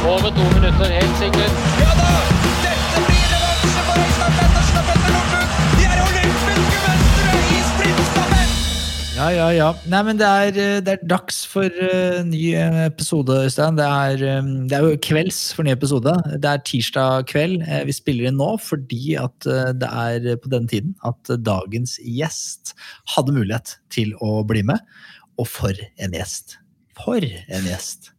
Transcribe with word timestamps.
Over 0.00 0.30
to 0.32 0.44
minutter, 0.56 0.88
helt 0.88 1.16
sikkert. 1.20 1.56
Ja 1.76 1.90
da! 1.98 2.10
Dette 2.64 3.00
blir 3.04 3.24
revansje 3.28 3.82
for 3.84 3.98
Øystein 4.00 4.36
Pettersen 4.38 4.78
og 4.80 4.84
Petter 4.88 5.10
Northug! 5.12 5.50
De 5.76 5.84
er 5.84 5.98
olympiske 6.04 6.54
mestere 6.86 7.40
i 7.44 7.58
sprintstafett! 7.66 8.54
Ja, 9.18 9.26
ja, 9.36 9.48
ja. 9.52 9.66
Nei, 9.92 10.00
men 10.06 10.20
det 10.22 10.30
er, 10.30 10.60
eh, 10.62 10.78
det 10.86 10.94
er 10.94 11.02
dags 11.10 11.42
for 11.52 11.68
uh, 11.68 12.22
ny 12.24 12.40
eh, 12.56 12.78
episode, 12.86 13.36
Øystein. 13.44 13.76
Det 13.76 13.88
er, 13.88 14.24
um, 14.38 14.48
det 14.70 14.78
er 14.78 14.86
jo 14.86 15.02
kvelds 15.04 15.40
for 15.56 15.68
ny 15.68 15.74
episode. 15.74 16.14
Det 16.32 16.48
er 16.48 16.62
tirsdag 16.70 17.26
kveld. 17.28 17.58
Uh, 17.68 17.82
vi 17.90 17.96
spiller 17.98 18.30
inn 18.30 18.40
nå 18.40 18.54
fordi 18.64 19.18
at 19.20 19.50
uh, 19.50 19.74
det 19.76 19.90
er 20.06 20.40
på 20.40 20.54
denne 20.54 20.72
tiden 20.72 20.94
at 21.04 21.34
dagens 21.44 21.98
gjest 22.00 22.72
hadde 23.18 23.36
mulighet 23.36 23.76
til 23.92 24.16
å 24.24 24.40
bli 24.48 24.64
med. 24.72 24.80
Og 25.36 25.50
for 25.58 25.76
en 26.00 26.16
gjest! 26.16 26.56
For 26.96 27.20
en 27.20 27.68
gjest! 27.68 28.14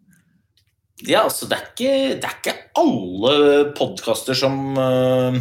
Ja, 1.07 1.23
altså, 1.25 1.47
det 1.49 1.57
er 1.57 1.69
ikke, 1.71 1.93
det 2.21 2.27
er 2.27 2.37
ikke 2.37 2.57
alle 2.81 3.71
podkaster 3.77 4.37
som 4.37 4.75
uh, 4.77 5.37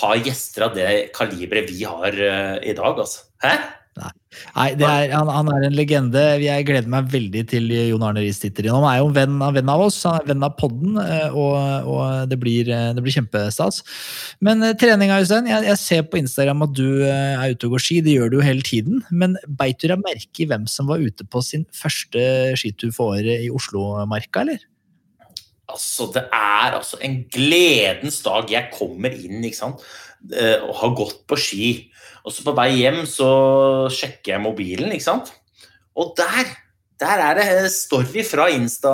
har 0.00 0.22
gjester 0.24 0.68
av 0.68 0.76
det 0.76 0.88
kaliberet 1.16 1.68
vi 1.68 1.84
har 1.84 2.16
uh, 2.16 2.56
i 2.62 2.74
dag, 2.76 3.04
altså. 3.04 3.26
Hæ? 3.44 3.54
Nei, 4.00 4.68
det 4.78 4.86
er, 4.86 5.10
han, 5.10 5.28
han 5.32 5.48
er 5.50 5.64
en 5.66 5.74
legende. 5.74 6.20
Jeg 6.38 6.66
gleder 6.68 6.90
meg 6.90 7.08
veldig 7.10 7.42
til 7.50 7.66
Jon 7.74 8.04
Arne 8.06 8.22
Riis 8.22 8.38
titter 8.38 8.68
innom. 8.68 8.84
Han 8.86 8.92
er 8.92 9.00
jo 9.00 9.08
en 9.08 9.16
venn 9.16 9.42
av, 9.42 9.56
venn 9.56 9.72
av 9.72 9.82
oss, 9.82 9.98
han 10.06 10.20
er 10.20 10.28
venn 10.30 10.46
av 10.46 10.54
podden, 10.58 11.00
eh, 11.02 11.34
og, 11.34 11.88
og 11.90 12.30
det, 12.30 12.38
blir, 12.40 12.70
eh, 12.70 12.92
det 12.94 13.02
blir 13.04 13.16
kjempestas. 13.16 13.80
Men 14.46 14.62
eh, 14.66 14.76
treninga, 14.78 15.18
Øystein. 15.22 15.50
Jeg, 15.50 15.66
jeg 15.66 15.82
ser 15.82 16.06
på 16.06 16.20
Instagram 16.22 16.62
at 16.68 16.76
du 16.78 16.86
er 17.10 17.56
ute 17.56 17.66
og 17.66 17.76
går 17.76 17.84
ski. 17.88 18.00
Det 18.06 18.14
gjør 18.16 18.30
du 18.30 18.38
jo 18.38 18.46
hele 18.46 18.66
tiden. 18.66 19.02
Men 19.10 19.34
beit 19.60 19.82
du 19.82 19.88
deg 19.90 20.02
merke 20.04 20.44
i 20.44 20.48
hvem 20.50 20.68
som 20.70 20.90
var 20.90 21.02
ute 21.02 21.26
på 21.26 21.42
sin 21.44 21.66
første 21.74 22.22
skitur 22.60 22.94
for 22.94 23.18
året 23.18 23.48
i 23.48 23.50
Oslomarka, 23.50 24.46
eller? 24.46 24.62
Altså, 25.70 26.06
det 26.14 26.24
er 26.34 26.78
altså 26.78 26.98
en 27.06 27.20
gledens 27.34 28.22
dag. 28.26 28.46
Jeg 28.50 28.70
kommer 28.78 29.10
inn 29.14 29.42
ikke 29.42 29.64
sant? 29.64 29.90
og 30.20 30.74
har 30.76 30.90
gått 30.98 31.22
på 31.32 31.36
ski. 31.40 31.68
Og 32.24 32.34
så 32.34 32.44
på 32.46 32.54
vei 32.56 32.72
hjem 32.82 33.04
så 33.08 33.30
sjekker 33.94 34.34
jeg 34.34 34.44
mobilen, 34.44 34.92
ikke 34.94 35.06
sant. 35.06 35.30
Og 35.98 36.12
der, 36.18 36.50
der 37.00 37.22
er 37.28 37.38
det 37.38 37.70
story 37.74 38.24
fra 38.26 38.48
Insta, 38.52 38.92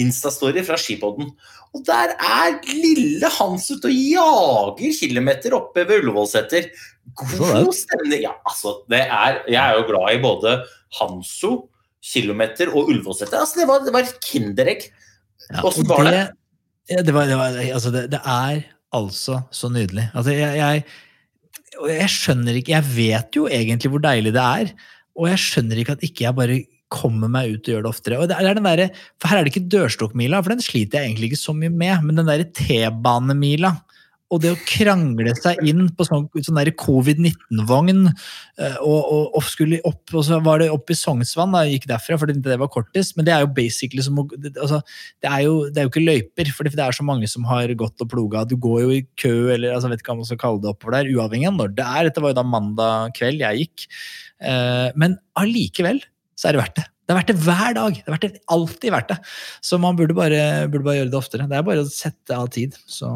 Insta-story 0.00 0.64
fra 0.66 0.78
skipodden. 0.80 1.30
Og 1.74 1.82
der 1.86 2.14
er 2.14 2.58
lille 2.68 3.28
Hans 3.34 3.66
ute 3.72 3.90
og 3.90 3.94
jager 3.94 4.98
kilometer 5.00 5.56
oppe 5.58 5.82
ved 5.88 6.04
Ullevålseter. 6.04 6.68
God 7.18 7.72
stemning. 7.74 8.22
Ja, 8.24 8.36
altså, 8.46 8.78
det 8.90 9.02
er, 9.04 9.40
jeg 9.50 9.60
er 9.60 9.78
jo 9.80 9.86
glad 9.88 10.14
i 10.14 10.22
både 10.22 10.54
Hanso, 11.00 11.54
kilometer 12.04 12.70
og 12.70 12.92
Ullevålseter. 12.92 13.40
Altså, 13.40 13.60
det 13.60 13.68
var, 13.68 13.82
det 13.84 13.94
var 13.94 14.06
et 14.06 14.20
kinderegg. 14.22 14.86
Åssen 15.64 15.88
ja, 15.88 15.90
var 15.90 16.10
det? 16.10 16.24
Det, 16.88 17.14
var, 17.16 17.26
det, 17.26 17.36
var, 17.40 17.58
altså 17.74 17.90
det, 17.90 18.06
det 18.12 18.20
er 18.22 18.62
altså 18.94 19.40
så 19.50 19.68
nydelig. 19.72 20.06
Altså 20.14 20.32
jeg, 20.36 20.56
jeg, 20.56 20.84
og 21.80 21.90
jeg 21.90 22.10
skjønner 22.12 22.58
ikke 22.58 22.74
Jeg 22.74 22.86
vet 22.94 23.38
jo 23.38 23.48
egentlig 23.50 23.90
hvor 23.92 24.02
deilig 24.04 24.34
det 24.36 24.44
er, 24.44 24.70
og 25.14 25.28
jeg 25.30 25.42
skjønner 25.42 25.80
ikke 25.80 25.96
at 25.96 26.06
ikke 26.06 26.26
jeg 26.26 26.36
bare 26.38 26.60
kommer 26.94 27.30
meg 27.32 27.56
ut 27.56 27.66
og 27.66 27.72
gjør 27.72 27.84
det 27.84 27.90
oftere. 27.90 28.18
Og 28.20 28.30
det 28.30 28.36
er 28.38 28.54
den 28.54 28.66
der, 28.68 29.00
for 29.18 29.30
Her 29.30 29.40
er 29.40 29.46
det 29.46 29.54
ikke 29.54 29.70
dørstokkmila, 29.72 30.42
for 30.42 30.54
den 30.54 30.62
sliter 30.62 31.00
jeg 31.00 31.10
egentlig 31.10 31.32
ikke 31.32 31.42
så 31.42 31.54
mye 31.56 31.72
med, 31.72 32.04
men 32.04 32.20
den 32.20 32.28
derre 32.30 32.46
T-banemila. 32.54 33.74
Og 34.34 34.42
det 34.42 34.52
å 34.54 34.60
krangle 34.66 35.34
seg 35.38 35.60
inn 35.66 35.86
på 35.94 36.06
sånn, 36.08 36.26
sånn 36.42 36.58
der 36.58 36.72
covid-19-vogn, 36.80 38.08
eh, 38.10 38.78
og, 38.82 38.98
og, 38.98 39.28
og 39.38 39.46
skulle 39.46 39.80
opp, 39.86 40.02
og 40.12 40.24
så 40.26 40.40
var 40.44 40.62
det 40.62 40.70
opp 40.74 40.90
i 40.90 40.98
Sognsvann, 40.98 41.54
da, 41.54 41.64
jeg 41.64 41.78
gikk 41.78 41.88
derfra, 41.92 42.18
fordi 42.20 42.38
det 42.44 42.58
var 42.60 42.72
kortest, 42.72 43.14
men 43.16 43.28
det 43.28 43.36
er 43.36 43.44
jo 43.44 43.52
basically 43.56 44.04
som 44.04 44.18
altså, 44.24 44.80
det, 45.22 45.30
er 45.30 45.44
jo, 45.46 45.54
det 45.70 45.82
er 45.82 45.88
jo 45.88 45.92
ikke 45.92 46.04
løyper, 46.04 46.50
for 46.56 46.66
det 46.66 46.82
er 46.82 46.98
så 46.98 47.06
mange 47.06 47.30
som 47.30 47.46
har 47.48 47.70
gått 47.78 48.02
og 48.02 48.10
ploga. 48.10 48.46
Du 48.48 48.56
går 48.60 48.82
jo 48.84 48.96
i 48.96 49.04
kø, 49.20 49.34
eller 49.54 49.76
altså, 49.76 49.92
vet 49.92 50.02
ikke 50.02 50.14
hva 50.14 50.22
man 50.22 50.30
skal 50.30 50.42
kalle 50.42 50.64
det 50.64 50.72
oppover 50.74 50.98
der, 50.98 51.12
uavhengig 51.14 51.50
av 51.52 51.60
når 51.60 51.76
det 51.78 51.86
er. 51.86 52.08
Dette 52.08 52.24
var 52.24 52.34
jo 52.34 52.40
da 52.40 52.48
mandag 52.48 53.14
kveld 53.18 53.44
jeg 53.44 53.64
gikk. 53.64 53.86
Eh, 54.44 54.88
men 54.98 55.16
allikevel 55.38 56.02
så 56.34 56.50
er 56.50 56.56
det 56.56 56.64
verdt 56.64 56.80
det. 56.80 56.88
Det 57.04 57.12
er 57.12 57.18
verdt 57.18 57.30
det 57.30 57.40
hver 57.44 57.74
dag. 57.76 57.96
Det 57.98 58.08
er 58.08 58.14
verdt 58.14 58.26
det, 58.26 58.42
alltid 58.54 58.94
verdt 58.94 59.10
det. 59.12 59.18
Så 59.64 59.78
man 59.80 59.96
burde 59.98 60.16
bare, 60.16 60.40
burde 60.72 60.86
bare 60.86 61.00
gjøre 61.02 61.12
det 61.12 61.18
oftere. 61.18 61.48
Det 61.50 61.58
er 61.58 61.66
bare 61.66 61.84
å 61.84 61.90
sette 61.90 62.36
av 62.38 62.48
tid. 62.54 62.78
Så 62.88 63.10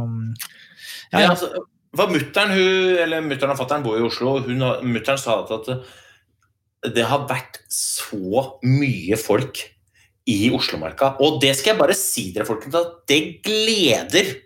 ja, 1.12 1.22
Ja, 1.25 1.31
altså, 1.32 1.50
for 1.97 2.12
mutteren, 2.12 2.53
hun, 2.53 2.99
eller 3.04 3.25
mutteren 3.25 3.54
og 3.54 3.60
fatteren 3.60 3.87
bor 3.87 3.99
i 3.99 4.04
Oslo, 4.04 4.37
og 4.38 4.84
mutteren 4.87 5.21
sa 5.21 5.41
at 5.44 5.56
at 5.59 6.94
det 6.94 7.06
har 7.10 7.26
vært 7.26 7.59
så 7.72 8.44
mye 8.62 9.16
folk 9.19 9.65
i 10.28 10.50
Oslomarka. 10.54 11.16
Og 11.25 11.41
det 11.43 11.54
skal 11.56 11.72
jeg 11.72 11.81
bare 11.81 11.97
si 11.97 12.28
dere, 12.34 12.47
folkens, 12.47 12.76
at 12.78 13.00
det 13.10 13.22
gleder 13.47 14.37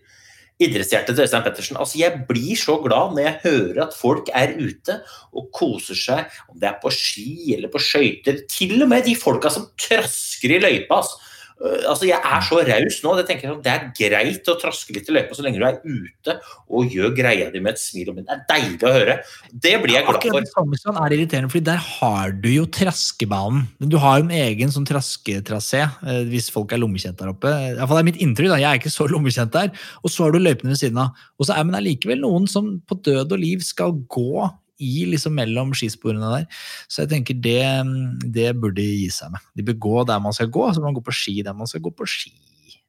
idrettshjertet 0.63 1.17
til 1.17 1.25
Øystein 1.25 1.45
Pettersen. 1.45 1.79
Altså, 1.81 1.99
jeg 1.99 2.23
blir 2.29 2.59
så 2.59 2.77
glad 2.85 3.17
når 3.17 3.27
jeg 3.27 3.41
hører 3.43 3.83
at 3.87 3.97
folk 3.99 4.31
er 4.37 4.55
ute 4.59 4.99
og 5.33 5.51
koser 5.55 5.99
seg, 5.99 6.39
om 6.53 6.61
det 6.61 6.71
er 6.71 6.79
på 6.83 6.93
ski 6.95 7.57
eller 7.57 7.73
på 7.73 7.83
skøyter. 7.83 8.45
Til 8.51 8.77
og 8.79 8.91
med 8.93 9.07
de 9.09 9.17
folka 9.19 9.51
som 9.53 9.69
trasker 9.81 10.57
i 10.57 10.63
løypa. 10.63 11.03
Altså. 11.03 11.19
Øh, 11.63 11.83
altså, 11.87 12.07
jeg 12.09 12.19
er 12.19 12.43
så 12.47 12.59
raus 12.67 12.99
nå. 13.05 13.15
Det, 13.19 13.25
tenker 13.29 13.47
jeg, 13.47 13.53
sånn, 13.53 13.63
det 13.65 13.73
er 13.73 13.85
greit 13.99 14.51
å 14.51 14.57
traske 14.59 14.97
litt 14.97 15.09
i 15.09 15.15
løypa 15.15 15.37
så 15.39 15.45
lenge 15.47 15.61
du 15.61 15.67
er 15.69 15.79
ute 15.85 16.37
og 16.73 16.95
gjør 16.95 17.13
greia 17.15 17.51
di 17.53 17.63
med 17.63 17.77
et 17.77 17.83
smil. 17.83 18.11
og 18.11 18.19
Det 18.19 18.35
er 18.35 18.43
deilig 18.49 18.89
å 18.89 18.95
høre. 18.97 19.17
Det 19.53 19.75
blir 19.83 19.97
jeg 19.97 20.07
glad 20.09 20.19
Akkurat 20.19 20.39
for. 20.39 20.49
i 20.49 20.53
Sognsvann 20.53 21.01
er 21.05 21.17
irriterende, 21.17 21.53
fordi 21.53 21.69
der 21.69 21.83
har 21.87 22.35
du 22.43 22.49
jo 22.51 22.67
traskebanen. 22.79 23.69
Du 23.93 23.99
har 24.03 24.19
jo 24.19 24.27
en 24.27 24.35
egen 24.43 24.75
sånn 24.75 24.89
trasketrasé, 24.89 25.85
eh, 25.87 26.25
hvis 26.33 26.51
folk 26.55 26.75
er 26.75 26.83
lommekjent 26.83 27.21
der 27.21 27.35
oppe. 27.35 27.53
I 27.53 27.77
hvert 27.79 27.93
fall 27.93 28.03
er 28.03 28.09
mitt 28.11 28.23
inntrykk, 28.23 28.55
da. 28.55 28.63
Jeg 28.65 28.71
er 28.71 28.83
ikke 28.83 28.97
så 28.97 29.07
lommekjent 29.15 29.55
der. 29.55 29.71
Og 30.03 30.11
så 30.11 30.27
har 30.27 30.35
du 30.35 30.43
løypene 30.43 30.75
ved 30.75 30.83
siden 30.83 30.99
av. 31.05 31.15
Og 31.39 31.49
så 31.49 31.55
er 31.57 31.69
men 31.69 31.79
allikevel 31.79 32.23
noen 32.25 32.51
som 32.51 32.75
på 32.89 32.99
død 33.07 33.37
og 33.37 33.43
liv 33.43 33.63
skal 33.67 33.95
gå 34.11 34.49
i 34.83 35.07
liksom 35.11 35.37
mellom 35.39 35.73
skisporene 35.77 36.31
der. 36.35 36.47
Så 36.91 37.05
jeg 37.05 37.13
tenker 37.15 37.39
det, 37.39 37.63
det 38.35 38.53
burde 38.59 38.81
de 38.81 38.89
gi 39.05 39.11
seg 39.15 39.35
med. 39.35 39.51
De 39.57 39.67
bør 39.67 39.79
gå 39.87 40.07
der 40.11 40.23
man 40.25 40.37
skal 40.37 40.51
gå, 40.53 40.69
så 40.73 40.85
man 40.85 40.97
gå 40.97 41.05
på 41.05 41.15
ski 41.17 41.39
der 41.47 41.57
man 41.57 41.71
skal 41.71 41.85
gå 41.85 41.95
på 41.95 42.09
ski. 42.09 42.35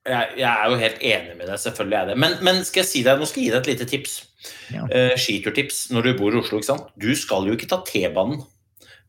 Jeg, 0.04 0.34
jeg 0.36 0.50
er 0.52 0.68
jo 0.68 0.80
helt 0.82 1.04
enig 1.14 1.36
med 1.40 1.48
deg, 1.48 1.60
selvfølgelig 1.64 1.98
er 2.00 2.10
det. 2.10 2.16
Men, 2.20 2.34
men 2.44 2.58
skal 2.68 2.84
jeg 2.84 2.90
si 2.90 3.04
deg, 3.06 3.20
nå 3.20 3.28
skal 3.30 3.40
jeg 3.40 3.48
gi 3.48 3.54
deg 3.54 3.62
et 3.62 3.70
lite 3.72 3.88
tips. 3.88 4.16
Ja. 4.74 4.84
Uh, 4.90 5.14
skiturtips 5.20 5.86
når 5.96 6.10
du 6.10 6.18
bor 6.20 6.36
i 6.36 6.42
Oslo. 6.42 6.60
ikke 6.60 6.74
sant? 6.74 6.90
Du 7.00 7.14
skal 7.16 7.48
jo 7.48 7.56
ikke 7.56 7.70
ta 7.72 7.80
T-banen 7.88 8.42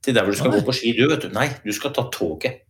til 0.05 0.15
der 0.17 0.27
hvor 0.27 0.35
du 0.35 0.39
skal 0.39 0.53
Nei. 0.53 0.61
gå 0.61 0.67
på 0.69 0.75
ski. 0.77 0.93
Du, 0.97 1.05
vet 1.11 1.25
du. 1.25 1.31
Nei, 1.35 1.47
du 1.65 1.73
skal 1.75 1.93
ta 1.97 2.05
toget. 2.12 2.61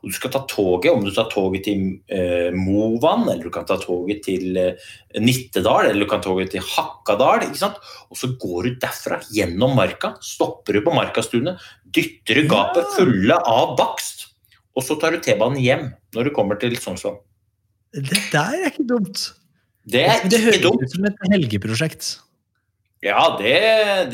Og 0.00 0.10
du 0.10 0.16
skal 0.16 0.32
ta 0.34 0.42
toget, 0.50 0.90
Om 0.92 1.04
du 1.06 1.10
tar 1.14 1.28
toget 1.32 1.66
til 1.66 1.82
eh, 2.08 2.54
Movan, 2.54 3.26
eller 3.28 3.42
du 3.44 3.52
kan 3.54 3.66
ta 3.68 3.76
toget 3.82 4.22
til 4.26 4.58
eh, 4.60 4.90
Nittedal, 5.20 5.90
eller 5.90 6.06
du 6.06 6.10
kan 6.10 6.22
ta 6.22 6.30
toget 6.30 6.54
til 6.54 6.64
Hakkadal. 6.64 7.48
ikke 7.48 7.62
sant? 7.62 7.78
Og 8.10 8.20
så 8.20 8.30
går 8.40 8.68
du 8.68 8.80
derfra 8.82 9.20
gjennom 9.34 9.76
marka, 9.78 10.14
stopper 10.24 10.78
du 10.78 10.84
på 10.86 10.94
Markastunet, 10.94 11.62
dytter 11.94 12.40
du 12.40 12.50
gapet 12.50 12.90
fulle 12.96 13.38
av 13.38 13.76
bakst, 13.78 14.28
og 14.74 14.82
så 14.82 14.96
tar 14.98 15.14
du 15.14 15.22
T-banen 15.22 15.60
hjem 15.62 15.88
når 16.14 16.28
du 16.28 16.34
kommer 16.34 16.58
til 16.60 16.74
Sognsvann. 16.80 17.20
Det 17.94 18.18
der 18.32 18.58
er 18.58 18.70
ikke 18.72 18.86
dumt. 18.90 19.28
Det 19.86 20.02
er 20.02 20.22
det 20.24 20.32
ikke 20.32 20.44
høres 20.48 20.62
dumt. 20.64 20.82
ut 20.82 20.94
som 20.96 21.06
et 21.06 21.26
helgeprosjekt. 21.30 22.06
Ja, 23.04 23.34
det, 23.38 23.58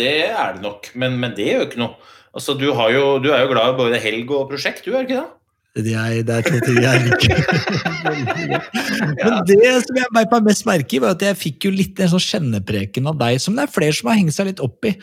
det 0.00 0.15
er 0.27 0.56
det 0.56 0.65
nok, 0.65 0.91
men, 0.99 1.17
men 1.23 1.37
det 1.37 1.47
gjør 1.47 1.69
ikke 1.69 1.81
noe. 1.81 2.11
Altså, 2.37 2.55
du, 2.55 2.69
jo, 2.71 3.05
du 3.19 3.31
er 3.35 3.43
jo 3.43 3.50
glad 3.50 3.73
i 3.73 3.79
både 3.81 4.00
helg 4.03 4.31
og 4.31 4.49
prosjekt, 4.53 4.85
du 4.87 4.94
er 4.94 5.06
ikke 5.06 5.19
det? 5.19 5.29
Det 5.78 5.94
er, 5.94 6.22
det 6.26 6.34
er 6.34 6.43
to 6.43 6.58
ting 6.67 6.81
jeg 6.82 7.05
liker. 7.06 7.37
Men 9.20 9.44
det 9.49 9.72
som 9.84 9.99
jeg 9.99 10.12
beit 10.14 10.32
meg 10.32 10.46
mest 10.49 10.67
merke 10.69 10.96
i, 10.96 11.00
var 11.02 11.14
at 11.14 11.25
jeg 11.25 11.38
fikk 11.38 11.67
jo 11.69 11.72
litt 11.75 12.00
en 12.00 12.11
sånn 12.12 12.25
kjennepreken 12.25 13.08
av 13.11 13.19
deg, 13.20 13.38
som 13.43 13.56
det 13.56 13.67
er 13.67 13.72
flere 13.72 13.96
som 13.96 14.11
har 14.11 14.19
hengt 14.19 14.34
seg 14.34 14.50
litt 14.50 14.62
opp 14.64 14.88
i. 14.88 14.94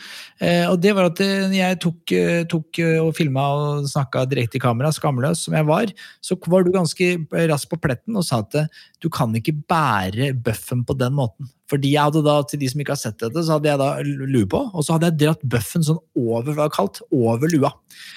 Eh, 0.44 0.64
og 0.68 0.78
det 0.82 0.94
var 0.96 1.10
at 1.10 1.22
eh, 1.24 1.46
jeg 1.56 1.78
tok, 1.84 2.14
eh, 2.14 2.42
tok 2.50 2.80
og 3.04 3.12
filma 3.16 3.46
og 3.56 3.88
snakka 3.90 4.24
direkte 4.30 4.60
i 4.60 4.62
kamera, 4.62 4.92
skamløs 4.94 5.46
som 5.46 5.56
jeg 5.58 5.68
var, 5.68 5.92
så 6.24 6.38
var 6.46 6.66
du 6.66 6.72
ganske 6.74 7.10
rask 7.50 7.70
på 7.70 7.80
pletten 7.82 8.18
og 8.18 8.26
sa 8.26 8.42
at 8.44 8.60
du 9.02 9.08
kan 9.12 9.32
ikke 9.38 9.56
bære 9.70 10.32
bøffen 10.44 10.84
på 10.88 10.96
den 10.98 11.16
måten. 11.18 11.50
Fordi 11.68 11.92
jeg 11.92 12.08
hadde 12.08 12.24
da, 12.24 12.38
til 12.48 12.62
de 12.62 12.70
som 12.70 12.80
ikke 12.80 12.94
har 12.94 13.00
sett 13.02 13.18
dette, 13.20 13.44
så 13.44 13.58
hadde 13.58 13.68
jeg 13.68 13.80
da 13.80 13.90
lue 14.04 14.48
på, 14.48 14.62
og 14.72 14.84
så 14.84 14.96
hadde 14.96 15.10
jeg 15.10 15.20
dratt 15.24 15.44
bøffen 15.56 15.84
sånn 15.84 16.00
over, 16.16 16.48
hva 16.48 16.54
det 16.54 16.62
var 16.64 16.72
kalt, 16.74 17.02
over 17.12 17.52
lua. 17.52 17.74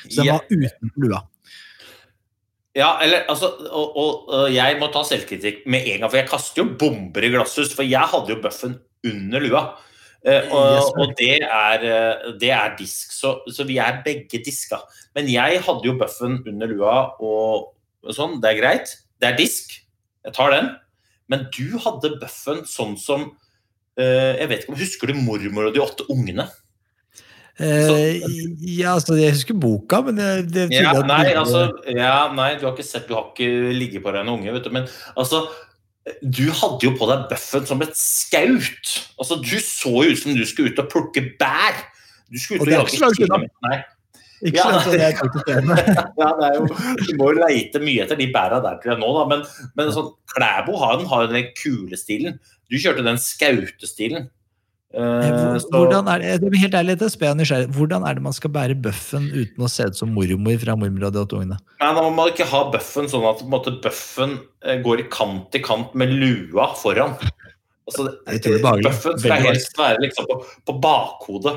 Så 0.08 0.22
den 0.22 0.32
var 0.32 0.48
utenfor 0.48 1.08
lua. 1.08 1.22
Ja, 2.78 2.94
eller 3.04 3.26
altså, 3.28 3.50
og, 3.68 3.96
og, 4.00 4.12
og 4.32 4.52
jeg 4.54 4.78
må 4.80 4.88
ta 4.94 5.02
selvkritikk 5.04 5.66
med 5.68 5.88
en 5.92 6.04
gang, 6.04 6.12
for 6.12 6.20
jeg 6.22 6.30
kaster 6.32 6.62
jo 6.62 6.70
bomber 6.80 7.26
i 7.28 7.32
glasshus, 7.34 7.74
for 7.76 7.84
jeg 7.84 8.12
hadde 8.14 8.32
jo 8.32 8.40
bøffen 8.44 8.78
under 9.10 9.44
lua. 9.44 9.64
Eh, 10.22 10.48
og, 10.54 10.94
og 11.02 11.14
det 11.18 11.42
er, 11.42 11.84
eh, 11.84 12.32
det 12.40 12.52
er 12.54 12.76
disk, 12.78 13.12
så, 13.16 13.34
så 13.50 13.66
vi 13.68 13.80
er 13.82 14.00
begge 14.06 14.40
diska. 14.46 14.80
Men 15.18 15.28
jeg 15.34 15.60
hadde 15.66 15.90
jo 15.90 15.98
bøffen 16.00 16.40
under 16.48 16.70
lua 16.72 16.96
og, 17.20 17.72
og 18.06 18.16
sånn, 18.16 18.38
det 18.44 18.54
er 18.54 18.62
greit. 18.62 18.96
Det 19.20 19.32
er 19.32 19.40
disk, 19.40 19.74
jeg 20.24 20.38
tar 20.38 20.54
den. 20.54 20.72
Men 21.32 21.48
du 21.52 21.76
hadde 21.82 22.16
bøffen 22.22 22.64
sånn 22.68 22.98
som 23.00 23.30
eh, 23.96 24.36
Jeg 24.36 24.50
vet 24.52 24.64
ikke 24.64 24.74
om 24.74 24.80
Husker 24.82 25.12
du 25.12 25.20
mormor 25.24 25.70
og 25.70 25.76
de 25.76 25.84
åtte 25.84 26.08
ungene? 26.12 26.48
Eh, 27.62 28.22
ja, 28.66 28.96
altså, 28.96 29.16
jeg 29.20 29.36
husker 29.36 29.58
boka, 29.62 30.02
men 30.08 30.18
det, 30.18 30.30
det 30.54 30.68
Ja, 30.74 30.96
nei, 31.06 31.26
altså, 31.38 31.68
ja, 31.86 32.32
nei, 32.34 32.56
du 32.58 32.66
har 32.66 32.74
ikke 32.74 32.88
sett, 32.88 33.06
du 33.10 33.14
har 33.18 33.30
ikke 33.30 33.74
ligget 33.76 34.06
på 34.06 34.14
deg 34.14 34.24
en 34.24 34.34
unge, 34.34 34.56
vet 34.56 34.66
du, 34.66 34.72
men 34.74 34.88
altså, 35.14 35.44
du 36.26 36.48
hadde 36.58 36.88
jo 36.88 36.96
på 36.98 37.08
deg 37.12 37.28
bøffen 37.30 37.68
som 37.70 37.82
et 37.86 37.94
skaut. 37.98 38.94
Altså, 39.22 39.38
du 39.38 39.56
så 39.62 39.94
jo 40.02 40.16
ut 40.16 40.22
som 40.24 40.34
du 40.34 40.46
skulle 40.50 40.74
ut 40.74 40.82
og 40.82 40.90
plukke 40.90 41.24
bær. 41.40 41.84
Du 42.32 42.40
skulle 42.42 42.64
ut 42.64 42.72
Og 42.72 42.72
og, 42.72 42.94
jage 42.96 43.18
kilometer. 43.20 43.84
Ikke 44.42 44.58
Ja, 44.58 44.80
sånn 44.82 44.98
jeg. 44.98 45.18
Ja, 46.22 46.30
det 46.40 46.48
er 46.48 46.56
jo, 46.58 46.66
du 46.66 47.12
må 47.20 47.30
jo 47.30 47.44
leite 47.44 47.82
mye 47.84 48.08
etter 48.08 48.18
de 48.18 48.32
bæra 48.34 48.58
der 48.64 48.80
til 48.82 48.96
deg 48.96 49.04
nå, 49.04 49.12
da, 49.20 49.28
men, 49.30 49.44
men 49.78 49.92
sånn, 49.94 50.10
Klæbo 50.34 50.80
har 50.82 50.98
den, 50.98 51.10
har 51.12 51.28
den 51.30 51.52
kule 51.60 52.00
stilen. 52.00 52.40
Du 52.72 52.80
kjørte 52.82 53.06
den 53.06 53.22
skautestilen. 53.22 54.32
Eh, 54.92 55.56
Hvordan 55.72 56.10
er 56.12 56.20
det, 56.20 56.32
det 56.44 56.60
helt 56.60 56.76
ærlig, 56.76 56.98
dette 57.00 57.24
er 57.24 57.36
nysgjerrig. 57.40 57.70
Hvordan 57.78 58.04
er 58.04 58.18
det 58.18 58.24
man 58.26 58.36
skal 58.36 58.52
bære 58.52 58.76
bøffen 58.76 59.30
uten 59.32 59.64
å 59.64 59.70
se 59.72 59.88
ut 59.88 59.96
som 59.96 60.12
mormor 60.12 60.58
fra 60.60 60.76
mormor 60.76 61.08
og 61.08 61.16
de 61.16 61.22
åtte 61.24 61.38
ungene? 61.40 61.60
Nei, 61.80 61.92
Man 61.96 62.18
må 62.18 62.28
ikke 62.32 62.50
ha 62.52 62.66
bøffen 62.74 63.08
sånn 63.12 63.28
at 63.30 63.40
på 63.40 63.48
en 63.48 63.54
måte, 63.54 63.78
bøffen 63.84 64.38
eh, 64.66 64.82
går 64.84 65.06
i 65.06 65.08
kant 65.14 65.56
i 65.56 65.64
kant 65.64 65.96
med 65.96 66.12
lua 66.12 66.74
foran. 66.80 67.16
Altså, 67.88 68.10
Det 68.28 68.52
er 68.52 68.84
bøffen 68.84 69.20
skal 69.20 69.48
helst 69.48 69.80
være 69.80 70.04
liksom 70.04 70.28
på, 70.28 70.42
på 70.68 70.80
bakhodet. 70.84 71.56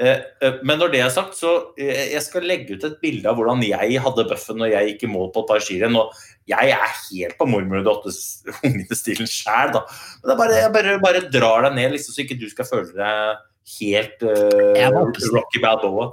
Eh, 0.00 0.16
eh, 0.40 0.54
men 0.64 0.78
når 0.80 0.94
det 0.94 1.00
er 1.04 1.10
sagt, 1.12 1.34
så 1.36 1.74
eh, 1.76 2.14
jeg 2.14 2.22
skal 2.24 2.46
legge 2.48 2.78
ut 2.78 2.84
et 2.88 2.96
bilde 3.02 3.28
av 3.28 3.36
hvordan 3.36 3.60
jeg 3.66 4.00
hadde 4.00 4.24
bøffen 4.30 4.56
når 4.62 4.72
jeg 4.72 4.92
gikk 4.92 5.04
i 5.04 5.10
mål 5.12 5.28
på 5.34 5.42
et 5.42 5.50
par 5.50 5.64
skirenn. 5.64 5.98
Og 6.00 6.14
jeg 6.50 6.72
er 6.74 6.96
helt 7.10 7.36
på 7.38 7.48
mormor 7.50 7.86
og 7.92 8.08
ungene-stilen 8.66 9.28
sjæl, 9.30 9.74
da. 9.76 9.84
Men 10.22 10.32
det 10.32 10.40
bare, 10.40 10.58
jeg 10.64 10.74
bare, 10.76 10.96
bare 11.02 11.28
drar 11.30 11.68
deg 11.68 11.78
ned, 11.78 11.94
liksom, 11.96 12.16
så 12.16 12.24
ikke 12.24 12.40
du 12.40 12.48
skal 12.50 12.68
føle 12.68 12.90
deg 12.96 13.46
helt 13.78 14.26
uh. 14.26 15.30
Rocky 15.30 15.62
Balboa. 15.62 16.10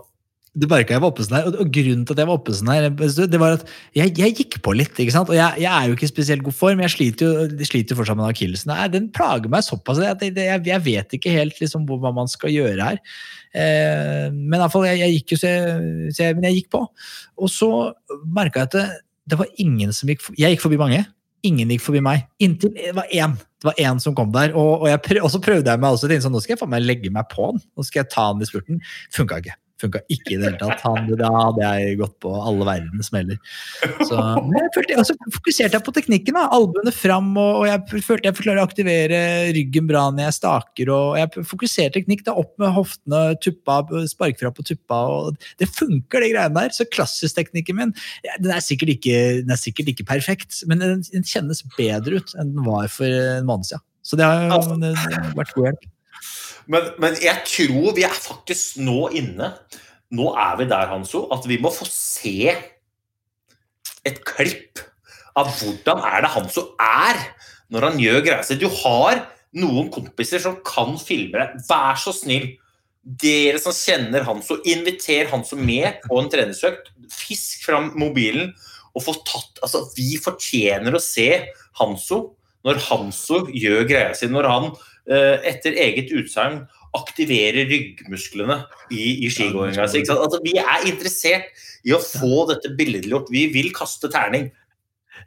Det 0.58 0.66
merka 0.72 0.96
jeg 0.96 1.02
var 1.04 1.12
oppe 1.12 1.22
sånn 1.22 1.36
her, 1.38 1.48
og, 1.52 1.58
og 1.62 1.68
grunnen 1.70 2.06
til 2.08 2.16
at 2.16 2.22
jeg 2.22 2.28
var 2.30 2.40
oppe 2.40 2.54
sånn 2.58 2.70
her, 2.72 2.86
det 2.90 3.40
var 3.42 3.58
at 3.60 3.66
jeg, 3.94 4.14
jeg 4.18 4.34
gikk 4.40 4.56
på 4.66 4.74
litt. 4.74 4.96
ikke 4.98 5.14
sant? 5.14 5.30
Og 5.30 5.38
jeg, 5.38 5.62
jeg 5.62 5.70
er 5.70 5.86
jo 5.86 5.98
ikke 5.98 6.08
i 6.08 6.10
spesielt 6.10 6.46
god 6.48 6.58
form, 6.58 6.82
jeg 6.82 6.94
sliter 6.96 7.28
jo, 7.28 7.44
jeg 7.60 7.70
sliter 7.70 7.94
jo 7.94 8.00
fortsatt 8.00 8.18
med 8.18 8.32
akillesen. 8.32 8.74
Den 8.94 9.12
plager 9.14 9.54
meg 9.54 9.66
såpass 9.68 10.02
at 10.02 10.24
jeg, 10.26 10.34
jeg, 10.66 10.82
vet 10.88 11.14
ikke 11.14 11.36
helt 11.36 11.62
liksom, 11.62 11.86
hva 11.86 12.14
man 12.16 12.32
skal 12.32 12.56
gjøre 12.56 12.90
her. 12.90 13.02
Eh, 13.54 14.26
men 14.34 14.58
i 14.58 14.64
hvert 14.64 14.74
fall, 14.74 14.88
jeg, 14.90 15.04
jeg 15.04 15.20
gikk 15.20 15.36
jo 15.36 15.42
så 15.44 15.54
så 16.18 16.32
men 16.34 16.50
jeg 16.50 16.64
gikk 16.64 16.72
på. 16.74 16.84
Og 17.38 17.54
så 17.54 17.72
merka 18.26 18.66
jeg 18.66 18.72
at 18.72 18.98
det, 19.28 19.38
var 19.40 19.52
ingen 19.62 19.94
som 19.96 20.10
gikk 20.12 20.26
Jeg 20.40 20.56
gikk 20.56 20.64
forbi 20.64 20.80
mange. 20.80 21.04
Ingen 21.46 21.70
gikk 21.74 21.84
forbi 21.86 22.02
meg. 22.04 22.26
Inntil 22.44 22.74
det 22.76 22.96
var 22.98 23.12
én. 23.14 23.36
Det 23.62 23.70
var 23.70 23.80
én 23.82 24.02
som 24.02 24.16
kom 24.18 24.32
der. 24.34 24.56
Og, 24.58 24.86
og, 24.86 24.90
prøv, 25.06 25.22
og 25.26 25.32
så 25.34 25.42
prøvde 25.44 25.72
jeg 25.74 25.84
meg 25.84 25.96
også 25.96 26.10
til 26.10 26.22
sånn, 26.24 26.36
nå 26.36 26.42
skal 26.44 26.56
jeg 26.56 26.62
faen 26.64 26.74
meg 26.74 26.86
legge 26.86 27.14
meg 27.14 27.30
på 27.32 27.52
den. 27.52 27.64
Nå 27.78 27.86
skal 27.88 28.04
jeg 28.04 28.12
ta 28.14 28.28
den 28.34 28.46
i 28.46 28.50
spurten. 28.50 28.82
Funka 29.14 29.42
ikke. 29.44 29.58
Funka 29.78 30.02
ikke 30.10 30.34
i 30.34 30.38
det 30.40 30.48
hele 30.48 30.58
tatt. 30.58 30.82
Han, 30.86 31.06
da 31.20 31.30
hadde 31.30 31.68
jeg 31.68 31.98
gått 32.00 32.16
på 32.24 32.32
alle 32.34 32.66
verdens 32.66 33.10
smeller. 33.12 33.38
Så, 34.08 34.18
jeg 34.90 35.06
så 35.06 35.16
fokuserte 35.36 35.78
jeg 35.78 35.86
på 35.86 35.94
teknikken. 35.94 36.38
da, 36.38 36.48
Albuene 36.56 36.94
fram, 36.96 37.30
og, 37.38 37.68
jeg 37.70 38.02
følte 38.06 38.32
jeg 38.32 38.38
klarer 38.40 38.64
å 38.64 38.68
aktivere 38.68 39.20
ryggen 39.56 39.90
bra 39.90 40.08
når 40.10 40.28
jeg 40.28 40.38
staker. 40.40 40.92
og 40.94 41.20
Jeg 41.20 41.46
fokuserte 41.52 42.00
teknikk 42.00 42.24
da, 42.26 42.34
opp 42.42 42.56
med 42.62 42.74
hoftene, 42.74 43.22
tuppa, 43.44 43.80
spark 44.10 44.42
fra 44.42 44.52
på 44.54 44.66
tuppa. 44.66 45.02
og 45.20 45.50
Det 45.62 45.70
funker, 45.70 46.26
de 46.26 46.32
greiene 46.34 46.58
der. 46.58 46.74
Så 46.74 46.88
klassisteknikken 46.90 47.78
min 47.78 47.94
den, 48.42 48.52
er 48.54 48.64
sikkert 48.66 48.96
ikke, 48.98 49.20
er 49.46 49.62
sikkert 49.62 49.94
ikke 49.94 50.08
perfekt, 50.10 50.64
men 50.70 50.82
den, 50.82 51.06
den 51.14 51.28
kjennes 51.28 51.62
bedre 51.78 52.22
ut 52.22 52.34
enn 52.38 52.56
den 52.56 52.66
var 52.66 52.90
for 52.92 53.06
en 53.06 53.46
måned 53.48 53.70
siden. 53.70 53.86
Så 54.08 54.18
det 54.18 54.26
har 54.26 54.48
jo 54.48 54.58
Altså- 54.58 54.80
det 54.82 54.96
har 54.96 55.34
vært 55.36 55.54
god 55.54 55.70
hjelp. 55.70 55.86
Men, 56.72 56.92
men 57.00 57.16
jeg 57.24 57.44
tror 57.48 57.96
vi 57.96 58.04
er 58.08 58.16
faktisk 58.16 58.80
nå 58.84 59.08
inne 59.16 59.54
Nå 60.16 60.30
er 60.40 60.60
vi 60.60 60.68
der, 60.70 60.88
Hanso, 60.88 61.26
at 61.36 61.44
vi 61.50 61.58
må 61.60 61.72
få 61.74 61.84
se 61.92 62.54
et 64.08 64.22
klipp 64.24 64.80
av 65.36 65.50
hvordan 65.58 66.00
er 66.08 66.24
det 66.24 66.30
Hanso 66.32 66.64
er 66.80 67.20
når 67.74 67.90
han 67.90 68.00
gjør 68.00 68.22
greia 68.24 68.46
si. 68.48 68.56
Du 68.56 68.70
har 68.72 69.26
noen 69.58 69.90
kompiser 69.92 70.40
som 70.40 70.56
kan 70.66 70.96
filme 71.02 71.36
deg. 71.36 71.60
Vær 71.68 72.00
så 72.00 72.14
snill. 72.16 72.54
Dere 73.04 73.60
som 73.64 73.76
kjenner 73.76 74.26
Hanso, 74.28 74.62
inviter 74.68 75.30
Hanso 75.32 75.60
med 75.60 76.02
på 76.04 76.22
en 76.22 76.32
treningsøkt. 76.32 76.92
Fisk 77.12 77.68
fram 77.68 77.92
mobilen 78.00 78.54
og 78.98 79.04
få 79.06 79.14
tatt 79.28 79.62
Altså, 79.64 79.86
vi 79.98 80.16
fortjener 80.22 80.96
å 80.96 81.04
se 81.04 81.30
Hanso 81.80 82.22
når 82.68 82.82
Hanso 82.88 83.46
gjør 83.52 83.88
greia 83.88 84.16
si. 84.18 84.32
Når 84.32 84.50
han 84.52 84.72
etter 85.08 85.78
eget 85.80 86.12
utsagn 86.12 86.66
aktiverer 86.98 87.68
ryggmusklene 87.70 88.62
i, 88.92 89.26
i 89.26 89.32
skigåinga? 89.32 89.88
Altså, 89.88 90.42
vi 90.44 90.58
er 90.60 90.88
interessert 90.90 91.52
i 91.88 91.96
å 91.96 92.02
få 92.04 92.48
dette 92.52 92.74
billedliggjort. 92.78 93.32
Vi 93.34 93.48
vil 93.54 93.72
kaste 93.76 94.12
terning. 94.12 94.50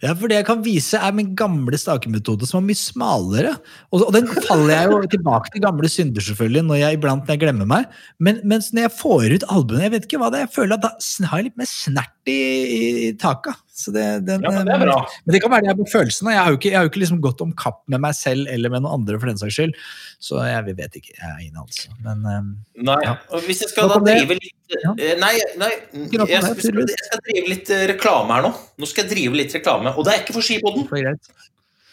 Ja, 0.00 0.14
for 0.16 0.30
det 0.30 0.38
jeg 0.38 0.46
kan 0.48 0.62
vise 0.64 0.96
er 1.02 1.12
min 1.12 1.32
gamle 1.36 1.76
stakemetode 1.80 2.46
som 2.48 2.60
er 2.60 2.68
mye 2.70 2.78
smalere. 2.78 3.54
Og, 3.90 4.06
og 4.06 4.12
den 4.14 4.28
faller 4.46 4.72
jeg 4.72 4.92
jo 4.92 5.00
tilbake 5.16 5.52
til 5.52 5.64
gamle 5.64 5.90
synder 5.92 6.24
selvfølgelig, 6.24 6.62
når 6.68 6.80
jeg 6.80 6.98
iblant 6.98 7.26
når 7.26 7.36
jeg 7.36 7.42
glemmer 7.42 7.68
meg. 7.68 7.98
Men 8.22 8.38
mens 8.48 8.70
når 8.72 8.86
jeg 8.86 8.94
får 8.96 9.34
ut 9.34 9.48
albuene, 9.56 9.82
jeg 9.84 9.94
vet 9.96 10.06
ikke 10.08 10.22
hva 10.22 10.30
det 10.32 10.40
er, 10.40 10.46
jeg 10.46 10.54
føler 10.56 10.78
at 10.78 10.86
da 10.86 10.92
har 11.32 11.42
jeg 11.42 11.50
litt 11.50 11.60
mer 11.60 11.68
snert 11.68 12.32
i, 12.32 12.38
i, 12.38 13.10
taka. 13.20 13.56
Så 13.72 13.92
det, 13.94 14.04
den, 14.26 14.42
Ja, 14.44 14.50
men 14.50 14.66
det 14.66 14.74
er. 14.76 14.90
Men 15.24 15.34
det 15.34 15.40
kan 15.40 15.52
være 15.52 15.64
det 15.64 15.70
er 15.72 15.78
på 15.78 15.86
følelsen. 15.92 16.28
Jeg 16.34 16.42
har 16.42 16.50
jo 16.52 16.58
ikke, 16.58 16.72
har 16.74 16.84
jo 16.84 16.90
ikke 16.90 17.02
liksom 17.02 17.20
gått 17.24 17.40
om 17.44 17.52
kapp 17.56 17.80
med 17.92 18.02
meg 18.02 18.16
selv 18.18 18.50
eller 18.50 18.72
med 18.72 18.82
noen 18.84 19.00
andre 19.00 19.20
for 19.20 19.30
den 19.30 19.38
saks 19.40 19.56
skyld. 19.56 19.74
Så 20.20 20.40
jeg 20.44 20.76
vet 20.76 20.98
ikke. 21.00 21.14
Jeg 21.16 21.30
er 21.30 21.44
inne, 21.46 21.64
altså. 21.64 21.94
Men 22.04 22.26
um, 22.26 22.50
Nei, 22.90 22.98
Ja. 23.06 23.14
og 23.30 23.46
hvis 23.46 23.62
jeg 23.64 23.72
skal 23.72 23.88
da 23.92 24.00
drive 24.04 24.36
litt 24.36 24.56
Ja. 24.70 24.92
eh, 24.94 25.16
Nei, 25.18 25.32
nei 25.58 25.70
jeg, 25.70 26.10
skal, 26.12 26.28
jeg 26.30 26.42
skal 27.06 27.22
drive 27.26 27.48
litt 27.50 27.70
eh, 27.74 27.86
reklame 27.94 28.36
her 28.36 28.44
nå. 28.46 28.52
Nå 28.78 28.86
skal 28.90 29.06
jeg 29.06 29.14
drive 29.16 29.40
litt 29.40 29.56
reklame. 29.56 29.94
Og 29.96 30.06
det 30.06 30.12
er 30.14 30.22
ikke 30.24 30.36
for 30.36 30.46
Skiboden, 30.46 30.86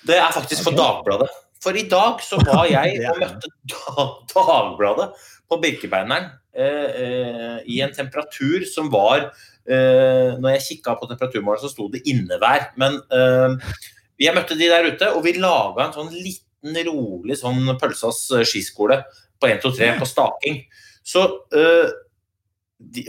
det 0.07 0.15
er 0.21 0.31
faktisk 0.31 0.63
for. 0.63 0.75
Dagbladet. 0.77 1.29
For 1.63 1.75
i 1.77 1.87
dag 1.89 2.21
så 2.23 2.37
var 2.45 2.67
jeg 2.77 3.01
og 3.09 3.21
møtte 3.23 3.49
da, 3.71 4.07
Dagbladet 4.33 5.09
på 5.47 5.57
Birkebeineren 5.63 6.29
eh, 6.53 6.89
eh, 7.01 7.57
i 7.65 7.81
en 7.81 7.93
temperatur 7.95 8.65
som 8.69 8.91
var 8.93 9.29
eh, 9.29 9.31
Når 9.67 10.53
jeg 10.55 10.63
kikka 10.63 10.93
på 10.95 11.09
temperaturmålet, 11.09 11.59
så 11.63 11.71
sto 11.73 11.89
det 11.91 12.05
innevær. 12.07 12.69
Men 12.79 13.01
eh, 13.11 13.75
jeg 14.21 14.33
møtte 14.33 14.57
de 14.57 14.69
der 14.71 14.89
ute, 14.89 15.11
og 15.13 15.23
vi 15.25 15.37
laga 15.37 15.87
en 15.87 15.95
sånn 15.95 16.11
liten, 16.13 16.43
rolig 16.87 17.37
sånn 17.39 17.69
pølsas 17.79 18.23
eh, 18.33 18.45
skiskole 18.47 19.01
på 19.37 19.49
1, 19.49 19.61
2, 19.63 19.71
3 19.77 19.93
på 19.99 20.07
staking. 20.09 20.57
Så 21.05 21.23
eh, 21.55 21.93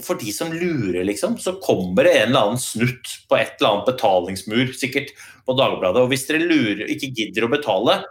For 0.05 0.21
de 0.21 0.33
som 0.33 0.53
lurer, 0.53 1.01
liksom, 1.09 1.39
så 1.41 1.57
kommer 1.65 2.07
det 2.07 2.15
en 2.19 2.31
eller 2.31 2.51
annen 2.51 2.63
snutt 2.63 3.17
på 3.29 3.39
et 3.39 3.57
eller 3.57 3.73
annet 3.73 3.91
betalingsmur, 3.91 4.73
sikkert, 4.77 5.15
på 5.49 5.57
Dagbladet. 5.57 6.05
Og 6.05 6.13
hvis 6.13 6.27
dere 6.29 6.45
lurer, 6.45 6.87
ikke 6.93 7.13
gidder 7.17 7.47
å 7.47 7.53
betale 7.53 8.03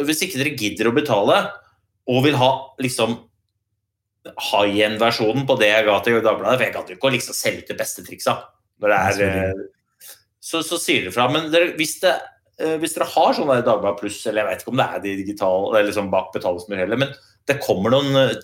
Hvis 0.00 0.22
ikke 0.24 0.40
dere 0.40 0.56
gidder 0.56 0.88
å 0.88 0.96
betale, 0.96 1.38
og 2.08 2.22
vil 2.24 2.36
ha 2.40 2.50
liksom 2.80 3.18
high 4.26 4.84
end-versjonen 4.86 5.46
på 5.48 5.56
det 5.60 5.70
jeg 5.70 5.86
ga 5.86 5.98
til 6.04 6.18
Dagbladet 6.24 6.58
For 6.58 6.66
jeg 6.66 6.74
gadd 6.74 6.92
ikke 6.94 7.10
å 7.10 7.14
liksom 7.14 7.36
selge 7.36 7.64
ut 7.64 7.72
de 7.72 7.78
beste 7.78 8.04
triksa. 8.06 8.34
Er, 8.84 9.22
eh, 9.24 9.62
så, 10.38 10.62
så 10.66 10.78
sier 10.80 11.06
dere 11.06 11.14
fra. 11.14 11.28
Men 11.32 11.48
dere, 11.52 11.72
hvis, 11.78 11.96
det, 12.02 12.14
eh, 12.60 12.76
hvis 12.82 12.94
dere 12.96 13.08
har 13.14 13.34
sånn 13.36 13.50
Dagbladet 13.50 13.98
Pluss, 14.02 14.20
eller 14.26 14.44
jeg 14.44 14.50
vet 14.50 14.62
ikke 14.62 14.74
om 14.74 14.82
det 14.82 14.88
er 14.88 15.02
de 15.04 15.16
digitale, 15.22 15.72
eller 15.72 15.90
liksom 15.90 16.12
bak 16.14 16.30
betalingsmur 16.36 16.80
heller, 16.82 17.02
men 17.06 17.12
det 17.48 17.60
kommer 17.64 17.94
noen 17.94 18.20
eh, 18.20 18.38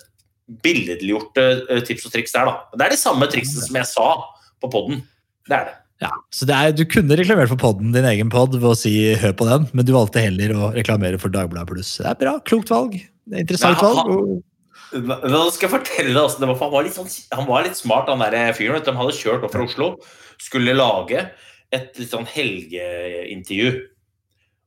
billedliggjorte 0.65 1.81
tips 1.87 2.05
og 2.07 2.13
triks 2.13 2.35
der, 2.35 2.51
da. 2.51 2.77
Det 2.77 2.85
er 2.85 2.93
de 2.93 3.01
samme 3.01 3.29
triksene 3.31 3.65
som 3.65 3.79
jeg 3.79 3.89
sa 3.89 4.09
på 4.61 4.69
poden. 4.73 5.01
Det 5.49 5.57
er 5.57 5.71
det. 5.71 5.79
Ja, 6.03 6.09
så 6.35 6.43
det 6.43 6.55
er, 6.55 6.73
Du 6.75 6.83
kunne 6.91 7.15
reklamert 7.15 7.49
for 7.49 7.59
podden, 7.61 7.93
din 7.95 8.05
egen 8.05 8.29
pod 8.29 8.51
ved 8.51 8.67
å 8.67 8.75
si 8.75 9.15
'hør 9.15 9.31
på 9.31 9.47
den', 9.47 9.69
men 9.71 9.85
du 9.87 9.93
valgte 9.95 10.19
heller 10.21 10.51
å 10.51 10.73
reklamere 10.75 11.17
for 11.17 11.31
Dagbladet 11.31 11.71
Pluss. 11.71 11.97
Det 11.97 12.09
er 12.11 12.19
bra. 12.19 12.39
Klokt 12.43 12.69
valg. 12.69 12.99
Det 13.25 13.37
er 13.37 13.45
Interessant 13.47 13.79
valg. 13.81 14.43
Nå 14.95 15.41
skal 15.51 15.67
jeg 15.67 15.73
fortelle 15.73 16.13
deg 16.15 16.37
det 16.39 16.47
var. 16.47 16.55
for 16.59 16.69
Han 16.69 16.75
var 16.75 16.85
litt, 16.87 16.95
sånn, 16.95 17.09
han 17.35 17.49
var 17.49 17.65
litt 17.65 17.79
smart, 17.79 18.11
han 18.11 18.23
der 18.23 18.55
fyren. 18.55 18.77
vet 18.77 18.85
du. 18.85 18.91
De 18.91 18.99
hadde 18.99 19.17
kjørt 19.17 19.43
opp 19.43 19.55
fra 19.55 19.65
Oslo, 19.65 19.89
skulle 20.41 20.77
lage 20.77 21.27
et 21.75 21.99
litt 21.99 22.13
sånn 22.13 22.27
helgeintervju. 22.29 23.73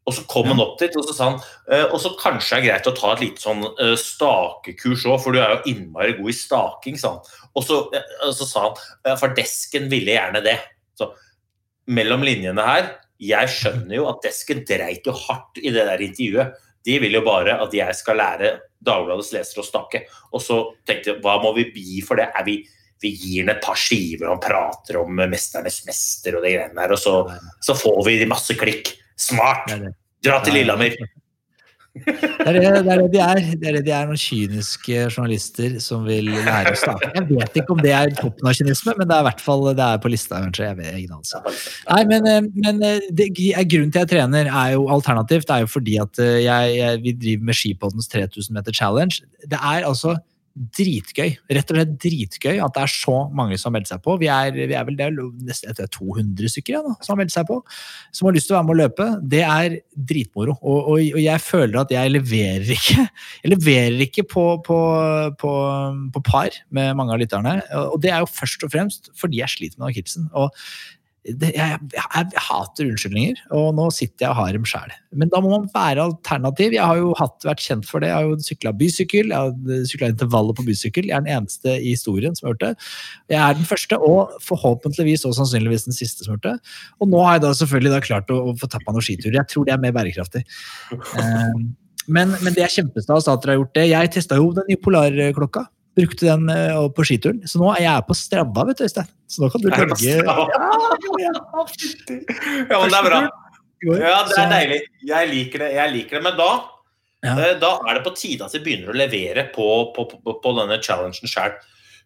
Og 0.08 0.14
så 0.16 0.24
kom 0.30 0.48
han 0.48 0.60
opp 0.62 0.78
dit 0.80 0.94
og 0.96 1.04
så 1.04 1.14
sa 1.14 1.26
han 1.28 1.34
eh, 1.68 1.84
og 1.84 1.98
så 2.00 2.14
kanskje 2.16 2.56
er 2.56 2.62
det 2.62 2.68
greit 2.70 2.86
å 2.88 2.94
ta 2.96 3.10
et 3.12 3.24
lite 3.26 3.42
sånn 3.42 3.60
eh, 3.68 3.92
stakekurs 4.00 5.04
òg, 5.04 5.18
for 5.20 5.36
du 5.36 5.40
er 5.42 5.52
jo 5.52 5.74
innmari 5.74 6.14
god 6.16 6.32
i 6.32 6.36
staking. 6.36 6.96
sa 7.00 7.16
han. 7.16 7.34
Og 7.52 7.66
så, 7.66 7.80
eh, 7.92 8.14
og 8.24 8.32
så 8.38 8.48
sa 8.48 8.62
han 8.70 8.78
eh, 9.04 9.18
for 9.20 9.36
desken 9.36 9.90
ville 9.92 10.16
gjerne 10.16 10.40
det. 10.44 10.56
Så 10.96 11.10
mellom 11.92 12.24
linjene 12.24 12.64
her 12.64 12.88
Jeg 13.18 13.50
skjønner 13.50 13.96
jo 13.96 14.08
at 14.08 14.22
desken 14.22 14.60
dreit 14.62 15.06
jo 15.08 15.12
hardt 15.26 15.58
i 15.58 15.72
det 15.74 15.84
der 15.88 16.04
intervjuet. 16.06 16.56
De 16.88 16.96
vil 17.02 17.18
jo 17.18 17.22
bare 17.26 17.58
at 17.60 17.74
jeg 17.76 17.96
skal 17.98 18.16
lære 18.22 18.54
Dagbladets 18.84 19.34
lesere 19.34 19.60
å 19.60 19.66
snakke. 19.66 20.04
Og 20.32 20.40
så 20.40 20.58
tenkte 20.88 21.12
jeg, 21.12 21.20
hva 21.24 21.36
må 21.42 21.52
vi 21.56 21.66
bi 21.74 21.98
for 22.06 22.20
det? 22.20 22.30
Er 22.38 22.46
vi, 22.46 22.56
vi 23.02 23.10
gir 23.12 23.44
den 23.44 23.52
et 23.56 23.62
par 23.64 23.76
skiver 23.78 24.30
og 24.32 24.40
prater 24.42 25.00
om 25.02 25.20
'Mesternes 25.20 25.82
mester' 25.86 26.38
og 26.38 26.46
de 26.46 26.54
greiene 26.54 26.78
der, 26.78 26.94
og 26.94 27.00
så, 27.02 27.14
så 27.60 27.76
får 27.76 28.00
vi 28.06 28.18
masse 28.30 28.56
klikk. 28.56 28.94
Smart! 29.18 29.66
Det 29.68 29.80
det. 29.82 29.94
Dra 30.24 30.40
til. 30.42 30.56
Lillehammer. 30.58 30.96
Det 32.06 32.46
er 32.46 32.56
det, 32.56 32.62
det 32.86 32.92
er 32.92 33.02
det 33.02 33.08
de 33.12 33.20
er. 33.24 33.40
Det 33.58 33.68
er 33.70 33.76
det 33.78 33.82
de 33.86 33.94
er 33.94 34.06
noen 34.08 34.20
kyniske 34.20 35.02
journalister 35.08 35.78
som 35.82 36.06
vil 36.08 36.30
lære 36.32 36.74
oss. 36.74 36.84
da. 36.86 36.96
Jeg 37.16 37.26
vet 37.30 37.58
ikke 37.60 37.74
om 37.74 37.82
det 37.84 37.92
er 37.96 38.14
toppen 38.18 38.48
av 38.50 38.56
kynisme, 38.58 38.94
men 38.98 39.10
det 39.10 39.16
er 39.16 39.24
i 39.24 39.28
hvert 39.28 39.44
fall 39.44 39.66
det 39.68 39.84
er 39.88 40.00
på 40.02 40.12
lista. 40.12 40.40
kanskje. 40.44 40.70
Jeg 40.70 40.78
vet 40.78 41.00
ikke 41.02 41.18
altså. 41.18 41.42
Nei, 41.90 42.00
men, 42.12 42.30
eh, 42.30 42.48
men 42.64 42.82
eh, 42.86 43.10
det, 43.10 43.28
er 43.50 43.68
grunnen 43.68 43.92
til 43.94 44.04
jeg 44.04 44.12
trener 44.14 44.50
er 44.50 44.74
jo 44.76 44.88
alternativt. 44.94 45.48
Det 45.48 45.56
er 45.56 45.66
jo 45.66 45.70
fordi 45.74 45.98
at 46.02 46.22
eh, 46.24 46.40
jeg, 46.46 46.74
jeg, 46.78 47.04
vi 47.04 47.14
driver 47.26 47.50
med 47.50 47.60
Skipoddens 47.60 48.10
3000 48.14 48.58
meter 48.58 48.76
challenge. 48.76 49.22
Det 49.44 49.58
er 49.58 49.86
altså 49.88 50.16
dritgøy. 50.58 51.36
Rett 51.54 51.70
og 51.70 51.78
slett 51.78 51.94
dritgøy 52.02 52.58
at 52.64 52.74
det 52.74 52.82
er 52.82 52.90
så 52.92 53.16
mange 53.34 53.58
som 53.58 53.70
har 53.70 53.78
meldt 53.78 53.90
seg 53.90 54.02
på. 54.04 54.16
Vi 54.20 54.28
er, 54.32 54.50
vi 54.56 54.74
er 54.74 54.86
vel 54.88 54.98
det 54.98 55.08
nesten 55.46 55.70
er 55.70 55.90
200 55.94 56.52
stykker 56.52 56.78
ja, 56.78 56.82
da, 56.84 56.94
som 57.04 57.14
har 57.14 57.20
meldt 57.22 57.34
seg 57.34 57.46
på, 57.48 57.60
som 58.14 58.28
har 58.28 58.36
lyst 58.36 58.50
til 58.50 58.56
å 58.56 58.58
være 58.58 58.68
med 58.68 58.74
å 58.74 58.78
løpe. 58.80 59.08
Det 59.34 59.42
er 59.46 59.78
dritmoro. 60.10 60.56
Og, 60.58 60.78
og, 60.80 61.04
og 61.14 61.22
jeg 61.22 61.44
føler 61.44 61.80
at 61.82 61.94
jeg 61.94 62.14
leverer 62.14 62.74
ikke 62.74 63.06
jeg 63.44 63.54
leverer 63.54 64.04
ikke 64.08 64.26
på, 64.28 64.46
på, 64.66 64.78
på, 65.40 65.54
på 66.14 66.24
par 66.26 66.60
med 66.74 66.94
mange 66.98 67.14
av 67.14 67.22
lytterne. 67.22 67.58
Og 67.94 67.98
det 68.02 68.12
er 68.14 68.24
jo 68.24 68.30
først 68.32 68.66
og 68.66 68.74
fremst 68.74 69.12
fordi 69.18 69.42
jeg 69.42 69.54
sliter 69.54 69.80
med 69.80 69.92
akillesen. 69.92 70.30
Og 70.36 70.50
det, 71.36 71.50
jeg, 71.56 71.78
jeg, 71.92 72.26
jeg 72.32 72.42
hater 72.46 72.88
unnskyldninger, 72.88 73.40
og 73.54 73.66
nå 73.76 73.88
sitter 73.94 74.24
jeg 74.24 74.32
og 74.32 74.38
har 74.38 74.56
dem 74.56 74.66
sjæl. 74.68 74.92
Men 75.20 75.32
da 75.32 75.40
må 75.44 75.50
man 75.52 75.66
være 75.74 76.06
alternativ. 76.08 76.76
Jeg 76.76 76.84
har 76.84 77.00
jo 77.00 77.12
hatt, 77.18 77.36
vært 77.44 77.64
kjent 77.64 77.88
for 77.88 78.04
det. 78.04 78.10
Jeg 78.10 78.16
har 78.16 78.28
jo 78.28 78.38
sykla 78.46 78.72
bysykkel, 78.80 79.32
jeg 79.34 79.36
har 79.36 79.88
sykla 79.90 80.10
intervaller 80.14 80.56
på 80.56 80.66
bysykkel. 80.68 81.10
Jeg 81.10 81.16
er 81.18 81.26
den 81.26 81.34
eneste 81.36 81.74
i 81.76 81.92
historien 81.92 82.36
som 82.38 82.48
har 82.48 82.54
gjort 82.54 82.64
det. 82.64 82.90
Jeg 83.34 83.40
er 83.44 83.58
den 83.58 83.68
første, 83.68 84.00
og 84.10 84.38
forhåpentligvis 84.44 85.26
og 85.28 85.36
sannsynligvis 85.38 85.88
den 85.88 85.96
siste 85.96 86.24
som 86.24 86.34
har 86.34 86.38
gjort 86.38 86.48
det. 86.48 86.76
Og 87.00 87.12
nå 87.12 87.24
har 87.26 87.38
jeg 87.38 87.46
da 87.46 87.52
selvfølgelig 87.60 87.94
da 87.96 88.04
klart 88.08 88.32
å, 88.34 88.40
å 88.52 88.56
få 88.58 88.70
tatt 88.70 88.86
meg 88.86 88.96
noen 88.96 89.08
skiturer. 89.08 89.40
Jeg 89.40 89.52
tror 89.52 89.68
det 89.68 89.76
er 89.76 89.84
mer 89.84 89.96
bærekraftig. 89.96 90.46
Eh, 91.18 91.60
men, 92.08 92.30
men 92.40 92.54
det 92.56 92.62
er 92.64 92.72
kjempestas 92.72 93.26
at 93.28 93.42
dere 93.42 93.54
har 93.54 93.58
gjort 93.58 93.74
det. 93.76 93.84
Jeg 93.90 94.10
testa 94.14 94.38
jo 94.38 94.48
den 94.56 94.68
nye 94.70 94.80
polarklokka. 94.80 95.64
Brukte 95.98 96.28
den 96.28 96.48
eh, 96.52 96.78
på 96.94 97.04
skituren. 97.08 97.42
Så 97.50 97.60
nå 97.60 97.72
er 97.74 97.82
jeg 97.84 98.06
på 98.08 98.16
strabba, 98.16 98.64
vet 98.68 98.80
du, 98.80 98.86
Øystein. 98.86 99.08
Så 99.28 99.42
nå 99.42 99.50
kan 99.52 99.64
du 99.64 99.68
velge? 99.72 100.14
Ja, 100.22 100.34
men 102.78 102.88
det 102.92 102.98
er 102.98 103.06
bra. 103.08 103.20
Ja, 103.86 104.18
det 104.26 104.36
er 104.38 104.52
deilig. 104.52 104.80
Jeg 105.06 105.30
liker 105.32 105.64
det. 105.64 105.72
jeg 105.76 105.94
liker 105.94 106.18
det. 106.18 106.22
Men 106.28 106.38
da, 106.38 106.50
eh, 107.26 107.56
da 107.62 107.72
er 107.82 107.98
det 107.98 108.04
på 108.06 108.14
tide 108.18 108.46
at 108.46 108.54
vi 108.56 108.62
begynner 108.64 108.94
å 108.94 109.00
levere 109.00 109.48
på, 109.54 109.66
på, 109.96 110.06
på, 110.14 110.38
på 110.42 110.54
denne 110.58 110.80
challengen 110.82 111.30
sjøl. 111.30 111.58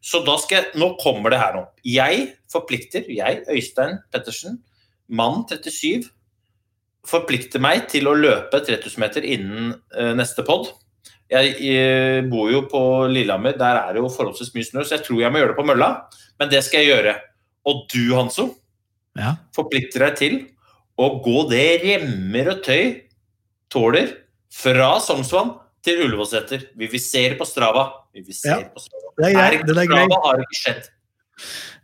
Så 0.03 0.25
da 0.27 0.35
skal 0.43 0.59
jeg, 0.59 0.73
nå 0.83 0.93
kommer 1.01 1.31
det 1.31 1.39
her 1.39 1.55
nå. 1.55 1.63
Jeg 1.87 2.33
forplikter, 2.51 3.07
jeg, 3.07 3.45
Øystein 3.53 4.01
Pettersen, 4.13 4.59
mann 5.13 5.45
37, 5.47 6.09
forplikter 7.07 7.63
meg 7.63 7.87
til 7.91 8.09
å 8.11 8.17
løpe 8.19 8.63
3000 8.67 9.03
meter 9.03 9.27
innen 9.27 9.77
uh, 9.95 10.13
neste 10.19 10.43
pod. 10.47 10.73
Jeg 11.31 11.55
eh, 11.64 12.23
bor 12.29 12.50
jo 12.52 12.62
på 12.69 12.81
Lillehammer, 13.09 13.55
der 13.57 13.79
er 13.87 13.93
det 13.95 14.02
jo 14.02 14.09
forholdsvis 14.12 14.50
mye 14.55 14.64
snø, 14.69 14.83
så 14.85 14.97
jeg 14.99 15.05
tror 15.07 15.21
jeg 15.23 15.33
må 15.33 15.38
gjøre 15.41 15.55
det 15.55 15.61
på 15.61 15.67
mølla. 15.71 15.88
Men 16.41 16.50
det 16.52 16.61
skal 16.67 16.83
jeg 16.83 16.91
gjøre. 16.97 17.14
Og 17.71 17.87
du, 17.93 18.14
Hanso, 18.17 18.49
Ja. 19.17 19.35
forplikter 19.55 20.07
deg 20.07 20.17
til 20.17 20.35
å 20.99 21.23
gå 21.25 21.49
det 21.50 21.83
remmer 21.85 22.50
og 22.55 22.62
tøy 22.64 23.02
tåler 23.73 24.09
fra 24.52 24.99
Sognsvann 25.00 25.55
til 25.85 26.05
Ullevålseter. 26.07 26.67
Vi 26.76 26.87
vil 26.88 27.00
se 27.00 27.29
det 27.31 27.38
på 27.38 27.45
Strava. 27.49 27.87
Vi 28.14 28.21
vil 28.23 28.35
se 28.37 28.49
Ja, 28.49 28.59
på 28.69 28.81
Strava. 28.81 29.12
det 29.19 29.31
er 29.31 29.37
greit, 29.37 29.64
Strava, 29.88 30.21
har 30.26 30.43
ikke 30.45 30.61
skjedd. 30.61 30.88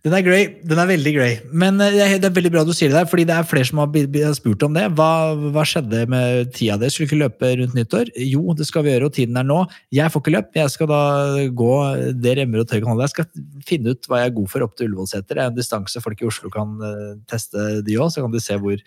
Den 0.07 0.15
er 0.15 0.23
grei. 0.23 0.43
Den 0.63 0.79
er 0.79 0.87
veldig 0.87 1.13
grei. 1.17 1.31
Men 1.51 1.81
eh, 1.83 1.97
det 2.23 2.29
er, 2.29 2.35
veldig 2.35 2.53
bra 2.55 2.63
du 2.67 2.71
sier 2.77 2.93
det 2.93 3.01
der, 3.01 3.09
fordi 3.11 3.25
det 3.27 3.35
er 3.35 3.49
flere 3.51 3.67
som 3.67 3.81
har 3.83 4.37
spurt 4.37 4.63
om 4.63 4.77
det. 4.77 4.85
Hva, 4.95 5.11
hva 5.55 5.65
skjedde 5.67 6.05
med 6.13 6.53
tida 6.55 6.77
di? 6.79 6.91
Skulle 6.95 7.09
ikke 7.09 7.21
løpe 7.25 7.51
rundt 7.59 7.75
nyttår? 7.75 8.13
Jo, 8.23 8.55
det 8.59 8.69
skal 8.69 8.87
vi 8.87 8.93
gjøre, 8.93 9.11
og 9.11 9.17
tiden 9.17 9.41
er 9.41 9.49
nå. 9.49 9.65
Jeg 9.95 10.15
får 10.15 10.23
ikke 10.23 10.35
løp. 10.37 10.53
Jeg 10.61 10.75
skal 10.75 10.91
da 10.93 11.03
gå 11.63 11.73
det 12.15 12.37
remmer 12.39 12.63
og 12.63 12.71
tøy 12.71 12.79
kan 12.79 12.93
holde. 12.93 13.09
Jeg 13.09 13.17
skal 13.17 13.65
finne 13.67 13.97
ut 13.97 14.07
hva 14.11 14.23
jeg 14.23 14.31
er 14.31 14.37
god 14.39 14.53
for 14.55 14.69
opp 14.69 14.79
til 14.79 14.87
Ullevålseter. 14.87 15.33
Det 15.35 15.43
er 15.43 15.51
en 15.51 15.59
distanse 15.59 16.05
folk 16.05 16.23
i 16.23 16.31
Oslo 16.31 16.53
kan 16.55 16.79
eh, 16.79 17.17
teste, 17.31 17.71
de 17.83 17.99
òg, 17.99 18.15
så 18.15 18.23
kan 18.23 18.35
de 18.35 18.45
se 18.45 18.61
hvor 18.63 18.79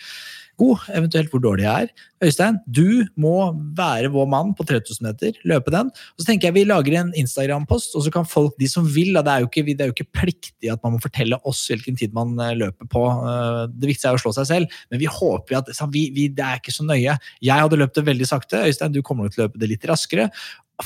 god, 0.60 0.88
eventuelt 0.98 1.31
hvor 1.31 1.41
dårlig 1.43 1.65
jeg 1.65 1.88
er. 1.88 2.08
Øystein, 2.22 2.60
du 2.70 3.05
må 3.20 3.51
være 3.77 4.12
vår 4.13 4.27
mann 4.29 4.51
på 4.58 4.65
3000 4.67 5.08
meter, 5.08 5.38
løpe 5.48 5.74
den. 5.74 5.89
Og 5.89 6.22
så 6.22 6.27
tenker 6.27 6.50
jeg 6.50 6.58
vi 6.60 6.65
lager 6.70 6.98
en 7.00 7.13
Instagram-post, 7.17 7.96
og 7.98 8.05
så 8.05 8.13
kan 8.13 8.27
folk, 8.29 8.53
de 8.62 8.70
som 8.70 8.86
vil, 8.86 9.13
da, 9.17 9.24
det 9.25 9.34
er 9.34 9.46
jo 9.46 9.50
ikke, 9.50 9.65
det 9.72 9.86
er 9.86 9.91
jo 9.91 9.96
ikke 9.96 10.20
pliktig 10.22 10.72
at 10.74 10.84
man 10.86 10.96
må 10.96 11.03
fortelle 11.03 11.39
oss 11.50 11.63
hvilken 11.72 11.98
tid 12.00 12.13
man 12.17 12.36
eh, 12.39 12.55
løper 12.60 12.89
på. 12.91 13.05
Eh, 13.10 13.62
Det 13.72 13.89
viktigste 13.89 14.12
er 14.12 14.20
å 14.20 14.24
slå 14.24 14.36
seg 14.38 14.50
selv, 14.51 14.81
men 14.91 15.01
vi 15.01 15.10
håper 15.10 15.62
at 15.62 15.72
vi, 15.93 16.08
vi, 16.15 16.27
det 16.29 16.46
er 16.46 16.62
ikke 16.62 16.75
så 16.75 16.86
nøye. 16.88 17.17
Jeg 17.41 17.65
hadde 17.65 17.79
løpt 17.81 17.98
det 17.98 18.08
veldig 18.10 18.29
sakte, 18.29 18.65
Øystein, 18.67 18.93
du 18.93 19.01
kommer 19.01 19.25
nok 19.25 19.38
til 19.38 19.46
å 19.46 19.50
løpe 19.50 19.62
det 19.62 19.72
litt 19.74 19.88
raskere. 19.89 20.29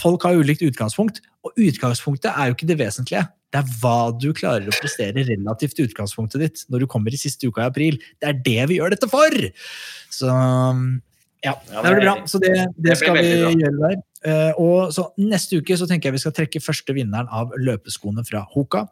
Folk 0.02 0.26
har 0.28 0.38
ulikt 0.40 0.64
utgangspunkt, 0.66 1.22
og 1.46 1.56
utgangspunktet 1.62 2.32
er 2.32 2.50
jo 2.50 2.58
ikke 2.58 2.70
det 2.70 2.80
vesentlige. 2.82 3.26
Det 3.54 3.62
er 3.62 3.74
hva 3.80 4.12
du 4.12 4.30
klarer 4.36 4.68
å 4.68 4.78
prestere 4.82 5.24
relativt 5.28 5.78
til 5.78 5.88
utgangspunktet 5.88 6.42
ditt 6.42 6.64
når 6.74 6.84
du 6.84 6.88
kommer 6.92 7.14
i 7.14 7.20
siste 7.20 7.48
uka 7.48 7.64
i 7.64 7.70
april. 7.70 8.00
Det 8.20 8.32
er 8.32 8.40
det 8.44 8.70
vi 8.72 8.80
gjør 8.82 8.96
dette 8.96 9.10
for! 9.12 9.38
Så 10.12 10.32
ja, 11.46 11.54
Ja, 11.72 11.82
det 11.86 11.94
blir 11.94 12.04
bra. 12.08 12.16
Så 12.28 12.42
det, 12.42 12.52
det 12.82 12.98
skal 13.00 13.20
vi 13.20 13.30
gjøre 13.62 13.78
der. 13.78 13.98
Eh, 14.26 14.58
og 14.62 14.92
så 14.96 15.06
Neste 15.22 15.60
uke 15.62 15.76
så 15.78 15.88
tenker 15.90 16.10
jeg 16.10 16.18
vi 16.18 16.22
skal 16.24 16.34
trekke 16.36 16.62
første 16.64 16.94
vinneren 16.96 17.30
av 17.34 17.54
løpeskoene 17.62 18.24
fra 18.28 18.42
Hoka. 18.52 18.86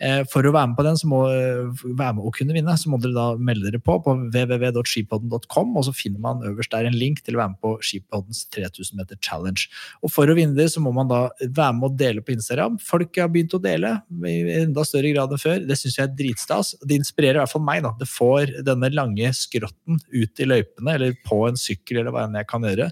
Eh, 0.00 0.22
for 0.30 0.46
å 0.46 0.52
være 0.54 0.70
med 0.70 0.78
på 0.78 0.84
den, 0.86 0.98
så 1.00 1.08
må, 1.10 1.20
være 1.28 2.16
med 2.16 2.24
å 2.24 2.32
kunne 2.34 2.56
vinne, 2.56 2.76
så 2.80 2.90
må 2.90 3.00
dere 3.02 3.16
da 3.16 3.26
melde 3.36 3.68
dere 3.68 3.82
på 3.82 3.98
på 4.04 4.14
www.skipodden.com, 4.32 5.74
og 5.78 5.86
så 5.86 5.94
finner 5.96 6.22
man 6.24 6.44
øverst 6.46 6.72
der 6.74 6.88
en 6.88 6.96
link 6.98 7.22
til 7.24 7.36
å 7.36 7.42
være 7.42 7.54
med 7.54 7.60
på 7.64 7.74
Skipoddens 7.84 8.44
3000 8.54 8.98
meter 8.98 9.18
challenge. 9.24 9.68
Og 10.02 10.12
For 10.14 10.30
å 10.30 10.36
vinne 10.38 10.56
det 10.58 10.70
så 10.72 10.82
må 10.84 10.92
man 10.94 11.10
da 11.10 11.24
være 11.42 11.76
med 11.78 11.88
å 11.88 11.96
dele 11.98 12.24
på 12.24 12.34
Instagram. 12.36 12.78
Folk 12.82 13.18
har 13.20 13.30
begynt 13.32 13.56
å 13.56 13.62
dele 13.62 13.94
i 14.28 14.36
enda 14.60 14.84
større 14.86 15.12
grad 15.14 15.34
enn 15.34 15.42
før. 15.42 15.60
Det 15.68 15.78
syns 15.78 15.98
jeg 15.98 16.06
er 16.08 16.16
dritstas. 16.18 16.74
Det 16.82 16.98
inspirerer 16.98 17.40
i 17.40 17.44
hvert 17.44 17.54
fall 17.54 17.66
meg. 17.66 17.84
da. 17.86 17.94
Det 17.98 18.08
får 18.10 18.56
denne 18.66 18.92
lange 18.94 19.32
skrotten 19.36 20.00
ut 20.14 20.42
i 20.42 20.48
løypene, 20.48 20.96
eller 20.96 21.18
på 21.26 21.44
en 21.48 21.60
sykkel, 21.60 22.02
eller 22.02 22.14
hva 22.14 22.26
enn 22.26 22.38
jeg 22.40 22.50
kan 22.50 22.66
gjøre. 22.66 22.90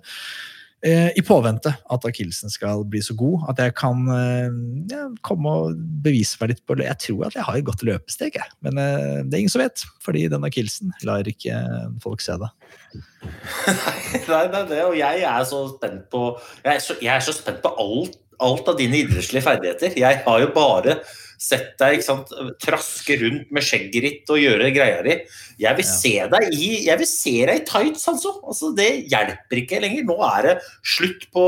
Eh, 0.84 1.08
I 1.16 1.22
påvente 1.24 1.70
at 1.72 2.04
akillesen 2.04 2.52
skal 2.52 2.82
bli 2.84 3.00
så 3.00 3.14
god 3.16 3.46
at 3.48 3.62
jeg 3.64 3.72
kan 3.78 4.02
eh, 4.12 4.56
ja, 4.92 5.06
komme 5.24 5.54
og 5.62 5.78
bevise 6.04 6.36
meg 6.38 6.52
litt 6.52 6.60
på 6.68 6.76
Jeg 6.82 7.00
tror 7.00 7.24
at 7.26 7.38
jeg 7.38 7.46
har 7.46 7.56
et 7.56 7.64
godt 7.64 7.84
løpesteg, 7.88 8.36
jeg. 8.36 8.52
men 8.60 8.76
eh, 8.82 9.22
det 9.24 9.38
er 9.38 9.40
ingen 9.40 9.54
som 9.54 9.64
vet. 9.64 9.86
Fordi 10.04 10.26
den 10.30 10.44
akillesen 10.46 10.92
lar 11.08 11.26
ikke 11.26 11.56
folk 12.04 12.20
se 12.20 12.36
det. 12.42 12.52
Nei, 14.30 14.44
det 14.52 14.60
er 14.60 14.68
det, 14.68 14.82
og 14.84 14.94
jeg 14.98 15.24
er 15.26 15.48
så 15.48 15.64
spent 15.72 16.06
på 16.12 16.20
Jeg 16.62 16.70
er 16.76 16.84
så, 16.84 16.94
jeg 17.02 17.12
er 17.16 17.24
så 17.24 17.34
spent 17.34 17.58
på 17.64 17.72
alt, 17.82 18.20
alt 18.40 18.68
av 18.68 18.76
dine 18.78 19.02
idrettslige 19.04 19.44
ferdigheter. 19.46 19.96
Jeg 19.98 20.22
har 20.24 20.40
jo 20.42 20.50
bare 20.54 21.00
sett 21.38 21.74
deg 21.78 22.00
sant, 22.00 22.30
traske 22.62 23.18
rundt 23.20 23.50
med 23.52 23.62
skjegget 23.64 24.06
ditt 24.06 24.30
og 24.32 24.40
gjøre 24.40 24.70
greia 24.72 25.02
di. 25.04 25.18
Jeg 25.60 25.76
vil 25.76 25.84
Ja. 25.84 25.92
se 25.92 26.14
deg 26.32 26.54
i 26.54 26.84
jeg 26.86 26.98
vil 26.98 27.06
se 27.06 27.34
deg 27.46 27.60
i 27.60 27.64
tights, 27.64 28.06
altså. 28.08 28.32
altså. 28.42 28.74
Det 28.74 29.08
hjelper 29.10 29.60
ikke 29.60 29.80
lenger. 29.84 30.04
Nå 30.08 30.16
er 30.24 30.42
det 30.42 30.62
slutt 30.82 31.26
på 31.32 31.44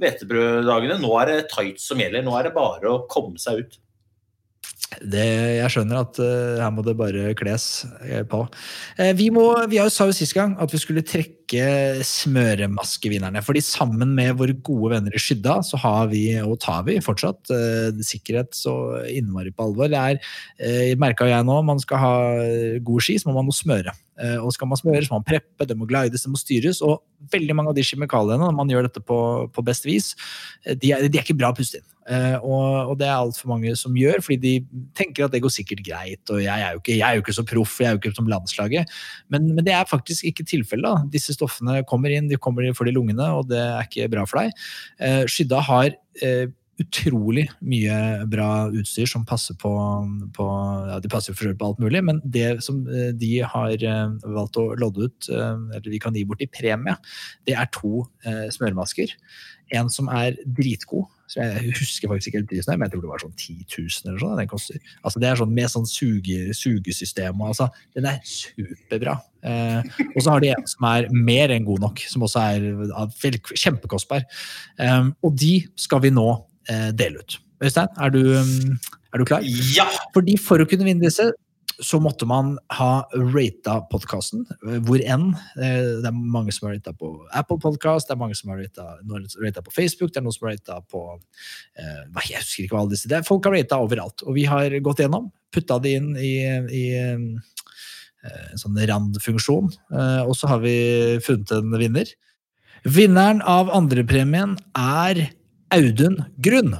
hvetebrøddagene. 0.00 0.98
Nå 1.00 1.12
er 1.20 1.26
det 1.26 1.48
tights 1.52 1.86
som 1.88 1.98
gjelder. 2.00 2.24
Nå 2.24 2.36
er 2.38 2.48
det 2.48 2.54
bare 2.56 2.90
å 2.90 3.06
komme 3.10 3.38
seg 3.38 3.64
ut. 3.64 3.78
Det, 5.00 5.24
jeg 5.58 5.72
skjønner 5.72 6.02
at 6.04 6.18
uh, 6.22 6.60
her 6.60 6.72
må 6.74 6.84
det 6.86 6.96
bare 6.98 7.32
kles 7.38 7.84
uh, 8.04 8.22
på. 8.28 8.44
Uh, 8.98 9.12
vi, 9.18 9.30
må, 9.34 9.46
vi 9.70 9.80
sa 9.92 10.08
jo 10.08 10.16
sist 10.16 10.36
gang 10.36 10.54
at 10.62 10.72
vi 10.72 10.80
skulle 10.80 11.04
trekke 11.06 11.32
smøremaskevinnerne. 12.04 13.42
fordi 13.44 13.60
sammen 13.64 14.14
med 14.16 14.34
våre 14.40 14.56
gode 14.64 14.94
venner 14.94 15.14
i 15.14 15.20
Skydda, 15.20 15.58
så 15.66 15.78
har 15.82 16.08
vi, 16.12 16.24
og 16.40 16.56
tar 16.62 16.86
vi 16.86 16.96
fortsatt, 17.04 17.52
sikkerhet 18.00 18.56
så 18.56 18.74
innmari 19.10 19.52
på 19.52 19.68
alvor. 19.68 19.90
Det 19.92 20.00
er, 20.00 20.20
uh, 20.62 20.94
merka 21.00 21.28
jeg 21.28 21.46
nå, 21.46 21.60
man 21.66 21.82
skal 21.82 22.02
ha 22.02 22.14
god 22.84 23.04
ski, 23.04 23.18
så 23.20 23.30
må 23.30 23.38
man 23.38 23.52
jo 23.52 23.56
smøre. 23.56 23.94
Og 24.44 24.52
skal 24.54 24.68
man 24.70 24.78
smøre, 24.78 25.02
så 25.02 25.10
må 25.10 25.18
man 25.18 25.26
preppe, 25.26 25.66
det 25.66 25.74
må 25.74 25.88
glides, 25.90 26.22
det 26.22 26.30
må 26.30 26.38
styres. 26.38 26.78
Og 26.86 27.02
veldig 27.32 27.56
mange 27.58 27.72
av 27.72 27.78
de 27.78 27.82
kjemikaliene, 27.86 28.44
når 28.44 28.54
man 28.54 28.70
gjør 28.70 28.86
dette 28.86 29.02
på, 29.02 29.18
på 29.50 29.64
best 29.66 29.88
vis, 29.88 30.12
de 30.64 30.94
er, 30.94 31.08
de 31.08 31.18
er 31.18 31.26
ikke 31.26 31.36
bra 31.40 31.50
å 31.50 31.58
puste 31.58 31.80
inn. 31.80 31.88
Eh, 32.04 32.36
og, 32.42 32.90
og 32.92 32.96
det 33.00 33.06
er 33.08 33.16
altfor 33.16 33.50
mange 33.54 33.74
som 33.80 33.94
gjør, 33.96 34.20
fordi 34.24 34.40
de 34.42 34.82
tenker 34.96 35.26
at 35.26 35.34
det 35.34 35.42
går 35.44 35.52
sikkert 35.52 35.84
greit. 35.86 36.22
Og 36.32 36.42
jeg 36.44 36.52
er 36.52 36.74
jo 36.74 36.82
ikke, 36.82 36.98
er 36.98 37.18
jo 37.18 37.24
ikke 37.24 37.36
så 37.36 37.46
proff, 37.48 37.78
jeg 37.80 37.90
er 37.90 37.96
jo 37.96 38.02
ikke 38.02 38.16
som 38.16 38.28
landslaget. 38.30 38.96
Men, 39.32 39.52
men 39.54 39.64
det 39.66 39.76
er 39.76 39.88
faktisk 39.90 40.26
ikke 40.28 40.46
tilfellet. 40.48 41.08
Disse 41.14 41.36
stoffene 41.36 41.80
kommer 41.88 42.12
inn, 42.14 42.28
de 42.30 42.40
kommer 42.40 42.68
for 42.76 42.88
de 42.88 42.96
lungene, 42.96 43.30
og 43.38 43.48
det 43.52 43.62
er 43.62 43.88
ikke 43.88 44.10
bra 44.12 44.26
for 44.28 44.42
deg. 44.42 44.68
Eh, 45.00 45.24
Skydda 45.30 45.62
har 45.64 45.88
eh, 46.24 46.52
utrolig 46.82 47.44
mye 47.62 47.96
bra 48.26 48.66
utstyr 48.74 49.06
som 49.06 49.22
passer 49.28 49.54
på, 49.60 49.70
på 50.34 50.46
ja, 50.90 50.96
De 50.98 51.10
passer 51.12 51.36
for 51.38 51.54
på 51.54 51.68
alt 51.68 51.78
mulig, 51.78 52.00
men 52.02 52.18
det 52.26 52.48
som 52.66 52.80
de 53.14 53.30
har 53.46 53.84
valgt 54.24 54.58
å 54.58 54.64
lodde 54.82 55.06
ut, 55.06 55.28
eller 55.30 55.86
vi 55.86 56.02
kan 56.02 56.18
gi 56.18 56.24
bort 56.26 56.42
i 56.42 56.50
premie, 56.50 56.96
det 57.46 57.54
er 57.54 57.70
to 57.78 58.02
smøremasker. 58.24 59.14
En 59.72 59.90
som 59.92 60.08
er 60.12 60.36
dritgod, 60.44 61.06
så 61.30 61.40
jeg 61.40 61.72
husker 61.78 62.10
faktisk 62.10 62.30
ikke 62.30 62.40
helt 62.42 62.50
prisen, 62.50 62.74
men 62.76 62.86
jeg 62.86 62.92
tror 62.92 63.04
det 63.04 63.10
var 63.10 63.22
sånn 63.22 63.32
10 63.32 63.54
000 63.72 64.10
eller 64.10 64.20
sånn. 64.20 64.34
Den 64.38 64.50
koster. 64.50 64.80
Altså 65.02 65.22
det 65.22 65.30
er 65.30 65.40
sånn 65.40 65.54
med 65.56 65.72
sånn 65.72 65.86
suge, 65.88 66.40
sugesystem 66.56 67.40
og 67.40 67.54
altså, 67.54 67.70
Den 67.96 68.08
er 68.10 68.18
superbra. 68.28 69.16
Eh, 69.44 70.02
og 70.10 70.18
så 70.20 70.34
har 70.34 70.44
de 70.44 70.52
en 70.54 70.68
som 70.68 70.88
er 70.90 71.08
mer 71.12 71.54
enn 71.54 71.66
god 71.68 71.86
nok, 71.86 72.04
som 72.10 72.26
også 72.28 72.44
er 72.44 73.30
kjempekostbar. 73.54 74.28
Eh, 74.78 75.08
og 75.24 75.40
de 75.40 75.54
skal 75.80 76.04
vi 76.04 76.12
nå 76.14 76.28
eh, 76.68 76.90
dele 76.96 77.24
ut. 77.24 77.38
Øystein, 77.64 77.88
er 77.96 78.12
du, 78.12 78.20
er 79.14 79.22
du 79.22 79.24
klar? 79.24 79.44
Ja! 79.74 79.88
Fordi 80.14 80.36
for 80.42 80.60
å 80.60 80.68
kunne 80.68 80.86
vinne 80.86 81.06
disse, 81.06 81.30
så 81.82 81.98
måtte 82.02 82.26
man 82.26 82.54
ha 82.76 83.04
rata 83.34 83.80
podkasten, 83.90 84.44
hvor 84.86 85.00
enn. 85.02 85.30
Eh, 85.58 86.00
Det 86.02 86.10
er 86.10 86.14
mange 86.14 86.52
som 86.52 86.68
har 86.68 86.76
rata 86.76 86.92
på 86.92 87.10
Apple 87.32 87.58
Podcast, 87.58 88.08
det 88.08 88.14
er 88.14 88.20
mange 88.20 88.36
som 88.38 88.50
har 88.50 88.62
rata 88.62 89.62
på 89.62 89.72
Facebook, 89.74 90.12
det 90.12 90.20
er 90.20 90.26
noen 90.26 90.36
som 90.36 90.48
har 90.48 90.54
rata 90.54 90.80
på 90.90 91.02
eh, 91.78 92.04
Jeg 92.30 92.42
husker 92.42 92.64
ikke 92.64 92.76
hva 92.76 92.84
alle 92.84 92.94
disse 92.94 93.08
det 93.10 93.18
er. 93.18 93.26
Folk 93.26 93.44
har 93.44 93.56
rata 93.56 93.80
overalt. 93.82 94.22
Og 94.22 94.34
vi 94.38 94.44
har 94.44 94.70
gått 94.84 95.02
gjennom, 95.02 95.30
putta 95.54 95.78
det 95.82 95.96
inn 95.98 96.14
i, 96.16 96.34
i 96.70 96.84
eh, 96.94 97.18
en 98.24 98.60
sånn 98.60 98.78
randfunksjon, 98.88 99.66
og 100.24 100.32
så 100.32 100.48
har 100.48 100.62
vi 100.62 101.18
funnet 101.20 101.50
en 101.52 101.74
vinner. 101.76 102.08
Vinneren 102.88 103.42
av 103.44 103.68
andrepremien 103.68 104.56
er 104.72 105.26
Audun 105.76 106.22
Grunn. 106.40 106.78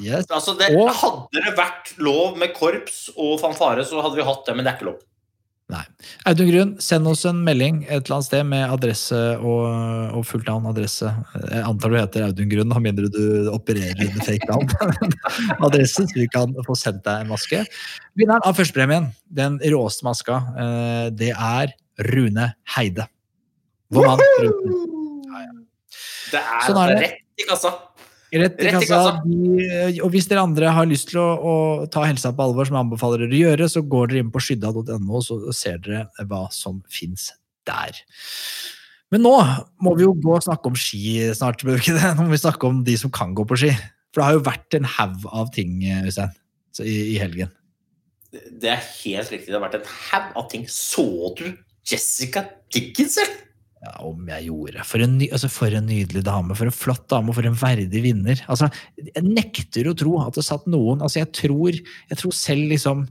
Yes. 0.00 0.26
Altså 0.30 0.54
det, 0.58 0.70
Og- 0.76 0.90
hadde 0.94 1.44
det 1.44 1.54
vært 1.58 1.94
lov 1.98 2.36
med 2.38 2.52
korps 2.54 3.08
og 3.16 3.38
fanfare, 3.42 3.84
så 3.84 4.00
hadde 4.02 4.16
vi 4.16 4.22
hatt 4.26 4.44
det, 4.46 4.54
men 4.56 4.64
det 4.64 4.72
er 4.72 4.78
ikke 4.78 4.90
lov. 4.92 5.00
Nei. 5.70 5.84
Audun 6.26 6.48
Grunn, 6.50 6.70
send 6.82 7.06
oss 7.06 7.20
en 7.30 7.44
melding 7.46 7.84
et 7.84 8.00
eller 8.08 8.16
annet 8.16 8.26
sted 8.26 8.42
med 8.44 8.64
adresse 8.74 9.14
og, 9.38 10.16
og 10.18 10.24
fullt 10.26 10.48
navn. 10.50 10.66
adresse. 10.66 11.06
Jeg 11.46 11.62
antar 11.62 11.92
du 11.92 11.94
heter 12.00 12.24
Audun 12.26 12.48
Grunn, 12.50 12.72
med 12.74 12.82
mindre 12.88 13.06
du 13.14 13.50
opererer 13.54 13.94
under 14.08 14.24
fake 14.26 14.48
navn. 14.50 14.66
adresse, 15.68 16.08
så 16.10 16.14
vi 16.18 16.26
kan 16.34 16.56
få 16.66 16.74
sendt 16.74 17.04
deg 17.06 17.22
en 17.22 17.30
maske. 17.30 17.62
Vinneren 18.18 18.42
av 18.42 18.58
førstepremien, 18.58 19.12
den 19.30 19.60
råeste 19.62 20.02
maska, 20.08 20.40
eh, 20.58 21.06
det 21.14 21.30
er 21.36 21.70
Rune 22.10 22.50
Heide. 22.74 23.06
Vår 23.94 24.06
mann 24.10 24.26
Rune. 24.42 24.86
Det 26.30 26.38
er, 26.38 26.60
Sånn 26.66 26.78
er 26.78 26.82
altså 26.82 26.98
det. 26.98 27.00
rett 27.06 27.42
i 27.42 27.46
kassa. 27.48 27.70
Rett 28.30 28.60
i 28.62 28.70
kassa. 28.70 28.86
kassa. 28.86 29.12
De, 29.26 30.00
og 30.04 30.12
hvis 30.14 30.28
dere 30.30 30.44
andre 30.46 30.70
har 30.74 30.86
lyst 30.86 31.10
til 31.10 31.18
å, 31.22 31.28
å 31.36 31.54
ta 31.90 32.04
helsa 32.06 32.30
på 32.36 32.44
alvor, 32.44 32.68
som 32.68 32.76
jeg 32.78 32.86
anbefaler 32.86 33.24
dere 33.24 33.34
å 33.34 33.40
gjøre, 33.40 33.70
så 33.72 33.82
går 33.82 34.12
dere 34.12 34.24
inn 34.24 34.32
på 34.34 34.42
skydda.no, 34.46 35.22
så 35.26 35.40
ser 35.56 35.80
dere 35.82 36.28
hva 36.30 36.44
som 36.54 36.78
fins 36.92 37.30
der. 37.68 37.98
Men 39.10 39.24
nå 39.26 39.34
må 39.82 39.94
vi 39.98 40.06
jo 40.06 40.14
gå 40.14 40.36
og 40.36 40.44
snakke 40.46 40.70
om 40.70 40.78
ski 40.78 41.18
snart. 41.34 41.64
vi 41.66 41.74
ikke 41.74 41.96
det? 41.98 42.12
Nå 42.14 42.28
må 42.28 42.34
vi 42.34 42.42
snakke 42.42 42.68
om 42.68 42.84
de 42.86 42.94
som 43.00 43.10
kan 43.14 43.34
gå 43.34 43.46
på 43.48 43.58
ski. 43.58 43.72
For 44.10 44.22
det 44.22 44.28
har 44.28 44.38
jo 44.38 44.46
vært 44.46 44.78
en 44.78 44.86
haug 44.86 45.26
av 45.34 45.50
ting 45.54 45.80
Øystein, 45.82 46.36
i, 46.82 47.16
i 47.16 47.18
helgen. 47.18 47.50
Det 48.30 48.70
er 48.70 48.82
helt 49.02 49.32
riktig. 49.34 49.50
Det 49.50 49.58
har 49.58 49.66
vært 49.66 49.80
en 49.80 49.90
haug 49.90 50.38
av 50.38 50.50
ting. 50.52 50.66
Så 50.70 51.06
du 51.38 51.48
Jessica 51.90 52.44
Dickens, 52.70 53.18
eller? 53.18 53.49
Ja, 53.80 53.94
om 54.04 54.26
jeg 54.28 54.50
gjorde. 54.50 54.82
For 54.84 55.00
en, 55.00 55.14
ny, 55.16 55.30
altså 55.32 55.48
for 55.48 55.72
en 55.72 55.86
nydelig 55.88 56.20
dame, 56.26 56.52
for 56.56 56.68
en 56.68 56.74
flott 56.74 57.06
dame, 57.08 57.32
og 57.32 57.38
for 57.38 57.46
en 57.48 57.56
verdig 57.56 58.02
vinner. 58.04 58.42
Altså, 58.52 58.68
jeg 59.00 59.22
nekter 59.24 59.88
å 59.88 59.94
tro 59.96 60.18
at 60.20 60.36
det 60.36 60.44
satt 60.44 60.66
noen 60.68 61.00
altså 61.00 61.22
jeg, 61.22 61.30
tror, 61.38 61.78
jeg 62.10 62.20
tror 62.20 62.34
selv 62.36 62.74
liksom 62.74 63.06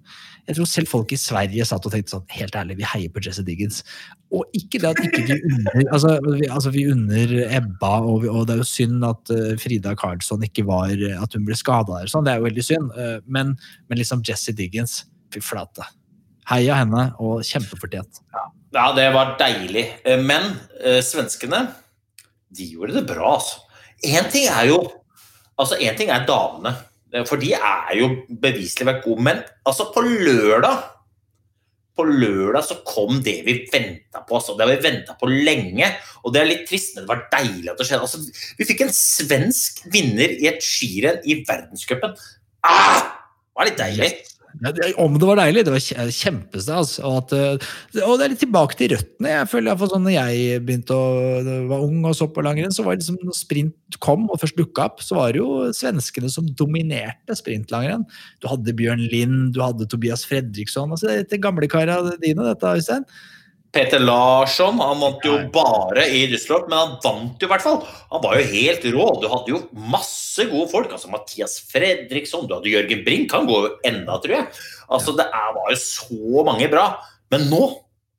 jeg 0.49 0.58
tror 0.58 0.69
selv 0.69 0.89
folk 0.89 1.12
i 1.13 1.17
Sverige 1.19 1.65
satt 1.67 1.86
og 1.86 1.93
tenkte 1.93 2.15
sånn 2.15 2.23
Helt 2.34 2.55
ærlig, 2.58 2.79
vi 2.79 2.88
heier 2.89 3.12
på 3.13 3.21
Jesse 3.21 3.43
Diggins. 3.45 3.84
Og 4.34 4.45
ikke 4.58 4.82
det 4.82 4.91
at 4.91 5.01
ikke 5.05 5.25
vi 5.27 5.38
unner 5.45 5.89
altså, 5.93 6.15
vi, 6.25 6.47
altså, 6.49 6.73
vi 6.73 6.86
unner 6.89 7.34
Ebba, 7.45 7.91
og, 8.01 8.23
vi, 8.23 8.32
og 8.34 8.47
det 8.49 8.55
er 8.55 8.62
jo 8.63 8.69
synd 8.69 9.05
at 9.05 9.34
uh, 9.34 9.53
Frida 9.62 9.93
Karlsson 9.97 10.45
ikke 10.45 10.65
var 10.69 10.93
At 11.19 11.38
hun 11.38 11.45
ble 11.49 11.58
skada 11.58 11.99
der. 11.99 12.10
Sånn, 12.10 12.25
det 12.25 12.34
er 12.34 12.41
jo 12.41 12.47
veldig 12.49 12.65
synd. 12.65 12.93
Uh, 12.97 13.17
men, 13.29 13.55
men 13.89 14.01
liksom 14.01 14.25
Jesse 14.25 14.53
Diggins, 14.58 15.03
fy 15.34 15.41
flate. 15.45 15.86
Heia 16.49 16.77
henne, 16.82 17.12
og 17.21 17.45
kjempefortjent. 17.45 18.23
Ja, 18.34 18.47
det 18.71 19.08
var 19.13 19.36
deilig. 19.39 19.86
Eh, 20.05 20.21
Men 20.21 20.53
eh, 20.84 21.01
svenskene, 21.05 21.65
de 22.49 22.69
gjorde 22.73 22.99
det 22.99 23.08
bra, 23.10 23.36
altså. 23.38 23.65
Én 24.05 24.32
ting 24.32 24.47
er 24.47 24.71
jo 24.71 24.79
Altså, 25.60 25.75
én 25.75 25.97
ting 25.97 26.08
er 26.08 26.23
damene, 26.23 26.71
eh, 27.12 27.25
for 27.27 27.36
de 27.36 27.49
er 27.51 27.97
jo 27.99 28.05
beviselig 28.32 28.86
vært 28.88 29.01
gode. 29.03 29.25
Men 29.27 29.41
altså, 29.67 29.89
på 29.91 30.05
lørdag 30.08 30.86
på 31.99 32.05
lørdag 32.08 32.63
så 32.63 32.77
kom 32.88 33.19
det 33.25 33.41
vi 33.43 33.55
venta 33.73 34.21
på. 34.23 34.38
Altså. 34.38 34.55
Det 34.55 34.63
har 34.63 34.71
vi 34.71 34.86
venta 34.86 35.15
på 35.19 35.27
lenge. 35.27 35.89
Og 36.23 36.34
det 36.34 36.41
er 36.41 36.47
litt 36.47 36.65
trist, 36.69 36.95
men 36.95 37.03
det 37.03 37.12
var 37.12 37.25
deilig 37.34 37.71
at 37.71 37.82
det 37.82 37.88
skjedde. 37.89 38.08
Altså, 38.08 38.45
vi 38.55 38.67
fikk 38.69 38.86
en 38.86 38.95
svensk 38.95 39.84
vinner 39.91 40.32
i 40.38 40.47
et 40.51 40.63
skirenn 40.63 41.19
i 41.27 41.41
verdenscupen. 41.47 42.15
Ah! 42.63 43.01
Det 43.03 43.60
var 43.60 43.67
litt 43.67 43.82
deilig. 43.82 44.10
Ja, 44.13 44.15
det, 44.15 44.38
om 44.97 45.13
det 45.19 45.27
var 45.29 45.38
deilig, 45.39 45.63
det 45.65 45.73
var 45.73 45.83
kje- 45.83 46.05
kjempestas. 46.15 46.95
Og, 47.05 47.31
eh, 47.33 47.57
og 48.03 48.17
det 48.19 48.25
er 48.25 48.33
litt 48.33 48.41
tilbake 48.43 48.75
til 48.79 48.89
røttene. 48.95 49.29
Jeg 49.35 49.49
føler 49.51 49.75
hvert 49.77 49.93
sånn 49.93 50.03
når 50.07 50.15
jeg 50.15 50.62
begynte 50.65 50.97
å 50.97 51.67
var 51.69 51.85
ung 51.85 52.03
og 52.09 52.15
så 52.17 52.27
på 52.33 52.43
langrenn, 52.43 52.73
så 52.73 52.83
var 52.83 52.95
det 52.97 53.03
liksom 53.05 53.19
når 53.23 53.38
sprint 53.38 53.99
kom 54.03 54.27
og 54.29 54.39
først 54.41 54.57
dukka 54.57 54.85
opp, 54.89 54.99
så 55.05 55.15
var 55.19 55.31
det 55.33 55.41
jo 55.41 55.69
svenskene 55.75 56.29
som 56.33 56.47
dominerte 56.59 57.38
sprintlangrenn. 57.38 58.05
Du 58.41 58.47
hadde 58.51 58.75
Bjørn 58.75 59.05
Lind, 59.12 59.53
du 59.53 59.62
hadde 59.62 59.88
Tobias 59.89 60.25
Fredriksson. 60.25 60.91
altså 60.91 61.07
Dette 61.13 61.39
gamle 61.41 61.69
kara 61.69 62.01
dine, 62.21 62.43
dette, 62.43 62.62
Øystein. 62.75 63.05
Peter 63.69 64.01
Larsson 64.01 64.79
han 64.82 65.01
vant 65.01 65.25
jo 65.27 65.36
bare 65.53 66.08
i 66.10 66.23
Düsseldorf, 66.32 66.65
men 66.71 66.79
han 66.79 66.95
vant 67.03 67.41
jo 67.41 67.45
i 67.45 67.51
hvert 67.51 67.65
fall. 67.65 67.84
Han 68.10 68.23
var 68.23 68.39
jo 68.39 68.47
helt 68.49 68.88
rå. 68.95 69.05
Du 69.21 69.27
hadde 69.29 69.53
jo 69.53 69.60
masse 69.93 70.45
gode 70.49 70.71
folk. 70.71 70.89
altså 70.95 71.12
Mathias 71.13 71.60
Fredriksson, 71.69 72.47
du 72.49 72.55
hadde 72.58 72.73
Jørgen 72.73 73.03
Brink. 73.05 73.36
Han 73.38 73.45
går 73.49 73.67
jo 73.67 73.75
enda, 73.91 74.17
tror 74.23 74.36
jeg. 74.39 74.47
Altså 74.89 75.13
Det 75.19 75.27
er, 75.27 75.51
var 75.60 75.69
jo 75.69 75.77
så 75.84 76.45
mange 76.47 76.71
bra. 76.71 76.88
Men 77.29 77.45
nå 77.51 77.62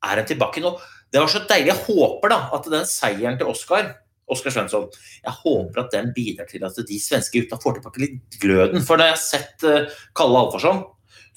er 0.07 0.21
han 0.23 0.29
tilbake. 0.29 0.63
nå. 0.63 0.77
Det 1.11 1.19
var 1.19 1.27
så 1.27 1.43
deilig. 1.43 1.73
Jeg 1.73 1.85
håper 1.89 2.31
da 2.31 2.39
at 2.55 2.71
den 2.71 2.87
seieren 2.87 3.39
til 3.39 3.51
Oskar 3.51 3.91
Oskar 4.31 4.53
Svensson, 4.53 4.87
jeg 5.25 5.33
håper 5.41 5.81
at 5.81 5.91
den 5.91 6.13
bidrar 6.15 6.47
til 6.47 6.63
at 6.63 6.77
de 6.87 6.99
svenske 7.03 7.41
gutta 7.41 7.57
får 7.59 7.77
tilbake 7.77 7.99
litt 7.99 8.37
gløden. 8.39 8.79
For 8.85 8.95
når 8.95 9.09
jeg 9.09 9.17
har 9.17 9.23
sett 9.25 9.65
uh, 9.67 10.03
Kalle 10.15 10.45
Alfarsson, 10.45 10.85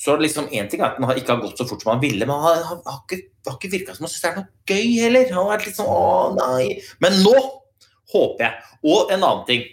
så 0.00 0.16
liksom 0.18 0.48
én 0.50 0.66
ting 0.70 0.82
er 0.82 0.90
at 0.90 0.98
den 0.98 1.06
ikke 1.14 1.36
har 1.36 1.42
gått 1.44 1.60
så 1.60 1.66
fort 1.68 1.84
som 1.84 1.94
han 1.94 2.02
ville, 2.02 2.26
men 2.26 2.34
han 2.34 2.58
har, 2.58 2.80
har 2.82 2.98
ikke, 3.04 3.20
har 3.46 3.58
ikke 3.58 3.70
virka 3.76 3.94
som 3.94 4.08
han 4.08 4.12
syns 4.12 4.24
det 4.24 4.30
er 4.30 4.40
noe 4.40 4.72
gøy 4.72 4.88
heller. 5.04 5.30
Han 5.30 5.40
har 5.40 5.52
vært 5.52 5.68
litt 5.68 5.78
sånn 5.78 5.92
å 5.92 6.08
nei. 6.34 6.66
Men 7.04 7.16
nå 7.22 7.34
håper 8.14 8.44
jeg. 8.46 8.74
Og 8.90 9.14
en 9.14 9.22
annen 9.22 9.46
ting. 9.48 9.64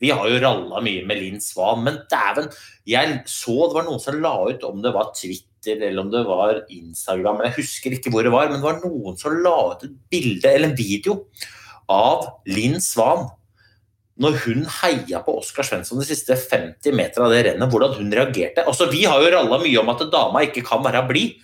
Vi 0.00 0.08
har 0.16 0.24
jo 0.32 0.40
ralla 0.40 0.80
mye 0.80 1.04
med 1.04 1.20
Linn 1.20 1.42
Svan, 1.44 1.82
men 1.84 1.98
dæven, 2.08 2.48
jeg 2.88 3.18
så 3.28 3.56
det 3.68 3.76
var 3.76 3.84
noen 3.84 4.00
som 4.00 4.16
la 4.24 4.32
ut 4.48 4.64
om 4.64 4.80
det 4.80 4.94
var 4.94 5.10
Twitter 5.12 5.76
eller 5.76 6.00
om 6.00 6.12
det 6.14 6.22
var 6.24 6.62
Instagram, 6.72 7.42
jeg 7.44 7.58
husker 7.58 7.92
ikke 7.92 8.12
hvor 8.14 8.24
det 8.24 8.32
var, 8.32 8.48
men 8.48 8.62
det 8.62 8.64
var 8.64 8.78
noen 8.80 9.18
som 9.20 9.36
la 9.44 9.74
ut 9.74 9.84
et 9.84 9.98
bilde 10.08 10.48
eller 10.48 10.70
en 10.70 10.78
video 10.78 11.18
av 11.92 12.24
Linn 12.48 12.80
Svan 12.80 13.28
når 14.20 14.36
hun 14.44 14.64
heia 14.80 15.22
på 15.24 15.34
Oskar 15.40 15.64
Svensson 15.64 16.00
de 16.00 16.06
siste 16.08 16.36
50 16.36 16.96
meter 16.96 17.24
av 17.24 17.32
det 17.32 17.44
rennet, 17.46 17.70
hvordan 17.72 17.94
hun 17.96 18.10
reagerte. 18.12 18.66
Altså, 18.68 18.90
Vi 18.92 19.06
har 19.08 19.22
jo 19.22 19.30
ralla 19.32 19.58
mye 19.62 19.80
om 19.80 19.92
at 19.92 20.04
dama 20.12 20.42
ikke 20.44 20.64
kan 20.66 20.84
være 20.84 21.06
blid, 21.08 21.38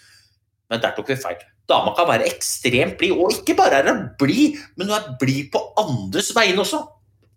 men 0.68 0.82
der 0.82 0.92
tok 0.96 1.08
vi 1.08 1.16
feil. 1.16 1.40
Dama 1.66 1.94
kan 1.96 2.08
være 2.08 2.28
ekstremt 2.28 2.98
blid, 3.00 3.16
og 3.16 3.32
ikke 3.32 3.56
bare 3.56 3.80
er 3.80 3.88
hun 3.88 4.10
blid, 4.20 4.60
men 4.76 4.90
hun 4.90 4.98
er 4.98 5.16
blid 5.20 5.48
på 5.54 5.62
andres 5.80 6.34
vegne 6.36 6.60
også. 6.62 6.82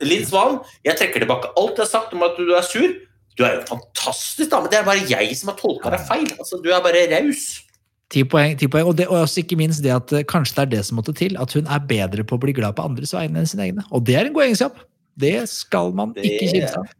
Linn 0.04 0.26
Svan, 0.28 0.60
jeg 0.86 1.00
trekker 1.00 1.24
tilbake 1.24 1.54
alt 1.60 1.80
jeg 1.80 1.86
har 1.86 1.92
sagt 1.92 2.14
om 2.16 2.24
at 2.28 2.38
du 2.38 2.52
er 2.56 2.66
sur. 2.66 2.92
Du 3.40 3.46
er 3.48 3.56
jo 3.56 3.66
fantastisk 3.72 4.52
dame. 4.52 4.68
Det 4.72 4.80
er 4.80 4.88
bare 4.88 5.08
jeg 5.08 5.32
som 5.40 5.52
har 5.52 5.58
tolka 5.60 5.92
deg 5.94 6.04
feil. 6.08 6.28
Altså, 6.36 6.60
du 6.60 6.70
er 6.72 6.84
bare 6.84 7.08
raus. 7.14 7.64
Ti 8.10 8.24
poeng. 8.26 8.56
ti 8.58 8.68
poeng, 8.68 8.88
Og, 8.90 8.96
det, 8.98 9.08
og 9.08 9.38
ikke 9.38 9.56
minst 9.60 9.84
det 9.86 9.92
at 9.94 10.12
eh, 10.18 10.26
kanskje 10.26 10.56
det 10.58 10.62
er 10.64 10.72
det 10.78 10.86
som 10.88 10.98
måtte 10.98 11.14
til. 11.14 11.38
At 11.40 11.54
hun 11.54 11.68
er 11.68 11.84
bedre 11.88 12.26
på 12.28 12.36
å 12.36 12.42
bli 12.42 12.56
glad 12.58 12.76
på 12.76 12.84
andres 12.84 13.14
vegne 13.14 13.40
enn 13.40 13.48
sine 13.48 13.70
egne. 13.70 13.86
Og 13.92 14.04
det 14.04 14.18
er 14.18 14.28
en 14.28 14.34
god 14.34 14.50
egenskap. 14.50 14.80
Det 15.20 15.36
skal 15.52 15.92
man 15.98 16.14
Det- 16.16 16.24
ikke 16.26 16.48
kimse 16.54 16.80
av. 16.80 16.96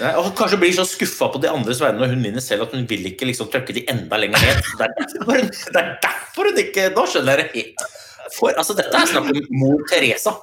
Nei, 0.00 0.10
og 0.20 0.34
kanskje 0.36 0.58
blir 0.60 0.74
så 0.76 0.84
skuffa 0.84 1.30
på 1.32 1.40
de 1.40 1.48
andres 1.48 1.78
vegne 1.80 2.02
når 2.02 2.10
hun 2.12 2.22
vinner 2.26 2.42
selv 2.44 2.66
at 2.66 2.74
hun 2.76 2.82
vil 2.90 3.06
ikke 3.08 3.24
liksom 3.30 3.48
trykke 3.52 3.72
de 3.78 3.84
enda 3.88 4.18
lenger 4.20 4.42
ned. 4.44 4.60
Det 4.76 4.84
er 4.86 4.92
derfor, 4.98 5.32
hun- 5.40 5.50
det 5.72 5.80
er 5.80 5.90
derfor 6.04 6.50
hun 6.50 6.58
ikke 6.60 6.90
Nå 6.96 7.06
skjønner 7.08 7.36
jeg 7.36 7.38
det 7.38 7.50
helt. 7.54 7.86
For, 8.36 8.52
altså, 8.60 8.76
dette 8.76 8.94
er 8.94 9.06
snakk 9.08 9.30
om 9.30 9.40
mor 9.58 9.80
Teresa. 9.90 10.34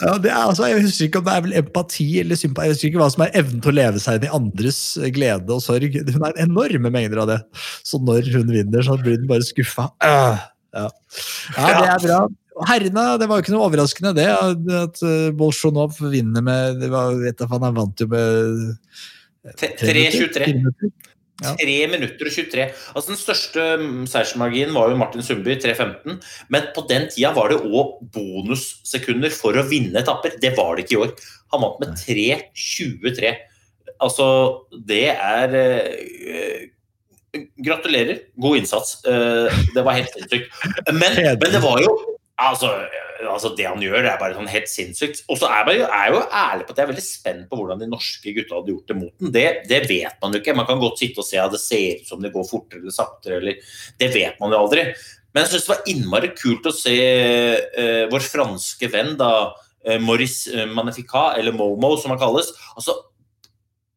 Ja, 0.00 0.16
det 0.18 0.30
er, 0.32 0.40
altså, 0.48 0.64
jeg 0.66 0.80
husker 0.82 1.04
ikke 1.06 1.18
om 1.20 1.24
det 1.28 1.34
er 1.36 1.40
vel 1.44 1.52
empati 1.60 2.06
eller 2.20 2.34
sympati. 2.40 2.66
Jeg 2.66 2.74
husker 2.74 2.88
ikke 2.90 3.02
hva 3.04 3.10
som 3.12 3.22
er 3.22 3.36
evnen 3.38 3.60
til 3.62 3.70
å 3.70 3.76
leve 3.76 4.00
seg 4.02 4.16
inn 4.18 4.24
i 4.26 4.32
andres 4.34 4.80
glede 5.14 5.50
og 5.54 5.62
sorg. 5.62 5.94
Hun 6.12 6.24
har 6.24 6.32
enorme 6.42 6.90
mengder 6.90 7.20
av 7.22 7.28
det. 7.28 7.38
Så 7.86 8.00
når 8.02 8.32
hun 8.32 8.48
vinner, 8.50 8.82
så 8.82 8.96
blir 8.98 9.20
hun 9.20 9.28
bare 9.28 9.46
skuffa. 9.46 9.90
Øh, 10.02 10.40
Ja. 10.74 10.88
ja, 11.56 11.66
det 11.80 11.88
er 11.88 12.08
bra. 12.08 12.28
Herrene, 12.64 13.04
det 13.20 13.26
var 13.28 13.38
jo 13.38 13.44
ikke 13.44 13.52
noe 13.52 13.66
overraskende 13.68 14.14
det, 14.16 14.28
at 14.32 15.02
uh, 15.04 15.32
Bolsjunov 15.36 15.98
vinner 16.08 16.44
med 16.44 16.80
det 16.80 16.88
var, 16.92 17.12
vet 17.20 17.42
jeg, 17.42 17.50
Han 17.52 17.66
vant 17.76 18.00
jo 18.00 18.08
med 18.12 18.62
Tre- 19.60 19.74
tre 19.78 19.92
minutter, 19.92 20.40
3-23. 20.42 20.54
minutter. 20.54 20.94
Ja. 21.44 21.52
3 21.60 21.74
minutter 21.92 22.30
og 22.30 22.32
23. 22.32 22.64
Altså 22.96 23.12
Den 23.12 23.18
største 23.20 23.64
mm, 23.82 24.06
seiersmarginen 24.08 24.72
var 24.74 24.88
jo 24.90 24.96
Martin 24.98 25.22
Sundby, 25.22 25.58
3.15. 25.60 26.16
Men 26.48 26.70
på 26.74 26.86
den 26.88 27.10
tida 27.12 27.34
var 27.36 27.52
det 27.52 27.60
òg 27.60 27.98
bonussekunder 28.14 29.34
for 29.34 29.58
å 29.60 29.66
vinne 29.68 30.00
etapper. 30.00 30.38
Det 30.40 30.54
var 30.56 30.74
det 30.74 30.86
ikke 30.86 30.96
i 30.96 31.02
år. 31.04 31.12
Han 31.52 31.62
vant 31.66 31.84
med 31.84 31.92
3.23. 32.00 33.34
Altså, 34.00 34.26
det 34.88 35.04
er 35.12 35.60
uh, 35.60 36.64
Gratulerer. 37.60 38.24
God 38.40 38.62
innsats. 38.62 38.96
Uh, 39.04 39.52
det 39.76 39.84
var 39.84 40.00
helt 40.00 40.16
sinnssykt. 40.16 40.48
Men, 40.88 41.20
men 41.20 41.50
det 41.52 41.60
var 41.60 41.84
jo 41.84 41.92
Altså, 42.36 42.68
altså 43.24 43.54
Det 43.56 43.64
han 43.64 43.80
gjør, 43.80 44.04
er 44.04 44.18
bare 44.20 44.36
sånn 44.36 44.50
helt 44.52 44.68
sinnssykt. 44.68 45.22
Og 45.32 45.38
så 45.40 45.48
er 45.48 45.70
jeg 45.72 45.86
er 45.86 46.10
jo 46.12 46.20
ærlig 46.28 46.66
på 46.66 46.74
at 46.74 46.80
jeg 46.80 46.84
er 46.84 46.90
veldig 46.92 47.04
spent 47.06 47.46
på 47.48 47.58
hvordan 47.58 47.80
de 47.80 47.88
norske 47.88 48.34
gutta 48.36 48.58
hadde 48.58 48.74
gjort 48.74 48.90
det 48.90 48.96
mot 48.98 49.14
den. 49.22 49.32
Det, 49.32 49.44
det 49.70 49.78
vet 49.88 50.18
man 50.20 50.36
jo 50.36 50.42
ikke. 50.42 50.56
Man 50.58 50.68
kan 50.68 50.82
godt 50.82 51.00
sitte 51.00 51.24
og 51.24 51.28
se 51.28 51.40
at 51.40 51.54
det 51.54 51.62
ser 51.62 52.02
ut 52.02 52.10
som 52.10 52.20
det 52.20 52.34
går 52.34 52.48
fortere 52.48 52.82
eller 52.82 52.92
saktere. 52.96 53.40
Eller, 53.40 53.72
det 54.02 54.10
vet 54.12 54.36
man 54.42 54.52
jo 54.52 54.60
aldri. 54.66 54.84
Men 55.32 55.44
jeg 55.44 55.54
syns 55.54 55.64
det 55.66 55.72
var 55.72 55.88
innmari 55.92 56.32
kult 56.36 56.68
å 56.68 56.74
se 56.76 56.96
uh, 56.96 58.04
vår 58.12 58.24
franske 58.24 58.88
venn, 58.92 59.14
da, 59.20 59.32
uh, 59.56 59.98
Maurice 60.00 60.52
eh, 60.52 60.68
Magnificat, 60.68 61.36
eller 61.40 61.56
Momo 61.56 61.94
som 62.00 62.12
han 62.14 62.20
kalles. 62.20 62.52
altså 62.76 62.96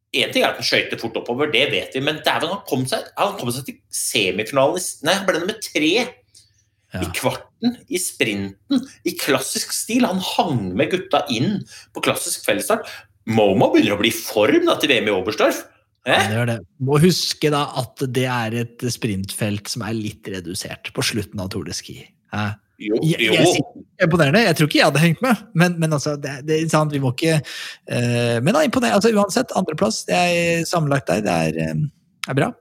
en 0.10 0.32
ting 0.34 0.42
er 0.42 0.50
at 0.50 0.58
han 0.58 0.66
skøyter 0.66 0.98
fort 0.98 1.20
oppover, 1.20 1.52
det 1.54 1.68
vet 1.70 1.94
vi, 1.94 2.02
men 2.02 2.18
dæven, 2.26 2.50
han 2.50 2.64
han 2.66 3.36
kom 3.38 3.52
seg 3.54 3.66
til 3.68 3.76
semifinalen. 3.94 4.80
i- 4.82 5.06
Nei, 5.06 5.14
han 5.14 5.26
ble 5.28 5.40
nummer 5.40 5.60
tre 5.62 5.92
Ja. 6.90 7.04
i 7.06 7.10
kvarten, 7.14 7.76
i 7.86 8.00
sprinten, 8.02 8.86
i 9.06 9.12
klassisk 9.20 9.76
stil. 9.76 10.08
Han 10.10 10.22
hang 10.26 10.72
med 10.74 10.90
gutta 10.94 11.22
inn 11.30 11.60
på 11.94 12.02
klassisk 12.06 12.48
fellesstart. 12.48 12.90
Momo 13.30 13.68
begynner 13.74 13.94
å 13.94 14.00
bli 14.00 14.10
i 14.10 14.16
form 14.16 14.66
da, 14.66 14.78
til 14.82 14.90
VM 14.90 15.12
i 15.12 15.14
Oberstdorf. 15.14 15.62
Eh? 16.10 16.56
Må 16.82 16.98
huske 17.04 17.52
da 17.54 17.66
at 17.78 18.02
det 18.16 18.26
er 18.32 18.56
et 18.64 18.88
sprintfelt 18.90 19.70
som 19.70 19.84
er 19.86 19.98
litt 19.98 20.26
redusert 20.32 20.90
på 20.96 21.06
slutten 21.06 21.42
av 21.44 21.52
Tour 21.54 21.68
de 21.68 21.76
Ski. 21.78 22.00
Eh? 22.34 22.50
Jo, 22.80 22.96
jo. 22.96 23.10
jeg, 23.12 23.36
jeg, 23.36 23.64
imponerende. 24.06 24.46
Jeg 24.46 24.56
tror 24.56 24.70
ikke 24.70 24.80
jeg 24.80 24.88
hadde 24.88 25.04
hengt 25.04 25.22
med, 25.24 25.44
men, 25.60 25.76
men 25.82 25.96
altså, 25.98 26.16
det, 26.22 26.38
det 26.48 26.56
er 26.56 26.72
sant, 26.72 26.94
vi 26.96 27.02
må 27.04 27.12
ikke 27.12 27.42
uh, 27.42 28.38
Men 28.40 28.56
han 28.56 28.70
imponerende. 28.70 28.96
Altså, 29.02 29.12
uansett, 29.12 29.52
andreplass 29.60 30.06
det 30.08 30.16
er 30.16 30.64
sammenlagt 30.70 31.12
der. 31.12 31.26
Det 31.26 31.36
er, 31.50 31.60
eh, 31.66 32.30
er 32.32 32.40
bra. 32.40 32.54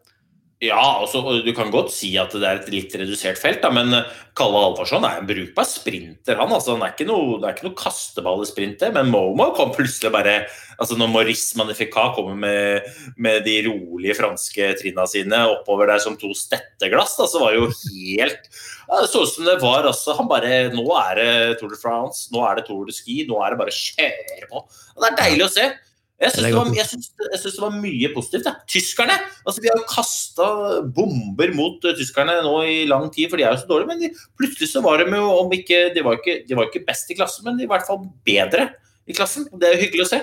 Ja, 0.58 0.98
altså, 0.98 1.20
og 1.22 1.44
du 1.46 1.52
kan 1.54 1.68
godt 1.70 1.92
si 1.94 2.08
at 2.18 2.32
det 2.34 2.42
er 2.42 2.56
et 2.58 2.70
litt 2.72 2.94
redusert 2.98 3.38
felt, 3.38 3.60
da, 3.62 3.68
men 3.70 3.94
eh, 3.94 4.08
Kalle 4.38 4.58
Halvorsson 4.58 5.04
er 5.06 5.20
en 5.20 5.28
brukbar 5.28 5.66
sprinter. 5.70 6.34
Han, 6.40 6.50
altså, 6.50 6.74
han 6.74 6.82
er 6.82 6.96
ikke 6.96 7.06
noe, 7.06 7.36
det 7.38 7.46
er 7.46 7.54
ikke 7.54 7.68
noe 7.68 7.78
kasteballsprinter, 7.78 8.90
men 8.96 9.12
Momo 9.12 9.52
kom 9.54 9.70
plutselig 9.76 10.10
bare 10.14 10.40
altså 10.78 10.94
Når 10.98 11.10
Maurice 11.10 11.58
Magnificat 11.58 12.12
kommer 12.14 12.36
med, 12.38 12.90
med 13.18 13.46
de 13.46 13.56
rolige 13.66 14.14
franske 14.18 14.72
trinna 14.78 15.06
sine 15.10 15.40
oppover 15.50 15.90
der 15.90 16.02
som 16.02 16.18
to 16.18 16.30
stetteglass, 16.38 17.16
da, 17.18 17.26
så 17.30 17.42
var 17.42 17.54
det 17.54 17.62
jo 17.62 17.70
helt 17.70 18.50
ja, 18.50 19.00
Det 19.00 19.08
så 19.10 19.24
ut 19.24 19.32
som 19.32 19.46
det 19.46 19.58
var 19.62 19.86
altså, 19.90 20.14
Han 20.18 20.30
bare 20.30 20.68
Nå 20.74 20.86
er 21.02 21.18
det 21.18 21.32
Tour 21.58 21.74
de 21.74 21.78
France, 21.78 22.28
nå 22.34 22.42
er 22.46 22.58
det 22.58 22.66
Tour 22.66 22.86
de 22.86 22.94
Ski, 22.94 23.24
nå 23.30 23.42
er 23.42 23.54
det 23.54 23.62
bare 23.62 23.74
kjøre 23.74 24.50
på. 24.50 24.66
Det 24.98 25.10
er 25.10 25.22
deilig 25.22 25.46
å 25.46 25.54
se. 25.54 25.70
Jeg 26.18 26.32
syns 26.34 26.42
Det 26.42 26.50
det, 26.50 27.60
var- 27.62 27.74
mye 27.78 28.08
positivt. 28.14 28.46
Ja. 28.48 28.54
Tyskerne 28.66 29.14
altså 29.46 29.62
Vi 29.62 29.70
har 29.70 29.84
kasta 29.86 30.48
bomber 30.82 31.52
mot 31.54 31.84
eh, 31.84 31.94
tyskerne 31.94 32.40
nå 32.42 32.56
i 32.66 32.86
lang 32.90 33.06
tid, 33.14 33.30
for 33.30 33.38
de 33.38 33.44
er 33.46 33.54
jo 33.54 33.60
så 33.62 33.68
dårlige. 33.70 33.86
Men 33.92 34.02
de, 34.02 34.10
plutselig 34.40 34.72
så 34.72 34.82
var 34.82 34.98
de 34.98 35.06
jo 35.14 35.28
om 35.44 35.52
ikke 35.54 35.94
De 35.94 36.02
var 36.02 36.18
ikke, 36.18 36.42
de 36.48 36.58
var 36.58 36.66
ikke 36.66 36.84
best 36.88 37.10
i 37.10 37.18
klassen, 37.18 37.44
men 37.46 37.60
i 37.62 37.70
hvert 37.70 37.86
fall 37.86 38.02
bedre 38.26 38.70
i 39.06 39.14
klassen. 39.14 39.46
Det 39.54 39.68
er 39.68 39.76
jo 39.76 39.84
hyggelig 39.86 40.06
å 40.08 40.10
se. 40.10 40.20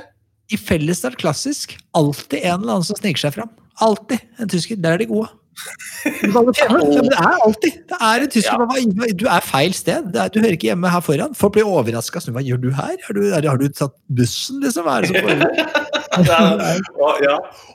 I 0.52 0.58
fellesstart 0.62 1.18
klassisk, 1.18 1.78
alltid 1.98 2.44
en 2.44 2.60
eller 2.62 2.76
annen 2.78 2.86
som 2.86 3.00
sniker 3.00 3.24
seg 3.24 3.34
fram. 3.40 3.50
Alltid 3.82 4.20
en 4.40 4.52
tysker. 4.52 4.78
Der 4.78 4.94
er 4.94 5.02
de 5.02 5.08
gode. 5.10 5.32
Det 6.06 7.18
er 7.18 7.38
alltid 7.46 7.78
det 7.90 7.98
er 8.00 8.26
en 8.26 8.32
tysker. 8.32 8.66
Ja. 8.76 9.10
Du 9.18 9.26
er 9.32 9.46
feil 9.46 9.76
sted. 9.78 10.12
Er, 10.16 10.30
du 10.30 10.42
hører 10.42 10.58
ikke 10.58 10.72
hjemme 10.72 10.92
her 10.92 11.04
foran. 11.06 11.36
Folk 11.38 11.56
blir 11.58 11.70
overraska. 11.70 12.22
Hva 12.36 12.44
gjør 12.46 12.62
du 12.62 12.70
her? 12.76 12.96
Har 13.08 13.18
du, 13.18 13.24
er, 13.30 13.48
har 13.50 13.62
du 13.62 13.68
tatt 13.70 13.96
bussen, 14.08 14.62
liksom? 14.64 14.88
Hva 14.88 15.00
er 15.00 15.08
det 15.08 15.14
som 15.14 15.30
foregår? 15.30 15.84
Ja, 16.24 16.60
ja. 17.20 17.34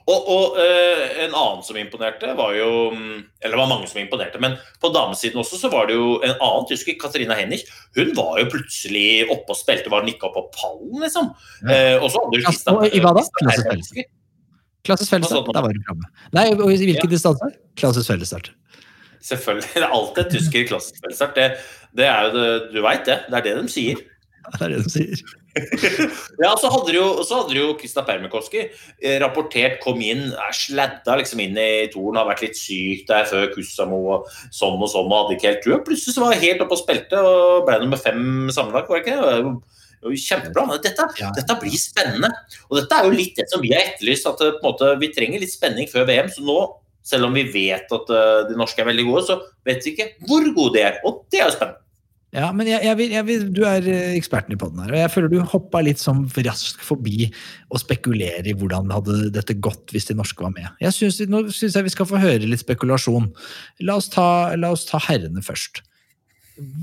Og, 0.08 0.28
og 0.32 0.54
eh, 0.62 1.02
en 1.26 1.34
annen 1.36 1.64
som 1.64 1.76
imponerte, 1.76 2.30
var 2.38 2.54
jo 2.56 2.70
Eller 2.94 3.52
det 3.52 3.58
var 3.60 3.68
mange 3.68 3.88
som 3.90 4.00
imponerte, 4.00 4.40
men 4.40 4.54
på 4.80 4.88
damesiden 4.94 5.42
også 5.42 5.58
så 5.60 5.70
var 5.72 5.90
det 5.90 5.98
jo 5.98 6.14
en 6.24 6.32
annen 6.32 6.68
tysker, 6.70 6.96
Katarina 7.00 7.36
Hennig. 7.36 7.60
Hun 7.98 8.14
var 8.16 8.38
jo 8.40 8.48
plutselig 8.54 9.26
oppe 9.28 9.52
og 9.52 9.60
spilte, 9.60 9.92
var 9.92 10.06
nikka 10.08 10.32
på 10.32 10.46
pallen, 10.56 11.02
liksom. 11.04 11.34
Ja. 11.66 11.74
Eh, 11.74 11.96
og 12.00 12.08
så 12.08 12.24
hadde 12.24 12.40
du 12.40 12.48
ja, 12.48 12.56
og 12.72 12.88
i 12.88 13.04
hva 13.04 13.12
da? 13.20 13.26
Klasses 14.86 15.10
fellesstart. 15.12 15.50
Der 15.54 15.66
var 15.66 15.76
du 15.76 15.82
framme. 15.86 16.08
Nei, 16.36 16.46
og 16.54 16.70
i 16.72 16.78
hvilken 16.80 17.10
distanse? 17.12 17.52
Klassisk 17.80 18.12
fellesstart. 18.12 18.52
Selvfølgelig. 19.20 19.68
Det 19.74 19.82
er 19.84 19.92
alltid 19.98 20.30
tyskere 20.30 20.38
tysker 20.38 20.70
klassisk 20.70 21.02
fellesstart. 21.04 21.36
Det, 21.36 21.50
det 21.98 22.08
er 22.08 22.24
jo 22.24 22.32
det, 22.38 22.46
du 22.72 22.80
veit 22.84 23.04
det. 23.08 23.18
Det 23.28 23.40
er 23.40 23.46
det 23.48 23.58
de 23.60 23.76
sier. 23.76 24.00
Det 24.50 24.64
er 24.64 24.72
det 24.72 24.84
de 24.86 24.90
sier. 24.90 25.20
Ja, 26.44 26.54
så 26.56 26.70
hadde 26.70 26.94
jo, 26.94 27.04
så 27.26 27.40
hadde 27.40 27.56
jo 27.56 27.72
Krista 27.78 28.04
Permikoski 28.06 28.60
eh, 28.62 29.16
rapportert, 29.20 29.80
kom 29.82 29.98
inn, 30.02 30.28
er 30.30 30.54
sladda 30.54 31.16
liksom 31.18 31.42
inn 31.42 31.58
i 31.58 31.88
toren, 31.92 32.20
har 32.20 32.28
vært 32.28 32.44
litt 32.46 32.58
syk 32.58 33.02
der 33.08 33.26
før 33.28 33.50
Kussamo 33.52 33.98
og 34.14 34.30
sånn 34.54 34.78
og 34.78 34.90
sånn, 34.92 35.10
og 35.10 35.16
hadde 35.16 35.36
ikke 35.36 35.50
helt 35.50 35.62
trua. 35.66 35.80
Plutselig 35.86 36.14
så 36.16 36.24
var 36.24 36.36
hun 36.36 36.44
helt 36.46 36.64
oppe 36.64 36.78
og 36.78 36.82
spilte 36.84 37.24
og 37.32 37.66
ble 37.66 37.80
nummer 37.82 38.00
fem 38.00 38.22
sammenlagt, 38.54 38.90
var 38.90 39.02
det 39.02 39.10
ikke? 39.10 39.56
Det? 40.00 40.12
er 40.12 40.22
Kjempebra. 40.24 40.78
Dette, 40.82 41.08
dette 41.36 41.58
blir 41.60 41.80
spennende. 41.80 42.30
Og 42.70 42.80
dette 42.80 42.96
er 42.96 43.08
jo 43.08 43.16
litt 43.16 43.36
det 43.36 43.48
som 43.52 43.62
vi 43.64 43.74
har 43.74 43.84
etterlyst, 43.92 44.28
at 44.30 44.40
eh, 44.46 44.56
måte, 44.64 44.94
vi 45.00 45.12
trenger 45.14 45.42
litt 45.42 45.52
spenning 45.52 45.90
før 45.90 46.08
VM. 46.08 46.30
Så 46.32 46.44
nå, 46.46 46.58
selv 47.06 47.28
om 47.28 47.36
vi 47.36 47.46
vet 47.52 47.92
at 47.92 48.16
eh, 48.16 48.40
de 48.50 48.58
norske 48.58 48.82
er 48.82 48.90
veldig 48.90 49.06
gode, 49.10 49.26
så 49.28 49.38
vet 49.68 49.84
vi 49.84 49.94
ikke 49.94 50.10
hvor 50.28 50.48
gode 50.56 50.78
de 50.78 50.84
er. 50.88 51.00
Og 51.08 51.24
det 51.32 51.42
er 51.42 51.48
jo 51.48 51.56
spennende. 51.58 51.84
Ja, 52.30 52.52
men 52.54 52.68
jeg, 52.68 52.78
jeg 52.86 52.94
vil, 52.94 53.12
jeg 53.16 53.26
vil, 53.26 53.46
du 53.50 53.64
er 53.66 53.86
eh, 53.90 54.12
eksperten 54.14 54.54
i 54.54 54.58
podden 54.58 54.78
her, 54.84 54.92
og 54.94 55.00
jeg 55.00 55.10
føler 55.10 55.32
du 55.32 55.40
hoppa 55.50 55.80
litt 55.82 55.98
sånn 55.98 56.22
raskt 56.46 56.78
forbi 56.86 57.26
å 57.74 57.80
spekulere 57.82 58.46
i 58.46 58.54
hvordan 58.54 58.92
hadde 58.94 59.32
dette 59.34 59.56
gått 59.58 59.90
hvis 59.90 60.06
de 60.12 60.14
norske 60.18 60.44
var 60.46 60.54
med. 60.54 60.68
Jeg 60.82 60.94
synes, 60.94 61.18
nå 61.26 61.42
syns 61.50 61.74
jeg 61.74 61.88
vi 61.88 61.94
skal 61.96 62.06
få 62.06 62.22
høre 62.22 62.46
litt 62.46 62.62
spekulasjon. 62.62 63.32
La 63.82 63.98
oss 63.98 64.06
ta, 64.14 64.54
la 64.54 64.70
oss 64.76 64.86
ta 64.86 65.02
herrene 65.08 65.42
først. 65.42 65.82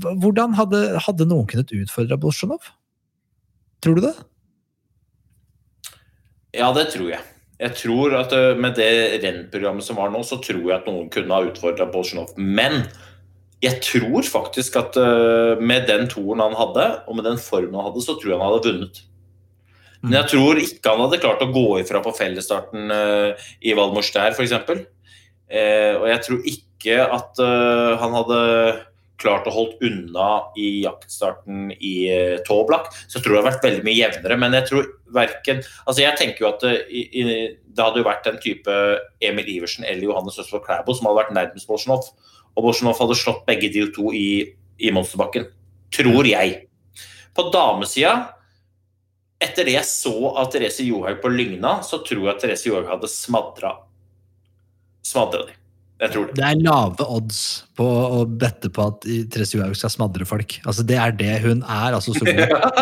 Hvordan 0.04 0.58
hadde, 0.58 0.82
hadde 1.06 1.28
noen 1.30 1.48
kunnet 1.48 1.72
utfordre 1.72 2.20
Bolsjunov? 2.20 2.68
Tror 3.84 3.98
du 3.98 4.04
det? 4.08 4.14
Ja, 6.56 6.70
det 6.74 6.88
tror 6.94 7.10
jeg. 7.12 7.24
Jeg 7.58 7.74
tror 7.74 8.14
at 8.20 8.32
Med 8.58 8.76
det 8.78 9.18
rennprogrammet 9.24 9.86
som 9.86 9.98
var 9.98 10.12
nå, 10.14 10.22
så 10.26 10.38
tror 10.42 10.62
jeg 10.62 10.76
at 10.76 10.88
noen 10.88 11.10
kunne 11.12 11.34
ha 11.34 11.46
utfordra 11.48 11.88
Bolsjunov. 11.90 12.34
Men 12.38 12.84
jeg 13.62 13.80
tror 13.82 14.22
faktisk 14.22 14.76
at 14.78 14.94
med 15.58 15.88
den 15.90 16.06
toeren 16.06 16.44
han 16.44 16.54
hadde, 16.54 16.84
og 17.10 17.16
med 17.18 17.26
den 17.26 17.40
formen 17.42 17.74
han 17.74 17.88
hadde, 17.88 18.04
så 18.06 18.14
tror 18.14 18.30
jeg 18.30 18.38
han 18.38 18.46
hadde 18.46 18.68
vunnet. 18.68 19.00
Men 20.04 20.14
jeg 20.20 20.30
tror 20.30 20.60
ikke 20.62 20.92
han 20.92 21.02
hadde 21.02 21.18
klart 21.24 21.42
å 21.42 21.50
gå 21.50 21.64
ifra 21.80 21.98
på 22.04 22.14
fellesstarten 22.14 22.94
i 23.58 23.74
Valmors 23.74 24.12
der, 24.14 24.30
f.eks. 24.30 24.54
Eh, 25.48 25.98
og 25.98 26.06
jeg 26.06 26.22
tror 26.22 26.46
ikke 26.52 27.00
at 27.18 27.42
han 27.98 28.14
hadde 28.14 28.38
klart 29.18 29.48
å 29.48 29.54
holde 29.54 29.88
unna 29.88 30.28
i 30.58 30.84
jaktstarten 30.84 31.72
i 31.74 31.94
eh, 32.12 32.36
Toblak, 32.46 32.92
så 33.10 33.20
tror 33.20 33.34
det 33.34 33.40
har 33.40 33.48
vært 33.50 33.66
veldig 33.66 33.84
mye 33.86 33.98
jevnere. 33.98 34.38
Men 34.40 34.56
jeg 34.58 34.68
tror 34.70 34.88
verken 35.14 35.62
Altså, 35.86 36.02
jeg 36.02 36.18
tenker 36.20 36.44
jo 36.44 36.50
at 36.52 36.64
det, 36.64 36.74
i, 36.92 37.02
i, 37.18 37.26
det 37.58 37.84
hadde 37.84 38.02
jo 38.02 38.08
vært 38.08 38.28
en 38.30 38.40
type 38.42 38.78
Emil 39.24 39.52
Iversen 39.56 39.86
eller 39.88 40.10
Johannes 40.10 40.38
Østfold 40.40 40.64
Klæbo 40.66 40.96
som 40.96 41.08
hadde 41.08 41.22
vært 41.22 41.36
nærmest 41.36 41.70
Bolsjunov. 41.70 42.10
Og 42.54 42.64
Bolsjunov 42.66 42.98
hadde 43.02 43.18
slått 43.18 43.44
begge 43.48 43.72
de 43.74 43.86
to 43.94 44.12
i, 44.14 44.28
i 44.78 44.94
monsterbakken. 44.94 45.48
Tror 45.94 46.28
jeg. 46.28 46.64
På 47.34 47.48
damesida 47.54 48.16
etter 49.38 49.68
det 49.68 49.76
jeg 49.76 49.86
så 49.86 50.14
av 50.32 50.48
Therese 50.50 50.82
Johaug 50.82 51.20
på 51.22 51.30
Lygna, 51.30 51.78
så 51.86 52.00
tror 52.02 52.24
jeg 52.24 52.32
at 52.32 52.40
Therese 52.42 52.66
Johaug 52.66 52.88
hadde 52.90 53.10
smadra 53.12 53.76
smadra 55.08 55.46
de. 55.46 55.57
Jeg 55.98 56.12
tror 56.14 56.28
det. 56.28 56.36
Det 56.38 56.44
er 56.46 56.60
lave 56.62 57.06
odds 57.10 57.40
på 57.78 57.86
å 57.86 58.20
bette 58.26 58.70
på 58.70 58.84
at 58.86 59.06
Therese 59.32 59.58
skal 59.80 59.92
smadre 59.92 60.26
folk. 60.28 60.58
Altså, 60.64 60.84
det 60.86 60.98
er 61.00 61.16
det 61.18 61.32
hun 61.42 61.64
er. 61.64 61.96
altså. 61.96 62.14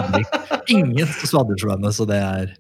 Ingen 0.77 1.09
smadrer 1.23 1.61
som 1.63 1.73
henne, 1.77 1.93
så 1.97 2.09
det 2.09 2.21
er 2.21 2.53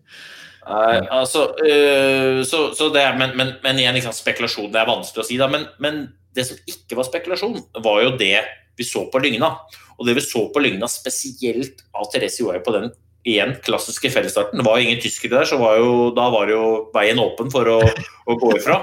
Nei, 0.66 0.96
altså, 1.14 1.44
øh, 1.62 2.40
så, 2.42 2.72
så 2.74 2.88
det 2.90 3.04
er, 3.04 3.12
men, 3.14 3.36
men, 3.38 3.52
men 3.62 3.78
igjen, 3.78 3.94
liksom, 3.94 4.14
spekulasjon 4.16 4.72
det 4.74 4.80
er 4.80 4.88
vanskelig 4.88 5.22
å 5.22 5.26
si. 5.28 5.36
da, 5.38 5.46
men, 5.52 5.68
men 5.78 6.00
det 6.34 6.48
som 6.48 6.58
ikke 6.66 6.98
var 6.98 7.06
spekulasjon, 7.06 7.60
var 7.84 8.00
jo 8.02 8.16
det 8.18 8.40
vi 8.76 8.86
så 8.86 9.04
på 9.12 9.20
Lygna. 9.22 9.52
Og 9.96 10.08
det 10.08 10.16
vi 10.18 10.24
så 10.26 10.42
på 10.52 10.62
Lygna, 10.64 10.88
spesielt 10.90 11.84
av 11.94 12.10
Therese 12.10 12.42
Johaug 12.42 12.64
på 12.66 12.74
den 12.74 12.90
igjen 13.26 13.56
klassiske 13.64 14.10
fellesstarten. 14.14 14.60
Det 14.60 14.66
var 14.66 14.78
jo 14.78 14.86
ingen 14.86 15.00
tyskere 15.02 15.40
der, 15.40 15.48
så 15.50 15.58
var 15.58 15.78
jo, 15.80 16.10
da 16.14 16.28
var 16.34 16.50
jo 16.50 16.60
veien 16.94 17.18
åpen 17.22 17.50
for 17.50 17.70
å, 17.70 17.80
å 18.26 18.36
gå 18.42 18.52
ifra. 18.58 18.82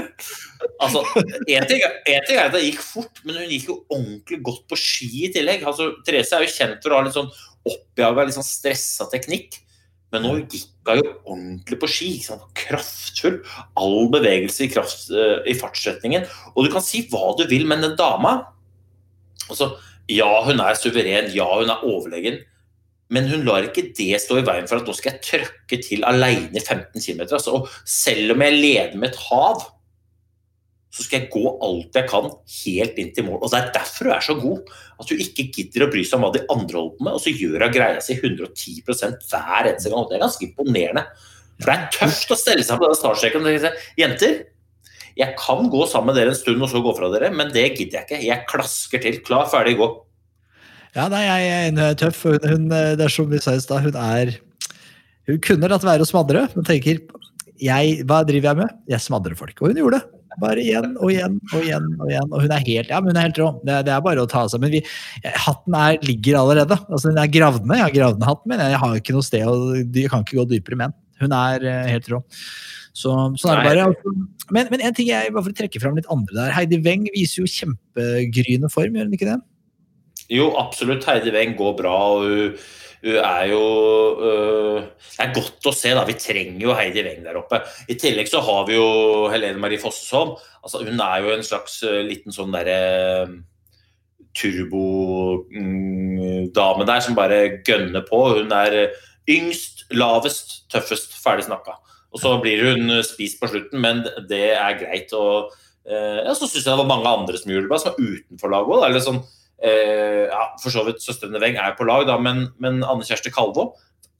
altså, 0.82 1.02
en 1.56 1.66
ting, 1.68 1.82
er 1.82 2.40
at 2.44 2.54
det 2.54 2.62
gikk 2.64 2.80
fort, 2.84 3.20
men 3.24 3.40
hun 3.40 3.50
gikk 3.50 3.68
jo 3.70 3.80
ordentlig 3.88 4.40
godt 4.46 4.64
på 4.70 4.78
ski 4.80 5.10
i 5.26 5.32
tillegg. 5.34 5.64
Altså, 5.66 5.90
Therese 6.06 6.36
er 6.36 6.46
jo 6.46 6.54
kjent 6.54 6.80
for 6.84 6.94
å 6.94 7.00
ha 7.00 7.06
litt 7.06 7.16
sånn 7.16 7.30
oppjaga, 7.64 8.26
litt 8.26 8.36
sånn 8.36 8.46
stressa 8.46 9.08
teknikk. 9.12 9.60
Men 10.14 10.22
nå 10.22 10.34
gikk 10.44 10.68
hun 10.86 11.00
jo 11.00 11.12
ordentlig 11.24 11.80
på 11.82 11.90
ski. 11.90 12.10
Ikke 12.18 12.30
sant? 12.30 12.46
Kraftfull. 12.58 13.40
All 13.80 14.10
bevegelse 14.14 14.66
i, 14.66 14.70
kraft, 14.70 15.08
uh, 15.10 15.40
i 15.48 15.56
fartsretningen. 15.58 16.28
Og 16.54 16.66
du 16.66 16.72
kan 16.74 16.84
si 16.84 17.02
hva 17.10 17.32
du 17.38 17.46
vil, 17.50 17.66
men 17.70 17.82
den 17.84 17.98
dama 17.98 18.36
altså, 19.48 19.74
Ja, 20.12 20.28
hun 20.46 20.60
er 20.62 20.76
suveren. 20.78 21.32
Ja, 21.34 21.48
hun 21.58 21.72
er 21.72 21.86
overlegen. 21.88 22.42
Men 23.12 23.28
hun 23.28 23.44
lar 23.46 23.66
ikke 23.66 23.88
det 23.96 24.20
stå 24.22 24.38
i 24.40 24.46
veien 24.46 24.68
for 24.68 24.80
at 24.80 24.88
nå 24.88 24.94
skal 24.96 25.14
jeg 25.14 25.24
trøkke 25.26 25.78
til 25.84 26.06
alene 26.08 26.56
i 26.56 26.62
15 26.62 26.94
km. 26.94 27.24
Altså, 27.26 27.58
og 27.58 27.72
selv 27.88 28.36
om 28.36 28.44
jeg 28.46 28.60
leder 28.60 28.96
med 29.00 29.12
et 29.12 29.20
hav, 29.26 29.66
så 30.94 31.02
skal 31.02 31.24
jeg 31.24 31.30
gå 31.32 31.42
alt 31.66 31.96
jeg 31.98 32.06
kan 32.06 32.28
helt 32.30 32.98
inn 33.02 33.10
til 33.16 33.26
mål. 33.26 33.40
Og 33.42 33.50
Det 33.50 33.58
er 33.58 33.70
derfor 33.74 34.06
du 34.06 34.14
er 34.14 34.22
så 34.22 34.36
god. 34.38 34.72
At 35.02 35.10
du 35.10 35.18
ikke 35.18 35.48
gidder 35.50 35.86
å 35.86 35.90
bry 35.90 36.04
seg 36.06 36.20
om 36.20 36.26
hva 36.28 36.32
de 36.36 36.44
andre 36.54 36.78
holder 36.78 36.94
på 36.94 37.06
med, 37.08 37.16
og 37.16 37.22
så 37.24 37.32
gjør 37.34 37.64
hun 37.66 37.74
greia 37.74 38.02
si 38.04 38.14
110 38.14 38.84
hver 38.86 39.70
eneste 39.72 39.90
gang. 39.90 40.06
Det 40.06 40.16
er 40.16 40.22
ganske 40.22 40.46
imponerende. 40.46 41.04
For 41.58 41.70
det 41.70 41.74
er 41.74 41.90
tøft 41.98 42.34
å 42.34 42.38
stelle 42.38 42.66
seg 42.66 42.78
på 42.78 42.90
den 42.90 42.98
startstreken 43.00 43.42
og 43.42 43.64
si 43.64 43.72
jenter, 43.98 44.38
jeg 45.18 45.34
kan 45.38 45.68
gå 45.70 45.84
sammen 45.86 46.10
med 46.10 46.18
dere 46.18 46.32
en 46.32 46.38
stund 46.38 46.62
og 46.62 46.70
så 46.70 46.80
gå 46.82 46.94
fra 46.96 47.10
dere, 47.12 47.30
men 47.34 47.52
det 47.54 47.68
gidder 47.76 48.00
jeg 48.00 48.06
ikke. 48.06 48.22
Jeg 48.26 48.46
klasker 48.50 49.02
til. 49.02 49.20
Klar, 49.26 49.46
ferdig, 49.50 49.76
gå. 49.78 49.86
Ja, 50.94 51.06
nei, 51.10 51.22
jeg 51.26 51.74
er 51.74 51.98
tøff. 51.98 52.24
Hun, 52.26 52.38
hun, 52.42 52.66
det 52.70 53.02
er 53.02 53.14
som 53.14 53.30
vi 53.30 53.42
sa 53.42 53.54
i 53.54 53.62
stad, 53.62 53.86
hun 53.86 53.98
er 53.98 54.36
Hun 55.24 55.38
kunne 55.40 55.70
latt 55.70 55.86
være 55.86 56.04
å 56.04 56.08
smadre, 56.08 56.48
men 56.52 56.66
tenker 56.68 56.98
jeg, 57.62 58.02
hva 58.04 58.18
driver 58.26 58.50
jeg 58.50 58.60
med? 58.60 58.74
Jeg 58.90 59.00
smadrer 59.00 59.38
folk. 59.38 59.56
Og 59.62 59.70
hun 59.70 59.80
gjorde 59.80 60.02
det. 60.02 60.13
Bare 60.42 60.62
igjen 60.62 60.94
og 60.98 61.12
igjen 61.12 61.38
og 61.52 61.62
igjen. 61.62 61.88
Og 61.98 62.10
igjen. 62.10 62.28
Og 62.30 62.44
hun 62.44 62.54
er 62.54 62.66
helt 62.66 62.92
ja, 62.92 63.00
men 63.00 63.12
hun 63.12 63.20
er 63.20 63.28
helt 63.28 63.40
rå. 63.40 63.48
Det, 63.62 63.78
det, 63.86 63.94
er 63.94 64.04
bare 64.04 64.24
å 64.24 64.30
ta 64.30 64.44
av 64.44 64.52
seg. 64.52 64.62
Men 64.64 64.74
vi, 64.74 64.82
hatten 65.46 65.78
er, 65.78 65.98
ligger 66.06 66.40
allerede. 66.40 66.78
Altså, 66.88 67.10
den 67.10 67.22
er 67.22 67.32
gravd 67.32 67.66
ned. 67.68 67.80
Jeg 67.80 67.86
har 67.86 67.96
gravd 67.98 68.20
ned 68.20 68.30
hatten 68.30 68.52
min. 68.52 68.64
Jeg 68.74 68.82
har 68.84 69.00
ikke 69.00 69.16
noe 69.16 69.26
sted, 69.26 69.46
og 69.48 69.98
jeg 69.98 70.12
kan 70.12 70.26
ikke 70.26 70.40
gå 70.40 70.46
dypere 70.52 70.80
med 70.80 70.90
den. 70.90 71.00
Hun 71.24 71.36
er 71.38 71.66
uh, 71.70 71.80
helt 71.92 72.12
rå. 72.12 72.22
Så, 72.94 73.10
sånn 73.40 73.50
er 73.54 73.60
det 73.60 73.66
bare. 73.70 73.88
Altså. 73.90 74.14
Men, 74.54 74.70
men, 74.70 74.84
en 74.86 74.94
ting 74.96 75.10
jeg, 75.10 75.32
bare 75.34 75.46
for 75.46 75.54
å 75.54 75.58
trekke 75.62 75.82
fram 75.82 75.98
litt 75.98 76.10
andre 76.12 76.38
der. 76.38 76.54
Heidi 76.54 76.78
Weng 76.84 77.08
viser 77.14 77.42
jo 77.42 77.50
kjempegryende 77.50 78.70
form, 78.72 78.98
gjør 78.98 79.10
hun 79.10 79.18
ikke 79.18 79.30
det? 79.32 79.40
Jo, 80.32 80.52
absolutt. 80.60 81.06
Heidi 81.08 81.34
Weng 81.34 81.56
går 81.58 81.76
bra. 81.78 81.94
og 82.14 82.26
hun 82.26 82.64
hun 83.04 83.18
er 83.20 83.50
jo 83.50 83.64
øh, 84.16 84.84
Det 84.96 85.20
er 85.20 85.34
godt 85.36 85.66
å 85.68 85.72
se, 85.76 85.90
da. 85.92 86.04
Vi 86.08 86.16
trenger 86.16 86.62
jo 86.64 86.76
Heidi 86.76 87.02
Weng 87.04 87.24
der 87.26 87.36
oppe. 87.36 87.60
I 87.90 87.98
tillegg 88.00 88.30
så 88.30 88.40
har 88.44 88.64
vi 88.68 88.78
jo 88.78 88.86
Helene 89.32 89.60
Marie 89.60 89.80
Fossesholm. 89.82 90.32
Altså, 90.64 90.80
hun 90.86 91.00
er 91.04 91.18
jo 91.20 91.34
en 91.34 91.44
slags 91.44 91.82
uh, 91.84 92.00
liten 92.06 92.32
sånn 92.32 92.54
derre 92.54 92.78
uh, 93.28 93.34
turbodame 94.34 95.52
mm, 96.48 96.88
der 96.88 97.04
som 97.04 97.18
bare 97.18 97.60
gønner 97.66 98.02
på. 98.08 98.22
Hun 98.38 98.56
er 98.56 98.72
yngst, 99.30 99.84
lavest, 99.92 100.64
tøffest, 100.72 101.12
ferdig 101.20 101.44
snakka. 101.50 101.76
Og 102.14 102.22
så 102.22 102.32
blir 102.40 102.64
hun 102.70 103.02
spist 103.04 103.36
på 103.40 103.50
slutten, 103.52 103.84
men 103.84 104.04
det 104.30 104.54
er 104.56 104.80
greit. 104.80 105.12
Og 105.18 105.52
ja, 105.84 106.32
så 106.32 106.46
syns 106.46 106.62
jeg 106.62 106.70
det 106.70 106.80
var 106.80 106.88
mange 106.88 107.10
andre 107.10 107.36
som 107.36 107.50
gjorde 107.50 107.66
det 107.66 107.72
bra, 107.72 107.78
som 107.82 107.92
var 107.92 108.00
utenfor 108.00 108.52
laget 108.52 108.70
òg. 108.78 109.00
Sånn, 109.02 109.18
Eh, 109.20 109.43
ja, 109.64 110.42
for 110.60 110.74
så 110.74 110.84
vidt 110.86 111.00
Søstrene 111.04 111.40
Weng 111.40 111.56
er 111.60 111.76
på 111.78 111.86
lag, 111.88 112.04
da, 112.08 112.18
men, 112.20 112.48
men 112.60 112.82
Anne 112.84 113.06
Kjersti 113.06 113.32
Kalvå 113.34 113.70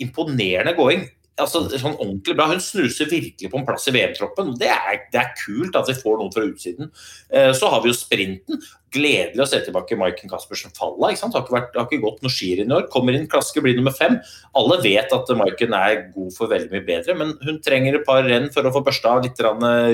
Imponerende 0.02 0.72
gåing. 0.74 1.04
Altså, 1.34 1.64
sånn 1.66 1.96
ordentlig 1.96 2.36
bra. 2.38 2.46
Hun 2.52 2.60
snuser 2.62 3.08
virkelig 3.10 3.48
på 3.50 3.58
en 3.58 3.64
plass 3.66 3.88
i 3.90 3.94
VM-troppen. 3.94 4.52
Det, 4.58 4.70
det, 5.10 5.18
er 5.18 5.32
kult 5.40 5.74
at 5.78 5.88
vi 5.90 5.96
får 5.98 6.20
noen 6.20 6.30
fra 6.34 6.44
utsiden. 6.46 6.92
Eh, 7.34 7.50
så 7.58 7.70
har 7.72 7.82
vi 7.82 7.90
jo 7.90 7.96
sprinten. 7.98 8.60
Gledelig 8.94 9.42
å 9.42 9.48
se 9.50 9.58
tilbake 9.66 9.98
Maiken 9.98 10.30
Caspersen 10.30 10.74
Falla. 10.76 11.10
Ikke 11.10 11.24
sant? 11.24 11.34
Har 11.34 11.42
ikke, 11.42 11.56
vært, 11.56 11.74
har 11.74 11.88
ikke 11.88 12.04
gått 12.04 12.22
noe 12.22 12.34
skirenn 12.34 12.70
i 12.70 12.76
år. 12.78 12.86
Kommer 12.92 13.18
inn 13.18 13.26
klaske, 13.30 13.62
blir 13.64 13.74
nummer 13.74 13.94
fem. 13.96 14.20
Alle 14.54 14.78
vet 14.84 15.14
at 15.16 15.34
Maiken 15.40 15.74
er 15.74 16.04
god 16.14 16.30
for 16.36 16.54
veldig 16.54 16.70
mye 16.70 16.86
bedre, 16.86 17.18
men 17.18 17.34
hun 17.42 17.58
trenger 17.66 17.98
et 17.98 18.06
par 18.06 18.22
renn 18.30 18.46
for 18.54 18.66
å 18.66 18.74
få 18.76 18.84
børsta 18.86 19.16
litt 19.24 19.42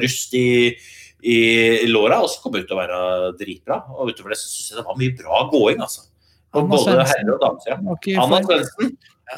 rust 0.04 0.36
i, 0.36 0.76
i 1.22 1.86
låra, 1.90 2.20
og 2.24 2.30
så 2.32 2.42
kom 2.42 2.54
det 2.54 2.64
ut 2.64 2.70
til 2.70 2.78
å 2.78 2.80
være 2.80 2.98
dritbra. 3.40 3.80
Og 3.96 4.12
utover 4.12 4.34
det 4.34 4.40
så 4.40 4.50
syns 4.50 4.72
jeg 4.72 4.80
det 4.80 4.88
var 4.88 5.00
mye 5.00 5.16
bra 5.18 5.44
gåing, 5.52 5.80
altså. 5.84 6.06
På 6.50 6.66
både 6.66 6.98
herre- 7.06 7.36
og 7.36 7.40
damesida. 7.44 7.78
Anna 8.18 8.42
Svendsen, 8.42 8.94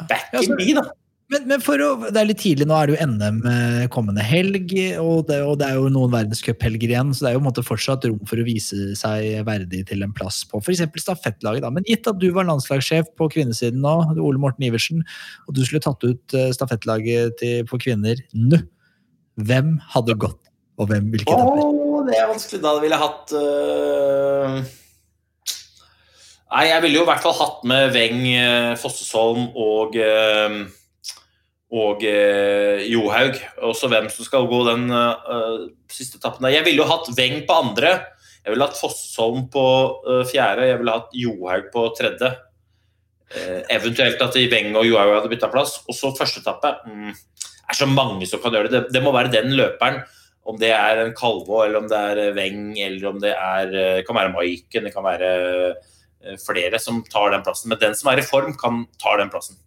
back 0.09 0.37
in 0.41 0.55
me, 0.57 0.73
da. 0.79 0.89
Men, 1.31 1.45
men 1.49 1.61
å, 1.63 1.87
det 2.11 2.19
er 2.19 2.27
litt 2.27 2.41
tidlig, 2.43 2.65
nå 2.69 2.75
er 2.77 2.89
det 2.89 2.95
jo 2.97 3.05
NM 3.09 3.37
eh, 3.49 3.85
kommende 3.93 4.21
helg, 4.25 4.73
og 5.01 5.23
det, 5.29 5.39
og 5.47 5.55
det 5.61 5.69
er 5.69 5.79
jo 5.79 5.87
noen 5.93 6.11
verdenscuphelger 6.13 6.91
igjen, 6.91 7.13
så 7.15 7.25
det 7.25 7.31
er 7.31 7.37
jo 7.39 7.63
fortsatt 7.65 8.05
rom 8.09 8.19
for 8.29 8.41
å 8.41 8.45
vise 8.45 8.91
seg 8.99 9.39
verdig 9.47 9.85
til 9.89 10.03
en 10.05 10.13
plass 10.13 10.43
på 10.49 10.61
f.eks. 10.61 10.83
stafettlaget. 11.01 11.63
Da. 11.65 11.71
Men 11.73 11.87
gitt 11.89 12.09
at 12.11 12.19
du 12.21 12.27
var 12.35 12.49
landslagssjef 12.49 13.09
på 13.17 13.29
kvinnesiden 13.33 13.81
nå, 13.81 13.95
Ole 14.19 14.41
Morten 14.41 14.67
Iversen, 14.67 15.01
og 15.47 15.57
du 15.57 15.63
skulle 15.63 15.81
tatt 15.85 16.05
ut 16.05 16.37
eh, 16.37 16.51
stafettlaget 16.53 17.39
til, 17.41 17.65
på 17.71 17.81
kvinner 17.81 18.19
nå, 18.35 18.61
hvem 19.41 19.77
hadde 19.95 20.19
gått 20.21 20.42
og 20.77 20.89
hvem, 20.89 21.09
hvilke 21.13 21.29
etapper? 21.29 21.65
Oh, 21.65 21.99
det 22.07 22.15
er 22.17 22.29
vanskelig. 22.31 22.61
Da 22.63 22.77
ville 22.81 22.97
jeg 22.97 23.03
hatt 23.03 23.33
uh... 23.37 24.61
Nei, 26.53 26.63
jeg 26.69 26.83
ville 26.83 26.99
jo 26.99 27.03
i 27.05 27.09
hvert 27.09 27.23
fall 27.23 27.35
hatt 27.37 27.61
med 27.69 27.93
Weng, 27.95 28.23
uh, 28.37 28.73
Fossesholm 28.81 29.51
og 29.57 29.97
uh, 29.97 30.63
og 31.73 32.03
Johaug. 32.05 33.39
Også 33.65 33.87
hvem 33.89 34.05
som 34.13 34.25
skal 34.27 34.43
gå 34.45 34.59
den 34.67 34.83
siste 35.89 36.19
etappen. 36.19 36.45
Jeg 36.53 36.61
ville 36.67 36.83
jo 36.83 36.85
hatt 36.85 37.09
Weng 37.17 37.39
på 37.49 37.55
andre. 37.63 37.95
Jeg 38.43 38.53
ville 38.53 38.67
hatt 38.67 38.77
Fossesholm 38.77 39.47
på 39.49 39.63
fjerde. 40.29 40.67
Jeg 40.69 40.77
ville 40.83 40.93
hatt 40.93 41.15
Johaug 41.17 41.71
på 41.73 41.87
tredje. 41.97 42.29
eventuelt 43.73 44.21
at 44.21 44.37
Weng 44.53 44.77
og 44.77 44.85
Johaug 44.85 45.15
hadde 45.15 45.33
bytta 45.33 45.49
plass. 45.49 45.79
Og 45.89 45.97
så 45.97 46.13
første 46.13 46.45
etappe. 46.45 46.75
Mm, 46.85 47.09
er 47.09 47.79
så 47.81 47.89
mange 47.89 48.29
som 48.29 48.43
kan 48.43 48.53
gjøre 48.53 48.69
det. 48.69 48.83
det. 48.83 48.93
Det 48.93 49.01
må 49.01 49.15
være 49.17 49.33
den 49.33 49.57
løperen 49.57 50.03
om 50.49 50.59
det 50.59 50.71
er 50.75 51.01
en 51.01 51.13
Kalvå, 51.15 51.63
eller 51.65 51.81
om 51.83 51.89
det 51.91 51.97
er 51.97 52.37
Weng, 52.37 52.73
eller 52.75 53.09
om 53.09 53.19
det 53.23 53.33
er, 53.33 53.69
det 53.71 54.05
kan 54.07 54.17
være 54.17 54.33
Maiken, 54.33 54.87
det 54.87 54.93
kan 54.95 55.05
være 55.05 55.29
eh, 55.71 56.39
flere 56.43 56.79
som 56.83 57.03
tar 57.11 57.31
den 57.31 57.45
plassen. 57.45 57.71
Men 57.71 57.81
den 57.81 57.95
som 57.95 58.11
er 58.11 58.19
i 58.19 58.27
form, 58.27 58.55
kan 58.59 58.83
ta 59.01 59.15
den 59.21 59.31
plassen. 59.33 59.59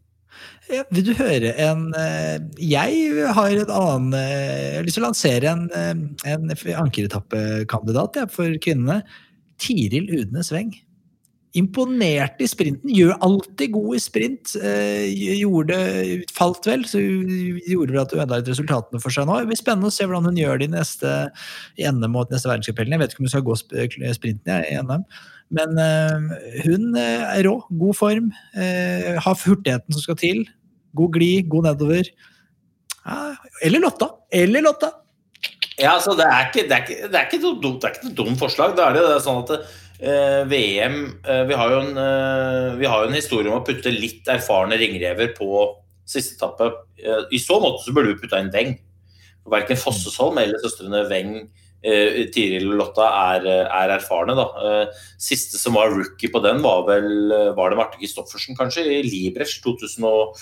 Ja, 0.69 0.83
vil 0.91 1.07
du 1.07 1.13
høre 1.15 1.53
en 1.63 1.93
eh, 1.95 2.43
Jeg 2.59 3.29
har 3.37 3.53
en 3.55 3.71
annen 3.71 4.17
Jeg 4.19 4.73
har 4.75 4.85
lyst 4.85 4.99
til 4.99 5.05
å 5.05 5.07
lansere 5.07 5.53
en, 5.53 5.63
en 6.27 6.51
ankeretappekandidat 6.83 8.19
for 8.35 8.59
kvinnene. 8.61 9.01
Tiril 9.63 10.11
Udnes 10.19 10.51
Weng 10.53 10.75
imponert 11.57 12.41
i 12.43 12.49
sprinten. 12.51 12.91
Gjør 12.93 13.17
alltid 13.25 13.73
god 13.75 13.97
i 13.97 14.01
sprint. 14.03 14.53
Eh, 14.61 15.07
gjorde 15.41 15.79
Falt 16.37 16.69
vel, 16.69 16.85
så 16.89 17.01
gjorde 17.01 17.95
det 17.95 18.03
at 18.03 18.13
hun 18.15 18.25
enda 18.25 18.41
litt 18.41 18.51
resultatene 18.53 19.01
for 19.03 19.15
seg 19.15 19.29
nå. 19.29 19.39
Det 19.41 19.51
blir 19.51 19.61
spennende 19.61 19.91
å 19.91 19.95
se 19.95 20.07
hvordan 20.07 20.29
hun 20.31 20.41
gjør 20.41 20.61
det 20.61 20.69
i 20.69 20.75
neste 20.75 21.15
i 21.81 21.89
NM 21.89 22.19
og 22.21 22.35
neste 22.35 22.51
verdenscuphelgen. 22.51 22.97
Jeg 22.97 23.05
vet 23.05 23.17
ikke 23.17 23.25
om 23.25 23.29
hun 23.29 23.35
skal 23.35 23.47
gå 23.49 23.59
sprinten 24.19 24.55
i 24.67 24.77
NM. 24.83 25.09
Men 25.57 25.79
uh, 25.79 26.31
hun 26.67 26.97
eh, 26.99 27.27
er 27.31 27.47
rå. 27.47 27.57
God 27.81 27.99
form. 27.99 28.31
Har 28.57 29.43
hurtigheten 29.47 29.95
som 29.95 30.05
skal 30.05 30.21
til. 30.21 30.47
God 30.97 31.17
glid, 31.17 31.51
god 31.53 31.71
nedover. 31.71 32.13
Ja, 33.07 33.35
eller 33.63 33.85
Lotta. 33.85 34.11
Eller 34.35 34.65
Lotta. 34.65 34.93
Ja, 35.77 35.93
altså, 35.99 36.15
det 36.17 36.25
er 36.25 36.47
ikke, 36.49 36.63
det 37.13 37.51
dumt, 37.63 37.85
noe 37.85 38.15
dumt 38.17 38.39
forslag. 38.41 38.73
Da 38.79 38.89
er 38.89 38.97
det, 38.97 39.03
det 39.05 39.17
er 39.19 39.25
sånn 39.25 39.43
at 39.43 39.53
eh, 39.53 39.75
VM 39.99 40.97
eh, 41.25 41.43
vi, 41.49 41.57
har 41.57 41.73
jo 41.73 41.81
en, 41.81 41.99
eh, 42.01 42.75
vi 42.81 42.89
har 42.89 43.05
jo 43.05 43.11
en 43.11 43.17
historie 43.17 43.51
om 43.51 43.61
å 43.61 43.67
putte 43.67 43.93
litt 43.93 44.29
erfarne 44.29 44.77
ringrever 44.81 45.33
på 45.37 45.49
siste 46.07 46.37
etappe. 46.37 46.71
Eh, 47.01 47.23
I 47.33 47.41
så 47.41 47.61
måte 47.63 47.85
så 47.85 47.95
burde 47.97 48.13
vi 48.13 48.21
putta 48.21 48.41
inn 48.43 48.53
Weng. 48.55 48.77
Verken 49.47 49.79
Fossesholm 49.79 50.41
eller 50.43 50.61
søstrene 50.61 51.05
Weng, 51.11 51.35
eh, 51.87 52.27
Tiril 52.35 52.69
og 52.73 52.81
Lotta, 52.83 53.09
er, 53.37 53.49
er 53.65 53.95
erfarne. 53.97 54.37
da. 54.37 54.47
Eh, 54.69 55.03
siste 55.23 55.61
som 55.61 55.79
var 55.79 55.95
rookie 55.95 56.33
på 56.33 56.43
den, 56.45 56.61
var 56.67 56.85
vel 56.91 57.33
var 57.57 57.73
det 57.73 57.81
Marte 57.81 58.01
Christoffersen, 58.01 58.59
kanskje, 58.59 58.85
i 58.99 59.03
Libres 59.07 59.57
2000 59.65 60.05
og, 60.05 60.37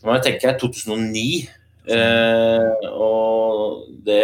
nå 0.00 0.08
må 0.08 0.18
jeg 0.18 0.28
tenke, 0.30 0.56
2009. 0.62 1.48
Eh, 1.86 2.88
og 2.90 3.86
det, 4.06 4.22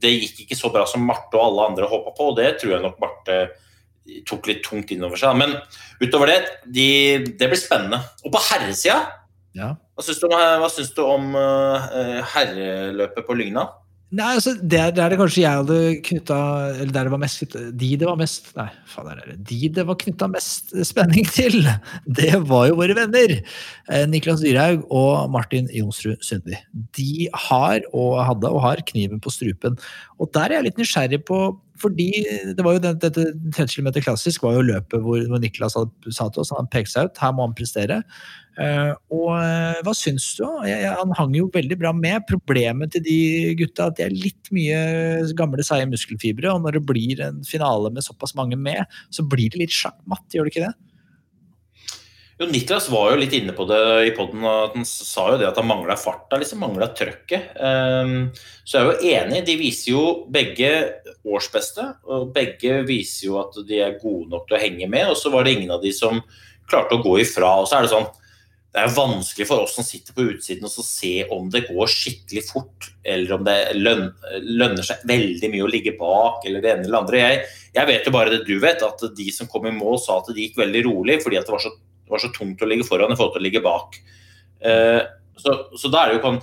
det 0.00 0.10
gikk 0.16 0.44
ikke 0.46 0.56
så 0.58 0.70
bra 0.72 0.86
som 0.88 1.02
Marte 1.06 1.36
og 1.38 1.44
alle 1.46 1.66
andre 1.70 1.88
håpa 1.90 2.14
på, 2.16 2.30
og 2.32 2.36
det 2.38 2.54
tror 2.60 2.72
jeg 2.76 2.82
nok 2.84 3.00
Marte 3.02 3.40
tok 4.26 4.46
litt 4.48 4.62
tungt 4.64 4.90
innover 4.90 5.20
seg. 5.20 5.36
Men 5.38 5.52
utover 6.00 6.26
det, 6.32 6.38
de, 6.66 6.86
det 7.38 7.48
blir 7.50 7.60
spennende. 7.60 8.00
Og 8.24 8.32
på 8.34 8.40
herresida, 8.50 9.00
Ja. 9.54 9.72
hva 9.94 10.02
syns 10.06 10.20
du, 10.22 10.26
om- 10.30 10.60
hva 10.62 10.68
syns 10.70 10.92
du 10.94 11.02
om 11.04 11.34
eh, 11.36 12.20
herreløpet 12.34 13.26
på 13.26 13.34
Lygna? 13.38 13.66
Nei, 14.10 14.32
altså, 14.34 14.56
der, 14.58 14.90
der 14.90 15.12
det 15.12 15.18
kanskje 15.20 15.44
jeg 15.44 15.58
hadde 15.60 15.76
knytta 16.02 16.36
Eller 16.80 16.90
der 16.96 17.06
det 17.06 17.12
var 17.12 17.20
mest 17.22 17.54
De 17.78 17.90
det 18.00 18.08
var 18.08 18.16
mest 18.18 18.48
Nei, 18.56 18.66
faen 18.90 19.10
er 19.12 19.20
det 19.22 19.36
De 19.46 19.68
det 19.76 19.84
var 19.86 19.98
knytta 20.00 20.26
mest 20.32 20.74
spenning 20.88 21.28
til, 21.30 21.60
det 22.18 22.32
var 22.50 22.66
jo 22.68 22.78
våre 22.80 22.94
venner. 22.96 23.36
Eh, 23.90 24.04
Niklas 24.10 24.42
Dyrhaug 24.42 24.82
og 24.90 25.30
Martin 25.30 25.68
Jonsrud 25.74 26.18
Sundby. 26.26 26.58
De 26.96 27.28
har, 27.46 27.84
og 27.94 28.18
hadde, 28.26 28.50
og 28.50 28.64
har 28.64 28.82
kniven 28.88 29.22
på 29.22 29.32
strupen. 29.32 29.78
Og 30.18 30.30
der 30.34 30.50
er 30.50 30.58
jeg 30.58 30.68
litt 30.68 30.80
nysgjerrig 30.80 31.22
på 31.28 31.40
fordi 31.80 32.10
det 32.56 32.64
var 32.64 32.76
jo 32.76 32.82
den, 32.84 33.00
dette 33.00 33.26
30 33.56 33.74
km 33.76 33.90
klassisk 34.04 34.44
var 34.44 34.58
jo 34.58 34.68
løpet 34.68 35.02
hvor, 35.04 35.22
hvor 35.30 35.42
Niklas 35.42 35.78
hadde, 35.78 36.12
sa 36.14 36.28
til 36.28 36.44
oss 36.44 36.52
han 36.56 36.70
pekte 36.72 36.94
seg 36.94 37.10
ut, 37.10 37.20
her 37.22 37.34
må 37.36 37.46
han 37.46 37.56
prestere. 37.56 38.02
Uh, 38.60 38.92
og 39.14 39.28
uh, 39.38 39.78
hva 39.86 39.92
syns 39.96 40.26
du? 40.36 40.44
Jeg, 40.68 40.82
jeg, 40.82 40.92
han 40.98 41.14
hang 41.16 41.36
jo 41.38 41.46
veldig 41.54 41.78
bra 41.80 41.94
med. 41.96 42.26
Problemet 42.28 42.92
til 42.92 43.04
de 43.06 43.18
gutta 43.60 43.86
er 43.86 43.92
at 43.92 44.00
de 44.00 44.04
er 44.04 44.16
litt 44.26 44.50
mye 44.52 44.80
gamle, 45.38 45.64
seige 45.64 45.88
muskelfibre. 45.88 46.50
Og 46.52 46.66
når 46.66 46.76
det 46.76 46.84
blir 46.90 47.22
en 47.24 47.40
finale 47.46 47.92
med 47.94 48.04
såpass 48.04 48.36
mange 48.36 48.58
med, 48.60 48.84
så 49.14 49.24
blir 49.24 49.52
det 49.52 49.64
litt 49.64 49.76
sjakkmatt, 49.76 50.26
gjør 50.34 50.48
det 50.48 50.54
ikke 50.54 50.66
det? 50.66 50.74
Jo, 52.40 52.46
Niklas 52.48 52.86
var 52.88 53.10
jo 53.12 53.18
litt 53.20 53.34
inne 53.36 53.52
på 53.52 53.66
det 53.68 53.80
i 54.08 54.12
poden. 54.16 54.46
Han 54.48 54.86
sa 54.88 55.26
jo 55.34 55.40
det 55.42 55.50
at 55.50 55.58
han 55.60 55.66
mangla 55.68 55.92
farta, 56.00 56.38
liksom 56.40 56.62
mangla 56.64 56.86
trøkket. 56.96 57.50
Um, 57.60 58.30
så 58.64 58.80
jeg 58.80 58.86
er 58.86 58.86
jo 58.88 59.10
enig. 59.10 59.42
De 59.44 59.56
viser 59.60 59.90
jo 59.92 60.04
begge 60.32 60.70
årsbeste, 61.20 61.84
og 62.08 62.30
begge 62.32 62.78
viser 62.88 63.26
jo 63.26 63.36
at 63.42 63.60
de 63.68 63.82
er 63.84 63.98
gode 64.00 64.30
nok 64.32 64.48
til 64.48 64.56
å 64.56 64.62
henge 64.62 64.88
med. 64.88 65.10
Og 65.12 65.20
så 65.20 65.28
var 65.34 65.44
det 65.44 65.58
ingen 65.58 65.74
av 65.76 65.84
de 65.84 65.92
som 65.92 66.22
klarte 66.70 66.96
å 66.96 67.04
gå 67.04 67.18
ifra. 67.26 67.58
Og 67.60 67.68
så 67.68 67.76
er 67.76 67.84
det 67.84 67.92
sånn 67.92 68.08
det 68.70 68.84
er 68.84 68.92
vanskelig 68.94 69.48
for 69.48 69.64
oss 69.64 69.72
som 69.74 69.84
sitter 69.84 70.14
på 70.14 70.28
utsiden 70.30 70.68
å 70.68 70.84
se 70.86 71.24
om 71.34 71.48
det 71.50 71.64
går 71.66 71.90
skikkelig 71.90 72.44
fort, 72.46 72.86
eller 73.02 73.34
om 73.34 73.42
det 73.42 73.56
løn, 73.74 74.04
lønner 74.46 74.86
seg 74.86 75.02
veldig 75.10 75.50
mye 75.50 75.64
å 75.66 75.70
ligge 75.72 75.96
bak, 75.98 76.44
eller 76.46 76.62
det 76.62 76.70
ene 76.70 76.86
eller 76.86 77.00
andre. 77.00 77.18
Jeg, 77.18 77.40
jeg 77.74 77.90
vet 77.90 78.06
jo 78.06 78.14
bare 78.14 78.32
det 78.32 78.44
du 78.46 78.54
vet, 78.62 78.84
at 78.86 79.02
de 79.16 79.26
som 79.34 79.50
kom 79.50 79.66
i 79.66 79.74
mål 79.74 79.98
sa 79.98 80.20
at 80.20 80.30
det 80.30 80.46
gikk 80.46 80.62
veldig 80.62 80.84
rolig, 80.86 81.18
fordi 81.24 81.40
at 81.40 81.50
det 81.50 81.56
var 81.56 81.64
så, 81.66 81.74
det 82.10 82.16
var 82.16 82.24
så 82.26 82.32
tungt 82.34 82.62
å 82.62 82.68
ligge 82.68 82.86
foran 82.88 83.14
i 83.14 83.18
forhold 83.18 83.36
til 83.36 83.42
å 83.42 83.46
ligge 83.46 83.62
bak. 83.64 84.00
Eh, 84.66 85.02
så, 85.38 85.54
så 85.78 85.92
da 85.92 86.02
er 86.02 86.10
det 86.10 86.18
jo 86.18 86.24
på 86.26 86.32
en 86.34 86.42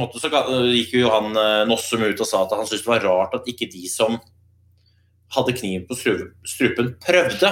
måte 0.00 0.22
så 0.22 0.30
gikk 0.72 0.96
jo 0.96 1.12
han 1.12 1.36
eh, 1.36 1.62
Nossum 1.68 2.02
ut 2.02 2.22
og 2.24 2.26
sa 2.28 2.42
at 2.42 2.56
han 2.56 2.66
syntes 2.66 2.86
det 2.86 2.94
var 2.94 3.06
rart 3.06 3.36
at 3.38 3.52
ikke 3.52 3.68
de 3.70 3.84
som 3.92 4.18
hadde 5.36 5.54
kniven 5.58 5.86
på 5.88 5.98
strupen, 5.98 6.92
prøvde. 7.02 7.50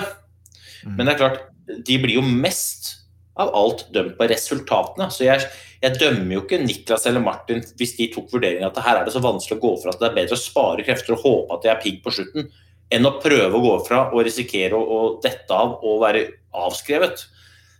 Men 0.87 1.07
det 1.07 1.15
er 1.15 1.21
klart, 1.21 1.41
de 1.67 1.97
blir 2.01 2.19
jo 2.19 2.25
mest 2.25 2.93
av 3.41 3.51
alt 3.57 3.87
dømt 3.95 4.17
på 4.19 4.29
resultatene. 4.31 5.09
Så 5.11 5.27
jeg, 5.27 5.47
jeg, 5.83 5.99
dømmer 6.01 6.37
jo 6.37 6.45
ikke 6.45 6.61
Niklas 6.63 7.07
eller 7.11 7.25
Martin 7.25 7.65
hvis 7.79 7.97
de 7.99 8.09
tok 8.15 8.31
vurderingen 8.33 8.69
at 8.69 8.79
her 8.85 9.01
er 9.01 9.09
det 9.09 9.15
så 9.15 9.23
vanskelig 9.25 9.59
å 9.59 9.65
gå 9.65 9.73
fra 9.83 9.95
at 9.95 10.03
det 10.03 10.11
er 10.11 10.19
bedre 10.21 10.39
å 10.39 10.43
spare 10.43 10.87
krefter 10.87 11.17
og 11.17 11.25
håpe 11.25 11.57
at 11.57 11.65
de 11.65 11.73
er 11.73 11.83
pigg 11.83 12.01
på 12.05 12.15
slutten, 12.15 12.51
enn 12.95 13.09
å 13.09 13.17
prøve 13.19 13.59
å 13.59 13.65
gå 13.65 13.75
fra 13.89 14.05
og 14.13 14.23
risikere 14.27 14.79
å, 14.79 14.83
å 14.85 15.01
dette 15.25 15.57
av 15.57 15.81
og 15.83 16.03
være 16.05 16.27
avskrevet. 16.65 17.27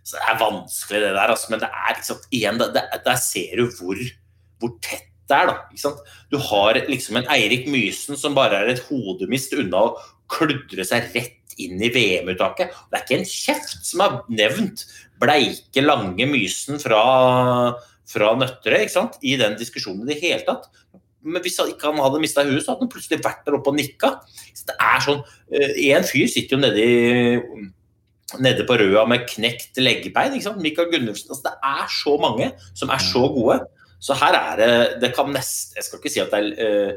Så 0.05 0.19
det 0.19 0.25
er 0.29 0.41
vanskelig 0.41 1.01
det 1.01 1.13
der, 1.15 1.33
altså. 1.33 1.51
Men 1.51 1.63
det 1.63 1.71
er 1.73 1.97
liksom 1.97 2.23
igjen, 2.29 2.59
det, 2.61 2.71
det, 2.75 2.83
Der 3.07 3.21
ser 3.21 3.57
du 3.57 3.65
hvor, 3.79 4.01
hvor 4.61 4.75
tett 4.85 5.09
det 5.25 5.37
er, 5.37 5.49
da. 5.49 5.55
Ikke 5.73 5.81
sant? 5.81 6.03
Du 6.29 6.37
har 6.51 6.77
liksom 6.85 7.17
en 7.17 7.31
Eirik 7.33 7.65
Mysen 7.73 8.19
som 8.19 8.35
bare 8.37 8.59
er 8.61 8.75
et 8.75 8.83
hodemist 8.91 9.55
unna 9.57 9.87
å 9.87 9.95
kludre 10.29 10.85
seg 10.85 11.09
rett 11.15 11.55
inn 11.61 11.81
i 11.81 11.89
VM-uttaket. 11.89 12.73
Det 12.91 12.99
er 12.99 13.05
ikke 13.05 13.17
en 13.17 13.29
kjeft 13.29 13.87
som 13.87 14.03
er 14.05 14.19
nevnt 14.37 14.85
bleike, 15.21 15.81
lange 15.81 16.27
Mysen 16.29 16.77
fra, 16.83 17.01
fra 18.09 18.33
Nøtterøy 18.37 18.83
ikke 18.83 18.97
sant? 18.97 19.17
i 19.25 19.33
den 19.41 19.57
diskusjonen 19.57 20.05
i 20.05 20.13
det 20.13 20.19
hele 20.21 20.43
tatt. 20.45 20.69
Men 21.25 21.41
hvis 21.41 21.57
han 21.57 21.71
ikke 21.71 21.95
hadde 21.97 22.21
mista 22.21 22.43
huet, 22.45 22.61
så 22.61 22.75
hadde 22.75 22.85
han 22.85 22.91
plutselig 22.93 23.23
vært 23.25 23.41
der 23.47 23.57
oppe 23.57 23.71
og 23.73 23.79
nikka. 23.79 24.11
Så 24.53 24.69
det 24.69 24.77
er 24.77 25.01
sånn, 25.01 25.25
En 25.95 26.05
fyr 26.05 26.29
sitter 26.29 26.53
jo 26.53 26.61
nedi 26.61 26.89
nede 28.41 28.65
på 28.67 28.77
Røa 28.79 29.05
med 29.09 29.27
knekt 29.29 29.77
sant? 29.77 30.61
Mikael 30.61 30.91
Gunnufsen. 30.91 31.31
Altså, 31.31 31.51
det 31.51 31.55
er 31.71 31.89
så 31.91 32.15
mange 32.21 32.51
som 32.73 32.89
er 32.89 33.03
så 33.03 33.27
gode. 33.29 33.59
Så 33.99 34.13
her 34.19 34.35
er 34.37 34.55
det 34.59 35.01
Det 35.01 35.15
kan 35.15 35.31
nest, 35.33 35.75
Jeg 35.75 35.83
skal 35.83 35.99
ikke 35.99 36.13
si 36.13 36.21
at 36.21 36.33
det 36.33 36.59
er 36.59 36.95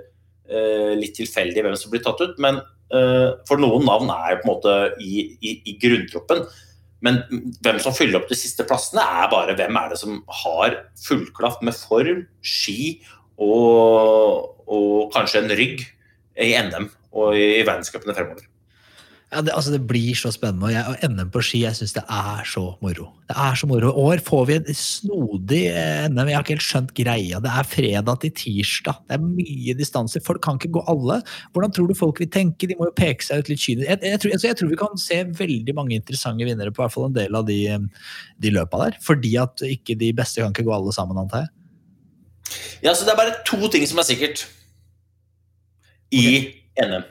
uh, 0.48 0.94
litt 0.98 1.14
tilfeldig 1.16 1.62
hvem 1.62 1.76
som 1.76 1.92
blir 1.92 2.02
tatt 2.04 2.20
ut, 2.20 2.38
men 2.38 2.60
uh, 2.94 3.36
for 3.48 3.60
noen 3.60 3.84
navn 3.84 4.10
er 4.10 4.40
på 4.40 4.48
en 4.48 4.54
måte 4.54 4.74
i, 5.04 5.36
i, 5.40 5.54
i 5.68 5.76
grunntroppen. 5.80 6.46
Men 7.04 7.22
hvem 7.62 7.78
som 7.78 7.94
fyller 7.94 8.18
opp 8.18 8.28
de 8.30 8.38
siste 8.38 8.64
plassene, 8.66 9.04
er 9.04 9.30
bare 9.30 9.54
hvem 9.58 9.76
er 9.78 9.92
det 9.92 10.00
som 10.00 10.22
har 10.42 10.80
fullklaff 11.04 11.60
med 11.62 11.76
form, 11.78 12.24
ski 12.42 12.98
og, 13.38 14.56
og 14.66 15.12
kanskje 15.14 15.44
en 15.44 15.54
rygg 15.54 15.84
i 16.42 16.54
NM 16.58 16.88
og 17.14 17.36
i, 17.38 17.60
i 17.60 17.66
verdenscupene 17.66 18.16
fremover. 18.16 18.48
Ja, 19.28 19.42
det, 19.44 19.52
altså 19.52 19.74
det 19.74 19.82
blir 19.84 20.14
så 20.16 20.30
spennende. 20.32 20.64
og 20.64 20.72
jeg, 20.72 21.10
NM 21.12 21.28
på 21.34 21.42
ski, 21.44 21.58
jeg 21.66 21.76
syns 21.76 21.92
det 21.92 22.00
er 22.08 22.46
så 22.48 22.62
moro. 22.80 23.10
Det 23.28 23.34
er 23.36 23.58
så 23.60 23.66
moro. 23.68 23.90
I 23.90 24.04
år 24.08 24.22
får 24.24 24.46
vi 24.48 24.54
en 24.56 24.68
snodig 24.78 25.58
NM. 26.08 26.30
Jeg 26.30 26.36
har 26.38 26.46
ikke 26.46 26.54
helt 26.54 26.64
skjønt 26.64 26.94
greia. 26.96 27.40
Det 27.44 27.50
er 27.52 27.66
fredag 27.68 28.22
til 28.22 28.32
tirsdag. 28.40 29.02
Det 29.04 29.18
er 29.18 29.26
mye 29.26 29.74
distanser. 29.76 30.24
Folk 30.24 30.40
kan 30.46 30.56
ikke 30.56 30.70
gå 30.78 30.84
alle. 30.88 31.18
Hvordan 31.52 31.74
tror 31.76 31.90
du 31.90 31.94
folk 31.98 32.22
vil 32.24 32.30
tenke? 32.32 32.70
De 32.70 32.78
må 32.80 32.88
jo 32.88 32.94
peke 32.96 33.26
seg 33.26 33.42
ut 33.44 33.50
litt 33.52 33.60
kynisk. 33.66 33.84
Jeg, 33.90 34.00
jeg, 34.14 34.22
tror- 34.24 34.32
altså 34.38 34.48
jeg 34.48 34.58
tror 34.62 34.72
vi 34.72 34.80
kan 34.80 35.02
se 35.04 35.20
veldig 35.42 35.76
mange 35.76 35.98
interessante 36.00 36.48
vinnere 36.48 36.72
på 36.72 36.80
hvert 36.86 36.96
fall 36.96 37.10
en 37.10 37.18
del 37.20 37.36
av 37.36 37.44
de, 37.50 37.58
de 38.40 38.54
løpa 38.56 38.80
der. 38.86 38.96
Fordi 39.04 39.34
at 39.44 39.60
ikke 39.68 39.98
de 40.00 40.08
beste 40.16 40.40
kan 40.40 40.56
ikke 40.56 40.64
gå 40.70 40.76
alle 40.78 40.96
sammen, 40.96 41.20
antar 41.20 41.44
jeg. 41.44 41.52
Ja, 42.80 42.94
så 42.96 43.04
Det 43.04 43.12
er 43.12 43.20
bare 43.20 43.36
to 43.44 43.60
ting 43.68 43.84
som 43.84 44.00
er 44.00 44.08
sikkert 44.08 44.46
i 46.16 46.24
NM. 46.80 47.04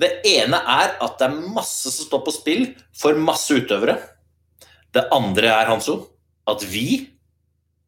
Det 0.00 0.10
ene 0.26 0.58
er 0.58 0.96
at 1.04 1.18
det 1.20 1.28
er 1.28 1.54
masse 1.54 1.92
som 1.92 2.08
står 2.08 2.24
på 2.26 2.34
spill 2.34 2.66
for 2.96 3.18
masse 3.20 3.54
utøvere. 3.54 3.96
Det 4.94 5.06
andre 5.14 5.50
er, 5.52 5.70
Hanso, 5.70 6.00
at 6.50 6.62
vi 6.70 7.14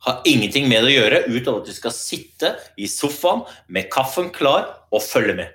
har 0.07 0.23
ingenting 0.29 0.69
med 0.71 0.85
det 0.85 0.93
å 0.93 0.97
gjøre 0.97 1.23
utover 1.27 1.63
at 1.63 1.71
vi 1.71 1.77
skal 1.77 1.95
sitte 1.95 2.55
i 2.79 2.89
sofaen 2.91 3.43
med 3.73 3.91
kaffen 3.93 4.31
klar 4.35 4.69
og 4.95 5.03
følge 5.03 5.35
med. 5.39 5.55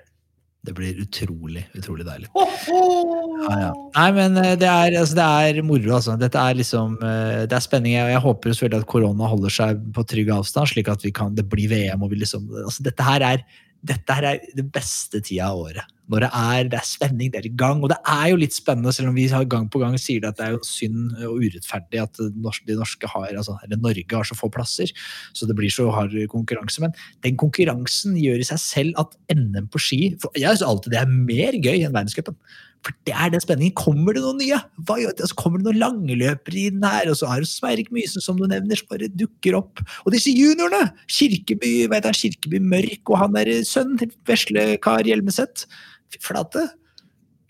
Det 0.62 0.76
blir 0.76 0.98
utrolig, 1.02 1.64
utrolig 1.74 2.04
deilig. 2.06 2.28
Ja, 2.38 3.54
ja. 3.58 3.70
Nei, 3.96 4.10
men 4.14 4.36
eh, 4.38 4.52
det 4.60 4.68
er, 4.68 4.94
altså, 5.00 5.16
det 5.18 5.24
er 5.26 5.64
moro, 5.66 5.88
altså. 5.96 6.14
Dette 6.20 6.38
er 6.38 6.54
liksom 6.54 6.94
eh, 7.02 7.40
Det 7.50 7.56
er 7.56 7.64
spenning. 7.64 7.96
og 7.98 8.12
Jeg 8.12 8.22
håper 8.22 8.52
selvfølgelig 8.52 8.84
at 8.84 8.90
korona 8.92 9.30
holder 9.32 9.56
seg 9.56 9.80
på 9.96 10.04
trygg 10.12 10.30
avstand, 10.36 10.70
slik 10.70 10.92
at 10.92 11.02
vi 11.02 11.10
kan, 11.16 11.34
det 11.34 11.48
blir 11.50 11.72
VM. 11.72 12.04
og 12.06 12.12
vi 12.12 12.20
liksom, 12.22 12.46
altså, 12.62 12.86
dette 12.86 13.08
her 13.08 13.26
er 13.32 13.42
dette 13.82 14.14
her 14.14 14.28
er 14.28 14.44
det 14.54 14.68
beste 14.70 15.18
tida 15.18 15.50
av 15.50 15.64
året. 15.64 15.88
Når 16.10 16.24
det 16.24 16.30
er, 16.34 16.68
det 16.72 16.78
er 16.80 16.86
spenning, 16.86 17.30
det 17.32 17.40
er 17.40 17.46
i 17.46 17.52
gang. 17.56 17.82
Og 17.84 17.92
det 17.92 17.98
er 18.10 18.24
jo 18.32 18.40
litt 18.40 18.56
spennende, 18.56 18.92
selv 18.94 19.12
om 19.12 19.18
vi 19.18 19.28
gang 19.28 19.68
på 19.70 19.80
gang 19.82 19.94
sier 20.00 20.22
det 20.22 20.32
at 20.32 20.40
det 20.40 20.46
er 20.48 20.56
jo 20.56 20.62
synd 20.66 21.14
og 21.28 21.38
urettferdig 21.38 22.02
at 22.02 22.18
de 22.18 22.30
norske 22.42 23.10
har, 23.12 23.28
altså, 23.30 23.56
eller 23.64 23.80
Norge 23.80 24.04
har 24.10 24.26
så 24.26 24.36
få 24.38 24.50
plasser. 24.52 24.90
Så 25.32 25.46
det 25.46 25.56
blir 25.58 25.70
så 25.72 25.88
hard 25.94 26.16
konkurranse. 26.32 26.82
Men 26.82 26.96
den 27.24 27.38
konkurransen 27.40 28.18
gjør 28.18 28.42
i 28.42 28.50
seg 28.50 28.60
selv 28.62 29.00
at 29.02 29.16
NM 29.32 29.70
på 29.72 29.80
ski 29.82 30.02
for 30.22 30.34
Jeg 30.38 30.58
syns 30.58 30.66
alltid 30.66 30.96
det 30.96 31.00
er 31.00 31.16
mer 31.30 31.56
gøy 31.62 31.86
enn 31.86 31.94
verdenscupen. 31.94 32.36
For 32.82 32.94
det 33.06 33.14
er 33.14 33.30
den 33.30 33.42
spenningen. 33.42 33.74
Kommer 33.78 34.16
det 34.16 34.22
noen 34.24 34.40
nye? 34.42 34.58
Hva? 34.88 34.96
Altså, 35.06 35.36
kommer 35.38 35.60
det 35.60 35.68
noen 35.68 35.78
langløpere 35.82 36.64
inn 36.66 36.82
her? 36.82 37.10
Og 37.12 37.18
så 37.20 37.28
har 37.30 37.44
du 37.44 37.46
Sverre 37.46 37.84
Mysen, 37.94 38.24
som 38.24 38.40
du 38.40 38.48
nevner, 38.50 38.78
som 38.80 38.88
bare 38.90 39.06
dukker 39.14 39.54
opp. 39.60 39.82
Og 40.02 40.10
disse 40.16 40.32
juniorene! 40.34 40.88
Kirkeby, 41.06 41.72
heter 41.86 42.10
han, 42.10 42.18
Kirkeby 42.18 42.58
Mørk, 42.72 43.02
og 43.12 43.20
han 43.22 43.36
derre 43.38 43.60
sønnen 43.68 44.00
til 44.02 44.10
Veslekar 44.26 45.06
Hjelmeset. 45.06 45.66
Fy 46.10 46.18
flate. 46.26 46.66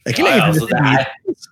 Det 0.05 0.13
er 0.13 0.17
ikke 0.17 0.27
Ja, 0.27 0.37
ja, 0.37 0.37
lenge 0.37 0.53
altså, 0.53 0.69
det 0.69 0.85
det 0.85 1.01
er- 1.01 1.51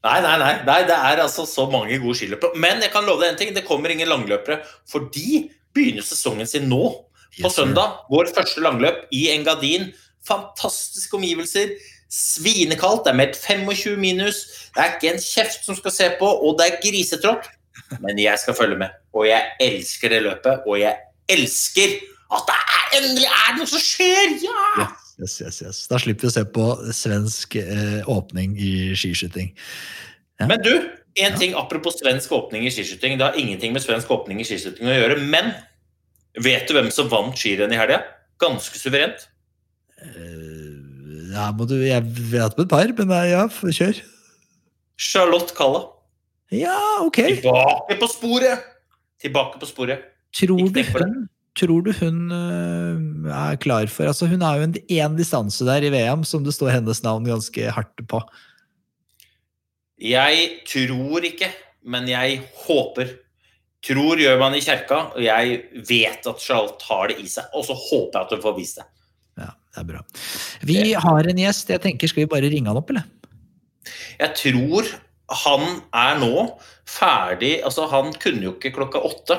Nei, 0.00 0.16
nei, 0.24 0.36
nei, 0.40 0.52
nei, 0.64 0.78
det 0.88 0.96
er 0.96 1.20
altså 1.20 1.44
så 1.44 1.66
mange 1.70 1.98
gode 2.00 2.16
skiløpere. 2.16 2.56
Men 2.56 2.80
jeg 2.80 2.88
kan 2.94 3.04
love 3.04 3.20
deg 3.20 3.34
en 3.34 3.36
ting, 3.36 3.52
det 3.52 3.66
kommer 3.66 3.92
ingen 3.92 4.08
langløpere. 4.08 4.62
For 4.88 5.10
de 5.12 5.50
begynner 5.76 6.06
sesongen 6.06 6.48
sin 6.48 6.70
nå. 6.70 7.04
På 7.40 7.50
søndag 7.52 7.98
Vår 8.10 8.32
første 8.34 8.62
langløp 8.64 9.04
i 9.12 9.26
Engadin. 9.34 9.90
Fantastiske 10.24 11.14
omgivelser. 11.20 11.76
Svinekaldt, 12.10 13.04
det 13.06 13.12
er 13.12 13.18
meldt 13.20 13.38
25 13.38 13.96
minus, 14.00 14.42
det 14.74 14.82
er 14.82 14.94
ikke 14.96 15.12
en 15.14 15.22
kjeft 15.22 15.66
som 15.66 15.78
skal 15.78 15.94
se 15.94 16.08
på, 16.18 16.26
og 16.26 16.58
det 16.58 16.66
er 16.66 16.80
grisetrått. 16.82 17.50
Men 18.02 18.18
jeg 18.20 18.38
skal 18.42 18.54
følge 18.58 18.78
med, 18.78 18.94
og 19.16 19.26
jeg 19.28 19.54
elsker 19.62 20.12
det 20.12 20.24
løpet, 20.26 20.66
og 20.66 20.80
jeg 20.80 20.98
elsker 21.30 22.00
at 22.30 22.46
det 22.46 22.58
er 22.58 22.98
endelig 23.00 23.30
er 23.30 23.54
noe 23.58 23.70
som 23.70 23.82
skjer! 23.82 24.36
Ja! 24.44 24.90
Yes, 25.20 25.36
yes, 25.42 25.58
yes. 25.60 25.80
Da 25.90 25.98
slipper 26.00 26.26
vi 26.26 26.30
å 26.30 26.32
se 26.32 26.44
på 26.48 26.66
svensk 26.96 27.58
eh, 27.60 28.06
åpning 28.08 28.54
i 28.56 28.70
skiskyting. 28.96 29.50
Ja. 30.40 30.46
Men 30.48 30.62
du, 30.64 30.72
en 31.20 31.36
ting 31.36 31.56
apropos 31.58 31.98
svensk 32.00 32.32
åpning 32.32 32.64
i 32.64 32.72
skiskyting. 32.72 33.18
Det 33.20 33.26
har 33.26 33.36
ingenting 33.36 33.74
med 33.74 33.84
svensk 33.84 34.10
åpning 34.14 34.40
i 34.40 34.46
skiskyting 34.48 34.88
å 34.88 34.96
gjøre, 34.96 35.18
men 35.20 35.52
vet 36.40 36.68
du 36.68 36.76
hvem 36.76 36.88
som 36.94 37.10
vant 37.12 37.36
skirennet 37.36 37.76
i 37.76 37.80
helga? 37.80 38.00
Ganske 38.40 38.80
suverent. 38.80 39.26
Eh, 40.00 40.39
ja, 41.30 41.50
må 41.56 41.66
du, 41.70 41.76
jeg 41.84 42.04
vet 42.04 42.56
på 42.56 42.66
et 42.66 42.70
par, 42.70 42.92
men 42.98 43.14
ja, 43.28 43.46
kjør. 43.48 44.02
Charlotte 45.00 45.54
Calla. 45.56 45.86
Ja, 46.52 46.76
ok. 47.06 47.20
Tilbake 47.40 47.96
på 48.00 48.08
sporet! 48.10 48.66
Tilbake 49.20 49.60
på 49.60 49.68
sporet. 49.68 50.06
Tror 50.34 50.70
du 50.70 50.82
hun, 50.86 51.28
tror 51.58 51.82
du 51.86 51.90
hun 51.98 52.18
øh, 52.32 53.30
er 53.34 53.56
klar 53.58 53.88
for 53.90 54.06
altså 54.06 54.28
Hun 54.30 54.44
har 54.46 54.60
jo 54.60 54.68
en 54.68 54.76
én 54.78 55.16
distanse 55.18 55.66
der 55.66 55.82
i 55.82 55.90
VM 55.90 56.22
som 56.24 56.44
det 56.44 56.54
står 56.54 56.76
hennes 56.76 57.02
navn 57.02 57.26
ganske 57.26 57.70
hardt 57.70 58.04
på. 58.08 58.20
Jeg 60.00 60.62
tror 60.70 61.26
ikke, 61.28 61.50
men 61.84 62.08
jeg 62.08 62.40
håper. 62.66 63.16
Tror 63.84 64.20
gjør 64.20 64.38
man 64.40 64.54
i 64.56 64.62
kjerka, 64.64 65.00
og 65.16 65.22
jeg 65.24 65.60
vet 65.88 66.26
at 66.28 66.40
Charlotte 66.40 66.84
har 66.88 67.10
det 67.10 67.20
i 67.20 67.28
seg. 67.28 67.48
Og 67.56 67.64
så 67.68 67.76
håper 67.76 68.18
jeg 68.18 68.26
at 68.26 68.34
hun 68.36 68.42
får 68.44 68.56
vist 68.56 68.80
det. 68.80 68.86
Det 69.70 69.82
er 69.84 69.86
bra. 69.86 70.00
Vi 70.66 70.80
har 70.98 71.28
en 71.30 71.40
gjest. 71.44 71.70
jeg 71.70 71.82
tenker 71.84 72.10
Skal 72.10 72.24
vi 72.24 72.32
bare 72.32 72.50
ringe 72.50 72.70
han 72.72 72.80
opp, 72.80 72.90
eller? 72.90 73.06
Jeg 74.20 74.34
tror 74.36 74.88
han 75.44 75.62
er 75.94 76.18
nå 76.18 76.58
ferdig 76.90 77.60
Altså, 77.62 77.86
han 77.90 78.10
kunne 78.18 78.48
jo 78.48 78.56
ikke 78.56 78.74
klokka 78.74 79.02
åtte. 79.06 79.38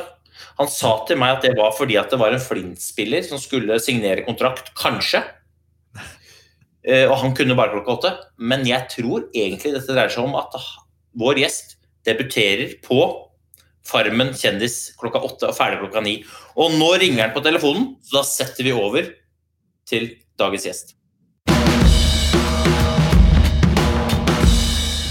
Han 0.58 0.70
sa 0.72 0.94
til 1.08 1.20
meg 1.20 1.36
at 1.38 1.46
det 1.46 1.58
var 1.58 1.74
fordi 1.76 1.98
at 2.00 2.10
det 2.14 2.20
var 2.22 2.34
en 2.34 2.42
Flint-spiller 2.44 3.26
som 3.28 3.40
skulle 3.42 3.76
signere 3.84 4.24
kontrakt, 4.26 4.72
kanskje. 4.80 5.24
Eh, 6.88 7.06
Og 7.10 7.18
han 7.22 7.36
kunne 7.38 7.58
bare 7.60 7.76
klokka 7.76 7.98
åtte. 7.98 8.14
Men 8.40 8.64
jeg 8.68 8.88
tror 8.96 9.28
egentlig 9.36 9.76
dette 9.76 9.92
dreier 9.92 10.14
seg 10.14 10.24
om 10.26 10.38
at 10.40 10.56
vår 11.20 11.44
gjest 11.44 11.76
debuterer 12.08 12.78
på 12.86 13.02
Farmen 13.86 14.30
kjendis 14.38 14.92
klokka 15.02 15.20
åtte 15.26 15.50
og 15.50 15.58
ferdig 15.58 15.80
klokka 15.82 16.04
ni. 16.06 16.20
Og 16.56 16.74
nå 16.78 16.92
ringer 17.02 17.26
han 17.26 17.34
på 17.36 17.42
telefonen, 17.44 17.96
så 18.06 18.20
da 18.20 18.24
setter 18.30 18.68
vi 18.68 18.76
over 18.78 19.08
til 19.90 20.12
dagens 20.40 20.68
gjest. 20.70 20.96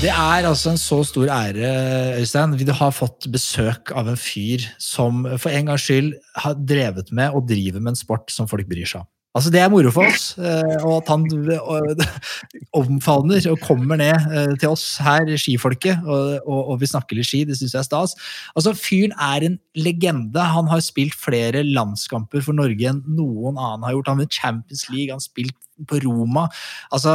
Det 0.01 0.09
er 0.09 0.47
altså 0.49 0.71
en 0.71 0.79
så 0.81 1.03
stor 1.05 1.29
ære, 1.29 1.71
Øystein. 2.17 2.55
Vi 2.57 2.65
har 2.65 2.93
fått 2.97 3.27
besøk 3.29 3.93
av 3.93 4.09
en 4.09 4.17
fyr 4.17 4.65
som 4.81 5.27
for 5.37 5.53
en 5.53 5.69
gangs 5.69 5.85
skyld 5.85 6.15
har 6.41 6.57
drevet 6.57 7.13
med 7.13 7.37
og 7.37 7.45
driver 7.51 7.85
med 7.85 7.93
en 7.93 8.01
sport 8.01 8.33
som 8.33 8.49
folk 8.49 8.65
bryr 8.71 8.89
seg 8.89 9.03
om. 9.03 9.11
Altså 9.31 9.51
Det 9.55 9.61
er 9.63 9.69
moro 9.71 9.93
for 9.95 10.11
oss, 10.11 10.33
eh, 10.43 10.77
og 10.83 11.05
at 11.05 11.11
han 11.13 11.23
eh, 11.55 12.07
omfavner 12.81 13.45
og 13.53 13.61
kommer 13.63 14.01
ned 14.01 14.27
eh, 14.35 14.57
til 14.59 14.73
oss 14.73 14.97
her, 14.99 15.29
skifolket, 15.39 16.03
og, 16.03 16.41
og, 16.43 16.73
og 16.73 16.81
vi 16.81 16.89
snakker 16.91 17.15
litt 17.15 17.29
ski. 17.29 17.45
Det 17.47 17.55
syns 17.61 17.77
jeg 17.77 17.83
er 17.85 17.87
stas. 17.87 18.17
Altså 18.59 18.75
Fyren 18.75 19.15
er 19.15 19.47
en 19.47 19.57
legende. 19.79 20.49
Han 20.57 20.67
har 20.73 20.83
spilt 20.83 21.15
flere 21.15 21.63
landskamper 21.63 22.43
for 22.43 22.59
Norge 22.59 22.91
enn 22.91 23.05
noen 23.07 23.55
annen 23.55 23.87
har 23.87 23.95
gjort. 23.95 24.11
Han 24.11 24.19
har 24.19 24.25
vunnet 24.25 24.41
Champions 24.41 24.85
League, 24.91 25.13
han 25.13 25.23
har 25.23 25.29
spilt 25.29 25.59
på 25.87 26.03
Roma. 26.03 26.49
Altså, 26.91 27.15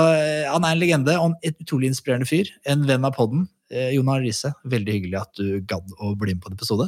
Han 0.54 0.64
er 0.64 0.72
en 0.72 0.82
legende 0.82 1.20
og 1.20 1.36
en 1.36 1.60
utrolig 1.60 1.92
inspirerende 1.92 2.32
fyr. 2.32 2.48
En 2.64 2.88
venn 2.88 3.06
av 3.06 3.18
podden. 3.20 3.50
Jon 3.92 4.08
Riise, 4.22 4.54
veldig 4.72 4.94
hyggelig 4.94 5.20
at 5.20 5.36
du 5.36 5.60
gadd 5.68 5.92
å 6.00 6.16
bli 6.16 6.38
med 6.38 6.46
på 6.46 6.54
en 6.54 6.56
episode. 6.56 6.88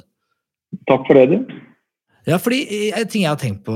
Takk 0.88 1.04
for 1.10 1.20
det, 1.20 1.36
du. 1.36 1.57
Ja, 2.28 2.38
fordi 2.44 2.64
eh, 2.68 2.96
En 2.98 3.08
ting 3.08 3.24
jeg 3.24 3.32
har 3.32 3.40
tenkt 3.40 3.64
på, 3.68 3.76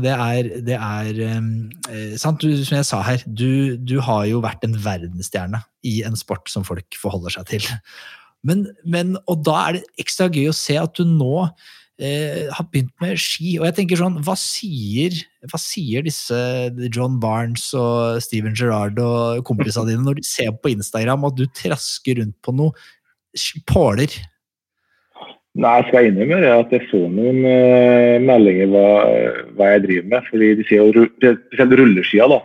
det 0.00 0.14
er, 0.14 0.48
det 0.64 0.76
er 0.78 1.20
eh, 1.26 2.14
sant, 2.20 2.40
du, 2.40 2.54
Som 2.64 2.78
jeg 2.78 2.88
sa 2.88 3.02
her, 3.04 3.24
du, 3.26 3.76
du 3.76 3.98
har 4.04 4.24
jo 4.30 4.40
vært 4.44 4.64
en 4.64 4.78
verdensstjerne 4.84 5.60
i 5.86 6.00
en 6.08 6.16
sport 6.16 6.48
som 6.52 6.64
folk 6.64 6.96
forholder 7.00 7.36
seg 7.38 7.46
til. 7.54 7.68
Men, 8.44 8.66
men, 8.88 9.14
og 9.28 9.44
da 9.44 9.56
er 9.66 9.76
det 9.76 10.00
ekstra 10.00 10.30
gøy 10.32 10.48
å 10.50 10.56
se 10.56 10.76
at 10.80 10.96
du 10.96 11.04
nå 11.08 11.46
eh, 12.00 12.48
har 12.52 12.66
begynt 12.72 12.92
med 13.00 13.20
ski. 13.20 13.54
Og 13.60 13.66
jeg 13.68 13.76
tenker 13.78 14.00
sånn, 14.00 14.18
hva 14.24 14.36
sier, 14.38 15.16
hva 15.48 15.60
sier 15.60 16.04
disse 16.04 16.40
John 16.88 17.18
Barnes 17.20 17.66
og 17.76 18.20
Steven 18.24 18.56
Gerrard 18.56 19.00
og 19.04 19.44
kompisene 19.48 19.92
dine 19.92 20.04
når 20.06 20.20
de 20.20 20.26
ser 20.28 20.52
på 20.56 20.72
Instagram 20.72 21.28
at 21.28 21.40
du 21.40 21.46
trasker 21.62 22.20
rundt 22.20 22.36
på 22.44 22.56
noe 22.56 22.72
påler? 23.68 24.16
Nei, 25.60 25.74
jeg 25.76 25.90
skal 25.90 26.06
innrømme 26.08 26.38
det 26.40 26.52
at 26.54 26.70
jeg 26.72 26.86
får 26.88 27.08
noen 27.12 27.42
uh, 27.44 28.16
meldinger 28.24 28.70
hva, 28.72 28.84
hva 29.58 29.66
jeg 29.74 29.82
driver 29.84 30.08
med. 30.14 30.28
fordi 30.30 30.48
de 30.56 30.64
sier 30.64 30.80
jo 30.80 31.04
spesielt 31.18 31.74
rulleskia, 31.80 32.28
da. 32.32 32.38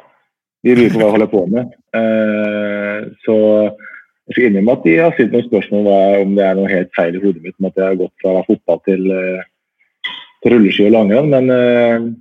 De 0.66 0.74
lurer 0.76 0.92
på 0.92 1.00
hva 1.00 1.06
jeg 1.06 1.16
holder 1.16 1.30
på 1.32 1.44
med. 1.54 1.70
Uh, 1.96 2.98
så 3.24 3.36
jeg 4.26 4.36
skal 4.36 4.48
innrømme 4.50 4.76
at 4.76 4.88
de 4.88 4.96
har 5.00 5.16
stilt 5.16 5.36
noen 5.36 5.46
spørsmål 5.48 5.88
om, 5.94 6.34
det 6.36 6.44
er 6.44 6.60
noe 6.60 6.72
helt 6.72 6.92
feil 6.98 7.16
i 7.16 7.22
hodet 7.24 7.44
mitt 7.46 7.56
om 7.62 7.70
at 7.70 7.80
jeg 7.80 7.88
har 7.88 8.00
gått 8.02 8.26
fra 8.26 8.34
fotball 8.50 8.82
til, 8.90 9.08
uh, 9.08 10.10
til 10.44 10.56
rulleski 10.58 10.88
og 10.90 10.96
langrenn. 10.98 11.32
Men 11.32 12.12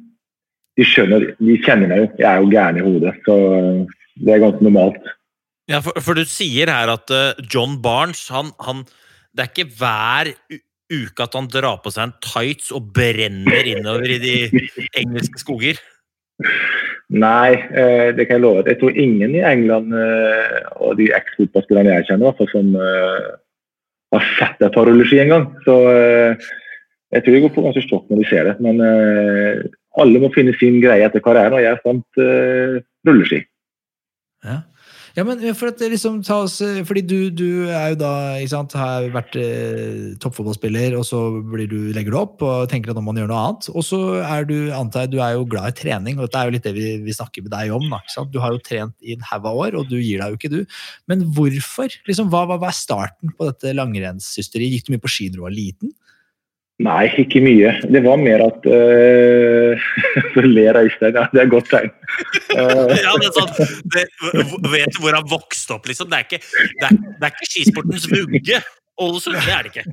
de 0.79 0.87
skjønner, 0.87 1.27
de 1.41 1.57
kjenner 1.65 1.91
meg 1.91 2.05
jo. 2.05 2.11
Jeg 2.21 2.29
er 2.31 2.45
jo 2.45 2.53
gæren 2.53 2.79
i 2.79 2.85
hodet, 2.85 3.17
så 3.27 3.41
det 4.21 4.37
er 4.37 4.45
ganske 4.45 4.69
normalt. 4.69 5.11
Ja, 5.73 5.81
for, 5.83 5.99
for 6.05 6.15
du 6.15 6.23
sier 6.29 6.71
her 6.71 6.93
at 6.93 7.11
John 7.49 7.81
Barnes 7.83 8.29
han, 8.29 8.53
han, 8.61 8.85
Det 9.33 9.47
er 9.47 9.51
ikke 9.51 9.73
hver 9.79 10.31
uke 10.93 11.25
at 11.25 11.37
han 11.37 11.49
drar 11.51 11.81
på 11.85 11.93
seg 11.93 12.09
en 12.09 12.17
tights 12.25 12.73
og 12.75 12.91
brenner 12.97 13.71
innover 13.71 14.17
i 14.17 14.21
de 14.23 14.35
engelske 15.01 15.41
skoger. 15.41 15.81
Nei, 17.15 17.53
eh, 17.55 18.11
det 18.17 18.27
kan 18.27 18.39
jeg 18.39 18.43
love. 18.43 18.65
Jeg 18.67 18.81
tror 18.81 18.97
ingen 18.99 19.37
i 19.37 19.45
England 19.45 19.95
eh, 19.95 20.61
og 20.83 20.97
de 20.99 21.11
eks-fotballspillerne 21.15 21.93
jeg 21.99 22.09
kjenner, 22.09 22.33
hvert 22.33 22.53
som 22.53 22.75
eh, 22.81 23.29
har 24.15 24.29
sett 24.39 24.63
et 24.65 24.75
par 24.75 24.89
rulleski 24.89 25.21
en 25.23 25.33
gang. 25.35 25.47
Så 25.67 25.77
eh, 25.93 26.49
jeg 27.15 27.25
tror 27.25 27.37
de 27.37 27.43
går 27.45 27.55
på 27.55 27.65
ganske 27.67 27.85
sjokk 27.87 28.11
når 28.11 28.23
de 28.23 28.29
ser 28.31 28.49
det. 28.51 28.57
Men 28.65 28.83
eh, 28.83 29.65
alle 30.01 30.23
må 30.23 30.33
finne 30.35 30.57
sin 30.59 30.81
greie 30.83 31.07
etter 31.07 31.23
karrieren, 31.25 31.55
og 31.55 31.63
jeg 31.63 31.83
fant 31.85 32.23
eh, 32.25 32.81
rulleski. 33.07 33.45
Ja. 34.45 34.63
Ja, 35.15 35.23
men 35.27 35.43
for 35.55 35.71
at 35.71 35.79
liksom 35.79 36.21
ta 36.27 36.41
oss 36.43 36.57
Fordi 36.89 37.03
du, 37.07 37.19
du 37.31 37.71
er 37.71 37.93
jo 37.93 37.99
da 38.01 38.13
ikke 38.41 38.51
sant, 38.51 38.75
har 38.79 39.07
vært 39.15 39.37
eh, 39.39 40.15
toppfotballspiller, 40.23 40.97
og 40.99 41.07
så 41.07 41.21
du, 41.41 41.77
legger 41.95 42.11
du 42.11 42.19
opp 42.19 42.43
og 42.43 42.67
tenker 42.73 42.91
at 42.91 42.99
nå 42.99 43.05
må 43.05 43.13
man 43.13 43.23
gjøre 43.23 43.31
noe 43.31 43.43
annet. 43.45 43.69
Og 43.75 43.87
så 43.87 44.01
er 44.25 44.49
du 44.49 44.57
antar 44.75 45.07
jeg, 45.07 45.15
du 45.15 45.21
er 45.23 45.37
jo 45.37 45.47
glad 45.51 45.71
i 45.71 45.79
trening, 45.85 46.19
og 46.19 46.27
dette 46.27 46.41
er 46.41 46.51
jo 46.51 46.57
litt 46.57 46.67
det 46.67 46.75
vi, 46.77 46.87
vi 47.07 47.15
snakker 47.15 47.47
med 47.47 47.55
deg 47.55 47.75
om. 47.77 47.87
Ikke 47.95 48.17
sant? 48.17 48.33
Du 48.35 48.41
har 48.43 48.55
jo 48.55 48.63
trent 48.65 48.95
i 49.07 49.15
en 49.15 49.27
haug 49.31 49.51
av 49.51 49.61
år, 49.67 49.79
og 49.79 49.91
du 49.91 50.01
gir 50.01 50.23
deg 50.23 50.35
jo 50.35 50.41
ikke, 50.41 50.53
du. 50.53 50.79
Men 51.11 51.27
hvorfor? 51.37 51.95
Liksom, 52.11 52.33
hva, 52.33 52.45
hva, 52.51 52.59
hva 52.59 52.73
er 52.73 52.79
starten 52.79 53.35
på 53.39 53.51
dette 53.53 53.77
langrennshysteriet? 53.77 54.79
Gikk 54.79 54.89
du 54.89 54.97
mye 54.97 55.05
på 55.05 55.15
ski 55.15 55.31
da 55.31 55.39
du 55.39 55.45
var 55.47 55.55
liten? 55.55 55.95
Nei, 56.83 57.05
ikke 57.23 57.39
mye. 57.39 57.71
Det 57.87 58.01
var 58.03 58.19
mer 58.19 58.43
at 58.49 58.65
uh, 58.67 59.85
Så 60.35 60.43
ler 60.43 60.81
Øystein. 60.81 61.15
Ja, 61.15 61.29
det 61.31 61.43
er 61.43 61.47
et 61.47 61.53
godt 61.53 61.71
tegn. 61.71 61.93
Ja, 62.55 63.13
det 63.21 63.29
er 63.29 63.35
sånn, 63.35 63.53
det, 63.95 64.07
vet 64.73 64.97
du 64.97 65.03
hvor 65.03 65.15
han 65.15 65.29
vokste 65.31 65.77
opp, 65.77 65.87
liksom? 65.91 66.11
Det 66.11 66.19
er 66.19 66.27
ikke, 66.27 66.41
det 66.81 66.89
er, 66.89 66.99
det 66.99 67.29
er 67.29 67.33
ikke 67.35 67.51
skisportens 67.51 68.09
vugge. 68.11 68.59
Ålesund, 69.03 69.39
det 69.43 69.55
er 69.55 69.67
det 69.67 69.73
ikke. 69.73 69.87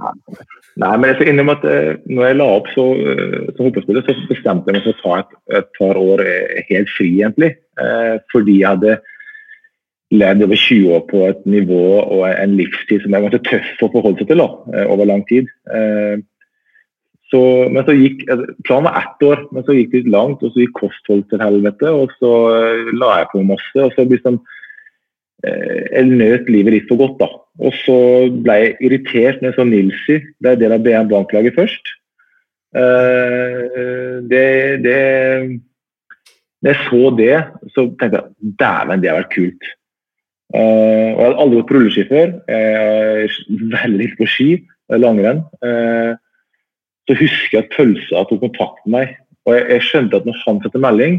Nei, 0.81 0.91
men 0.95 1.09
jeg 1.09 1.17
skal 1.17 1.31
innrømme 1.31 1.55
at 1.57 1.63
eh, 1.69 1.93
når 2.09 2.27
jeg 2.27 2.37
la 2.37 2.49
opp 2.57 2.67
så, 2.75 2.83
eh, 3.01 3.37
som 3.55 3.63
fotballspiller, 3.65 4.05
så 4.05 4.27
bestemte 4.29 4.69
jeg 4.69 4.77
meg 4.77 4.85
for 4.85 4.93
å 4.93 4.99
ta 5.01 5.15
et, 5.23 5.31
et 5.57 5.71
par 5.79 5.99
år 6.01 6.21
eh, 6.25 6.61
helt 6.69 6.91
fri, 6.97 7.09
egentlig. 7.17 7.55
Fordi 8.29 8.59
jeg 8.59 8.67
hadde 8.75 8.99
levd 10.13 10.45
over 10.45 10.59
20 10.59 10.91
år 10.93 11.05
på 11.09 11.21
et 11.29 11.45
nivå 11.49 11.85
og 12.01 12.25
en 12.29 12.53
livstid 12.59 13.01
som 13.01 13.15
jeg 13.15 13.25
ganske 13.25 13.41
tøff 13.47 13.85
å 13.85 13.89
forholde 13.95 14.21
seg 14.21 14.29
til 14.29 14.43
da, 14.43 14.49
over 14.83 15.09
lang 15.09 15.23
tid. 15.31 15.49
Eh, 15.73 16.19
så, 17.31 17.41
men 17.71 17.85
så 17.87 17.95
gikk, 17.95 18.25
eh, 18.27 18.43
Planen 18.67 18.87
var 18.89 18.97
ett 18.99 19.23
år, 19.23 19.45
men 19.55 19.63
så 19.63 19.75
gikk 19.75 19.93
det 19.93 20.01
litt 20.01 20.11
langt, 20.13 20.43
og 20.43 20.51
så 20.51 20.63
gikk 20.63 20.75
kosthold 20.81 21.23
til 21.31 21.43
helvete. 21.43 21.93
Og 21.95 22.11
så 22.19 22.33
eh, 22.57 22.91
la 22.97 23.21
jeg 23.21 23.31
på 23.31 23.45
masse. 23.47 23.77
og 23.79 23.95
så 23.95 24.05
liksom 24.07 24.41
eh, 25.47 25.79
Jeg 25.87 26.11
nøt 26.11 26.51
livet 26.51 26.75
litt 26.75 26.91
for 26.91 26.99
godt, 26.99 27.17
da. 27.23 27.29
Og 27.61 27.75
så 27.81 27.97
ble 28.43 28.57
jeg 28.59 28.77
irritert 28.87 29.41
når 29.41 29.51
jeg 29.51 29.59
så 29.59 29.67
Nilsi 29.67 30.21
ble 30.43 30.55
del 30.59 30.75
av 30.75 30.85
BM 30.85 31.11
Bank-laget 31.11 31.57
først. 31.57 31.97
Det, 32.71 34.45
det 34.79 34.99
Når 36.63 36.69
jeg 36.69 36.79
så 36.87 37.01
det, 37.17 37.35
så 37.75 37.83
tenkte 37.99 38.21
jeg 38.21 38.53
dæven, 38.61 39.01
det 39.03 39.11
har 39.11 39.19
vært 39.19 39.33
kult. 39.35 39.67
Og 40.55 41.19
Jeg 41.19 41.25
hadde 41.25 41.41
aldri 41.43 41.59
gått 41.59 41.67
på 41.67 41.75
rulleski 41.75 42.05
før. 42.07 42.33
Jeg 42.47 43.27
er 43.27 43.35
veldig 43.75 44.07
på 44.15 44.29
ski, 44.31 44.49
langrenn. 45.03 45.43
Eh, 45.63 46.15
så 47.09 47.17
husker 47.17 47.57
jeg 47.57 47.63
at 47.65 47.73
Pølsa 47.75 48.23
tok 48.29 48.43
kontakt 48.45 48.81
med 48.85 48.93
meg. 48.97 49.15
Og 49.47 49.55
jeg, 49.57 49.65
jeg 49.73 49.85
skjønte 49.89 50.19
at 50.21 50.27
når 50.29 50.37
han 50.45 50.59
sendte 50.61 50.81
melding, 50.83 51.15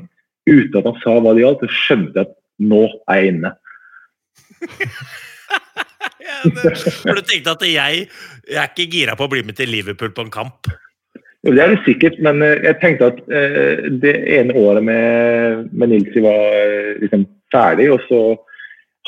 uten 0.49 0.79
at 0.79 0.87
han 0.91 1.01
sa 1.03 1.17
hva 1.19 1.33
det 1.35 1.43
gjaldt, 1.45 1.65
så 1.67 1.81
skjønte 1.83 2.15
jeg 2.21 2.29
at 2.29 2.37
nå 2.63 2.83
er 3.11 3.19
jeg 3.23 3.33
inne. 3.35 3.51
Ja, 6.23 6.39
det- 6.45 6.79
For 7.03 7.15
du 7.19 7.23
tenkte 7.27 7.51
at 7.55 7.63
jeg, 7.67 8.07
jeg 8.51 8.59
er 8.63 8.71
ikke 8.71 8.87
gira 8.91 9.15
på 9.19 9.27
å 9.27 9.31
bli 9.31 9.43
med 9.47 9.57
til 9.59 9.71
Liverpool 9.71 10.11
på 10.15 10.25
en 10.27 10.31
kamp? 10.35 10.71
Jo, 11.45 11.53
Det 11.55 11.63
er 11.63 11.73
det 11.75 11.81
sikkert, 11.87 12.19
men 12.23 12.43
eh, 12.43 12.59
jeg 12.63 12.79
tenkte 12.83 13.09
at 13.13 13.19
eh, 13.31 13.89
det 14.03 14.15
ene 14.39 14.55
året 14.59 14.85
med, 14.87 15.69
med 15.75 15.91
Nilsi 15.93 16.23
var 16.23 16.39
eh, 16.59 16.93
liksom 17.03 17.27
ferdig, 17.55 17.89
og 17.95 18.01
så 18.09 18.21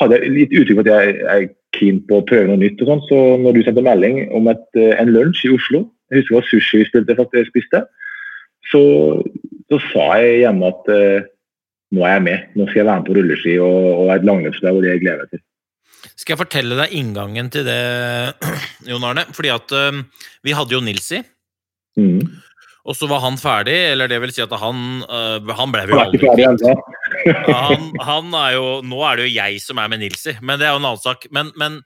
hadde 0.01 0.19
jeg 0.19 0.33
litt 0.35 0.55
uttrykk 0.59 0.79
for 0.81 0.85
at 0.87 0.91
jeg 0.91 1.15
er 1.35 1.45
keen 1.75 2.01
på 2.07 2.19
å 2.19 2.25
prøve 2.27 2.49
noe 2.51 2.59
nytt. 2.59 2.81
og 2.83 2.91
sånn, 2.91 3.03
Så 3.09 3.19
når 3.43 3.55
du 3.55 3.61
sendte 3.63 3.85
melding 3.87 4.19
om 4.35 4.47
et, 4.51 4.65
eh, 4.75 4.95
en 4.99 5.11
lunsj 5.15 5.45
i 5.47 5.53
Oslo, 5.55 5.85
jeg 6.11 6.21
husker 6.21 6.35
det 6.35 6.39
var 6.39 6.49
sushi 6.49 6.81
vi 6.81 6.89
spilte, 6.89 7.17
faktisk, 7.17 7.51
spiste, 7.53 7.81
så, 8.71 8.81
så 9.71 9.81
sa 9.91 10.05
jeg 10.21 10.43
hjemme 10.43 10.69
at 10.71 10.93
eh, 10.93 11.27
nå 11.95 12.05
er 12.05 12.17
jeg 12.17 12.25
med. 12.25 12.47
Nå 12.57 12.65
skal 12.69 12.81
jeg 12.81 12.87
være 12.87 13.01
med 13.01 13.09
på 13.09 13.17
rulleski 13.17 13.59
og, 13.61 13.91
og 13.91 14.15
et 14.15 14.25
langløpslag, 14.27 14.77
og 14.77 14.85
det 14.85 14.97
gleder 15.03 15.13
jeg 15.15 15.21
meg 15.25 15.35
til. 15.35 15.43
Skal 16.15 16.35
jeg 16.35 16.41
fortelle 16.41 16.77
deg 16.79 16.95
inngangen 16.97 17.51
til 17.53 17.65
det, 17.67 17.79
Jon 18.89 19.05
Arne? 19.07 19.25
Fordi 19.35 19.53
at 19.53 19.75
uh, 19.75 20.01
vi 20.45 20.57
hadde 20.57 20.77
jo 20.77 20.83
Nilsi, 20.85 21.23
Mm. 21.95 22.19
og 22.83 22.95
så 22.99 23.07
var 23.07 23.21
han 23.23 23.37
ferdig, 23.39 23.75
eller 23.93 24.09
det 24.11 24.17
vil 24.19 24.33
si 24.35 24.41
at 24.43 24.51
han 24.59 24.79
uh, 25.07 25.53
Han 25.55 25.71
ble 25.71 25.85
jo 25.87 25.95
aldri 26.01 26.19
ferdig 26.19 26.73
han, 27.47 27.85
han 28.03 28.35
er 28.35 28.49
jo, 28.57 28.65
Nå 28.83 28.99
er 29.07 29.15
det 29.15 29.29
jo 29.29 29.31
jeg 29.37 29.61
som 29.63 29.79
er 29.79 29.87
med 29.93 30.01
Nilsi, 30.03 30.33
men 30.41 30.59
det 30.59 30.67
er 30.67 30.73
jo 30.75 30.81
en 30.81 30.89
annen 30.89 30.99
sak. 30.99 31.23
Men, 31.31 31.53
men 31.55 31.79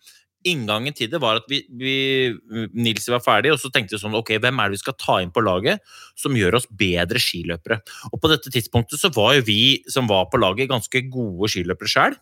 inngangen 0.48 0.96
til 0.96 1.10
det 1.12 1.20
var 1.22 1.42
at 1.42 1.50
vi, 1.52 1.62
vi, 1.80 1.96
Nils 2.78 3.10
var 3.12 3.24
ferdig, 3.24 3.52
og 3.54 3.60
så 3.62 3.72
tenkte 3.74 3.96
vi 3.96 4.02
sånn 4.02 4.18
Ok, 4.18 4.32
hvem 4.40 4.62
er 4.62 4.70
det 4.70 4.78
vi 4.78 4.84
skal 4.84 4.98
ta 5.00 5.18
inn 5.24 5.34
på 5.36 5.44
laget 5.44 5.84
som 6.20 6.38
gjør 6.38 6.60
oss 6.60 6.70
bedre 6.70 7.22
skiløpere? 7.22 7.82
Og 8.14 8.22
på 8.22 8.32
dette 8.32 8.54
tidspunktet 8.54 9.02
så 9.02 9.12
var 9.16 9.36
jo 9.38 9.46
vi 9.50 9.62
som 9.92 10.10
var 10.10 10.30
på 10.32 10.40
laget, 10.42 10.72
ganske 10.72 11.04
gode 11.12 11.52
skiløpere 11.52 11.92
sjøl. 11.92 12.18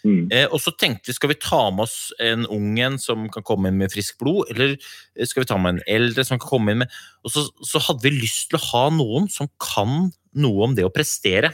Mm. 0.00 0.30
Eh, 0.32 0.46
og 0.48 0.62
så 0.64 0.72
tenkte 0.80 1.10
vi, 1.10 1.16
skal 1.16 1.32
vi 1.34 1.38
ta 1.40 1.60
med 1.74 1.84
oss 1.84 1.96
en 2.24 2.46
ung 2.48 2.78
en 2.80 2.96
som 3.00 3.26
kan 3.32 3.44
komme 3.46 3.68
inn 3.68 3.80
med 3.80 3.92
friskt 3.92 4.16
blod, 4.22 4.48
eller 4.52 4.74
eh, 4.76 5.26
skal 5.28 5.44
vi 5.44 5.50
ta 5.50 5.58
med 5.60 5.76
en 5.76 5.82
eldre 5.98 6.24
som 6.24 6.40
kan 6.40 6.54
komme 6.54 6.74
inn 6.74 6.82
med 6.84 7.00
Og 7.24 7.34
så, 7.34 7.44
så 7.66 7.82
hadde 7.84 8.06
vi 8.06 8.16
lyst 8.16 8.48
til 8.50 8.60
å 8.60 8.66
ha 8.70 8.84
noen 8.96 9.28
som 9.32 9.50
kan 9.60 10.08
noe 10.40 10.68
om 10.68 10.76
det 10.78 10.86
å 10.86 10.94
prestere. 10.94 11.52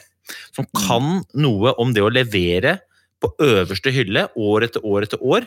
Som 0.55 0.67
kan 0.75 1.25
noe 1.39 1.75
om 1.83 1.93
det 1.95 2.03
å 2.03 2.13
levere 2.13 2.81
på 3.23 3.33
øverste 3.43 3.93
hylle 3.95 4.27
år 4.37 4.67
etter 4.67 4.85
år 4.85 5.07
etter 5.07 5.23
år, 5.25 5.47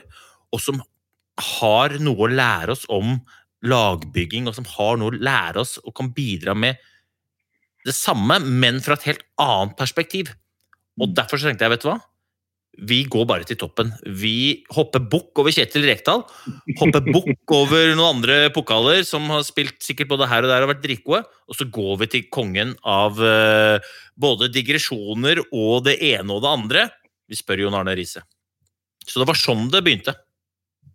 og 0.54 0.64
som 0.64 0.82
har 1.60 1.96
noe 2.04 2.26
å 2.26 2.32
lære 2.32 2.76
oss 2.76 2.86
om 2.92 3.18
lagbygging, 3.66 4.48
og 4.48 4.56
som 4.58 4.68
har 4.78 5.00
noe 5.00 5.14
å 5.14 5.20
lære 5.20 5.64
oss 5.64 5.78
og 5.84 5.96
kan 5.98 6.12
bidra 6.16 6.56
med 6.56 6.80
det 7.88 7.96
samme, 7.96 8.40
men 8.44 8.82
fra 8.84 8.98
et 8.98 9.08
helt 9.08 9.26
annet 9.40 9.76
perspektiv. 9.80 10.32
Og 11.00 11.14
derfor 11.16 11.40
så 11.40 11.50
tenkte 11.50 11.68
jeg, 11.68 11.78
vet 11.78 11.86
du 11.86 11.92
hva? 11.92 12.00
Vi 12.80 13.00
går 13.12 13.26
bare 13.28 13.44
til 13.48 13.58
toppen. 13.60 13.90
Vi 14.22 14.64
hopper 14.72 15.02
bukk 15.12 15.42
over 15.42 15.52
Kjetil 15.52 15.84
Rekdal. 15.90 16.22
Hopper 16.80 17.04
bukk 17.04 17.52
over 17.60 17.92
noen 17.92 18.20
andre 18.20 18.38
pokaler 18.56 19.02
som 19.08 19.26
har 19.34 19.44
spilt 19.48 19.82
sikkert 19.84 20.12
både 20.14 20.30
her 20.32 20.46
og 20.46 20.54
der 20.54 20.64
og 20.64 20.72
vært 20.72 20.86
dritgode. 20.86 21.26
Og 21.50 21.60
så 21.60 21.68
går 21.68 22.00
vi 22.04 22.10
til 22.14 22.30
kongen 22.32 22.76
av 22.88 23.20
uh, 23.20 23.92
både 24.16 24.52
digresjoner 24.54 25.44
og 25.50 25.90
det 25.90 25.98
ene 26.14 26.38
og 26.38 26.46
det 26.46 26.54
andre. 26.54 26.86
Vi 27.28 27.40
spør 27.40 27.66
Jon 27.66 27.80
Arne 27.82 27.98
Riise. 28.00 28.24
Så 29.04 29.20
det 29.20 29.28
var 29.28 29.40
sånn 29.40 29.68
det 29.74 29.84
begynte. 29.84 30.16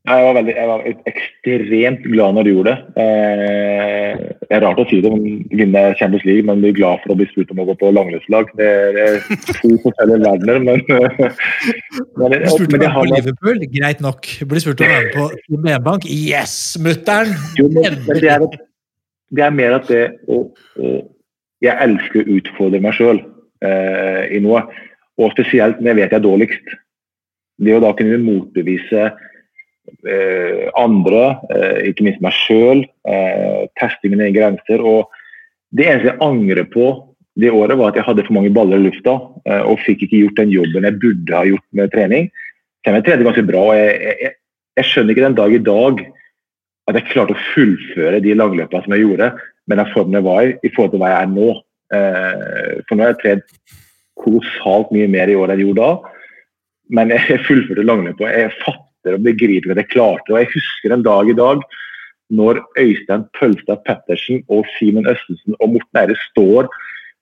Jeg 0.05 0.25
var, 0.27 0.35
veldig, 0.37 0.53
jeg 0.53 0.69
var 0.69 0.83
ekstremt 1.09 2.03
glad 2.13 2.35
når 2.37 2.45
du 2.45 2.49
gjorde 2.51 2.73
det. 2.75 3.01
Eh, 3.01 4.19
det 4.43 4.53
er 4.53 4.61
rart 4.61 4.83
å 4.83 4.85
si 4.91 4.99
det, 5.01 5.09
men 5.15 5.39
vinne 5.49 5.85
Champions 5.97 6.27
League, 6.29 6.45
men 6.45 6.61
bli 6.61 6.75
glad 6.77 7.01
for 7.01 7.15
å 7.15 7.17
bli 7.17 7.27
spurt 7.31 7.55
om 7.55 7.63
å 7.63 7.67
gå 7.71 7.77
på 7.81 7.93
langrennslag. 7.97 8.53
Det, 8.61 8.69
det 8.99 9.07
er 9.07 9.25
to 9.63 9.73
forskjellige 9.87 10.21
verdener, 10.27 10.61
men, 10.67 10.85
men, 12.21 12.37
Blir 12.37 12.47
spurt 12.53 12.77
om 12.77 12.77
å 12.77 12.83
være 12.85 12.93
på 12.99 13.07
Liverpool, 13.15 13.65
greit 13.79 14.05
nok. 14.05 14.31
Blir 14.53 14.67
spurt 14.67 14.85
om 14.85 14.93
å 14.93 15.01
være 15.01 15.11
på 15.17 15.65
Medbank, 15.71 16.09
yes, 16.13 16.61
mutter'n! 16.85 17.33
Det, 17.57 18.29
er, 18.37 18.49
det 19.33 19.49
er 19.49 19.59
mer 19.65 19.81
at 19.81 19.89
det 19.89 20.07
å, 20.29 20.45
å 20.85 20.97
Jeg 21.65 21.81
elsker 21.81 22.27
å 22.27 22.41
utfordre 22.43 22.85
meg 22.85 23.01
sjøl 23.01 23.25
eh, 23.65 24.25
i 24.37 24.45
noe. 24.45 24.67
Og 25.17 25.33
spesielt 25.33 25.81
når 25.81 25.95
jeg 25.95 26.05
vet 26.05 26.11
jeg 26.11 26.21
er 26.21 26.29
dårligst. 26.29 26.81
Det 27.65 27.73
å 27.73 27.81
da 27.81 27.97
kunne 27.97 28.21
motbevise 28.21 29.15
eh, 30.07 30.69
andre, 30.79 31.25
eh, 31.55 31.91
ikke 31.91 32.07
minst 32.07 32.23
meg 32.25 32.37
sjøl, 32.37 32.85
eh, 33.09 33.65
teste 33.81 34.11
mine 34.13 34.31
grenser. 34.35 34.83
Og 34.85 35.11
det 35.75 35.89
eneste 35.89 36.13
jeg 36.13 36.23
angrer 36.25 36.69
på 36.71 36.89
det 37.41 37.51
året, 37.51 37.77
var 37.79 37.91
at 37.91 37.99
jeg 37.99 38.07
hadde 38.07 38.27
for 38.27 38.37
mange 38.37 38.53
baller 38.55 38.79
i 38.79 38.87
lufta 38.87 39.17
eh, 39.49 39.63
og 39.67 39.83
fikk 39.83 40.07
ikke 40.07 40.23
gjort 40.23 40.41
den 40.43 40.55
jobben 40.55 40.87
jeg 40.87 41.01
burde 41.03 41.35
ha 41.35 41.47
gjort 41.49 41.67
med 41.75 41.95
trening. 41.95 42.29
Selv 42.85 43.01
jeg 43.01 43.07
trente 43.09 43.27
ganske 43.27 43.47
bra. 43.49 43.63
og 43.73 43.79
jeg, 43.79 44.15
jeg, 44.23 44.37
jeg 44.79 44.91
skjønner 44.91 45.15
ikke 45.15 45.27
den 45.27 45.39
dag 45.41 45.55
i 45.57 45.65
dag 45.71 46.05
at 46.85 46.99
jeg 46.99 47.11
klarte 47.11 47.35
å 47.35 47.45
fullføre 47.55 48.21
de 48.21 48.35
langløpene 48.37 48.85
som 48.85 48.95
jeg 48.95 49.07
gjorde, 49.07 49.31
med 49.65 49.81
den 49.81 49.93
formen 49.95 50.19
jeg 50.19 50.27
var 50.27 50.43
i, 50.45 50.57
i 50.61 50.71
forhold 50.75 50.93
til 50.93 51.01
hva 51.01 51.13
jeg 51.15 51.25
er 51.25 51.31
nå. 51.33 51.49
Eh, 51.97 52.75
for 52.85 52.95
nå 52.95 53.07
har 53.07 53.15
jeg 53.15 53.23
trent 53.23 53.79
kolossalt 54.21 54.93
mye 54.95 55.09
mer 55.11 55.33
i 55.33 55.37
år 55.39 55.51
enn 55.51 55.63
jeg 55.63 55.71
gjorde 55.71 55.87
da. 55.89 56.17
Men 56.95 57.15
jeg 57.15 57.41
fullførte 57.49 57.87
langløpet, 57.89 58.29
jeg 58.31 58.57
fatter 58.61 58.84
og 59.13 59.25
begriper 59.25 59.75
at 59.75 59.83
jeg 59.83 59.93
klarte 59.93 60.25
det. 60.29 60.35
Og 60.35 60.41
jeg 60.41 60.53
husker 60.55 60.95
en 60.95 61.05
dag 61.07 61.31
i 61.31 61.37
dag 61.37 61.65
når 62.35 62.61
Øystein 62.81 63.27
Pølstad 63.37 63.83
Pettersen 63.87 64.43
og 64.49 64.65
Simen 64.79 65.09
Østensen 65.11 65.57
og 65.61 65.75
Morten 65.75 66.01
Eire 66.01 66.17
står 66.31 66.71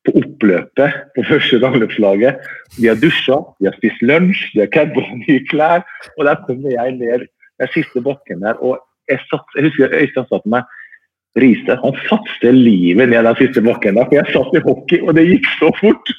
på 0.07 0.15
oppløpet 0.19 1.01
på 1.17 1.25
første 1.29 1.59
langløpslaget. 1.63 2.39
De 2.79 2.87
har 2.89 2.99
dusja, 3.03 3.39
de 3.59 3.69
har 3.69 3.77
spist 3.79 4.03
lunsj, 4.03 4.47
de 4.55 4.63
har 4.63 4.95
på 4.95 5.03
nye 5.27 5.43
klær. 5.51 5.83
Og 6.19 6.25
der 6.27 6.39
kommer 6.47 6.71
jeg 6.71 6.97
ned 6.99 7.27
den 7.61 7.75
siste 7.75 8.03
bakken 8.03 8.43
der, 8.43 8.59
og 8.59 8.81
jeg, 9.11 9.19
satt, 9.31 9.47
jeg 9.57 9.69
husker 9.69 9.95
Øystein 9.95 10.27
sa 10.31 10.39
til 10.39 10.55
meg 10.55 10.79
Riise, 11.41 11.79
han 11.81 11.95
satste 12.11 12.51
livet 12.53 13.09
ned 13.09 13.25
den 13.25 13.39
siste 13.39 13.63
bakken 13.65 13.97
der, 13.97 14.09
for 14.09 14.19
jeg 14.19 14.35
satt 14.35 14.57
i 14.59 14.61
hockey, 14.67 14.99
og 15.01 15.17
det 15.17 15.25
gikk 15.31 15.49
så 15.57 15.71
fort! 15.79 16.13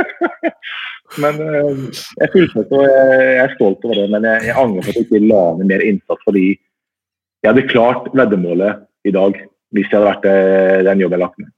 men 1.22 1.40
eh, 1.40 1.80
jeg 2.20 2.32
fullførte, 2.34 2.76
og 2.76 2.84
jeg, 2.84 3.24
jeg 3.24 3.42
er 3.46 3.54
stolt 3.56 3.86
over 3.88 4.02
det. 4.02 4.06
Men 4.12 4.28
jeg, 4.28 4.44
jeg 4.50 4.58
angrer 4.60 4.84
på 4.84 4.92
at 4.92 5.00
jeg 5.00 5.08
ikke 5.08 5.22
la 5.24 5.42
ned 5.56 5.70
mer 5.72 5.84
innsats, 5.86 6.26
fordi 6.28 6.46
jeg 6.52 7.50
hadde 7.50 7.68
klart 7.72 8.12
veddemålet 8.16 8.84
i 9.08 9.12
dag 9.16 9.40
hvis 9.74 9.88
jeg 9.88 9.96
hadde 9.96 10.10
vært 10.10 10.28
eh, 10.30 10.82
den 10.86 11.02
jobben 11.02 11.18
jeg 11.18 11.24
lagt 11.24 11.40
ned. 11.40 11.50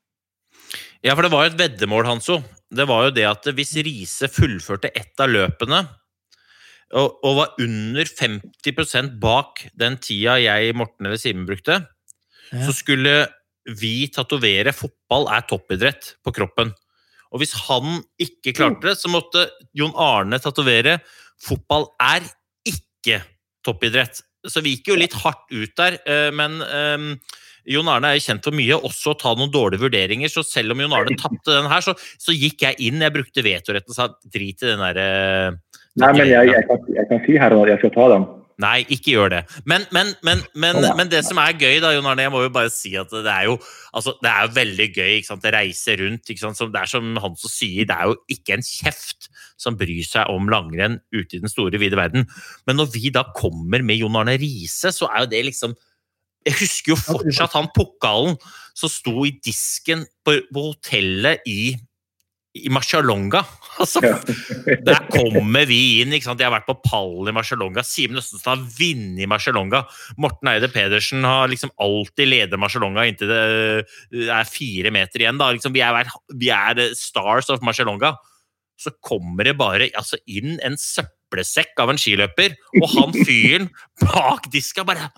Ja, 1.04 1.12
for 1.14 1.26
det 1.26 1.32
var 1.34 1.44
jo 1.44 1.52
et 1.52 1.60
veddemål, 1.60 2.06
Hanso. 2.08 2.40
Det 2.72 2.86
var 2.88 3.06
jo 3.06 3.14
det 3.14 3.26
at 3.28 3.50
hvis 3.54 3.76
Riise 3.86 4.30
fullførte 4.32 4.90
ett 4.94 5.22
av 5.22 5.30
løpene, 5.30 5.82
og, 6.94 7.18
og 7.26 7.36
var 7.40 7.60
under 7.62 8.06
50% 8.06 9.16
bak 9.22 9.66
den 9.74 9.98
tida 10.02 10.38
jeg, 10.38 10.74
Morten 10.78 11.08
eller 11.08 11.18
Simen 11.18 11.46
brukte. 11.48 11.82
Så 12.52 12.74
skulle 12.74 13.14
vi 13.66 14.06
tatovere 14.12 14.74
'fotball 14.74 15.28
er 15.34 15.46
toppidrett' 15.50 16.14
på 16.24 16.32
kroppen. 16.34 16.72
Og 17.34 17.42
hvis 17.42 17.56
han 17.66 18.02
ikke 18.22 18.54
klarte 18.54 18.92
det, 18.92 18.98
så 19.00 19.10
måtte 19.10 19.48
Jon 19.74 19.94
Arne 19.96 20.38
tatovere 20.38 21.00
'fotball 21.42 21.90
er 22.00 22.22
ikke 22.66 23.22
toppidrett'. 23.66 24.22
Så 24.46 24.62
vi 24.62 24.76
gikk 24.76 24.92
jo 24.92 25.00
litt 25.00 25.16
hardt 25.24 25.50
ut 25.50 25.74
der, 25.76 25.98
eh, 26.06 26.30
men 26.30 26.62
eh, 26.62 27.16
Jon 27.66 27.88
Arne 27.90 28.12
er 28.12 28.20
jo 28.20 28.26
kjent 28.28 28.46
for 28.46 28.54
mye, 28.54 28.78
også 28.78 29.12
å 29.12 29.18
ta 29.18 29.34
noen 29.34 29.50
dårlige 29.50 29.82
vurderinger. 29.82 30.30
Så 30.30 30.44
selv 30.46 30.74
om 30.74 30.80
Jon 30.84 30.94
Arne 30.94 31.16
tapte 31.18 31.50
den 31.50 31.66
her, 31.70 31.82
så, 31.82 31.96
så 31.98 32.34
gikk 32.34 32.62
jeg 32.62 32.78
inn. 32.86 33.02
Jeg 33.02 33.14
brukte 33.14 33.42
vetoretten 33.42 33.90
og 33.90 33.98
sa 33.98 34.06
drit 34.22 34.62
i 34.62 34.70
den 34.70 34.84
derre 34.84 35.08
Nei, 35.96 36.10
men 36.12 36.28
jeg, 36.28 36.50
jeg, 36.52 36.64
kan, 36.68 36.82
jeg 36.92 37.08
kan 37.08 37.22
si 37.24 37.38
her 37.40 37.54
at 37.56 37.70
jeg 37.72 37.80
skal 37.80 37.92
ta 37.94 38.06
den. 38.12 38.24
Nei, 38.62 38.86
ikke 38.88 39.12
gjør 39.12 39.32
det. 39.34 39.40
Men, 39.68 39.82
men, 39.92 40.14
men, 40.24 40.40
men, 40.56 40.78
men 40.96 41.08
det 41.12 41.20
som 41.26 41.36
er 41.42 41.58
gøy, 41.60 41.76
da, 41.84 41.90
Jon 41.92 42.06
Arne, 42.08 42.24
jeg 42.24 42.32
må 42.32 42.40
jo 42.40 42.52
bare 42.54 42.70
si 42.72 42.94
at 42.96 43.10
det 43.12 43.28
er 43.28 43.50
jo 43.50 43.58
altså, 43.92 44.14
det 44.22 44.30
er 44.30 44.46
jo 44.46 44.54
veldig 44.56 44.86
gøy 44.94 45.10
ikke 45.18 45.28
sant? 45.28 45.44
å 45.44 45.52
reise 45.52 45.96
rundt. 46.00 46.30
Ikke 46.32 46.40
sant? 46.40 46.56
Som, 46.56 46.70
det 46.72 46.80
er 46.80 46.88
som 46.88 47.10
han 47.20 47.36
som 47.36 47.52
sier, 47.52 47.84
det 47.88 47.96
er 47.96 48.08
jo 48.08 48.16
ikke 48.32 48.56
en 48.56 48.64
kjeft 48.64 49.28
som 49.60 49.76
bryr 49.76 50.08
seg 50.08 50.32
om 50.32 50.48
langrenn 50.52 50.96
ute 51.12 51.36
i 51.36 51.42
den 51.42 51.52
store, 51.52 51.80
vide 51.82 52.00
verden. 52.00 52.24
Men 52.68 52.80
når 52.80 52.88
vi 52.96 53.12
da 53.12 53.26
kommer 53.36 53.84
med 53.84 54.00
Jon 54.00 54.16
Arne 54.22 54.38
Riise, 54.40 54.94
så 54.94 55.10
er 55.12 55.26
jo 55.26 55.34
det 55.34 55.44
liksom 55.50 55.76
Jeg 56.46 56.60
husker 56.60 56.92
jo 56.92 56.96
fortsatt 57.00 57.56
han 57.58 57.68
pokalen 57.74 58.36
som 58.76 58.88
sto 58.92 59.24
i 59.26 59.32
disken 59.42 60.04
på, 60.24 60.38
på 60.48 60.66
hotellet 60.70 61.44
i 61.50 61.74
i 62.64 62.72
Marcialonga. 62.72 63.44
Altså, 63.76 64.00
der 64.00 65.02
kommer 65.12 65.66
vi 65.68 66.00
inn. 66.00 66.14
ikke 66.16 66.30
sant? 66.30 66.40
Jeg 66.40 66.48
har 66.48 66.54
vært 66.54 66.64
på 66.64 66.78
pallen 66.80 67.28
i 67.28 67.34
Marcialonga. 67.36 67.82
Simen 67.84 68.16
Østensen 68.22 68.48
har 68.48 68.62
vunnet 68.78 69.20
i 69.20 69.28
Marcialonga. 69.28 69.82
Morten 70.16 70.48
Eide 70.48 70.70
Pedersen 70.72 71.26
har 71.28 71.50
liksom 71.52 71.74
alltid 71.84 72.30
ledet 72.30 72.56
Marcialonga 72.56 73.04
inntil 73.04 73.28
det 73.28 73.42
eh, 73.42 74.30
er 74.32 74.48
fire 74.48 74.94
meter 74.96 75.20
igjen. 75.20 75.36
da. 75.36 75.50
Liksom, 75.52 75.76
vi, 75.76 75.84
er, 75.84 76.08
vi 76.40 76.48
er 76.56 76.80
stars 76.96 77.52
of 77.52 77.60
Marcialonga. 77.68 78.14
Så 78.80 78.94
kommer 79.04 79.44
det 79.44 79.58
bare 79.60 79.90
altså, 79.92 80.16
inn 80.24 80.56
en 80.64 80.80
søppelsekk 80.80 81.76
av 81.84 81.92
en 81.92 82.00
skiløper, 82.00 82.56
og 82.80 82.88
han 82.96 83.12
fyren 83.28 83.68
bak 84.06 84.48
diska 84.56 84.88
bare 84.88 85.10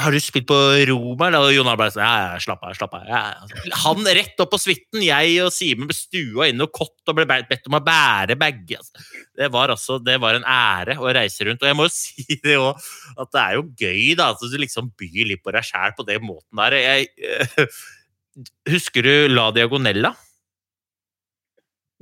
har 0.00 0.14
du 0.14 0.20
spilt 0.22 0.46
på 0.48 0.56
Roma? 0.88 1.28
Og 1.38 1.50
Jon 1.54 1.68
Arne 1.70 1.88
sånn 1.92 2.02
Ja, 2.02 2.14
ja, 2.22 2.38
slapp 2.42 2.62
av. 2.66 2.74
slapp 2.76 2.94
av. 2.96 3.06
Ja. 3.08 3.20
Han 3.84 4.06
rett 4.06 4.40
opp 4.42 4.52
på 4.54 4.60
suiten. 4.60 5.02
Jeg 5.04 5.36
og 5.44 5.52
Simen 5.54 5.90
ble 5.90 5.96
stua 5.96 6.48
inn 6.50 6.64
og 6.64 6.72
kott 6.76 7.10
og 7.10 7.18
ble 7.18 7.26
bedt 7.28 7.68
om 7.70 7.78
å 7.78 7.82
bære 7.84 8.38
bager. 8.40 8.80
Altså. 8.80 9.04
Det 9.40 9.50
var 9.52 9.74
altså, 9.74 9.98
det 10.02 10.16
var 10.22 10.38
en 10.38 10.46
ære 10.46 10.98
å 11.00 11.12
reise 11.16 11.46
rundt. 11.48 11.62
Og 11.62 11.70
jeg 11.70 11.78
må 11.78 11.86
jo 11.88 11.94
si 12.00 12.40
det 12.44 12.58
òg, 12.60 12.90
at 13.16 13.32
det 13.36 13.44
er 13.44 13.58
jo 13.58 13.68
gøy 13.84 14.16
da, 14.18 14.32
at 14.34 14.42
du 14.42 14.58
liksom 14.60 14.92
byr 15.00 15.30
litt 15.32 15.44
på 15.44 15.54
deg 15.56 15.66
sjæl 15.66 15.94
på 15.98 16.08
den 16.08 16.26
måten 16.26 16.64
der. 16.64 16.78
Jeg, 16.80 17.12
øh, 17.20 17.78
husker 18.74 19.06
du 19.06 19.14
La 19.32 19.50
Diagonella? 19.54 20.14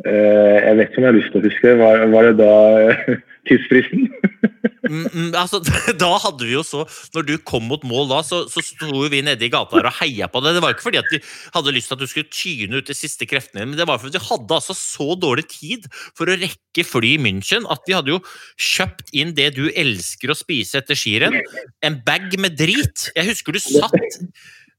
Eh, 0.06 0.58
jeg 0.62 0.76
vet 0.78 0.92
ikke 0.92 1.00
om 1.00 1.06
jeg 1.06 1.10
har 1.10 1.18
lyst 1.18 1.32
til 1.34 1.40
å 1.40 1.48
huske. 1.48 1.74
Var, 1.80 2.04
var 2.12 2.28
det 2.28 2.36
da 2.38 2.52
eh, 2.84 3.24
tidsfristen? 3.50 4.08
Mm, 4.88 5.04
mm, 5.12 5.32
altså, 5.36 5.58
da 6.00 6.08
hadde 6.22 6.46
vi 6.46 6.54
jo 6.54 6.62
så 6.64 6.84
Når 7.12 7.26
du 7.28 7.32
kom 7.46 7.66
mot 7.68 7.82
mål 7.86 8.08
da, 8.08 8.20
så, 8.24 8.44
så 8.48 8.62
sto 8.64 9.02
vi 9.10 9.20
nede 9.24 9.44
i 9.44 9.50
gata 9.52 9.76
der 9.76 9.90
og 9.90 9.96
heia 9.98 10.28
på 10.32 10.40
det. 10.40 10.54
Det 10.56 10.62
var 10.64 10.74
ikke 10.74 10.86
fordi 10.86 11.00
at 11.00 11.10
vi 11.12 11.20
hadde 11.54 11.74
lyst 11.76 11.90
til 11.90 11.98
at 11.98 12.02
du 12.02 12.10
skulle 12.10 12.32
tyne 12.32 12.80
ut 12.80 12.88
de 12.88 12.96
siste 12.96 13.28
kreftene 13.28 13.60
dine, 13.60 13.72
men 13.72 13.80
det 13.80 13.88
var 13.88 14.00
fordi 14.00 14.16
vi 14.16 14.24
hadde 14.30 14.58
altså 14.58 14.76
så 14.76 15.12
dårlig 15.20 15.44
tid 15.52 15.88
for 16.16 16.30
å 16.30 16.38
rekke 16.38 16.86
fly 16.86 17.14
i 17.16 17.22
München 17.22 17.68
at 17.68 17.84
vi 17.88 17.96
hadde 17.98 18.14
jo 18.14 18.22
kjøpt 18.70 19.12
inn 19.18 19.34
det 19.36 19.50
du 19.58 19.66
elsker 19.68 20.32
å 20.32 20.38
spise 20.38 20.80
etter 20.80 20.98
skirenn. 20.98 21.36
En 21.84 22.00
bag 22.06 22.32
med 22.40 22.56
drit. 22.58 23.10
Jeg 23.12 23.28
husker 23.28 23.56
du 23.56 23.62
satt 23.62 23.98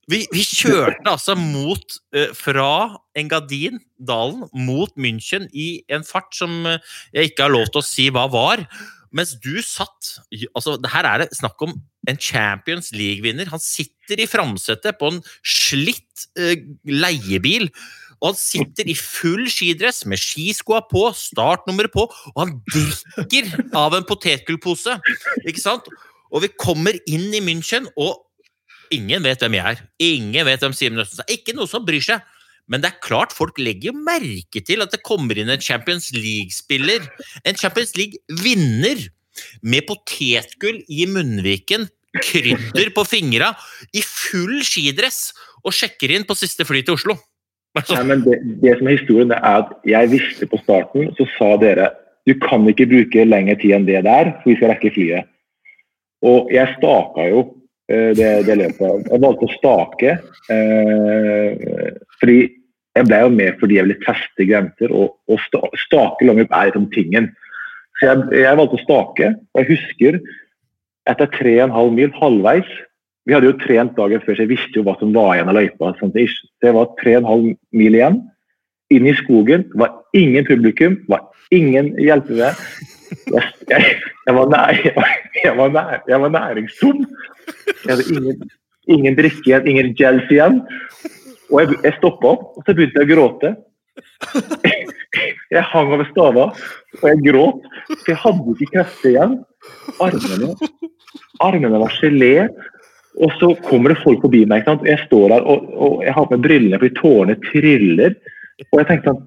vi, 0.10 0.24
vi, 0.34 0.43
kjørte 0.43 1.05
altså 1.12 1.36
mot 1.38 1.99
uh, 2.16 2.32
fra 2.38 2.72
Engadin, 3.18 3.80
dalen, 3.95 4.47
mot 4.53 4.93
München 4.97 5.47
i 5.53 5.84
en 5.91 6.05
fart 6.07 6.34
som 6.36 6.64
uh, 6.66 6.80
jeg 7.14 7.32
ikke 7.32 7.45
har 7.45 7.53
lov 7.53 7.70
til 7.70 7.82
å 7.82 7.86
si 7.86 8.10
hva 8.14 8.26
var. 8.32 8.66
Mens 9.16 9.34
du 9.41 9.55
satt 9.66 10.20
altså 10.53 10.76
Her 10.91 11.07
er 11.10 11.24
det 11.24 11.38
snakk 11.38 11.62
om 11.66 11.72
en 12.10 12.20
Champions 12.22 12.91
League-vinner. 12.93 13.49
Han 13.49 13.62
sitter 13.62 14.22
i 14.22 14.30
framsetet 14.30 14.99
på 14.99 15.14
en 15.14 15.24
slitt 15.45 16.30
uh, 16.39 16.55
leiebil. 16.89 17.70
Og 18.20 18.34
han 18.34 18.39
sitter 18.39 18.89
i 18.91 18.97
full 18.97 19.45
skidress 19.51 20.03
med 20.10 20.20
skiskoa 20.20 20.82
på, 20.89 21.05
startnummeret 21.16 21.93
på, 21.93 22.03
og 22.34 22.39
han 22.41 22.57
drikker 22.68 23.47
av 23.80 23.95
en 23.95 24.07
potetgullpose. 24.07 24.97
Ikke 25.47 25.64
sant? 25.64 25.88
Og 26.30 26.43
vi 26.43 26.51
kommer 26.60 26.97
inn 27.10 27.30
i 27.34 27.41
München, 27.41 27.88
og 27.95 28.20
Ingen 28.94 29.24
vet 29.26 29.44
hvem 29.44 29.58
jeg 29.60 29.76
er. 29.76 29.82
Ingen 30.02 30.48
vet 30.48 30.66
hvem 30.66 30.76
Simen 30.76 31.02
Østensen 31.04 31.26
er. 31.26 31.34
Ikke 31.38 31.56
noe 31.58 31.70
som 31.70 31.86
bryr 31.86 32.04
seg. 32.04 32.26
Men 32.70 32.84
det 32.84 32.92
er 32.92 33.02
klart 33.02 33.34
folk 33.34 33.58
legger 33.62 33.96
merke 33.98 34.62
til 34.62 34.84
at 34.86 34.94
det 34.94 35.02
kommer 35.06 35.38
inn 35.38 35.50
en 35.50 35.62
Champions 35.62 36.12
League-spiller. 36.14 37.08
En 37.46 37.58
Champions 37.58 37.96
League-vinner 37.98 39.08
med 39.66 39.88
potetgull 39.90 40.84
i 40.86 41.08
munnviken, 41.10 41.88
krydder 42.20 42.92
på 42.94 43.06
fingra, 43.08 43.54
i 43.94 44.04
full 44.06 44.60
skidress, 44.66 45.32
og 45.66 45.74
sjekker 45.76 46.14
inn 46.14 46.28
på 46.28 46.38
siste 46.38 46.66
fly 46.68 46.84
til 46.86 46.98
Oslo. 46.98 47.18
Nei, 47.78 48.04
men 48.10 48.24
det, 48.26 48.40
det, 48.64 48.76
som 48.78 48.90
er 48.90 48.98
historien, 48.98 49.30
det 49.32 49.38
er 49.38 49.64
at 49.64 49.74
jeg 49.88 50.12
visste 50.14 50.48
på 50.50 50.58
starten, 50.64 51.12
så 51.18 51.28
sa 51.38 51.54
dere 51.62 51.92
du 52.28 52.36
kan 52.42 52.66
ikke 52.70 52.90
bruke 52.90 53.26
lengre 53.26 53.56
tid 53.62 53.74
enn 53.78 53.88
det 53.88 54.04
der, 54.06 54.34
for 54.42 54.52
vi 54.52 54.58
skal 54.58 54.74
rekke 54.74 54.92
flyet. 54.94 55.30
Og 56.26 56.50
jeg 56.54 56.76
staka 56.78 57.30
jo 57.32 57.46
det, 57.90 58.30
det 58.46 58.58
løpet. 58.60 59.08
Jeg 59.10 59.22
valgte 59.24 59.48
å 59.48 59.56
stake. 59.56 60.16
Eh, 60.54 61.94
fordi 62.22 62.40
jeg 62.98 63.08
ble 63.08 63.22
jo 63.24 63.32
med 63.34 63.58
fordi 63.62 63.78
jeg 63.78 63.88
ville 63.88 64.04
teste 64.04 64.48
grenser, 64.50 64.94
og, 64.94 65.16
og 65.30 65.80
stake 65.80 66.28
langløp 66.28 66.54
er 66.56 66.70
liksom 66.70 66.90
tingen. 66.94 67.32
Så 68.00 68.10
jeg, 68.10 68.28
jeg, 68.42 68.60
valgte 68.60 68.80
å 68.80 68.84
stake, 68.84 69.32
og 69.54 69.62
jeg 69.62 69.70
husker 69.74 70.20
etter 71.10 71.32
tre 71.34 71.56
og 71.58 71.66
en 71.68 71.76
halv 71.76 71.96
mil 71.98 72.14
halvveis 72.20 72.70
Vi 73.28 73.34
hadde 73.36 73.50
jo 73.50 73.58
trent 73.62 73.96
dagen 73.98 74.22
før, 74.24 74.36
så 74.36 74.44
jeg 74.46 74.50
visste 74.50 74.80
jo 74.80 74.84
hva 74.88 74.96
som 74.98 75.12
var 75.14 75.36
igjen 75.36 75.50
av 75.52 75.58
løypa. 75.58 75.92
Sånn 76.00 76.14
det 76.16 76.72
var 76.74 76.88
tre 76.98 77.12
og 77.18 77.20
en 77.20 77.28
halv 77.30 77.50
mil 77.78 77.98
igjen. 77.98 78.16
Inn 78.96 79.06
i 79.06 79.14
skogen. 79.20 79.68
Var 79.78 79.92
ingen 80.18 80.48
publikum, 80.48 80.96
var 81.12 81.28
ingen 81.56 81.93
hjelpere. 82.00 82.54
Jeg, 83.30 83.43
jeg, 83.70 83.93
jeg, 84.26 84.36
var, 84.36 84.50
nær, 84.52 84.80
jeg, 85.43 85.54
var, 85.58 85.72
nær, 85.74 86.18
var 86.24 86.34
næringstom. 86.36 87.06
Jeg 87.86 87.89
hadde 87.89 88.06
ingen, 88.16 88.52
ingen 88.89 89.18
drikke 89.18 89.45
igjen, 89.47 89.68
ingen 89.70 89.93
gels 89.97 90.30
igjen. 90.34 90.62
Og 91.50 91.64
jeg, 91.64 91.80
jeg 91.88 91.97
stoppa 91.97 92.36
opp, 92.36 92.45
og 92.58 92.66
så 92.66 92.76
begynte 92.78 93.02
jeg 93.02 93.10
å 93.10 93.14
gråte. 93.16 93.56
Jeg 95.50 95.66
hang 95.66 95.93
over 95.95 96.06
staver, 96.12 96.52
og 97.00 97.06
jeg 97.10 97.22
gråt. 97.26 97.64
For 97.89 98.12
jeg 98.14 98.20
hadde 98.24 98.54
ikke 98.54 98.74
krefter 98.76 99.10
igjen. 99.14 99.39
Armene, 100.06 100.52
armene 101.43 101.82
var 101.82 101.95
gelé. 101.97 102.34
Og 103.20 103.34
så 103.39 103.50
kommer 103.66 103.91
det 103.91 104.04
folk 104.04 104.22
forbi 104.24 104.45
meg. 104.47 104.68
og 104.70 104.86
Jeg 104.88 105.02
står 105.08 105.34
der 105.34 105.50
og, 105.50 105.66
og 105.74 106.06
jeg 106.06 106.14
har 106.16 106.28
på 106.30 106.38
meg 106.38 106.45
brillene 106.45 106.80
fordi 106.80 107.00
tårene 107.02 107.36
triller. 107.50 108.16
Og 108.70 108.82
jeg 108.84 108.89
tenkte 108.91 109.16
sånn 109.16 109.26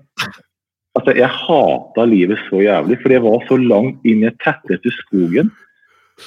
Altså, 0.93 1.15
jeg 1.17 1.29
hata 1.29 2.05
livet 2.05 2.41
så 2.49 2.61
jævlig, 2.61 2.99
for 3.01 3.15
jeg 3.15 3.25
var 3.25 3.45
så 3.49 3.57
langt 3.57 4.05
inn 4.05 4.25
i 4.25 4.29
et 4.29 4.49
i 4.85 4.93
skogen. 4.93 5.49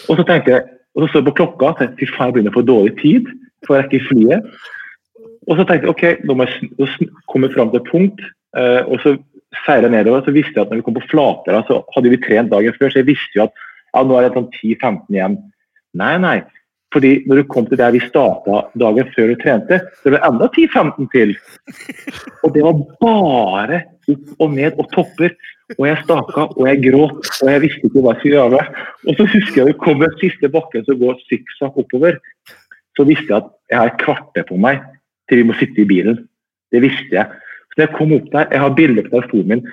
Og 0.10 0.18
så 0.18 0.24
tenkte 0.26 0.52
jeg, 0.52 0.64
og 0.96 1.04
så 1.04 1.12
så 1.12 1.20
jeg 1.20 1.28
på 1.28 1.36
klokka 1.42 1.74
tenkte 1.78 2.00
fy 2.00 2.08
faen, 2.10 2.32
jeg 2.32 2.34
begynner 2.34 2.54
å 2.54 2.60
få 2.60 2.66
dårlig 2.66 2.96
tid 3.02 3.30
for 3.66 3.76
jeg 3.76 3.86
rekker 3.86 4.08
flyet. 4.10 4.50
Og 5.46 5.60
så 5.60 5.66
tenkte 5.66 5.86
jeg 5.86 5.94
ok, 5.94 6.26
nå 6.26 6.36
må 6.38 6.48
jeg 6.48 7.10
komme 7.32 7.52
fram 7.54 7.72
til 7.72 7.82
et 7.82 7.92
punkt, 7.92 8.22
eh, 8.58 8.82
og 8.90 9.02
så 9.04 9.16
seile 9.66 9.92
nedover. 9.94 10.24
Så 10.26 10.34
visste 10.34 10.58
jeg 10.58 10.66
at 10.66 10.74
når 10.74 10.82
vi 10.82 10.88
kom 10.88 10.98
på 10.98 11.08
Flatøra, 11.12 11.62
så 11.68 11.84
hadde 11.96 12.14
vi 12.14 12.22
trent 12.24 12.54
dagen 12.54 12.78
før, 12.80 12.90
så 12.90 13.02
jeg 13.02 13.12
visste 13.12 13.38
jo 13.38 13.46
at 13.46 13.66
ja, 13.96 14.04
nå 14.04 14.18
er 14.18 14.26
det 14.26 14.36
sånn 14.36 14.50
10-15 14.50 15.16
igjen. 15.16 15.38
Nei, 15.96 16.16
nei. 16.20 16.38
Fordi 16.96 17.12
når 17.28 17.42
du 17.42 17.48
kom 17.52 17.66
til 17.68 17.80
der 17.80 17.92
vi 17.92 18.00
starta 18.06 18.62
dagen 18.80 19.10
før 19.12 19.34
du 19.34 19.36
trente, 19.42 19.82
så 20.00 20.08
ble 20.08 20.16
det 20.16 20.28
enda 20.30 20.48
10-15 20.48 21.10
til. 21.12 21.34
Og 22.46 22.54
det 22.56 22.64
var 22.64 22.80
bare 23.04 23.82
opp 24.14 24.46
og 24.46 24.54
ned 24.56 24.78
og 24.80 24.88
topper. 24.94 25.36
Og 25.76 25.88
jeg 25.90 25.98
staka 26.04 26.46
og 26.54 26.62
jeg 26.70 26.84
gråt 26.86 27.32
og 27.42 27.50
jeg 27.50 27.64
visste 27.64 27.90
ikke 27.90 28.04
hva 28.06 28.14
jeg 28.14 28.22
skulle 28.22 28.38
gjøre. 28.38 28.62
Og 29.10 29.18
så 29.18 29.26
husker 29.34 29.60
jeg 29.60 29.72
det 29.72 29.82
kom 29.82 30.04
den 30.04 30.14
siste 30.22 30.52
bakken 30.54 30.86
som 30.88 31.02
går 31.02 31.18
sikksakk 31.26 31.82
oppover. 31.84 32.20
Så 32.96 33.08
visste 33.10 33.28
jeg 33.28 33.42
at 33.42 33.52
jeg 33.74 33.82
har 33.82 33.92
et 33.92 34.00
kvarter 34.06 34.48
på 34.48 34.60
meg 34.62 34.80
til 35.28 35.42
vi 35.42 35.50
må 35.50 35.58
sitte 35.60 35.84
i 35.84 35.90
bilen. 35.90 36.22
Det 36.72 36.84
visste 36.86 37.12
jeg. 37.12 37.44
Så 37.74 37.84
jeg 37.84 37.96
kom 37.98 38.14
opp 38.16 38.32
der, 38.32 38.48
jeg 38.54 38.62
har 38.62 38.78
bilde 38.78 39.04
på 39.04 39.18
telefonen 39.18 39.52
min. 39.52 39.68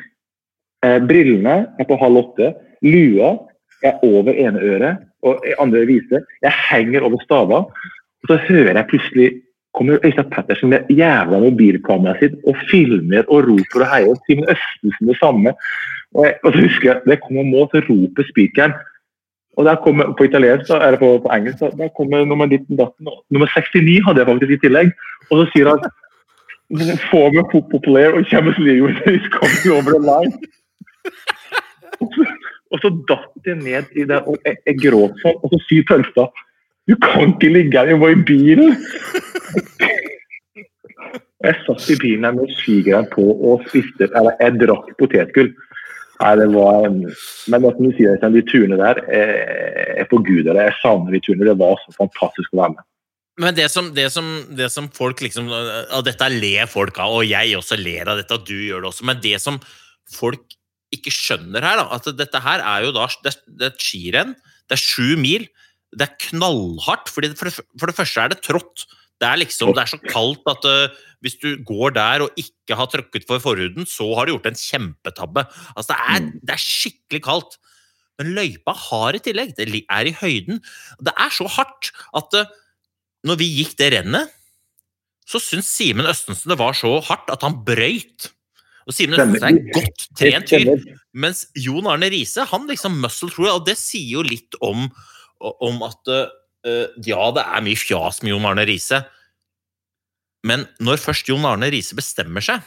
Eh, 0.82 0.98
brillene 1.06 1.56
er 1.78 1.86
på 1.86 2.00
halv 2.00 2.24
åtte. 2.24 2.50
Lua 2.82 3.36
er 3.86 4.02
over 4.02 4.34
ene 4.34 4.58
øret 4.72 5.06
og 5.22 5.44
andre 5.62 5.86
viser. 5.86 6.26
Jeg 6.42 6.52
henger 6.70 7.06
over 7.06 7.22
staver. 7.24 7.64
Og 8.22 8.30
så 8.30 8.36
hører 8.48 8.76
jeg 8.78 8.90
plutselig 8.90 9.30
kommer 9.74 9.98
Øystein 10.04 10.30
Pettersen 10.30 10.68
med 10.68 10.90
jævla 10.90 11.38
mobilkameraet 11.40 12.20
sitt 12.20 12.34
og 12.48 12.56
filmer 12.70 13.24
og 13.28 13.48
roper 13.48 13.84
og 13.84 13.88
heier. 13.94 14.16
Simen 14.26 14.50
Østensen 14.54 15.08
det 15.08 15.18
samme. 15.20 15.54
Og, 16.14 16.26
jeg, 16.26 16.34
og 16.44 16.52
så 16.52 16.58
husker 16.66 16.88
jeg 16.90 17.00
det 17.08 17.20
kommer 17.24 17.48
mål, 17.52 17.68
så 17.72 17.80
roper 17.88 18.28
spikeren. 18.30 18.74
Og 19.56 19.64
der 19.64 19.74
kommer, 19.84 20.14
På 20.18 20.24
italiensk, 20.24 20.68
da, 20.68 20.76
eller 20.86 20.98
på, 20.98 21.08
på 21.24 21.32
engelsk, 21.36 21.58
da, 21.60 21.70
der 21.80 21.88
kommer 21.96 22.24
nummer 22.24 22.46
19 22.46 22.76
datten. 22.76 23.08
Nummer 23.30 23.48
69 23.56 24.04
hadde 24.06 24.20
jeg 24.20 24.26
faktisk 24.30 24.52
i 24.52 24.62
tillegg. 24.64 24.92
Og 25.30 25.34
så 25.40 25.44
sier 25.52 25.68
han 25.72 25.80
Former 27.10 27.44
football 27.52 27.82
player 27.84 28.12
og 28.16 28.24
Champions 28.30 28.58
League 28.58 28.88
is 29.16 29.26
coming 29.36 29.76
over 29.76 29.90
the 29.92 30.02
line. 30.10 30.32
Og 32.72 32.80
så, 32.80 32.90
datt 33.08 33.48
jeg 33.48 33.60
ned 33.60 33.90
i 33.98 34.06
det, 34.08 34.22
og 34.24 34.38
jeg, 34.46 34.58
jeg 34.68 34.80
gråt 34.86 35.18
sånn. 35.20 35.40
Og 35.42 35.52
så 35.52 35.60
sier 35.66 35.88
Tølstad 35.88 36.44
Du 36.88 36.96
kan 37.02 37.34
ikke 37.34 37.52
ligge 37.52 37.78
her, 37.78 37.92
vi 37.92 37.98
må 38.00 38.12
i 38.12 38.22
bilen! 38.26 38.76
Jeg 41.42 41.58
satt 41.66 41.88
i 41.90 41.98
bilen 41.98 42.24
her 42.28 42.34
med 42.36 42.50
skigreiene 42.54 43.10
på 43.10 43.24
og 43.34 43.64
spiste 43.66 44.06
Eller 44.14 44.36
jeg 44.38 44.60
drakk 44.60 44.92
potetgull. 45.00 45.50
Nei, 46.22 46.32
det 46.38 46.48
var 46.52 46.86
Men 46.92 47.66
som 47.66 47.82
du 47.82 47.90
sier, 47.96 48.14
de 48.22 48.44
turene 48.46 48.78
der 48.78 49.02
Jeg 49.10 50.08
forguder 50.12 50.54
det. 50.54 50.68
Jeg 50.68 50.78
savner 50.78 51.16
de 51.16 51.22
turene. 51.24 51.48
Det 51.50 51.58
var 51.58 51.80
så 51.82 51.94
fantastisk 51.98 52.54
å 52.54 52.62
være 52.62 52.76
med. 52.76 52.88
Men 53.40 53.56
det 53.56 53.70
som, 53.72 53.88
det, 53.96 54.10
som, 54.12 54.26
det 54.54 54.68
som, 54.70 54.90
folk 54.92 55.22
liksom 55.24 55.48
Og 55.50 56.02
dette 56.06 56.28
ler 56.34 56.68
folk 56.70 56.98
av, 57.00 57.18
og 57.18 57.26
jeg 57.26 57.56
også 57.58 57.78
ler 57.80 58.12
av 58.12 58.20
dette, 58.20 58.36
og 58.36 58.44
du 58.46 58.58
gjør 58.60 58.84
det 58.84 58.92
også, 58.92 59.06
men 59.08 59.22
det 59.24 59.38
som 59.42 59.56
folk 60.12 60.44
ikke 60.92 61.12
skjønner 61.14 61.64
her, 61.64 61.80
da, 61.80 61.86
at 61.96 62.08
dette 62.18 62.40
her 62.44 62.62
er 62.64 62.86
jo 62.86 62.94
da 62.96 63.06
Det, 63.24 63.34
er 63.60 63.70
et 63.70 63.80
skirenn, 63.80 64.34
det 64.68 64.76
er 64.76 64.82
sju 64.82 65.16
mil, 65.20 65.46
det 65.92 66.08
er 66.08 66.18
knallhardt. 66.28 67.10
fordi 67.12 67.32
for 67.36 67.48
det, 67.48 67.54
for 67.78 67.88
det 67.90 67.96
første 67.96 68.20
er 68.20 68.32
det 68.32 68.42
trått. 68.44 68.86
Det 69.20 69.28
er 69.28 69.38
liksom, 69.38 69.70
det 69.76 69.84
er 69.84 69.92
så 69.92 70.00
kaldt 70.02 70.48
at 70.50 70.64
uh, 70.66 71.02
hvis 71.22 71.36
du 71.38 71.54
går 71.62 71.94
der 71.94 72.24
og 72.24 72.38
ikke 72.40 72.74
har 72.74 72.88
trøkket 72.90 73.26
for 73.28 73.38
forhuden, 73.38 73.86
så 73.86 74.08
har 74.16 74.26
du 74.26 74.34
gjort 74.34 74.48
en 74.50 74.58
kjempetabbe. 74.58 75.44
Altså, 75.76 75.92
det 75.92 75.98
er, 76.00 76.24
mm. 76.24 76.32
det 76.42 76.56
er 76.56 76.64
skikkelig 76.64 77.22
kaldt. 77.22 77.58
Men 78.18 78.34
løypa 78.36 78.74
har 78.88 79.16
i 79.16 79.22
tillegg, 79.22 79.54
det 79.56 79.68
er 79.86 80.10
i 80.10 80.16
høyden. 80.18 80.58
Det 81.00 81.14
er 81.14 81.30
så 81.30 81.46
hardt 81.46 81.92
at 82.18 82.38
uh, 82.40 82.50
når 83.22 83.38
vi 83.38 83.52
gikk 83.60 83.76
det 83.78 83.92
rennet, 83.94 84.32
så 85.28 85.38
syntes 85.38 85.70
Simen 85.70 86.08
Østensen 86.10 86.50
det 86.50 86.58
var 86.58 86.74
så 86.74 86.96
hardt 87.06 87.30
at 87.30 87.44
han 87.46 87.60
brøyt. 87.64 88.32
Og 88.86 88.96
Simen 88.96 89.18
Østensen 89.18 89.46
er 89.46 89.52
en 89.52 89.72
godt 89.74 90.06
trent 90.18 90.52
fyr. 90.52 90.84
Mens 91.12 91.46
Jon 91.58 91.88
Arne 91.90 92.08
Riise 92.12 92.46
han 92.50 92.68
liksom 92.70 92.98
muscle 93.02 93.30
through, 93.30 93.52
og 93.54 93.66
det 93.68 93.76
sier 93.80 94.18
jo 94.18 94.26
litt 94.26 94.56
om, 94.64 94.88
om 95.38 95.82
at 95.86 96.12
uh, 96.12 96.28
Ja, 97.04 97.24
det 97.34 97.44
er 97.44 97.66
mye 97.66 97.78
fjas 97.78 98.22
med 98.22 98.34
Jon 98.34 98.46
Arne 98.48 98.66
Riise, 98.68 99.02
men 100.46 100.66
når 100.82 101.02
først 101.02 101.28
Jon 101.30 101.46
Arne 101.46 101.70
Riise 101.70 101.94
bestemmer 101.98 102.42
seg, 102.42 102.62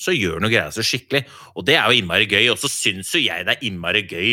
så 0.00 0.14
gjør 0.14 0.40
han 0.40 0.48
jo 0.48 0.52
greia 0.52 0.72
seg 0.74 0.86
skikkelig. 0.88 1.22
Og 1.54 1.66
det 1.68 1.76
er 1.78 1.86
jo 1.86 2.00
innmari 2.00 2.26
gøy. 2.26 2.48
Og 2.50 2.58
så 2.58 2.70
syns 2.70 3.12
jo 3.14 3.22
jeg 3.22 3.46
det 3.46 3.54
er 3.54 3.66
innmari 3.68 4.02
gøy 4.10 4.32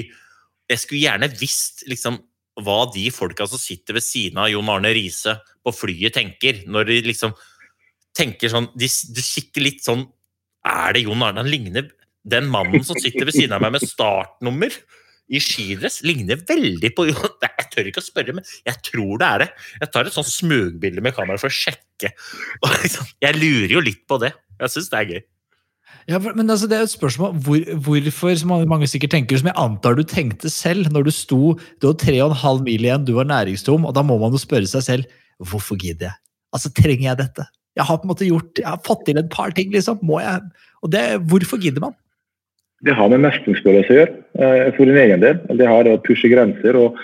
Jeg 0.71 0.79
skulle 0.81 1.03
gjerne 1.03 1.29
visst 1.37 1.83
liksom 1.89 2.17
hva 2.61 2.83
de 2.93 3.05
folka 3.13 3.45
som 3.47 3.59
sitter 3.61 3.95
ved 3.97 4.03
siden 4.03 4.39
av 4.41 4.49
Jon 4.51 4.69
Arne 4.71 4.91
Riise 4.95 5.37
på 5.61 5.73
flyet, 5.75 6.15
tenker. 6.17 6.63
Når 6.67 6.89
de 6.89 6.97
liksom 7.11 7.35
tenker 8.17 8.51
sånn 8.51 8.67
De, 8.75 8.89
de 8.89 9.23
kikker 9.23 9.63
litt 9.63 9.85
sånn 9.85 10.05
Er 10.67 10.93
det 10.93 11.05
Jon 11.07 11.23
Arne? 11.25 11.41
Han 11.41 11.49
ligner 11.51 11.87
Den 12.27 12.49
mannen 12.53 12.83
som 12.85 12.99
sitter 13.01 13.25
ved 13.25 13.33
siden 13.33 13.55
av 13.57 13.63
meg 13.63 13.73
med 13.77 13.85
startnummer 13.87 14.75
i 15.31 15.39
skidress, 15.39 16.01
ligner 16.03 16.41
veldig 16.43 16.89
på 16.97 17.05
Jon 17.07 17.35
Jeg 17.45 17.67
tør 17.71 17.87
ikke 17.87 18.01
å 18.01 18.05
spørre, 18.05 18.33
men 18.35 18.43
jeg 18.67 18.81
tror 18.83 19.13
det 19.21 19.27
er 19.27 19.43
det. 19.45 19.49
Jeg 19.79 19.91
tar 19.93 20.09
et 20.09 20.15
sånn 20.17 20.27
smugbilde 20.27 21.03
med 21.05 21.15
kamera 21.15 21.39
for 21.39 21.47
å 21.47 21.55
sjekke. 21.55 22.11
Liksom, 22.83 23.07
jeg 23.23 23.37
lurer 23.39 23.75
jo 23.77 23.83
litt 23.85 24.03
på 24.11 24.19
det. 24.21 24.33
Jeg 24.59 24.73
syns 24.73 24.91
det 24.91 24.99
er 24.99 25.07
gøy. 25.13 25.21
Ja, 26.09 26.19
men 26.19 26.49
altså, 26.49 26.67
det 26.67 26.77
er 26.77 26.85
et 26.87 26.91
spørsmål 26.93 27.39
hvor, 27.45 27.63
hvorfor, 27.87 28.35
som 28.39 28.51
mange- 28.67 28.89
sikkert 28.91 29.13
tenker, 29.15 29.39
som 29.39 29.49
jeg 29.51 29.59
antar 29.59 29.95
du 29.95 30.03
tenkte 30.07 30.51
selv 30.51 30.91
når 30.91 31.07
du 31.07 31.11
sto 31.13 31.39
Du 31.79 31.87
var 31.89 31.97
tre 32.01 32.17
og 32.23 32.31
en 32.33 32.41
halv 32.43 32.63
mil 32.67 32.83
igjen, 32.87 33.05
du 33.07 33.13
var 33.15 33.29
næringstom, 33.29 33.85
og 33.87 33.95
da 33.95 34.03
må 34.03 34.17
man 34.19 34.35
jo 34.35 34.41
spørre 34.41 34.67
seg 34.69 34.83
selv 34.83 35.17
hvorfor 35.41 35.79
gidder 35.79 36.09
jeg? 36.09 36.17
Altså, 36.51 36.71
trenger 36.75 37.07
jeg 37.07 37.19
dette? 37.23 37.47
Jeg 37.77 37.87
har 37.87 37.97
på 37.97 38.07
en 38.07 38.11
måte 38.11 38.27
gjort, 38.27 38.59
jeg 38.59 38.67
har 38.67 38.81
fått 38.85 39.05
til 39.07 39.19
et 39.21 39.31
par 39.31 39.53
ting, 39.55 39.71
liksom. 39.71 40.01
Må 40.03 40.19
jeg 40.19 40.41
Og 40.81 40.89
det, 40.91 41.21
hvorfor 41.29 41.61
gidder 41.61 41.83
man? 41.83 41.93
Det 42.81 42.95
har 42.97 43.09
med 43.09 43.21
mestringsfølelse 43.21 43.93
å 43.93 43.97
gjøre, 43.99 44.13
eh, 44.41 44.71
for 44.73 44.89
din 44.89 44.97
egen 44.97 45.21
del. 45.21 45.37
Det 45.57 45.67
har 45.67 45.85
å 45.85 46.01
pushe 46.01 46.31
grenser. 46.31 46.75
og 46.75 46.97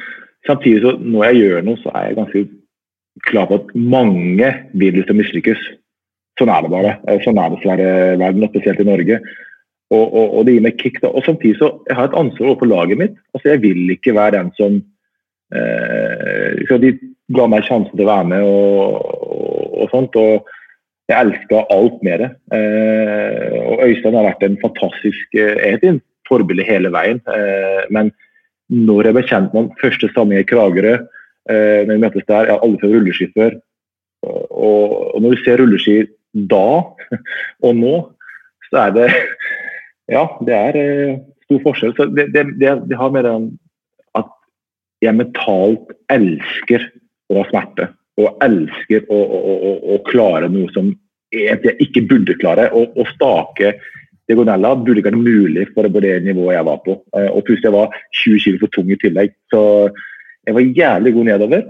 Samtidig 0.47 0.81
så 0.81 0.97
når 0.97 1.25
jeg 1.27 1.41
gjør 1.43 1.65
noe, 1.67 1.77
så 1.83 1.91
er 1.93 2.07
jeg 2.07 2.17
ganske 2.17 2.41
klar 3.27 3.45
på 3.47 3.59
at 3.61 3.75
mange 3.75 4.49
vil 4.73 5.03
til 5.03 5.13
å 5.13 5.19
mislykkes. 5.19 5.61
Sånn 6.39 6.49
er 6.49 6.61
det 6.65 6.73
bare. 6.73 6.97
Eh, 7.07 7.21
Sånn 7.21 7.37
er 7.37 7.53
dessverre 7.53 8.17
verden, 8.17 8.43
og 8.43 8.49
spesielt 8.49 8.81
i 8.81 8.89
Norge. 8.89 9.21
Og, 9.93 10.05
og, 10.13 10.33
og 10.39 10.45
det 10.45 10.57
gir 10.57 10.65
meg 10.65 10.81
kick. 10.81 10.99
da. 11.01 11.13
Og 11.13 11.23
samtidig 11.23 11.59
så 11.61 11.71
jeg 11.87 11.95
har 11.95 12.09
et 12.09 12.17
ansvar 12.17 12.49
overfor 12.49 12.73
laget 12.73 12.97
mitt. 12.97 13.15
Altså 13.33 13.53
Jeg 13.53 13.61
vil 13.61 13.93
ikke 13.93 14.17
være 14.17 14.37
den 14.39 14.51
som 14.57 14.81
eh, 15.53 16.77
De 16.81 16.97
ga 17.37 17.47
meg 17.47 17.63
sjansen 17.67 17.93
til 17.93 18.07
å 18.07 18.11
være 18.11 18.27
med 18.33 18.43
og, 18.43 18.97
og, 18.97 19.65
og 19.83 19.89
sånt. 19.93 20.15
og 20.15 20.47
jeg 21.07 21.23
elska 21.23 21.63
alt 21.71 22.01
med 22.03 22.23
det. 22.23 22.29
Eh, 22.55 23.57
og 23.63 23.83
Øystein 23.85 24.17
har 24.17 24.27
vært 24.27 24.43
en 24.43 24.57
fantastisk 24.63 25.37
eh, 25.39 25.99
forbilde 26.27 26.65
hele 26.67 26.91
veien. 26.91 27.21
Eh, 27.31 27.85
men 27.93 28.11
når 28.67 29.07
jeg 29.07 29.15
ble 29.15 29.23
kjent 29.29 29.53
med 29.53 29.61
ham, 29.61 29.69
første 29.79 30.09
samling 30.11 30.43
i 30.43 30.47
Kragerø, 30.47 30.97
eh, 31.49 31.87
når 31.87 31.93
vi 31.93 32.03
møttes 32.03 32.27
der 32.27 32.49
Jeg 32.49 32.55
har 32.55 32.65
aldri 32.65 32.81
prøvd 32.81 32.97
rulleski 32.97 33.29
før. 33.37 33.55
Og, 34.27 35.21
når 35.21 35.35
du 35.35 35.43
ser 35.43 35.61
rulleski 35.61 35.97
da 36.51 36.67
og 37.65 37.75
nå, 37.77 37.95
så 38.69 38.87
er 38.87 38.95
det 38.97 39.07
Ja, 40.15 40.23
det 40.47 40.55
er 40.55 40.75
stor 41.47 41.63
forskjell. 41.65 41.95
Så 41.95 42.05
det, 42.15 42.29
det, 42.33 42.75
det 42.87 42.99
har 42.99 43.11
med 43.11 43.25
den 43.27 43.47
at 44.15 44.29
jeg 45.03 45.15
mentalt 45.15 45.91
elsker 46.11 46.85
å 47.27 47.41
ha 47.41 47.47
smerte. 47.49 47.89
Og 48.17 48.41
elsker 48.41 49.05
å, 49.13 49.17
å, 49.17 49.53
å, 49.53 49.71
å 49.93 49.99
klare 50.07 50.49
noe 50.49 50.71
som 50.73 50.89
jeg 51.33 51.75
ikke 51.83 52.05
burde 52.09 52.37
klare. 52.39 52.69
Å, 52.71 53.05
stake 53.13 53.75
diagonella 54.27 54.73
burde 54.75 55.01
ikke 55.01 55.11
være 55.11 55.23
mulig 55.23 55.65
for 55.73 55.87
det 55.87 56.15
nivået 56.25 56.57
jeg 56.57 56.67
var 56.67 56.79
på. 56.85 56.97
Eh, 57.15 57.29
Og 57.31 57.43
plutselig 57.47 57.69
jeg 57.69 57.75
var 57.77 57.97
20 58.23 58.43
kg 58.43 58.61
for 58.63 58.75
tung 58.75 58.91
i 58.91 58.99
tillegg. 59.01 59.35
Så 59.53 59.61
jeg 60.47 60.57
var 60.57 60.71
jævlig 60.81 61.13
god 61.17 61.29
nedover 61.31 61.67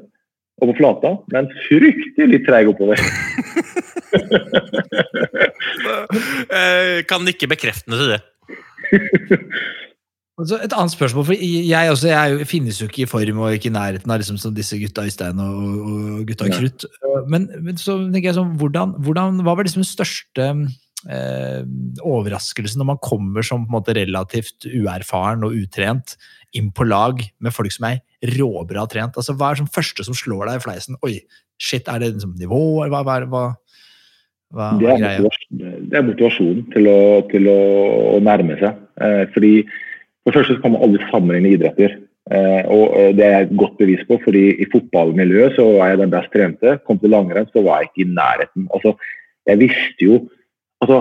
og 0.57 0.71
på 0.71 0.77
flata, 0.79 1.11
men 1.33 1.51
fryktelig 1.67 2.41
treig 2.47 2.71
oppover. 2.71 3.01
Eh, 6.47 7.03
Kan 7.07 7.25
nikke 7.27 7.49
bekreftende 7.51 7.97
til 7.99 8.13
det. 8.13 8.21
Altså, 10.37 10.59
et 10.61 10.73
annet 10.77 10.93
spørsmål, 10.93 11.23
for 11.25 11.33
jeg, 11.41 11.89
også, 11.89 12.09
jeg 12.11 12.45
finnes 12.45 12.77
jo 12.77 12.85
ikke 12.85 13.07
i 13.07 13.09
form 13.09 13.39
og 13.41 13.55
ikke 13.57 13.71
i 13.71 13.73
nærheten 13.73 14.11
av 14.13 14.19
liksom, 14.21 14.37
disse 14.53 14.77
gutta 14.77 15.07
Øystein 15.07 15.39
og, 15.41 15.61
og 15.81 16.27
gutta 16.29 16.45
i 16.45 16.53
Krutt. 16.53 16.85
Men, 17.33 17.47
men 17.65 17.79
så 17.81 17.95
tenker 18.03 18.29
jeg 18.29 18.37
sånn, 18.37 18.51
hvordan, 18.61 18.93
hvordan, 19.01 19.39
hva 19.41 19.55
var 19.57 19.65
liksom 19.65 19.81
den 19.81 19.89
største 19.89 20.45
eh, 21.09 21.63
overraskelsen 22.05 22.77
når 22.83 22.89
man 22.91 23.01
kommer 23.01 23.47
som 23.49 23.65
måte 23.73 23.97
relativt 23.97 24.67
uerfaren 24.69 25.47
og 25.47 25.57
utrent 25.57 26.13
inn 26.53 26.69
på 26.69 26.85
lag 26.85 27.25
med 27.41 27.55
folk 27.55 27.73
som 27.73 27.89
er 27.89 28.03
råbra 28.37 28.85
trent? 28.93 29.17
Altså, 29.17 29.33
hva 29.33 29.55
er 29.55 29.63
det 29.63 29.73
første 29.73 30.05
som 30.05 30.17
slår 30.21 30.51
deg 30.51 30.61
i 30.61 30.65
fleisen? 30.67 31.01
Oi, 31.01 31.15
shit, 31.57 31.89
er 31.89 32.05
det 32.05 32.11
liksom 32.13 32.37
nivå? 32.37 32.61
Hva, 32.85 33.01
hva, 33.01 33.17
hva, 33.25 33.43
hva, 34.53 34.69
det 34.77 35.97
er 35.97 36.05
motivasjonen 36.13 36.69
til 36.77 36.93
å, 36.93 37.01
til 37.33 37.49
å, 37.49 37.59
å 38.13 38.17
nærme 38.21 38.61
seg. 38.61 38.85
Eh, 39.01 39.25
fordi 39.33 39.55
For 40.27 40.35
det 40.35 40.41
første 40.41 40.59
kan 40.59 40.73
man 40.73 40.81
aldri 40.83 41.05
sammenligne 41.07 41.53
idretter. 41.55 41.93
Eh, 42.35 42.63
og 42.67 42.97
eh, 42.99 43.13
Det 43.15 43.23
er 43.23 43.35
jeg 43.37 43.59
godt 43.61 43.77
bevis 43.79 44.01
på, 44.09 44.17
fordi 44.25 44.57
i 44.59 44.65
fotballmiljøet 44.67 45.55
så 45.55 45.63
var 45.77 45.93
jeg 45.93 45.99
den 46.01 46.11
best 46.11 46.33
trente. 46.33 46.73
Kom 46.83 46.99
til 46.99 47.13
langrenn, 47.15 47.47
så 47.53 47.63
var 47.63 47.79
jeg 47.79 47.87
ikke 47.87 48.03
i 48.03 48.15
nærheten. 48.17 48.65
Altså, 48.75 48.97
Jeg 49.47 49.59
visste 49.59 50.03
jo 50.03 50.27
altså, 50.83 50.97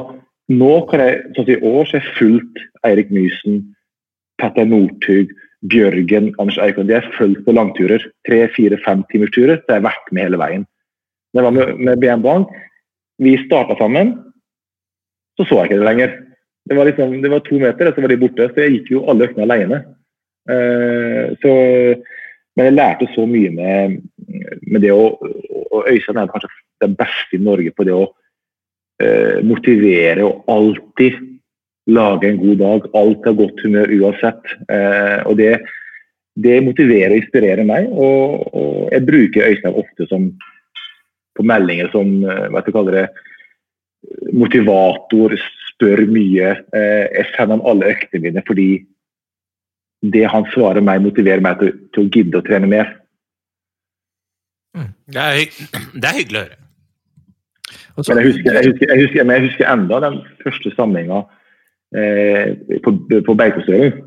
Nå 0.49 0.87
kan 0.87 1.01
jeg, 1.03 1.15
sånn 1.35 1.43
som 1.49 1.57
i 1.57 1.67
år 1.67 1.89
så 1.89 1.97
har 1.97 2.05
jeg 2.05 2.15
fulgt 2.21 2.61
Eirik 2.87 3.09
Mysen, 3.11 3.57
Petter 4.39 4.69
Northug, 4.71 5.33
Bjørgen, 5.67 6.29
Anders 6.39 6.61
Eikon. 6.63 6.87
De 6.87 6.95
har 6.95 7.09
fulgt 7.17 7.43
på 7.43 7.55
langturer. 7.57 8.05
Tre, 8.29 8.39
fire, 8.55 8.79
fem 8.85 9.03
timers 9.11 9.33
turer. 9.35 9.59
Så 9.59 9.75
jeg 9.75 9.81
har 9.81 9.89
vært 9.89 10.13
med 10.15 10.29
hele 10.29 10.39
veien. 10.39 10.69
Når 11.35 11.43
jeg 11.43 11.49
var 11.49 11.57
med, 11.57 11.83
med 11.83 11.99
BM 11.99 12.23
Bang, 12.23 12.47
vi 13.19 13.35
starta 13.43 13.75
sammen, 13.81 14.15
så 15.35 15.49
så 15.49 15.59
jeg 15.65 15.73
ikke 15.73 15.81
det 15.83 15.91
lenger. 15.91 16.15
Det 16.67 16.75
var, 16.75 16.89
liksom, 16.89 17.23
det 17.23 17.31
var 17.31 17.45
to 17.47 17.59
meter, 17.63 17.89
og 17.89 17.95
så 17.95 18.03
var 18.03 18.13
de 18.13 18.19
borte. 18.21 18.49
Så 18.51 18.65
jeg 18.65 18.79
gikk 18.79 18.93
jo 18.97 19.05
alle 19.11 19.29
øktene 19.29 19.47
alene. 19.47 19.83
Uh, 20.47 21.35
så, 21.43 21.53
men 22.57 22.69
jeg 22.69 22.77
lærte 22.77 23.09
så 23.15 23.27
mye 23.27 23.51
med, 23.55 23.97
med 24.63 24.85
det 24.85 24.93
å 24.95 25.17
Og 25.75 25.89
Øystein 25.91 26.21
er 26.23 26.31
kanskje 26.31 26.51
den 26.85 26.95
beste 26.97 27.37
i 27.37 27.43
Norge 27.43 27.73
på 27.75 27.85
det 27.87 27.95
å 27.95 28.05
uh, 28.07 29.39
motivere 29.45 30.25
og 30.25 30.47
alltid 30.51 31.19
lage 31.93 32.31
en 32.31 32.39
god 32.41 32.63
dag. 32.63 32.87
Alt 32.99 33.27
har 33.29 33.39
godt 33.39 33.63
humør 33.67 33.93
uansett. 33.99 34.55
Uh, 34.71 35.23
og 35.29 35.37
det, 35.39 35.53
det 36.35 36.63
motiverer 36.65 37.15
og 37.15 37.21
inspirerer 37.21 37.69
meg. 37.69 37.91
Og, 37.93 38.47
og 38.57 38.95
jeg 38.95 39.07
bruker 39.07 39.51
Øystein 39.53 39.79
ofte 39.83 40.09
som 40.11 40.31
på 41.37 41.45
meldinger 41.45 41.91
som 41.93 42.15
hva 42.25 42.63
skal 42.63 42.71
jeg 42.71 42.75
kalle 42.79 42.93
det, 42.95 43.09
motivator, 44.33 45.35
spør 45.77 46.05
mye. 46.11 46.51
Eh, 46.75 47.07
Jeg 47.17 47.27
sender 47.37 47.63
alle 47.69 47.93
øktene 47.95 48.23
mine 48.23 48.43
fordi 48.47 48.69
det 50.13 50.27
han 50.31 50.45
svarer 50.53 50.81
meg, 50.85 51.03
motiverer 51.03 51.41
meg 51.41 51.59
til, 51.61 51.73
til 51.95 52.05
å 52.05 52.11
gidde 52.13 52.39
å 52.41 52.45
trene 52.47 52.69
mer. 52.69 52.93
Det 55.09 55.23
er, 55.23 55.47
det 56.01 56.05
er 56.11 56.19
hyggelig 56.21 56.41
å 56.41 56.45
høre. 56.47 56.59
Og 57.97 58.05
så- 58.05 58.15
Men 58.15 58.23
jeg 58.25 58.33
husker, 58.33 58.53
jeg 58.53 58.71
husker, 58.71 58.87
jeg 58.93 59.03
husker, 59.07 59.25
men 59.25 59.37
jeg 59.37 59.49
husker 59.49 59.73
enda 59.73 60.01
den 60.05 60.19
første 60.45 60.73
samlinga 60.77 61.23
eh, 61.97 62.53
på, 62.85 62.93
på 63.25 63.35
Beitostølen. 63.41 64.03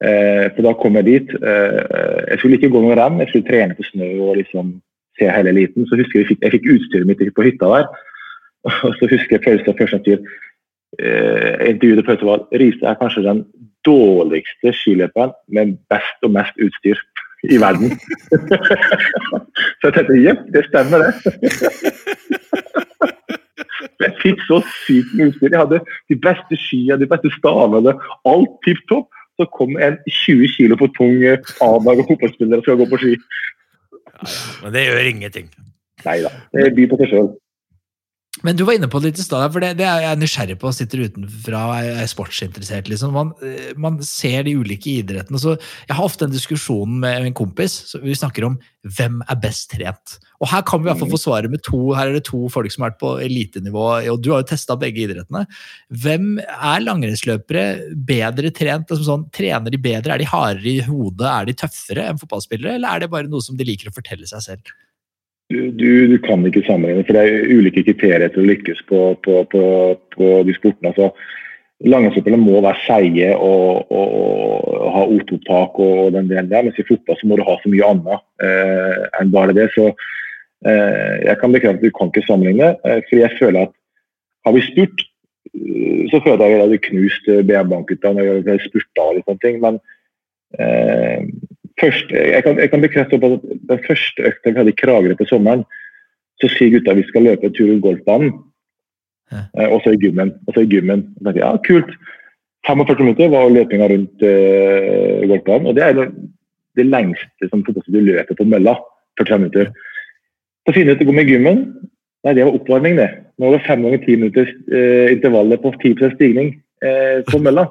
Eh, 0.00 0.46
for 0.54 0.62
da 0.64 0.72
kom 0.80 0.96
jeg 0.96 1.04
dit. 1.04 1.30
Eh, 1.36 2.24
jeg 2.30 2.38
skulle 2.38 2.56
ikke 2.58 2.70
gå 2.72 2.80
noen 2.82 2.96
renn, 2.98 3.18
jeg 3.20 3.28
skulle 3.32 3.48
trene 3.50 3.76
på 3.76 3.84
snø 3.90 4.08
og 4.30 4.36
liksom 4.40 4.72
se 5.18 5.28
hele 5.28 5.50
eliten. 5.52 5.86
Så 5.90 5.98
husker 5.98 6.20
jeg 6.20 6.24
jeg 6.24 6.30
fikk, 6.32 6.42
jeg 6.46 6.54
fikk 6.56 6.70
utstyret 6.76 7.06
mitt 7.10 7.34
på 7.36 7.44
hytta 7.46 7.72
der. 7.74 7.88
Og 8.88 8.94
så 8.98 9.06
husker 9.10 9.36
jeg 9.36 9.44
Pølsa 9.44 9.74
først 9.78 10.04
sier 10.08 10.24
eh, 10.96 11.68
intervjuet 11.68 12.06
på 12.06 12.18
var 12.26 12.44
Riise 12.52 12.86
er 12.86 12.98
kanskje 13.00 13.26
den 13.26 13.44
dårligste 13.86 14.72
skiløperen 14.74 15.32
med 15.54 15.76
best 15.92 16.26
og 16.26 16.34
mest 16.34 16.56
utstyr 16.64 16.98
i 17.48 17.60
verden. 17.62 17.94
så 19.78 19.90
jeg 19.90 19.94
tenkte 19.94 20.22
jepp, 20.22 20.42
det 20.54 20.64
stemmer 20.70 21.06
det. 21.06 21.12
Jeg 23.98 24.14
fikk 24.22 24.42
så 24.46 24.58
sykt 24.84 25.14
mye 25.18 25.30
utstyr. 25.32 25.52
Jeg 25.52 25.58
hadde 25.60 25.78
de 26.10 26.16
beste 26.22 26.58
skia, 26.58 26.96
de 26.98 27.06
beste 27.10 27.30
stavene, 27.34 27.94
alt 28.30 28.52
tipp 28.66 28.80
topp. 28.90 29.10
Så 29.38 29.46
kom 29.54 29.76
en 29.78 29.98
20 30.06 30.50
kilo 30.50 30.78
for 30.78 30.90
tung 30.96 31.20
eh, 31.22 31.38
A-lag 31.62 32.00
og 32.02 32.08
fotballspiller 32.08 32.58
og 32.58 32.66
skal 32.66 32.78
gå 32.80 32.86
på 32.90 32.98
ski. 33.02 33.12
Men 34.64 34.74
det 34.74 34.86
gjør 34.86 35.10
ingenting. 35.12 35.52
Nei 36.06 36.16
da, 36.24 36.32
det 36.54 36.72
byr 36.74 36.90
på 36.90 36.98
seg 36.98 37.12
sjøl. 37.12 37.28
Men 38.46 38.56
du 38.58 38.62
var 38.66 38.76
inne 38.78 38.88
på 38.90 39.00
det 39.00 39.10
litt 39.10 39.20
i 39.22 39.24
stad, 39.26 39.50
for 39.54 39.64
det, 39.64 39.72
det 39.80 39.86
er 39.88 40.04
jeg 40.04 40.20
nysgjerrig 40.20 40.56
på. 40.62 40.70
Sitter 40.74 41.04
utenfra 41.08 41.62
og 41.66 41.74
er, 41.80 42.00
er 42.04 42.10
sportsinteressert. 42.10 42.90
liksom. 42.90 43.14
Man, 43.16 43.32
eh, 43.42 43.72
man 43.80 43.98
ser 44.06 44.46
de 44.46 44.54
ulike 44.60 44.98
idrettene. 45.00 45.40
så 45.42 45.56
Jeg 45.58 45.96
har 45.98 46.06
ofte 46.06 46.28
en 46.28 46.34
diskusjon 46.34 46.98
med 47.02 47.26
en 47.26 47.36
kompis. 47.36 47.74
så 47.90 48.02
Vi 48.02 48.14
snakker 48.14 48.46
om 48.46 48.58
hvem 48.86 49.20
er 49.26 49.40
best 49.42 49.70
trent. 49.74 50.18
Og 50.38 50.48
Her 50.52 50.62
kan 50.62 50.80
vi 50.80 50.86
i 50.86 50.92
hvert 50.92 51.02
fall 51.02 51.10
få 51.10 51.20
svaret 51.20 51.50
med 51.50 51.64
to 51.66 51.80
her 51.98 52.08
er 52.08 52.18
det 52.18 52.24
to 52.28 52.46
folk 52.52 52.70
som 52.70 52.84
har 52.84 52.92
vært 52.92 53.02
på 53.02 53.14
elitenivå. 53.26 53.86
og 54.12 54.22
Du 54.22 54.30
har 54.32 54.44
jo 54.44 54.50
testa 54.52 54.78
begge 54.78 55.02
idrettene. 55.08 55.44
Hvem 55.90 56.38
er 56.38 56.84
langrennsløpere 56.86 57.96
bedre 58.06 58.52
trent? 58.54 58.86
Altså 58.86 59.04
sånn, 59.08 59.30
trener 59.34 59.74
de 59.74 59.82
bedre? 59.82 60.14
Er 60.14 60.22
de 60.22 60.30
hardere 60.30 60.76
i 60.76 60.84
hodet? 60.86 61.26
Er 61.26 61.48
de 61.48 61.58
tøffere 61.58 62.06
enn 62.06 62.22
fotballspillere? 62.22 62.78
Eller 62.78 62.88
er 62.94 63.00
det 63.00 63.10
bare 63.10 63.30
noe 63.30 63.42
som 63.42 63.58
de 63.58 63.66
liker 63.66 63.90
å 63.90 63.96
fortelle 63.98 64.30
seg 64.30 64.46
selv? 64.46 64.78
Du, 65.50 66.06
du, 66.10 66.18
kan 66.20 66.44
ikke 66.46 66.64
sammenligne, 66.66 67.04
for 67.06 67.16
det 67.16 67.24
er 67.24 67.50
ulike 67.56 67.84
kriterier 67.86 68.28
til 68.32 68.44
å 68.44 68.48
lykkes 68.50 68.84
på, 68.88 69.02
på, 69.24 69.42
på, 69.52 69.64
på 70.14 70.30
de 70.44 70.56
sportene. 70.56 70.92
Altså, 70.92 71.10
Langrennshopperne 71.86 72.40
må 72.42 72.58
være 72.58 72.80
seige 72.82 73.26
og, 73.38 73.92
og, 73.94 74.14
og 74.18 74.86
ha 74.96 75.02
otopptak 75.14 75.76
og 75.78 76.08
den 76.16 76.26
delen 76.26 76.48
der, 76.50 76.64
mens 76.66 76.80
i 76.80 76.86
fotball 76.88 77.18
så 77.20 77.28
må 77.30 77.38
du 77.38 77.44
ha 77.46 77.54
så 77.62 77.70
mye 77.70 77.86
annet 77.86 78.24
eh, 78.42 79.04
enn 79.20 79.30
bare 79.30 79.54
det. 79.54 79.68
Så 79.76 79.84
eh, 79.86 81.14
jeg 81.22 81.36
kan 81.38 81.54
bekrefte 81.54 81.78
at 81.78 81.86
du 81.86 81.94
kan 81.94 82.10
ikke 82.10 82.24
sammenligne, 82.26 82.72
eh, 82.82 82.98
for 83.06 83.22
jeg 83.22 83.38
føler 83.38 83.68
at 83.68 83.76
har 84.48 84.56
vi 84.56 84.64
spurt, 84.66 85.04
eh, 85.54 86.02
så 86.10 86.18
føler 86.24 86.42
jeg 86.42 86.48
at 86.48 86.56
jeg 86.56 86.64
hadde 86.64 86.80
knust 86.88 87.30
BM-bankgutta 87.52 88.12
når 88.16 88.50
jeg 88.50 88.66
spurta 88.66 89.06
og 89.06 89.20
litt 89.20 89.30
sånne 89.30 89.44
ting. 89.46 89.62
men 89.62 89.78
eh, 90.58 91.30
først, 91.80 92.10
jeg, 92.10 92.42
kan, 92.44 92.58
jeg 92.58 92.70
kan 92.70 92.82
bekrefte 92.82 93.16
at 93.16 93.42
den 93.70 93.84
første 93.86 94.24
økta 94.30 94.50
vi 94.50 94.60
hadde 94.60 94.74
i 94.74 94.80
Kragerø 94.80 95.16
på 95.18 95.28
sommeren, 95.30 95.64
så 96.40 96.50
sier 96.52 96.72
gutta 96.74 96.94
vi 96.94 97.06
skal 97.08 97.26
løpe 97.26 97.48
en 97.48 97.54
tur 97.54 97.70
rundt 97.70 97.84
golfbanen. 97.84 98.32
Ja. 99.32 99.42
Eh, 99.58 99.68
og 99.68 99.82
så 99.84 99.94
i 99.94 100.00
gymmen. 100.00 100.32
Og 100.46 100.54
så 100.54 100.64
i 100.64 100.70
gymmen. 100.70 101.08
Og 101.18 101.26
tenkte, 101.26 101.42
ja, 101.42 101.52
kult. 101.66 101.90
45 102.68 103.04
minutter 103.04 103.30
var 103.32 103.50
løpinga 103.52 103.86
rundt 103.88 104.24
uh, 104.26 105.26
golfbanen. 105.30 105.68
Og 105.70 105.76
det 105.76 105.84
er 105.84 105.94
det, 105.96 106.06
det 106.76 106.86
lengste 106.86 107.48
som 107.50 107.62
du 107.64 108.00
løper 108.00 108.38
på 108.38 108.46
mølla. 108.48 108.76
45 109.20 109.44
minutter. 109.44 109.70
Så 110.66 110.74
finner 110.76 110.92
jeg 110.92 111.00
ut 111.00 111.06
å 111.06 111.10
gå 111.10 111.16
med 111.16 111.32
gymmen. 111.32 111.62
Nei, 112.26 112.34
det 112.34 112.44
var 112.44 112.58
oppvarming, 112.58 112.98
det. 112.98 113.08
Nå 113.38 113.46
var 113.48 113.56
det 113.56 113.66
fem 113.66 113.84
ganger 113.86 114.02
ti 114.04 114.16
minutters 114.18 114.50
uh, 114.72 115.06
intervallet 115.14 115.62
på 115.62 115.72
10% 115.78 116.16
stigning 116.16 116.56
uh, 116.84 117.22
på 117.30 117.40
mølla. 117.42 117.68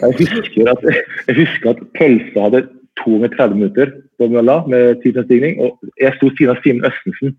Jeg 0.00 0.16
husker 0.18 0.72
at, 0.72 0.82
jeg 1.28 1.38
husker 1.38 1.72
at 1.72 1.84
pølsa 1.96 2.48
hadde 2.48 2.64
to 3.00 3.18
med 3.22 3.34
30 3.36 3.58
minutter 3.58 3.92
på 4.18 4.28
mølla 4.32 4.62
med 4.70 5.02
10 5.04 5.24
stigning. 5.26 5.60
Og 5.62 5.92
jeg 6.00 6.16
sto 6.16 6.30
siden 6.32 6.54
av 6.54 6.62
Simen 6.64 6.88
Østensen. 6.88 7.36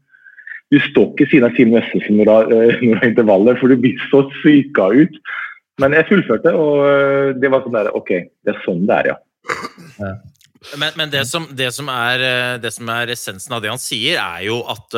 Du 0.73 0.79
står 0.83 1.11
ikke 1.13 1.29
siden 1.31 1.47
av 1.47 1.57
Simen 1.57 1.81
Østensen 1.81 2.19
når 2.19 2.49
du 2.49 2.55
har 2.95 3.09
intervaller, 3.09 3.59
for 3.59 3.71
du 3.71 3.79
blir 3.81 3.99
så 4.11 4.25
syka 4.41 4.89
ut. 4.93 5.21
Men 5.81 5.93
jeg 5.93 6.09
fullførte, 6.09 6.55
og 6.57 6.81
eh, 6.89 7.35
det 7.37 7.51
var 7.53 7.61
sånn 7.61 7.77
der 7.77 7.91
OK, 7.93 8.09
det 8.09 8.53
er 8.53 8.63
sånn 8.63 8.87
det 8.89 8.95
er, 9.03 9.11
ja. 9.13 10.15
Men, 10.73 10.89
men 10.97 11.11
det, 11.13 11.21
som, 11.29 11.45
det, 11.53 11.69
som 11.75 11.89
er, 11.93 12.23
eh, 12.25 12.55
det, 12.63 12.71
som, 12.73 12.89
er, 12.89 13.13
essensen 13.13 13.53
av 13.53 13.61
det 13.61 13.69
han 13.69 13.81
sier, 13.81 14.17
er 14.17 14.47
jo 14.47 14.63
at 14.73 14.97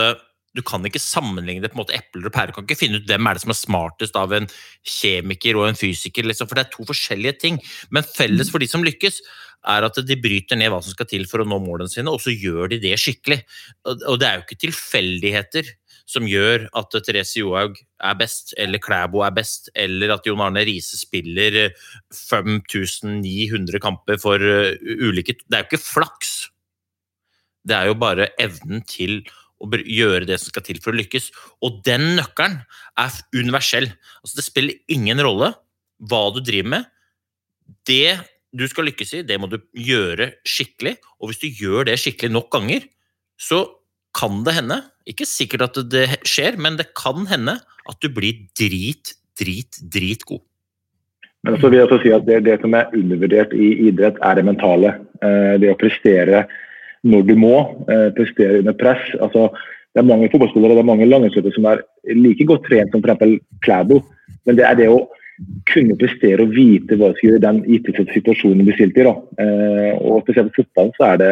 du 0.58 0.64
kan 0.66 0.86
ikke 0.86 1.02
sammenligne 1.02 1.62
det 1.62 1.72
på 1.72 1.78
en 1.78 1.84
måte 1.84 1.96
epler 1.98 2.28
og 2.28 2.34
pærer. 2.34 2.52
Du 2.52 2.58
kan 2.58 2.66
ikke 2.66 2.80
finne 2.80 3.00
ut 3.00 3.10
hvem 3.10 3.28
er 3.30 3.38
det 3.38 3.44
som 3.44 3.54
er 3.54 3.60
smartest 3.60 4.18
av 4.18 4.34
en 4.36 4.48
kjemiker 4.88 5.60
og 5.60 5.68
en 5.70 5.78
fysiker, 5.78 6.26
liksom, 6.26 6.50
for 6.50 6.58
det 6.58 6.66
er 6.66 6.74
to 6.74 6.88
forskjellige 6.90 7.36
ting. 7.44 7.60
Men 7.94 8.08
felles 8.08 8.50
for 8.52 8.62
de 8.62 8.70
som 8.70 8.86
lykkes, 8.86 9.22
er 9.68 9.86
at 9.86 10.00
de 10.08 10.18
bryter 10.20 10.60
ned 10.60 10.72
hva 10.72 10.80
som 10.84 10.94
skal 10.94 11.08
til 11.10 11.26
for 11.28 11.44
å 11.44 11.48
nå 11.48 11.60
målene 11.64 11.92
sine, 11.92 12.12
og 12.12 12.22
så 12.24 12.32
gjør 12.32 12.72
de 12.74 12.80
det 12.84 12.96
skikkelig. 13.02 13.42
Og 13.86 14.20
det 14.22 14.28
er 14.28 14.38
jo 14.38 14.46
ikke 14.46 14.64
tilfeldigheter 14.68 15.74
som 16.10 16.26
gjør 16.26 16.66
at 16.78 16.96
Therese 17.06 17.38
Johaug 17.42 17.76
er 17.78 18.16
best, 18.18 18.56
eller 18.58 18.82
Klæbo 18.82 19.22
er 19.26 19.36
best, 19.36 19.70
eller 19.78 20.16
at 20.16 20.26
Jon 20.26 20.42
Arne 20.42 20.64
Riise 20.66 20.98
spiller 20.98 21.70
5900 22.16 23.84
kamper 23.84 24.18
for 24.22 24.42
uh, 24.42 24.74
ulike 24.80 25.38
Det 25.44 25.54
er 25.54 25.66
jo 25.66 25.70
ikke 25.70 25.84
flaks. 25.84 26.34
Det 27.68 27.76
er 27.78 27.92
jo 27.92 28.00
bare 28.00 28.32
evnen 28.42 28.82
til 28.90 29.22
å 29.60 29.68
gjøre 29.70 30.26
det 30.26 30.40
som 30.40 30.54
skal 30.54 30.66
til 30.66 30.80
for 30.82 30.96
å 30.96 31.00
lykkes. 31.02 31.30
Og 31.68 31.82
den 31.86 32.16
nøkkelen 32.18 32.62
er 32.98 33.22
universell. 33.36 33.92
Altså, 34.24 34.40
det 34.40 34.48
spiller 34.48 34.80
ingen 34.92 35.22
rolle 35.22 35.52
hva 36.10 36.24
du 36.34 36.40
driver 36.42 36.78
med. 36.78 36.90
Det 37.86 38.18
du 38.56 38.66
skal 38.70 38.88
lykkes 38.90 39.14
i, 39.20 39.26
det 39.26 39.38
må 39.42 39.50
du 39.50 39.60
gjøre 39.78 40.32
skikkelig. 40.48 40.96
Og 41.22 41.32
hvis 41.32 41.42
du 41.44 41.50
gjør 41.62 41.90
det 41.90 42.00
skikkelig 42.02 42.34
nok 42.34 42.50
ganger, 42.54 42.86
så 43.40 43.66
kan 44.18 44.42
det 44.46 44.56
hende, 44.58 44.82
ikke 45.10 45.28
sikkert 45.30 45.70
at 45.70 45.82
det 45.92 46.06
skjer, 46.28 46.58
men 46.62 46.78
det 46.80 46.90
kan 46.98 47.28
hende 47.30 47.60
at 47.90 48.00
du 48.02 48.10
blir 48.14 48.46
drit, 48.58 49.14
drit, 49.40 49.80
drit 49.94 50.26
god. 50.28 50.42
Men 51.48 51.56
så 51.62 51.70
vil 51.70 51.80
jeg 51.80 51.88
også 51.88 52.02
si 52.04 52.12
at 52.12 52.26
det, 52.28 52.42
det, 52.50 52.58
som 52.64 52.74
er 52.76 52.90
undervurdert 52.98 53.54
i 53.56 53.70
idrett, 53.88 54.18
er 54.26 54.36
det 54.36 54.46
mentale. 54.50 54.96
Eh, 55.24 55.54
det 55.62 55.72
å 55.72 55.78
prestere 55.80 56.44
når 57.08 57.30
du 57.30 57.36
må, 57.40 57.54
eh, 57.88 58.10
prestere 58.18 58.60
under 58.60 58.76
press. 58.76 59.06
Altså, 59.24 59.48
det 59.96 60.02
er 60.02 60.10
mange 60.10 60.28
fotballspillere 60.34 60.76
det 60.76 60.84
er 60.84 60.90
mange 60.90 61.08
langrennsløpere 61.08 61.56
som 61.56 61.70
er 61.70 61.86
like 62.12 62.46
godt 62.50 62.68
trent 62.68 62.92
som 62.92 63.06
f.eks. 63.06 63.40
Klæbo, 63.64 64.02
men 64.46 64.60
det 64.60 64.68
er 64.68 64.76
det 64.80 64.90
å 64.92 65.06
kunne 65.70 65.98
prestere 66.00 66.44
og 66.44 66.54
vite 66.56 66.98
hva 66.98 67.12
de 67.12 67.18
skulle 67.20 67.36
gjøre 67.36 67.42
i 67.42 67.46
den 67.46 67.62
gitte 67.68 68.06
situasjonen 68.14 68.68
du 68.68 68.74
stilte 68.76 69.04
i. 69.04 69.08
Da. 69.08 69.16
Eh, 69.44 69.94
og 70.02 70.24
spesielt 70.26 70.52
i 70.52 70.62
fotballen 70.62 70.96
så 70.98 71.08
er 71.14 71.22
det 71.24 71.32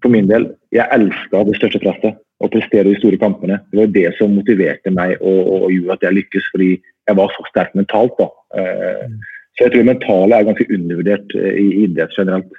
for 0.00 0.12
min 0.12 0.28
del 0.30 0.48
Jeg 0.72 0.86
elska 0.94 1.42
det 1.48 1.58
største 1.58 1.82
presset. 1.82 2.20
Å 2.40 2.48
prestere 2.48 2.88
i 2.88 2.94
de 2.94 3.00
store 3.02 3.18
kampene. 3.20 3.58
Det 3.68 3.76
var 3.82 3.90
det 3.92 4.06
som 4.16 4.32
motiverte 4.32 4.92
meg 4.94 5.18
og, 5.18 5.40
og, 5.42 5.66
og 5.66 5.74
gjorde 5.74 5.96
at 5.98 6.06
jeg 6.06 6.16
lykkes, 6.16 6.46
fordi 6.54 6.70
jeg 6.78 7.18
var 7.18 7.34
så 7.34 7.44
sterk 7.50 7.74
mentalt. 7.76 8.14
da. 8.16 8.28
Eh, 8.56 9.36
så 9.58 9.66
jeg 9.66 9.74
tror 9.74 9.88
mentale 9.90 10.38
er 10.38 10.46
ganske 10.48 10.68
undervurdert 10.72 11.34
eh, 11.36 11.58
i 11.60 11.66
idrett 11.84 12.16
generelt. 12.16 12.54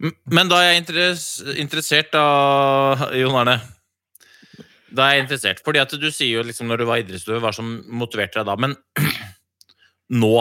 Men 0.00 0.48
da 0.50 0.60
er 0.60 0.74
jeg 0.74 0.82
interessert, 1.62 2.10
da, 2.12 3.08
Jon 3.16 3.36
Arne. 3.36 3.58
Da 4.90 5.06
er 5.06 5.18
jeg 5.18 5.24
interessert, 5.24 5.60
fordi 5.64 5.80
at 5.82 5.92
du 5.94 6.08
sier 6.10 6.40
jo 6.40 6.46
liksom 6.46 6.70
når 6.70 6.82
du 6.82 6.86
var 6.88 7.02
idrettsutøver, 7.02 7.42
hva 7.44 7.52
som 7.54 7.68
motiverte 7.86 8.40
deg 8.40 8.48
da. 8.48 8.56
Men 8.58 8.76
nå 10.10 10.34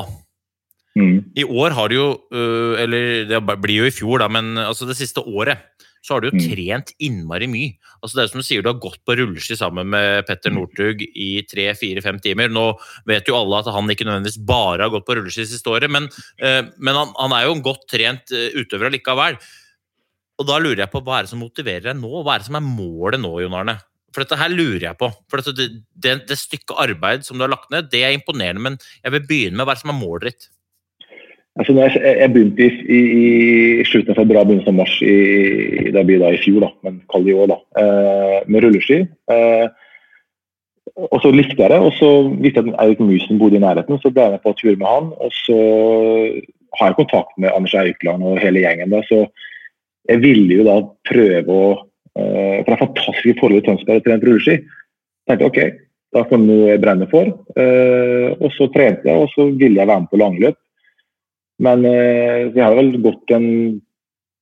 mm. 0.97 1.17
I 1.37 1.45
år 1.45 1.75
har 1.77 1.91
du 1.91 1.95
jo 1.95 2.07
øh, 2.33 2.73
Eller 2.81 3.27
det 3.29 3.41
blir 3.61 3.83
jo 3.83 3.89
i 3.89 3.93
fjor, 3.93 4.23
da, 4.23 4.29
men 4.31 4.57
altså 4.57 4.87
det 4.89 4.97
siste 4.97 5.21
året 5.21 5.67
så 5.99 6.15
har 6.15 6.23
du 6.23 6.29
jo 6.29 6.37
mm. 6.37 6.43
trent 6.47 6.93
innmari 7.03 7.47
mye. 7.51 7.73
Altså 7.99 8.17
det 8.17 8.23
er 8.23 8.31
som 8.31 8.39
du 8.39 8.47
sier, 8.47 8.63
du 8.63 8.69
har 8.71 8.79
gått 8.81 9.01
på 9.07 9.17
rulleski 9.19 9.57
sammen 9.59 9.89
med 9.91 10.23
Petter 10.29 10.53
mm. 10.53 10.55
Northug 10.55 11.03
i 11.03 11.29
tre, 11.49 11.65
fire, 11.75 12.03
fem 12.05 12.21
timer. 12.23 12.51
Nå 12.51 12.69
vet 13.09 13.27
jo 13.27 13.35
alle 13.35 13.59
at 13.59 13.71
han 13.75 13.91
ikke 13.91 14.07
nødvendigvis 14.07 14.39
bare 14.47 14.85
har 14.85 14.93
gått 14.93 15.07
på 15.09 15.17
rulleski 15.19 15.47
siste 15.49 15.71
året, 15.73 15.91
men, 15.91 16.07
øh, 16.39 16.61
men 16.77 17.01
han, 17.01 17.11
han, 17.19 17.35
er 17.35 17.47
jo 17.47 17.57
en 17.57 17.65
godt 17.65 17.83
trent 17.91 18.31
øh, 18.31 18.61
utøver 18.61 18.89
allikevel. 18.89 19.39
Og 20.39 20.47
da 20.47 20.61
lurer 20.63 20.85
jeg 20.85 20.93
på 20.93 21.03
hva 21.03 21.19
er 21.19 21.27
det 21.27 21.33
som 21.33 21.43
motiverer 21.43 21.89
deg 21.89 21.99
nå? 21.99 22.23
Hva 22.23 22.37
er 22.37 22.43
det 22.43 22.47
som 22.47 22.59
er 22.61 22.63
målet 22.63 23.19
nå, 23.19 23.33
Jon 23.43 23.59
Arne? 23.59 23.75
For 24.13 24.23
dette 24.23 24.39
her 24.39 24.53
lurer 24.53 24.87
jeg 24.89 24.99
på. 24.99 25.09
For 25.31 25.43
det, 25.55 25.67
det, 25.93 26.15
det 26.29 26.37
stykket 26.39 26.77
arbeid 26.81 27.27
som 27.27 27.37
du 27.37 27.45
har 27.45 27.53
lagt 27.53 27.69
ned, 27.73 27.91
det 27.91 28.05
er 28.05 28.15
imponerende, 28.15 28.63
men 28.65 28.79
jeg 29.03 29.15
vil 29.15 29.27
begynne 29.27 29.59
med 29.59 29.69
hva 29.69 29.77
som 29.79 29.93
er 29.93 29.99
målet 29.99 30.31
ditt? 30.31 30.49
Altså, 31.59 31.73
jeg, 31.75 31.99
jeg, 32.05 32.31
begynte 32.31 32.69
i, 32.69 32.99
i, 33.19 33.83
slutten 33.83 34.13
av 34.13 34.21
februar, 34.21 34.45
begynnelsen 34.47 34.71
av 34.71 34.77
mars, 34.79 34.93
i, 35.03 35.89
det 35.91 36.05
da 36.21 36.31
i 36.31 36.39
fjor, 36.39 36.63
da, 36.63 36.69
men 36.87 37.01
kall 37.11 37.27
i 37.27 37.35
år, 37.35 37.49
da, 37.51 37.57
eh, 37.81 38.37
med 38.47 38.63
rulleski. 38.63 39.01
Eh, 39.33 39.65
og 41.09 41.19
så 41.23 41.31
likte 41.33 41.59
jeg 41.59 41.71
det, 41.73 41.79
og 41.83 41.91
så 41.97 42.09
visste 42.39 42.63
jeg 42.63 42.71
at 42.73 42.79
Eirik 42.83 43.03
Mysen 43.03 43.41
bodde 43.41 43.59
i 43.59 43.63
nærheten, 43.63 43.99
så 43.99 44.11
ble 44.13 44.25
jeg 44.25 44.37
med 44.37 44.43
på 44.45 44.55
tur 44.59 44.71
med 44.71 44.87
han. 44.87 45.11
Og 45.19 45.35
så 45.41 45.59
har 46.79 46.91
jeg 46.91 46.99
kontakt 47.01 47.35
med 47.37 47.51
Anders 47.51 47.75
Eikeland 47.77 48.25
og 48.25 48.39
hele 48.43 48.63
gjengen. 48.63 48.93
da, 48.93 49.03
så 49.07 49.25
jeg 50.09 50.23
ville 50.23 50.59
jo 50.59 50.65
da 50.67 50.77
prøve 51.07 51.55
å 51.55 51.69
For 52.17 52.65
det 52.65 52.75
er 52.75 52.81
fantastiske 52.81 53.37
forhold 53.39 53.59
i 53.59 53.65
Tønsberg 53.67 54.01
å 54.01 54.05
trene 54.05 54.25
rulleski. 54.25 54.55
tenkte 55.29 55.47
ok, 55.47 55.59
da 56.15 56.23
får 56.25 56.39
noe 56.41 56.71
jeg 56.71 56.81
brenner 56.81 57.09
for. 57.11 57.25
Uh, 57.57 58.29
og 58.39 58.51
så 58.55 58.63
trente 58.73 59.09
jeg, 59.09 59.17
og 59.17 59.29
så 59.35 59.41
ville 59.51 59.79
jeg 59.79 59.87
være 59.89 60.01
med 60.03 60.11
på 60.11 60.21
langløp. 60.21 60.57
Men 61.65 61.77
uh, 61.85 62.39
jeg 62.55 62.63
har 62.63 62.75
vel 62.79 62.91
gått 63.03 63.27
en 63.35 63.47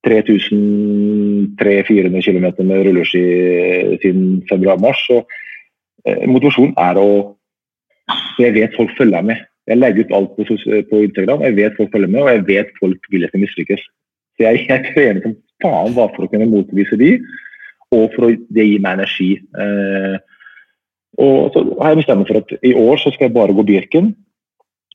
3300-400 0.08 2.24
km 2.24 2.48
med 2.70 2.80
rulleski 2.88 3.24
siden 4.04 4.26
februar-mars. 4.48 5.00
Så 5.10 5.18
motivasjonen 6.30 6.76
er 6.80 6.96
å 7.02 7.08
Jeg 8.40 8.54
vet 8.56 8.76
folk 8.78 8.92
følger 8.96 9.22
med. 9.26 9.38
Jeg 9.68 9.78
legger 9.82 10.04
ut 10.06 10.16
alt 10.16 10.32
på, 10.38 10.42
på 10.48 10.96
Instagram, 11.04 11.42
jeg 11.44 11.56
vet 11.58 11.76
folk 11.76 11.92
følger 11.92 12.12
med, 12.14 12.22
og 12.22 12.30
jeg 12.30 12.48
vet 12.48 12.70
folk 12.80 13.00
vil 13.12 13.22
jeg 13.26 13.32
skal 13.34 13.42
mislykkes. 13.42 13.82
Så 14.38 14.44
jeg, 14.46 14.56
jeg 14.70 14.80
trener 14.94 15.22
som 15.26 15.34
faen 15.66 15.96
bare 15.98 16.14
for 16.14 16.22
å 16.24 16.30
kunne 16.32 16.48
motbevise 16.48 16.96
de, 17.02 17.10
og 17.96 18.16
for 18.16 18.28
å 18.28 18.32
det 18.54 18.66
gir 18.68 18.82
meg 18.84 18.98
energi. 19.00 19.30
Eh, 19.58 20.18
og 21.18 21.54
så 21.54 21.64
har 21.80 21.94
jeg 21.94 22.02
bestemt 22.02 22.22
meg 22.22 22.32
for 22.32 22.42
at 22.42 22.56
i 22.68 22.74
år 22.78 23.00
så 23.02 23.14
skal 23.14 23.30
jeg 23.30 23.38
bare 23.38 23.56
gå 23.58 23.66
Birken. 23.68 24.12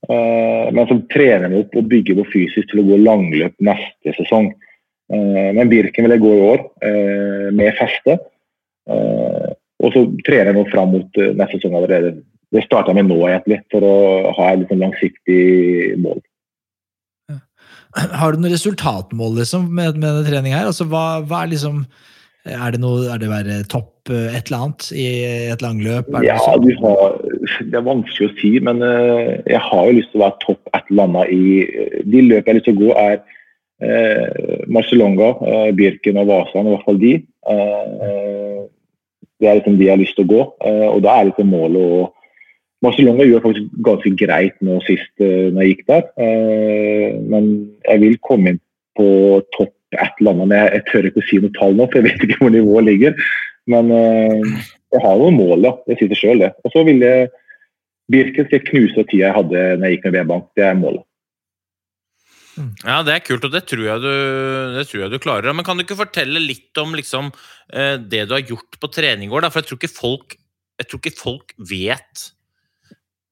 Eh, 0.03 0.67
men 0.75 0.89
så 0.89 0.99
trener 1.11 1.49
jeg 1.49 1.65
opp 1.65 1.79
og 1.79 1.89
bygger 1.91 2.19
på 2.21 2.29
fysisk 2.35 2.69
til 2.69 2.83
å 2.83 2.87
gå 2.91 2.99
langløp 3.01 3.55
neste 3.63 4.15
sesong. 4.19 4.51
Eh, 5.13 5.49
men 5.57 5.71
Birken 5.71 6.05
vil 6.05 6.15
jeg 6.15 6.23
gå 6.23 6.35
i 6.37 6.45
år, 6.51 6.63
eh, 6.85 7.49
med 7.55 7.75
feste. 7.79 8.19
Eh, 8.89 9.51
Og 9.83 9.91
så 9.91 10.05
trener 10.23 10.53
jeg 10.53 10.55
nå 10.55 10.61
fram 10.71 10.93
mot 10.95 11.17
eh, 11.19 11.33
neste 11.35 11.57
sesong 11.57 11.73
allerede. 11.75 12.13
Det 12.53 12.61
starter 12.63 12.93
jeg 12.93 13.01
med 13.01 13.09
nå, 13.11 13.17
egentlig, 13.27 13.57
for 13.73 13.83
å 13.83 13.95
ha 14.37 14.51
et 14.53 14.69
sånn 14.69 14.79
langsiktig 14.79 15.97
mål. 15.99 16.21
Har 18.21 18.31
du 18.31 18.39
noe 18.39 18.53
resultatmål 18.53 19.41
liksom, 19.41 19.67
med, 19.67 19.97
med 19.97 20.07
denne 20.07 20.27
treninga 20.29 20.61
her? 20.61 20.69
Altså, 20.71 20.87
hva, 20.87 21.19
hva 21.27 21.43
er 21.43 21.51
liksom 21.51 21.83
Er 22.43 22.73
det 22.75 22.81
noe 22.83 23.07
Er 23.11 23.21
det 23.21 23.29
være 23.31 23.59
topp 23.71 24.11
eh, 24.11 24.35
et 24.35 24.49
eller 24.49 24.65
annet 24.65 24.89
i 24.91 25.07
et 25.53 25.61
langløp? 25.63 26.09
Er 26.11 26.19
det 26.19 26.27
Ja, 26.27 26.39
noe 26.41 26.63
du 26.63 26.73
har, 26.81 27.19
det 27.59 27.77
er 27.79 27.85
vanskelig 27.85 28.29
å 28.29 28.33
si, 28.41 28.51
men 28.63 28.81
eh, 28.83 29.37
jeg 29.47 29.61
har 29.69 29.85
jo 29.87 29.97
lyst 29.99 30.11
til 30.11 30.21
å 30.21 30.25
være 30.25 30.41
topp 30.43 30.73
et 30.73 30.91
eller 30.91 31.07
annet 31.07 31.31
i 31.31 32.01
De 32.03 32.25
løpene 32.25 32.41
jeg 32.41 32.49
har 32.51 32.59
lyst 32.59 32.67
til 32.69 32.75
å 32.75 32.81
gå, 32.81 32.91
er 32.99 33.15
eh, 33.83 34.65
Marcelonga, 34.67 35.29
eh, 35.47 35.69
Birken 35.77 36.19
og 36.19 36.27
Vasan, 36.31 36.67
i 36.67 36.75
hvert 36.75 36.89
fall 36.89 36.99
de. 37.03 37.13
Eh, 37.53 38.59
det 39.39 39.49
er 39.49 39.57
liksom 39.59 39.79
de 39.79 39.87
jeg 39.87 39.95
har 39.95 40.03
lyst 40.03 40.19
til 40.19 40.27
å 40.27 40.33
gå, 40.33 40.43
eh, 40.67 40.89
og 40.89 41.01
da 41.03 41.15
er 41.15 41.31
liksom 41.31 41.49
målet 41.51 41.95
å 41.95 42.03
Marcelonga 42.83 43.25
gjør 43.27 43.43
faktisk 43.45 43.75
ganske 43.85 44.11
greit 44.19 44.55
nå 44.65 44.79
sist 44.87 45.23
uh, 45.23 45.47
når 45.53 45.61
jeg 45.61 45.71
gikk 45.71 45.85
der, 45.91 46.07
eh, 46.19 47.15
men 47.31 47.45
jeg 47.87 48.01
vil 48.03 48.17
komme 48.27 48.53
inn 48.53 48.61
på 48.97 49.07
topp 49.55 49.73
et 49.99 50.19
eller 50.21 50.33
annet. 50.33 50.49
Men 50.49 50.57
jeg, 50.59 50.73
jeg 50.77 50.85
tør 50.89 51.09
ikke 51.09 51.23
å 51.23 51.27
si 51.29 51.39
noe 51.43 51.55
tall 51.57 51.77
nå, 51.77 51.87
for 51.89 51.99
jeg 51.99 52.09
vet 52.09 52.27
ikke 52.27 52.39
hvor 52.41 52.53
nivået 52.53 52.89
ligger. 52.89 53.31
Men 53.71 53.93
uh, 53.93 54.59
jeg 54.93 55.01
har 55.05 55.21
noen 55.21 55.39
mål, 55.39 55.57
da. 55.65 55.73
Jeg 55.91 56.01
sier 56.01 56.11
det 56.11 56.19
sjøl, 56.19 56.43
det. 56.43 56.51
Og 56.63 56.75
så 56.75 56.85
vil 56.87 57.01
jeg 57.05 57.31
Birken 58.11 58.45
skal 58.49 58.59
knuse 58.67 59.05
tida 59.07 59.29
jeg 59.29 59.35
hadde 59.37 59.59
når 59.79 59.87
jeg 59.87 59.95
gikk 59.95 60.07
med 60.09 60.15
V-bank. 60.17 60.49
Det 60.59 60.65
er 60.67 60.75
målet. 60.77 61.05
Ja, 62.83 62.99
det 63.01 63.15
er 63.15 63.23
kult, 63.25 63.45
og 63.47 63.53
det 63.53 63.63
tror 63.65 63.81
jeg 63.87 64.01
du, 64.03 64.11
det 64.75 64.83
tror 64.89 65.05
jeg 65.05 65.13
du 65.13 65.19
klarer. 65.23 65.55
Men 65.55 65.65
kan 65.65 65.79
du 65.79 65.85
ikke 65.85 65.97
fortelle 65.97 66.41
litt 66.43 66.77
om 66.81 66.93
liksom, 66.97 67.31
eh, 67.73 67.95
det 67.97 68.27
du 68.29 68.35
har 68.35 68.45
gjort 68.45 68.77
på 68.77 68.91
trening 68.93 69.31
i 69.31 69.33
år? 69.33 69.47
For 69.49 69.63
jeg 69.63 69.71
tror, 69.71 69.79
ikke 69.81 69.95
folk, 69.95 70.35
jeg 70.81 70.89
tror 70.89 71.01
ikke 71.01 71.17
folk 71.17 71.55
vet 71.71 72.27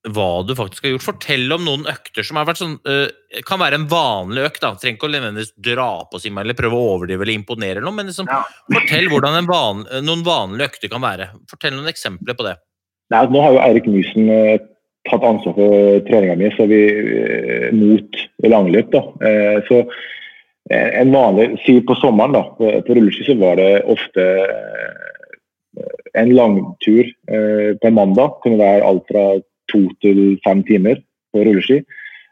hva 0.09 0.41
du 0.47 0.55
faktisk 0.57 0.87
har 0.87 0.95
gjort. 0.95 1.05
Fortell 1.05 1.53
om 1.53 1.65
noen 1.67 1.85
økter 1.91 2.25
som 2.25 2.39
har 2.39 2.47
vært 2.49 2.61
sånn 2.61 2.73
uh, 2.89 3.05
Kan 3.45 3.61
være 3.61 3.77
en 3.77 3.85
vanlig 3.91 4.47
økt. 4.47 4.63
da, 4.63 4.73
Trenger 4.73 4.97
ikke 4.97 5.09
å 5.09 5.13
nødvendigvis 5.13 5.53
dra 5.61 5.91
på 6.09 6.21
seg 6.21 6.41
eller 6.41 6.57
prøve 6.57 6.79
å 6.79 6.89
overdrive 6.95 7.25
eller 7.25 7.37
imponere, 7.37 7.77
eller 7.77 7.89
noe, 7.89 7.99
men 7.99 8.09
liksom, 8.09 8.29
fortell 8.73 9.11
hvordan 9.11 9.37
en 9.37 9.49
van, 9.49 9.85
noen 10.01 10.25
vanlige 10.25 10.71
økter 10.71 10.91
kan 10.91 11.05
være. 11.05 11.29
Fortell 11.51 11.75
noen 11.77 11.91
eksempler 11.91 12.37
på 12.37 12.47
det. 12.49 12.57
Nei, 13.13 13.25
nå 13.29 13.43
har 13.43 13.53
jo 13.53 13.63
Eirik 13.67 13.89
Mysen 13.91 14.31
uh, 14.31 14.57
tatt 15.09 15.23
ansvar 15.25 15.55
for 15.57 16.01
treninga 16.09 16.37
mi 16.39 16.49
så 16.55 16.65
vi, 16.69 16.81
uh, 16.89 17.69
mot 17.75 18.21
langløp. 18.49 18.91
da. 18.91 19.01
Eh, 19.27 19.57
så 19.67 19.79
eh, 20.71 20.89
en 21.01 21.13
vanlig, 21.13 21.59
si 21.65 21.79
På 21.85 21.95
sommeren 21.95 22.35
da, 22.35 22.43
på, 22.57 22.71
på 22.87 22.97
rulleski 22.97 23.27
så 23.27 23.37
var 23.39 23.59
det 23.59 23.83
ofte 23.89 24.27
eh, 24.47 25.87
en 26.21 26.33
langtur 26.35 27.05
eh, 27.05 27.71
på 27.77 27.87
en 27.87 27.97
mandag. 27.97 28.39
Kunne 28.43 28.61
være 28.61 28.85
alt 28.85 29.07
fra 29.11 29.25
to 29.71 29.81
til 30.03 30.21
fem 30.45 30.63
timer 30.67 31.01
på 31.31 31.45
rulleski. 31.47 31.81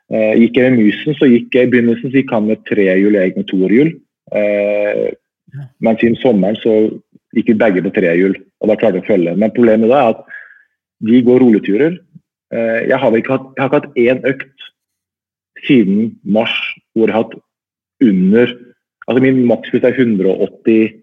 Eh, 0.09 0.33
gikk 0.41 0.57
jeg 0.57 0.73
med 0.73 0.81
Mysen, 0.83 1.17
så 1.19 1.29
gikk 1.29 1.55
jeg 1.55 1.67
i 1.67 1.71
begynnelsen 1.73 2.09
så 2.09 2.17
gikk 2.17 2.33
han 2.33 2.47
med 2.49 2.63
trehjul, 2.69 3.17
jeg 3.17 3.29
gikk 3.29 3.39
med 3.41 3.49
toerhjul. 3.51 3.91
Eh, 4.39 5.05
men 5.85 5.99
siden 6.01 6.17
sommeren 6.21 6.57
så 6.61 6.75
gikk 7.37 7.53
vi 7.53 7.59
begge 7.61 7.83
på 7.85 7.93
trehjul, 7.93 8.35
og 8.61 8.71
da 8.71 8.77
klarte 8.79 8.99
jeg 8.99 9.05
å 9.05 9.11
følge. 9.11 9.35
Men 9.37 9.53
problemet 9.53 9.91
da 9.91 9.99
er 9.99 10.15
at 10.15 10.23
de 11.05 11.21
går 11.25 11.43
roleturer. 11.43 11.99
Eh, 12.53 12.79
Jeg 12.89 12.97
har 12.97 13.17
ikke 13.17 13.35
hatt, 13.37 13.47
jeg 13.55 13.61
har 13.61 13.69
ikke 13.69 13.81
hatt 13.81 14.01
én 14.01 14.19
økt 14.33 14.57
siden 15.67 16.17
mars 16.23 16.55
hvor 16.95 17.07
jeg 17.07 17.13
har 17.13 17.23
hatt 17.23 17.37
under 18.01 18.57
Altså 19.09 19.23
min 19.25 19.39
makspuls 19.49 19.81
er 19.83 19.95
185-6, 19.97 20.93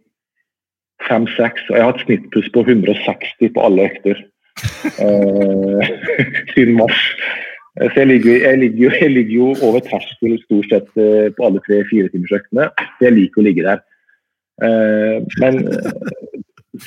og 1.67 1.75
jeg 1.75 1.83
har 1.83 1.91
hatt 1.91 2.05
snittpuls 2.05 2.49
på 2.55 2.63
160 2.63 3.51
på 3.51 3.65
alle 3.67 3.89
økter 3.91 4.21
siden 6.55 6.75
mars. 6.79 7.03
Eh, 7.81 7.91
Så 7.93 8.01
jeg 8.01 8.07
ligger, 8.07 8.37
jeg, 8.49 8.59
ligger 8.59 8.99
jeg 9.01 9.11
ligger 9.11 9.35
jo 9.35 9.49
over 9.63 9.81
terskel 9.85 10.37
stort 10.45 10.69
sett 10.73 10.89
eh, 11.01 11.29
på 11.37 11.47
alle 11.47 11.63
tre-firetimersøktene. 11.67 12.69
Så 12.97 13.09
jeg 13.09 13.17
liker 13.17 13.43
å 13.43 13.47
ligge 13.47 13.67
der. 13.67 13.83
Eh, 14.65 15.17
Men 15.43 15.63
eh, 15.69 15.97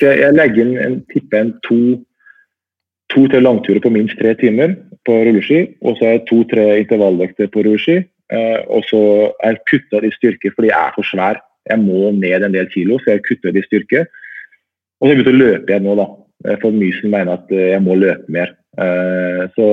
jeg, 0.00 0.32
legger 0.34 0.64
inn 0.64 0.78
en, 0.78 1.02
tipper 1.12 1.44
en 1.44 1.52
to 1.66 1.80
to-tre 3.10 3.40
langturer 3.42 3.82
på 3.82 3.90
minst 3.90 4.14
tre 4.20 4.36
timer 4.38 4.76
på 5.06 5.16
rulleski, 5.26 5.64
og 5.82 5.96
så 5.98 6.06
er 6.06 6.18
det 6.18 6.28
to-tre 6.28 6.66
intervalløkter 6.78 7.48
på 7.50 7.64
rulleski. 7.66 7.96
Eh, 8.30 8.58
og 8.70 8.84
så 8.86 9.00
er 9.42 9.56
jeg 9.56 9.64
kutta 9.70 10.02
i 10.06 10.12
styrke 10.14 10.52
fordi 10.54 10.70
jeg 10.70 10.78
er 10.78 10.94
for 10.94 11.06
svær. 11.06 11.40
Jeg 11.70 11.82
må 11.82 12.10
ned 12.14 12.46
en 12.46 12.54
del 12.54 12.68
kilo, 12.70 12.98
så 13.02 13.16
jeg 13.16 13.24
kutter 13.26 13.56
i 13.56 13.64
styrke. 13.66 14.04
Og 15.00 15.08
så 15.08 15.12
har 15.12 15.18
jeg 15.18 15.32
å 15.32 15.38
løpe 15.38 15.72
igjen 15.72 15.86
nå, 15.88 15.96
da. 15.98 16.06
Eh, 16.46 16.56
For 16.60 16.74
Mysen 16.74 17.12
mener 17.12 17.38
at 17.38 17.52
eh, 17.54 17.72
jeg 17.74 17.82
må 17.84 17.98
løpe 17.98 18.32
mer. 18.32 18.54
Eh, 18.80 19.44
så, 19.56 19.66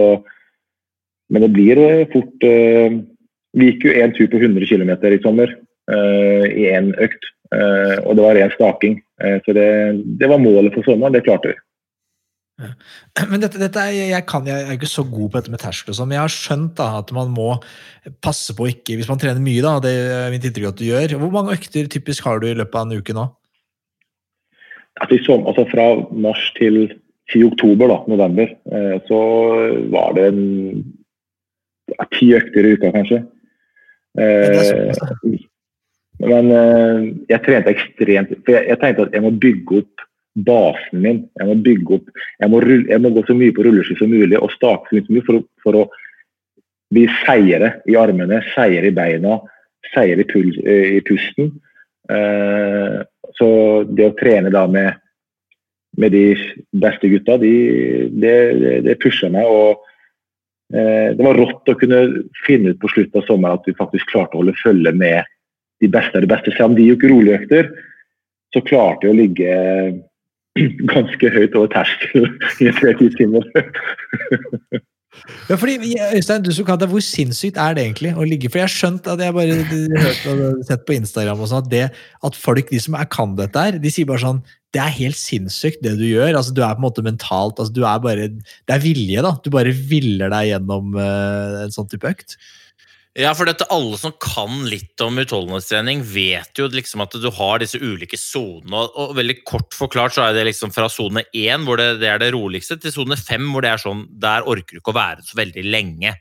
men 1.31 1.43
det 1.43 1.53
blir 1.53 1.79
fort 2.13 2.43
Vi 3.57 3.67
gikk 3.71 3.87
jo 3.87 3.95
én 3.99 4.13
tur 4.15 4.29
på 4.31 4.39
100 4.39 4.67
km 4.69 4.91
i 5.11 5.19
sommer 5.23 5.53
i 5.87 6.63
én 6.67 6.91
økt. 6.99 7.23
Og 8.05 8.11
det 8.15 8.23
var 8.23 8.35
ren 8.35 8.51
staking. 8.53 8.97
Så 9.45 9.55
det, 9.55 9.67
det 10.19 10.29
var 10.29 10.39
målet 10.39 10.75
for 10.75 10.85
sommeren. 10.85 11.15
Det 11.15 11.23
klarte 11.25 11.53
vi. 11.53 11.57
Men 13.31 13.41
dette, 13.41 13.59
dette 13.61 13.81
er, 13.81 13.95
jeg, 14.11 14.25
kan, 14.29 14.45
jeg 14.47 14.67
er 14.67 14.75
ikke 14.75 14.89
så 14.89 15.05
god 15.07 15.31
på 15.31 15.39
dette 15.39 15.53
med 15.53 15.61
terskel, 15.61 15.95
sånn, 15.95 16.09
men 16.09 16.17
jeg 16.17 16.23
har 16.23 16.33
skjønt 16.33 16.71
da, 16.79 16.87
at 17.03 17.11
man 17.13 17.29
må 17.33 17.51
passe 18.25 18.55
på 18.57 18.65
ikke 18.71 18.95
Hvis 18.97 19.09
man 19.11 19.21
trener 19.21 19.43
mye, 19.43 19.61
da, 19.61 19.75
det 19.83 19.93
er 19.93 20.33
mitt 20.33 20.47
inntrykk 20.47 20.71
at 20.71 20.79
du 20.79 20.87
gjør. 20.87 21.17
Hvor 21.21 21.33
mange 21.33 21.57
økter 21.57 21.89
typisk 21.91 22.25
har 22.29 22.41
du 22.41 22.49
i 22.49 22.57
løpet 22.57 22.79
av 22.79 22.87
en 22.87 23.01
uke 23.01 23.15
nå? 23.17 23.27
I 25.11 25.19
som, 25.25 25.45
altså 25.47 25.67
Fra 25.71 25.87
mars 26.11 26.51
til, 26.57 26.87
10 27.33 27.43
oktober, 27.43 27.87
da, 27.91 27.97
november, 28.07 28.53
eh, 28.71 28.95
så 29.07 29.19
var 29.91 30.15
det 30.15 30.29
en, 30.31 30.83
ti 32.15 32.29
økter 32.35 32.67
i 32.67 32.73
uka, 32.77 32.91
kanskje. 32.95 33.21
Eh, 34.17 34.95
men 36.23 36.51
eh, 36.55 37.01
jeg 37.29 37.43
trente 37.45 37.73
ekstremt 37.75 38.31
for 38.39 38.55
jeg, 38.55 38.65
jeg 38.71 38.79
tenkte 38.81 39.05
at 39.05 39.17
jeg 39.17 39.25
må 39.25 39.33
bygge 39.43 39.81
opp 39.83 40.05
basen 40.47 41.03
min. 41.03 41.21
Jeg 41.37 41.49
må 41.49 41.57
bygge 41.67 41.99
opp, 41.99 42.09
jeg 42.39 42.53
må, 42.53 42.63
rulle, 42.63 42.87
jeg 42.89 43.03
må 43.03 43.11
gå 43.13 43.25
så 43.27 43.35
mye 43.37 43.55
på 43.57 43.67
rulleski 43.67 43.99
som 43.99 44.11
mulig 44.13 44.39
og 44.39 44.53
stake 44.55 45.03
så 45.03 45.13
mye 45.13 45.27
for, 45.27 45.45
for 45.65 45.81
å 45.83 45.85
bli 46.93 47.05
seire 47.25 47.75
i 47.89 47.97
armene, 47.99 48.39
seire 48.53 48.87
i 48.87 48.95
beina, 48.95 49.41
seire 49.91 50.23
i, 50.23 50.43
i 50.97 51.03
pusten. 51.05 51.51
Eh, 52.07 52.99
så 53.37 53.49
det 53.89 54.09
å 54.09 54.15
trene 54.17 54.51
da 54.53 54.65
med, 54.71 54.97
med 55.97 56.13
de 56.13 56.25
beste 56.81 57.09
gutta, 57.11 57.37
de, 57.41 57.53
det, 58.13 58.35
det, 58.87 58.97
pusher 59.03 59.31
meg. 59.33 59.45
og 59.45 59.83
eh, 60.73 61.13
Det 61.17 61.25
var 61.25 61.39
rått 61.39 61.71
å 61.71 61.77
kunne 61.79 62.01
finne 62.45 62.73
ut 62.73 62.81
på 62.81 62.91
slutten 62.93 63.21
av 63.21 63.27
sommeren 63.29 63.59
at 63.59 63.69
vi 63.69 63.77
faktisk 63.77 64.09
klarte 64.13 64.37
å 64.37 64.43
holde 64.43 64.57
følge 64.61 64.93
med 64.97 65.29
de 65.83 65.91
beste 65.93 66.17
av 66.17 66.25
de 66.25 66.31
beste. 66.33 66.53
Selv 66.55 66.71
om 66.71 66.77
de 66.77 66.89
gikk 66.89 67.07
roligøkter, 67.11 67.71
så 68.55 68.63
klarte 68.65 69.07
jeg 69.07 69.13
å 69.13 69.19
ligge 69.21 69.51
ganske 70.93 71.33
høyt 71.37 71.57
over 71.57 71.73
terskelen 71.73 72.37
i 72.63 72.73
tre-ti 72.79 73.11
timer. 73.19 73.49
Ja, 75.47 75.55
fordi, 75.55 75.95
Øystein, 76.13 76.43
du 76.43 76.51
som 76.53 76.65
kan 76.67 76.77
det, 76.79 76.89
Hvor 76.91 77.01
sinnssykt 77.01 77.57
er 77.57 77.73
det 77.73 77.85
egentlig 77.85 78.11
å 78.13 78.25
ligge 78.27 78.51
For 78.51 78.59
jeg 78.59 78.67
har 78.67 78.73
skjønt 78.73 79.07
at 79.09 79.23
jeg 79.23 79.33
bare 79.33 79.55
hørt 79.63 80.27
og 80.33 80.59
sett 80.67 80.83
på 80.85 80.97
Instagram 80.97 81.41
og 81.41 81.49
sånn, 81.49 81.63
at, 81.63 81.71
det, 81.71 81.83
at 82.27 82.37
folk 82.37 82.69
de 82.69 82.81
som 82.83 82.97
er, 82.99 83.07
kan 83.09 83.33
dette 83.39 83.63
her, 83.63 83.79
de 83.81 83.93
sier 83.93 84.09
bare 84.09 84.21
sånn 84.25 84.43
Det 84.75 84.83
er 84.83 84.93
helt 84.99 85.17
sinnssykt, 85.17 85.81
det 85.85 85.95
du 85.97 86.05
gjør. 86.05 86.35
altså 86.35 86.53
Du 86.53 86.61
er 86.61 86.75
på 86.75 86.83
en 86.83 86.87
måte 86.89 87.05
mentalt 87.05 87.57
altså 87.57 87.73
du 87.73 87.81
er 87.87 88.03
bare, 88.03 88.29
Det 88.29 88.75
er 88.75 88.83
vilje, 88.83 89.23
da. 89.25 89.33
Du 89.41 89.49
bare 89.53 89.73
viller 89.73 90.33
deg 90.33 90.51
gjennom 90.51 90.93
uh, 90.99 91.63
en 91.63 91.73
sånn 91.73 91.89
type 91.91 92.11
økt. 92.11 92.37
Ja, 93.17 93.31
for 93.33 93.49
dette, 93.49 93.65
alle 93.73 93.97
som 93.97 94.11
kan 94.21 94.59
litt 94.69 95.01
om 95.01 95.15
utholdenhetstrening, 95.17 96.03
vet 96.05 96.59
jo 96.59 96.67
liksom 96.69 97.01
at 97.01 97.15
du 97.17 97.25
har 97.33 97.63
disse 97.63 97.79
ulike 97.81 98.19
sonene. 98.21 98.83
Og, 98.93 99.15
veldig 99.17 99.39
kort 99.41 99.73
forklart 99.73 100.13
så 100.13 100.27
er 100.27 100.35
det 100.37 100.43
liksom 100.51 100.69
fra 100.75 100.85
sone 100.91 101.23
1, 101.31 101.65
hvor 101.65 101.81
det, 101.81 101.87
det 102.03 102.11
er 102.11 102.21
det 102.21 102.29
roligste, 102.35 102.77
til 102.77 102.93
sone 102.93 103.17
5, 103.17 103.47
hvor 103.55 103.65
det 103.65 103.71
er 103.71 103.81
sånn 103.81 104.05
Der 104.21 104.45
orker 104.45 104.77
du 104.77 104.83
ikke 104.83 104.93
å 104.93 104.99
være 104.99 105.25
så 105.25 105.39
veldig 105.39 105.65
lenge. 105.65 106.13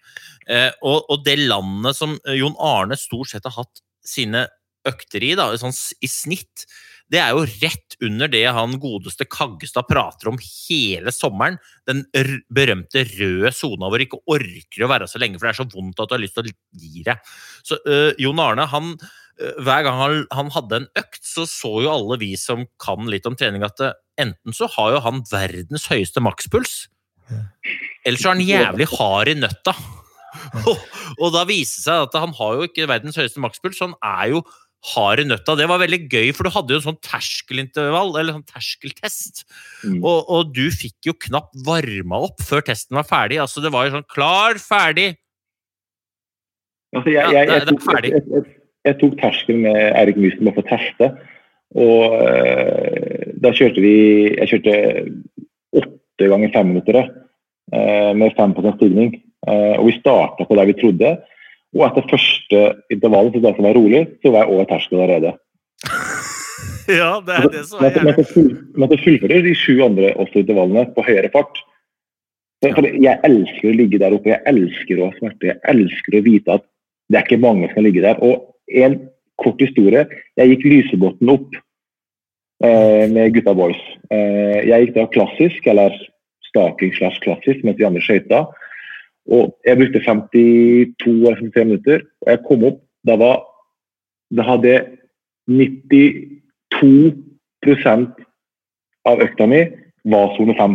Eh, 0.48 0.70
og, 0.80 1.04
og 1.12 1.20
det 1.26 1.36
landet 1.42 2.00
som 2.00 2.16
Jon 2.32 2.56
Arne 2.64 2.96
stort 2.96 3.34
sett 3.34 3.44
har 3.44 3.58
hatt 3.58 3.84
sine 4.06 4.46
økter 4.88 5.26
i, 5.26 5.34
da, 5.36 5.50
sånn 5.60 5.76
i 6.00 6.08
snitt, 6.08 6.64
det 7.12 7.20
er 7.22 7.34
jo 7.36 7.44
rett 7.46 7.96
under 8.02 8.30
det 8.30 8.42
han 8.50 8.74
godeste 8.82 9.26
Kaggestad 9.30 9.86
prater 9.86 10.30
om 10.32 10.38
hele 10.42 11.12
sommeren. 11.14 11.58
Den 11.86 12.02
berømte 12.52 13.04
røde 13.12 13.52
sona 13.54 13.90
hvor 13.90 14.02
du 14.02 14.06
ikke 14.06 14.22
orker 14.34 14.84
å 14.84 14.90
være 14.90 15.06
så 15.10 15.20
lenge, 15.22 15.38
for 15.38 15.46
det 15.46 15.52
er 15.54 15.60
så 15.60 15.68
vondt 15.70 16.02
at 16.02 16.10
du 16.10 16.16
har 16.16 16.24
lyst 16.24 16.36
til 16.38 16.50
å 16.50 16.56
gi 16.82 17.04
deg. 17.06 17.30
Så 17.66 17.78
øh, 17.86 18.10
Jon 18.22 18.42
Arne, 18.42 18.66
han, 18.72 18.96
øh, 19.38 19.60
hver 19.62 19.86
gang 19.86 20.00
han, 20.02 20.24
han 20.34 20.50
hadde 20.56 20.82
en 20.82 20.88
økt, 20.98 21.22
så 21.22 21.46
så 21.50 21.72
jo 21.84 21.92
alle 21.94 22.18
vi 22.22 22.32
som 22.40 22.66
kan 22.82 23.06
litt 23.12 23.28
om 23.30 23.38
trening, 23.38 23.62
at 23.66 23.78
det, 23.78 23.92
enten 24.26 24.56
så 24.56 24.70
har 24.74 24.96
jo 24.96 25.04
han 25.06 25.22
verdens 25.30 25.86
høyeste 25.92 26.24
makspuls, 26.24 26.88
eller 28.06 28.18
så 28.18 28.30
er 28.30 28.36
han 28.36 28.46
jævlig 28.46 28.90
hard 28.96 29.30
i 29.30 29.38
nøtta. 29.38 29.76
Og, 30.68 30.76
og 31.16 31.30
da 31.32 31.46
viser 31.48 31.78
det 31.80 31.84
seg 31.86 32.02
at 32.04 32.16
han 32.20 32.34
har 32.36 32.58
jo 32.58 32.66
ikke 32.68 32.84
verdens 32.90 33.16
høyeste 33.16 33.40
makspuls, 33.40 33.78
så 33.78 33.86
han 33.88 33.94
er 34.04 34.34
jo 34.34 34.42
hard 34.94 35.22
i 35.22 35.26
nøtta. 35.26 35.56
Det 35.58 35.66
var 35.70 35.80
veldig 35.82 36.00
gøy, 36.06 36.30
for 36.36 36.46
du 36.46 36.54
hadde 36.54 36.74
jo 36.74 36.80
en 36.80 36.86
sånn 36.88 36.98
terskelintervall, 37.04 38.12
eller 38.14 38.36
sånn 38.36 38.48
terskeltest. 38.48 39.44
Mm. 39.82 40.00
Og, 40.00 40.18
og 40.32 40.52
du 40.56 40.66
fikk 40.74 41.10
jo 41.10 41.16
knapt 41.26 41.56
varma 41.66 42.20
opp 42.28 42.42
før 42.46 42.64
testen 42.66 42.98
var 42.98 43.08
ferdig. 43.08 43.40
Altså, 43.42 43.64
det 43.64 43.72
var 43.74 43.88
jo 43.88 43.96
sånn 43.96 44.10
klar, 44.12 44.60
ferdig. 44.62 45.14
Altså, 46.94 47.12
jeg, 47.12 47.34
jeg, 47.34 47.50
jeg, 47.50 47.66
tok, 47.70 47.82
ferdig. 47.84 48.12
jeg, 48.86 48.98
tok 49.02 49.16
terskelen 49.20 49.64
med 49.66 49.80
Eirik 49.90 50.20
Mysen 50.22 50.46
bare 50.46 50.58
for 50.58 50.66
å 50.66 50.70
teste. 50.70 51.12
Og 51.76 52.18
øh, 52.22 53.24
da 53.42 53.50
kjørte 53.50 53.82
vi 53.82 53.96
Jeg 54.36 54.48
kjørte 54.52 54.74
åtte 55.76 56.28
ganger 56.30 56.52
fem 56.54 56.68
minutter 56.70 57.00
øh, 57.02 58.12
med 58.16 58.36
5% 58.38 58.78
stigning. 58.78 59.16
Øh, 59.48 59.74
og 59.80 59.88
vi 59.90 59.96
starta 59.98 60.46
på 60.46 60.58
der 60.58 60.70
vi 60.70 60.78
trodde. 60.78 61.16
Og 61.76 61.84
etter 61.86 62.08
første 62.08 62.62
intervallet, 62.92 63.34
for 63.34 63.44
det 63.44 63.54
som 63.56 63.68
var 63.68 63.76
rolig, 63.76 64.02
så 64.22 64.32
var 64.32 64.44
jeg 64.44 64.56
over 64.56 64.70
terskelen 64.70 65.04
allerede. 65.04 65.36
Ja, 66.86 67.16
det 67.18 67.34
er 67.34 67.48
det 67.50 67.64
som 67.66 67.82
er 67.82 67.96
gjerne. 67.96 68.12
men 68.78 68.90
så 68.92 68.96
fullfører 69.02 69.40
de 69.42 69.54
sju 69.58 69.80
andre 69.82 70.12
også 70.22 70.38
intervallene 70.44 70.84
på 70.94 71.02
høyere 71.02 71.32
fart. 71.34 71.58
For 72.62 72.86
jeg 72.86 73.18
elsker 73.26 73.68
å 73.72 73.74
ligge 73.74 73.98
der 73.98 74.14
oppe, 74.14 74.30
jeg 74.30 74.46
elsker 74.52 75.00
å 75.00 75.08
ha 75.08 75.16
smerte. 75.18 75.48
Jeg 75.50 75.58
elsker 75.72 76.14
å 76.14 76.22
vite 76.22 76.54
at 76.60 76.64
det 77.10 77.18
er 77.18 77.26
ikke 77.26 77.42
mange 77.42 77.66
som 77.66 77.80
kan 77.80 77.86
ligge 77.88 78.04
der. 78.04 78.22
Og 78.22 78.54
en 78.82 78.96
kort 79.42 79.60
historie. 79.60 80.06
Jeg 80.38 80.52
gikk 80.52 80.66
Lysebotn 80.70 81.32
opp 81.34 81.58
eh, 82.64 83.04
med 83.12 83.34
gutta 83.34 83.54
boys. 83.56 83.82
Eh, 84.10 84.62
jeg 84.70 84.86
gikk 84.86 84.94
da 84.96 85.08
klassisk, 85.12 85.66
eller 85.70 85.94
staking 86.48 86.94
slash 86.96 87.20
klassisk, 87.24 87.62
mens 87.66 87.78
de 87.80 87.88
andre 87.88 88.02
skøyta. 88.04 88.46
Og 89.26 89.58
jeg 89.66 89.76
brukte 89.76 90.04
52 90.04 91.06
eller 91.06 91.36
55 91.36 91.66
minutter. 91.66 92.00
Og 92.22 92.30
jeg 92.30 92.38
kom 92.48 92.64
opp, 92.64 92.80
da 93.06 93.16
var 93.20 93.36
Da 94.34 94.42
hadde 94.42 94.86
92% 95.46 98.10
av 99.06 99.20
økta 99.22 99.46
mi 99.46 99.70
var 100.10 100.34
sone 100.34 100.54
5. 100.58 100.74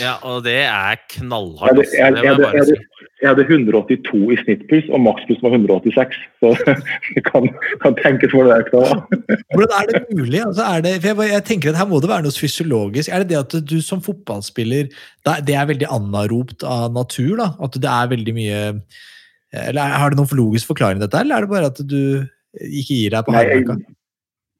Ja, 0.00 0.14
og 0.22 0.44
det 0.44 0.52
er 0.62 0.92
Jeg 0.94 0.98
knallhardt. 1.16 1.70
hadde, 1.72 1.80
altså. 1.82 1.96
jeg, 1.98 2.12
Det 2.12 2.22
jeg, 2.22 2.24
jeg 2.24 2.32
hadde, 2.32 2.72
jeg, 2.72 2.82
jeg 3.22 3.28
hadde 3.30 3.44
182 3.50 4.32
i 4.34 4.36
snittpuls, 4.44 4.88
og 4.94 5.00
makspuls 5.02 5.40
var 5.42 5.54
186. 5.56 6.18
Så 6.42 6.52
det 7.16 7.22
kan, 7.26 7.48
kan 7.82 7.96
tenkes 8.02 8.30
hvor 8.34 8.46
det 8.46 8.58
er. 8.60 8.66
Hvordan 9.56 9.74
er 9.80 9.86
det 9.90 10.02
mulig? 10.18 10.40
Altså, 10.46 10.62
er 10.68 10.84
det, 10.86 10.92
for 11.04 11.22
jeg, 11.24 11.32
jeg 11.34 11.44
tenker 11.50 11.70
at 11.74 11.80
Her 11.82 11.88
må 11.90 12.00
det 12.04 12.10
være 12.12 12.26
noe 12.28 12.36
fysiologisk. 12.38 13.08
Er 13.10 13.24
det 13.24 13.30
det 13.34 13.40
at 13.42 13.56
du 13.72 13.78
som 13.82 14.02
fotballspiller 14.04 14.90
det 15.26 15.56
er- 15.56 15.66
veldig 15.72 15.88
anaropt 15.90 16.62
av 16.66 16.92
natur? 16.94 17.36
da? 17.42 17.50
At 17.62 17.74
det 17.82 17.90
er 17.90 18.12
veldig 18.14 18.34
mye 18.38 18.60
eller 19.52 19.82
er- 19.82 19.98
Har 20.00 20.10
det 20.10 20.16
noen 20.18 20.38
logisk 20.38 20.70
forklaring 20.72 21.00
dette, 21.02 21.18
eller 21.20 21.36
er 21.36 21.40
det 21.44 21.50
bare 21.50 21.66
at 21.74 21.80
du 21.86 22.24
ikke 22.60 22.94
gir 23.02 23.10
deg 23.10 23.24
på 23.26 23.32
Nei, 23.34 23.44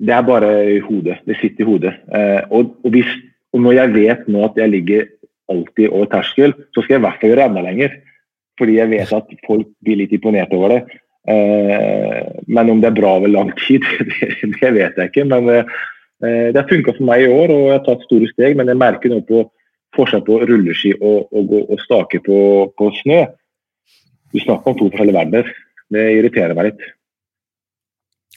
det 0.02 0.12
er 0.16 0.22
bare 0.26 0.48
i 0.76 0.78
hodet. 0.82 1.18
Det 1.28 1.36
sitter 1.40 1.62
i 1.62 1.66
hodet. 1.68 1.92
Eh, 2.12 2.40
og, 2.50 2.72
og, 2.82 2.90
hvis, 2.90 3.06
og 3.52 3.60
når 3.60 3.76
jeg 3.78 3.94
vet 3.96 4.26
nå 4.32 4.46
at 4.46 4.58
jeg 4.60 4.72
ligger 4.72 5.06
alltid 5.52 5.88
over 5.90 6.08
terskel, 6.12 6.54
så 6.72 6.82
skal 6.82 6.96
jeg 6.96 7.02
i 7.02 7.04
hvert 7.06 7.20
fall 7.20 7.32
gjøre 7.32 7.46
enda 7.50 7.64
lenger. 7.64 7.96
Fordi 8.60 8.76
jeg 8.78 8.92
vet 8.92 9.14
at 9.16 9.32
folk 9.46 9.70
blir 9.84 9.98
litt 10.00 10.12
imponert 10.16 10.52
over 10.56 10.74
det. 10.74 10.82
Eh, 11.32 12.20
men 12.48 12.70
om 12.72 12.80
det 12.82 12.90
er 12.90 12.96
bra 12.96 13.16
over 13.18 13.30
lang 13.32 13.52
tid, 13.60 13.84
det, 14.60 14.72
vet 14.76 14.96
jeg 14.96 15.10
ikke. 15.10 15.26
Men 15.28 15.50
eh, 15.52 15.74
det 16.22 16.58
har 16.58 16.70
funka 16.70 16.96
for 16.96 17.08
meg 17.08 17.26
i 17.26 17.32
år, 17.32 17.52
og 17.52 17.66
jeg 17.68 17.76
har 17.76 17.84
tatt 17.88 18.06
store 18.08 18.30
steg. 18.32 18.56
Men 18.58 18.72
jeg 18.72 18.80
merker 18.80 19.12
nå 19.12 19.20
på 19.28 19.44
forskjell 19.96 20.24
på 20.24 20.40
rulleski 20.48 20.94
og, 21.00 21.28
og, 21.36 21.54
og 21.66 21.84
stake 21.84 22.22
på, 22.24 22.38
på 22.78 22.90
snø. 23.02 23.24
Du 24.32 24.40
snakker 24.40 24.72
om 24.72 24.78
to 24.78 24.88
forskjellige 24.88 25.18
verdener. 25.18 25.52
Det 25.92 26.08
irriterer 26.16 26.56
meg 26.56 26.70
litt. 26.70 26.86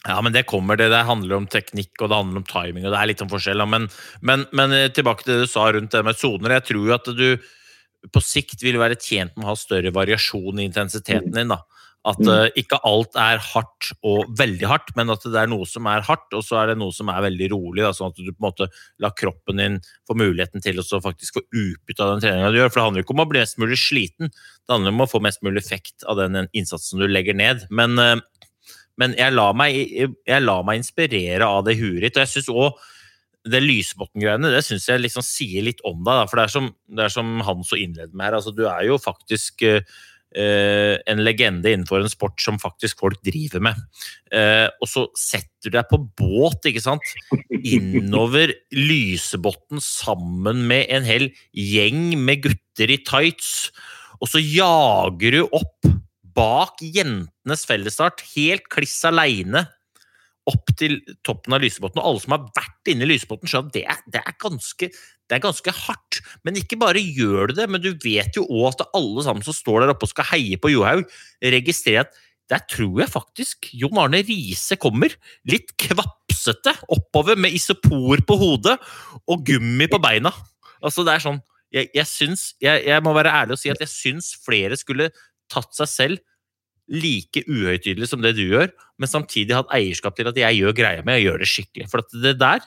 Ja, 0.04 0.20
men 0.22 0.36
det 0.36 0.46
kommer. 0.50 0.78
Det 0.78 0.92
det 0.94 1.06
handler 1.08 1.40
om 1.40 1.48
teknikk 1.50 1.98
og 2.02 2.12
det 2.12 2.20
handler 2.20 2.44
om 2.44 2.50
timing. 2.50 2.86
og 2.86 2.94
det 2.94 3.02
er 3.02 3.10
litt 3.10 3.24
om 3.26 3.32
forskjell. 3.32 3.66
Men, 3.70 3.88
men, 4.22 4.46
men 4.54 4.76
eh, 4.76 4.90
tilbake 4.94 5.26
til 5.26 5.34
det 5.34 5.48
du 5.48 5.52
sa 5.52 5.70
rundt 5.74 5.96
det 5.96 6.04
med 6.06 6.20
soner. 6.20 6.60
Jeg 6.60 6.68
tror 6.72 6.90
jo 6.90 6.98
at 6.98 7.14
du 7.18 7.30
på 8.14 8.22
sikt 8.22 8.62
vil 8.62 8.78
være 8.78 9.00
tjent 9.02 9.34
med 9.34 9.48
å 9.48 9.54
ha 9.54 9.58
større 9.58 9.94
variasjon 9.96 10.62
i 10.62 10.68
intensiteten 10.70 11.34
din. 11.34 11.54
da. 11.54 11.64
At 12.06 12.22
eh, 12.22 12.52
ikke 12.62 12.78
alt 12.86 13.18
er 13.18 13.40
hardt 13.42 13.90
og 14.06 14.30
veldig 14.38 14.68
hardt, 14.70 14.92
men 14.98 15.10
at 15.10 15.24
det 15.26 15.40
er 15.42 15.50
noe 15.50 15.66
som 15.66 15.88
er 15.90 16.06
hardt, 16.06 16.28
og 16.38 16.44
så 16.46 16.60
er 16.62 16.70
det 16.70 16.78
noe 16.78 16.94
som 16.94 17.10
er 17.10 17.24
veldig 17.26 17.48
rolig. 17.56 17.82
Da, 17.82 17.96
sånn 17.98 18.14
at 18.14 18.20
du 18.20 18.30
på 18.30 18.38
en 18.38 18.46
måte 18.46 18.70
lar 19.02 19.16
kroppen 19.18 19.62
din 19.62 19.80
få 20.06 20.18
muligheten 20.22 20.62
til 20.62 20.84
å 20.84 21.02
faktisk 21.02 21.40
få 21.40 21.46
utbytte 21.50 22.06
av 22.06 22.14
den 22.14 22.26
treninga 22.28 22.54
du 22.54 22.60
gjør. 22.60 22.70
For 22.70 22.82
det 22.82 22.86
handler 22.90 23.06
ikke 23.08 23.18
om 23.18 23.26
å 23.26 23.30
bli 23.32 23.42
mest 23.42 23.58
mulig 23.62 23.82
sliten, 23.82 24.30
det 24.30 24.76
handler 24.76 24.94
om 24.94 25.06
å 25.08 25.10
få 25.10 25.22
mest 25.26 25.42
mulig 25.46 25.64
effekt 25.64 26.06
av 26.06 26.22
den 26.22 26.46
innsatsen 26.54 27.02
du 27.02 27.10
legger 27.10 27.38
ned. 27.38 27.66
Men 27.74 27.98
eh, 28.02 28.16
men 29.02 29.16
jeg 29.20 29.36
lar 29.36 29.56
meg, 29.58 29.76
jeg 29.76 30.44
lar 30.44 30.66
meg 30.68 30.80
inspirere 30.80 31.48
av 31.48 31.66
det 31.68 31.78
huet 31.80 32.02
ditt. 32.06 32.16
Og 32.16 32.24
jeg 32.24 32.34
syns 32.38 32.52
òg 32.54 32.84
det 33.46 33.62
Lysbotn-greiene 33.62 34.50
det 34.50 34.64
synes 34.66 34.88
jeg 34.90 35.04
liksom 35.04 35.26
sier 35.26 35.66
litt 35.68 35.84
om 35.86 36.00
deg. 36.02 36.24
Da. 36.24 36.26
For 36.30 36.40
det 36.40 36.48
er 36.48 36.54
som, 36.56 36.72
det 36.98 37.06
er 37.06 37.14
som 37.14 37.38
han 37.46 37.66
så 37.68 37.80
innleder 37.80 38.14
med 38.16 38.30
her. 38.30 38.38
Altså, 38.40 38.54
du 38.56 38.64
er 38.70 38.88
jo 38.88 38.98
faktisk 39.02 39.66
eh, 39.68 40.96
en 41.06 41.22
legende 41.24 41.72
innenfor 41.72 42.02
en 42.02 42.12
sport 42.12 42.42
som 42.42 42.58
faktisk 42.62 43.04
folk 43.04 43.22
driver 43.26 43.64
med. 43.64 43.84
Uh, 44.34 44.68
og 44.84 44.90
så 44.90 45.06
setter 45.20 45.70
du 45.70 45.78
deg 45.78 45.88
på 45.92 46.02
båt, 46.20 46.68
ikke 46.68 46.84
sant, 46.84 47.14
innover 47.56 48.52
Lysebotn 48.76 49.84
sammen 49.84 50.66
med 50.70 50.90
en 50.94 51.08
hel 51.08 51.30
gjeng 51.56 52.18
med 52.20 52.44
gutter 52.48 52.92
i 52.92 53.00
tights, 53.06 53.70
og 54.20 54.32
så 54.32 54.42
jager 54.42 55.40
du 55.40 55.42
opp 55.46 55.88
bak 56.36 56.82
jentenes 56.84 57.66
fellesstart, 57.68 58.24
helt 58.36 58.68
kliss 58.74 59.00
aleine, 59.08 59.66
opp 60.46 60.70
til 60.78 61.00
toppen 61.26 61.56
av 61.58 61.64
Lysebotn. 61.64 61.98
Og 61.98 62.06
alle 62.06 62.22
som 62.22 62.36
har 62.36 62.44
vært 62.54 62.92
inne 62.92 63.08
i 63.08 63.10
Lysebotn, 63.10 63.50
skjønner 63.50 63.72
at 63.90 64.04
det 64.06 64.22
det, 64.22 64.92
det 65.26 65.38
er 65.40 65.42
ganske 65.42 65.74
hardt. 65.74 66.20
Men 66.46 66.60
ikke 66.60 66.78
bare 66.82 67.02
gjør 67.02 67.50
du 67.50 67.56
det, 67.58 67.66
men 67.72 67.82
du 67.82 67.92
vet 68.04 68.38
jo 68.38 68.46
òg 68.46 68.76
at 68.76 68.86
alle 68.94 69.26
sammen 69.26 69.46
som 69.46 69.56
står 69.58 69.82
der 69.82 69.96
oppe 69.96 70.06
og 70.06 70.14
skal 70.14 70.30
heie 70.36 70.60
på 70.62 70.70
Johaug, 70.74 71.10
registrerer 71.42 72.06
at 72.06 72.22
der 72.52 72.62
tror 72.70 73.02
jeg 73.02 73.10
faktisk 73.10 73.72
Jon 73.74 73.98
Arne 73.98 74.22
Riise 74.26 74.78
kommer. 74.78 75.14
Litt 75.50 75.74
kvapsete 75.82 76.76
oppover 76.94 77.40
med 77.42 77.56
isopor 77.58 78.22
på 78.22 78.38
hodet 78.38 78.78
og 79.26 79.46
gummi 79.48 79.90
på 79.90 80.02
beina. 80.04 80.30
Altså, 80.84 81.06
det 81.08 81.16
er 81.16 81.30
sånn 81.30 81.44
Jeg, 81.74 81.90
jeg 81.98 82.08
syns 82.08 82.42
jeg, 82.62 82.84
jeg 82.86 83.04
må 83.04 83.12
være 83.18 83.34
ærlig 83.34 83.56
og 83.56 83.60
si 83.60 83.72
at 83.74 83.82
jeg 83.82 83.90
syns 83.90 84.28
flere 84.46 84.78
skulle 84.78 85.10
tatt 85.52 85.76
seg 85.78 85.92
selv 85.92 86.24
like 86.92 87.42
uhøytidelig 87.50 88.10
som 88.12 88.22
det 88.22 88.36
du 88.38 88.44
gjør, 88.46 88.70
men 89.02 89.10
samtidig 89.10 89.56
hatt 89.58 89.72
eierskap 89.74 90.18
til 90.18 90.30
at 90.30 90.38
jeg 90.38 90.60
gjør 90.60 90.76
greia 90.78 91.06
med 91.06 91.20
og 91.20 91.26
gjør 91.26 91.42
det 91.42 91.50
skikkelig. 91.50 91.88
For 91.92 92.04
at 92.04 92.18
det 92.22 92.36
der, 92.42 92.66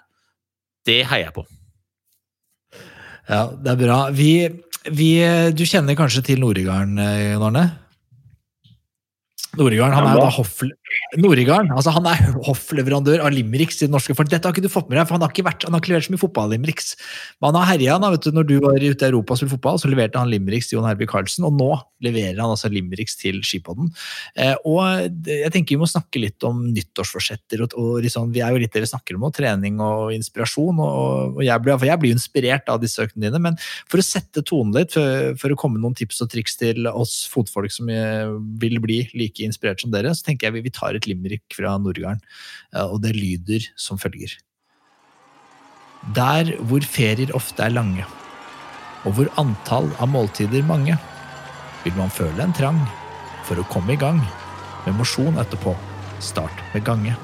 det 0.88 1.00
heier 1.10 1.28
jeg 1.28 1.36
på. 1.36 1.44
Ja, 3.28 3.44
det 3.52 3.74
er 3.74 3.80
bra. 3.82 3.98
Vi, 4.14 4.32
vi, 4.88 5.10
du 5.52 5.62
kjenner 5.68 5.98
kanskje 5.98 6.24
til 6.30 6.42
Noregarden, 6.42 6.98
eh, 7.02 7.34
Jon 7.34 7.46
Arne? 7.50 7.66
Noregarden 9.58 9.96
han 9.96 10.08
er 10.08 10.16
jo 10.16 10.24
da 10.24 10.32
hoff, 10.38 10.54
Norigarden, 11.16 11.70
altså 11.72 11.93
han 11.95 12.07
er 12.11 12.20
hoffleverandør 12.45 13.22
av 13.24 13.32
Limericks 13.32 13.78
til 13.78 13.89
det 13.89 13.95
norske 13.95 14.14
folk. 14.16 14.28
Dette 14.28 14.49
har 14.49 14.55
ikke 14.55 14.64
du 14.64 14.72
fått 14.72 14.91
med 14.91 14.99
deg, 14.99 15.07
for 15.09 15.16
han 15.16 15.24
har 15.24 15.32
ikke, 15.32 15.45
vært, 15.47 15.64
han 15.64 15.76
har 15.76 15.82
ikke 15.82 15.93
levert 15.95 16.07
så 16.09 16.14
mye 16.14 16.20
fotball 16.20 16.51
Limericks. 16.53 16.91
Men 17.41 17.51
han 17.51 17.59
har 17.62 17.70
herja. 17.72 17.99
da, 18.03 18.11
vet 18.12 18.26
du, 18.26 18.30
Når 18.36 18.49
du 18.49 18.55
var 18.64 18.76
ute 18.76 19.07
i 19.07 19.09
Europa 19.09 19.34
og 19.34 19.41
spilte 19.41 19.55
fotball, 19.57 19.80
så 19.80 19.91
leverte 19.93 20.20
han 20.20 20.32
Limericks 20.32 20.68
til 20.68 20.78
Jon 20.78 20.89
Herby 20.89 21.09
Karlsen, 21.09 21.47
og 21.49 21.57
nå 21.57 21.70
leverer 22.05 22.39
han 22.39 22.53
altså 22.53 22.70
Limericks 22.70 23.16
til 23.18 23.41
Skipodden. 23.47 23.91
Eh, 24.39 24.55
og 24.68 24.84
jeg 25.28 25.53
tenker 25.55 25.76
vi 25.76 25.80
må 25.80 25.89
snakke 25.91 26.22
litt 26.22 26.45
om 26.47 26.61
nyttårsforsetter. 26.70 27.64
og, 27.64 27.76
og 27.80 28.05
liksom, 28.05 28.32
Vi 28.34 28.45
er 28.45 28.55
jo 28.55 28.62
litt 28.62 28.76
dere 28.76 28.89
snakker 28.91 29.16
om, 29.16 29.26
og 29.28 29.34
trening 29.36 29.80
og 29.84 30.12
inspirasjon. 30.14 30.78
og, 30.78 31.39
og 31.39 31.43
jeg, 31.45 31.64
blir, 31.64 31.89
jeg 31.89 31.99
jo 32.05 32.14
inspirert 32.14 32.68
av 32.68 32.80
disse 32.84 33.03
øktene 33.03 33.28
dine, 33.28 33.43
men 33.49 33.59
for 33.89 34.01
å 34.01 34.07
sette 34.07 34.45
tonen 34.47 34.76
litt, 34.76 34.95
for, 34.97 35.32
for 35.41 35.53
å 35.53 35.59
komme 35.59 35.78
med 35.78 35.86
noen 35.86 35.99
tips 35.99 36.22
og 36.24 36.32
triks 36.32 36.59
til 36.61 36.89
oss 36.93 37.20
fotfolk 37.32 37.72
som 37.74 37.91
eh, 37.93 38.28
vil 38.61 38.78
bli 38.84 39.03
like 39.18 39.45
inspirert 39.45 39.82
som 39.82 39.93
dere, 39.95 40.14
så 40.14 40.28
tenker 40.28 40.49
jeg 40.49 40.59
vi, 40.59 40.66
vi 40.68 40.74
tar 40.78 40.96
et 40.96 41.08
limerick 41.10 41.44
fra 41.58 41.74
Nordgarden, 41.82 42.22
eh, 42.74 42.86
og 42.86 43.02
det 43.02 43.16
lyder 43.18 43.66
som 43.76 43.98
følger. 44.00 44.38
Der 46.14 46.54
hvor 46.70 46.84
ferier 46.86 47.34
ofte 47.34 47.66
er 47.66 47.74
lange, 47.74 48.06
og 49.06 49.14
hvor 49.18 49.30
antall 49.40 49.90
av 49.98 50.10
måltider 50.10 50.64
mange, 50.66 50.96
vil 51.84 51.94
man 51.98 52.10
føle 52.12 52.42
en 52.42 52.55
trang 52.55 52.80
for 53.46 53.59
å 53.59 53.66
komme 53.72 53.94
i 53.94 54.00
gang 54.00 54.20
med 54.86 54.96
mosjon 54.98 55.38
etterpå. 55.40 55.74
Start 56.22 56.62
med 56.74 56.86
gange. 56.86 57.16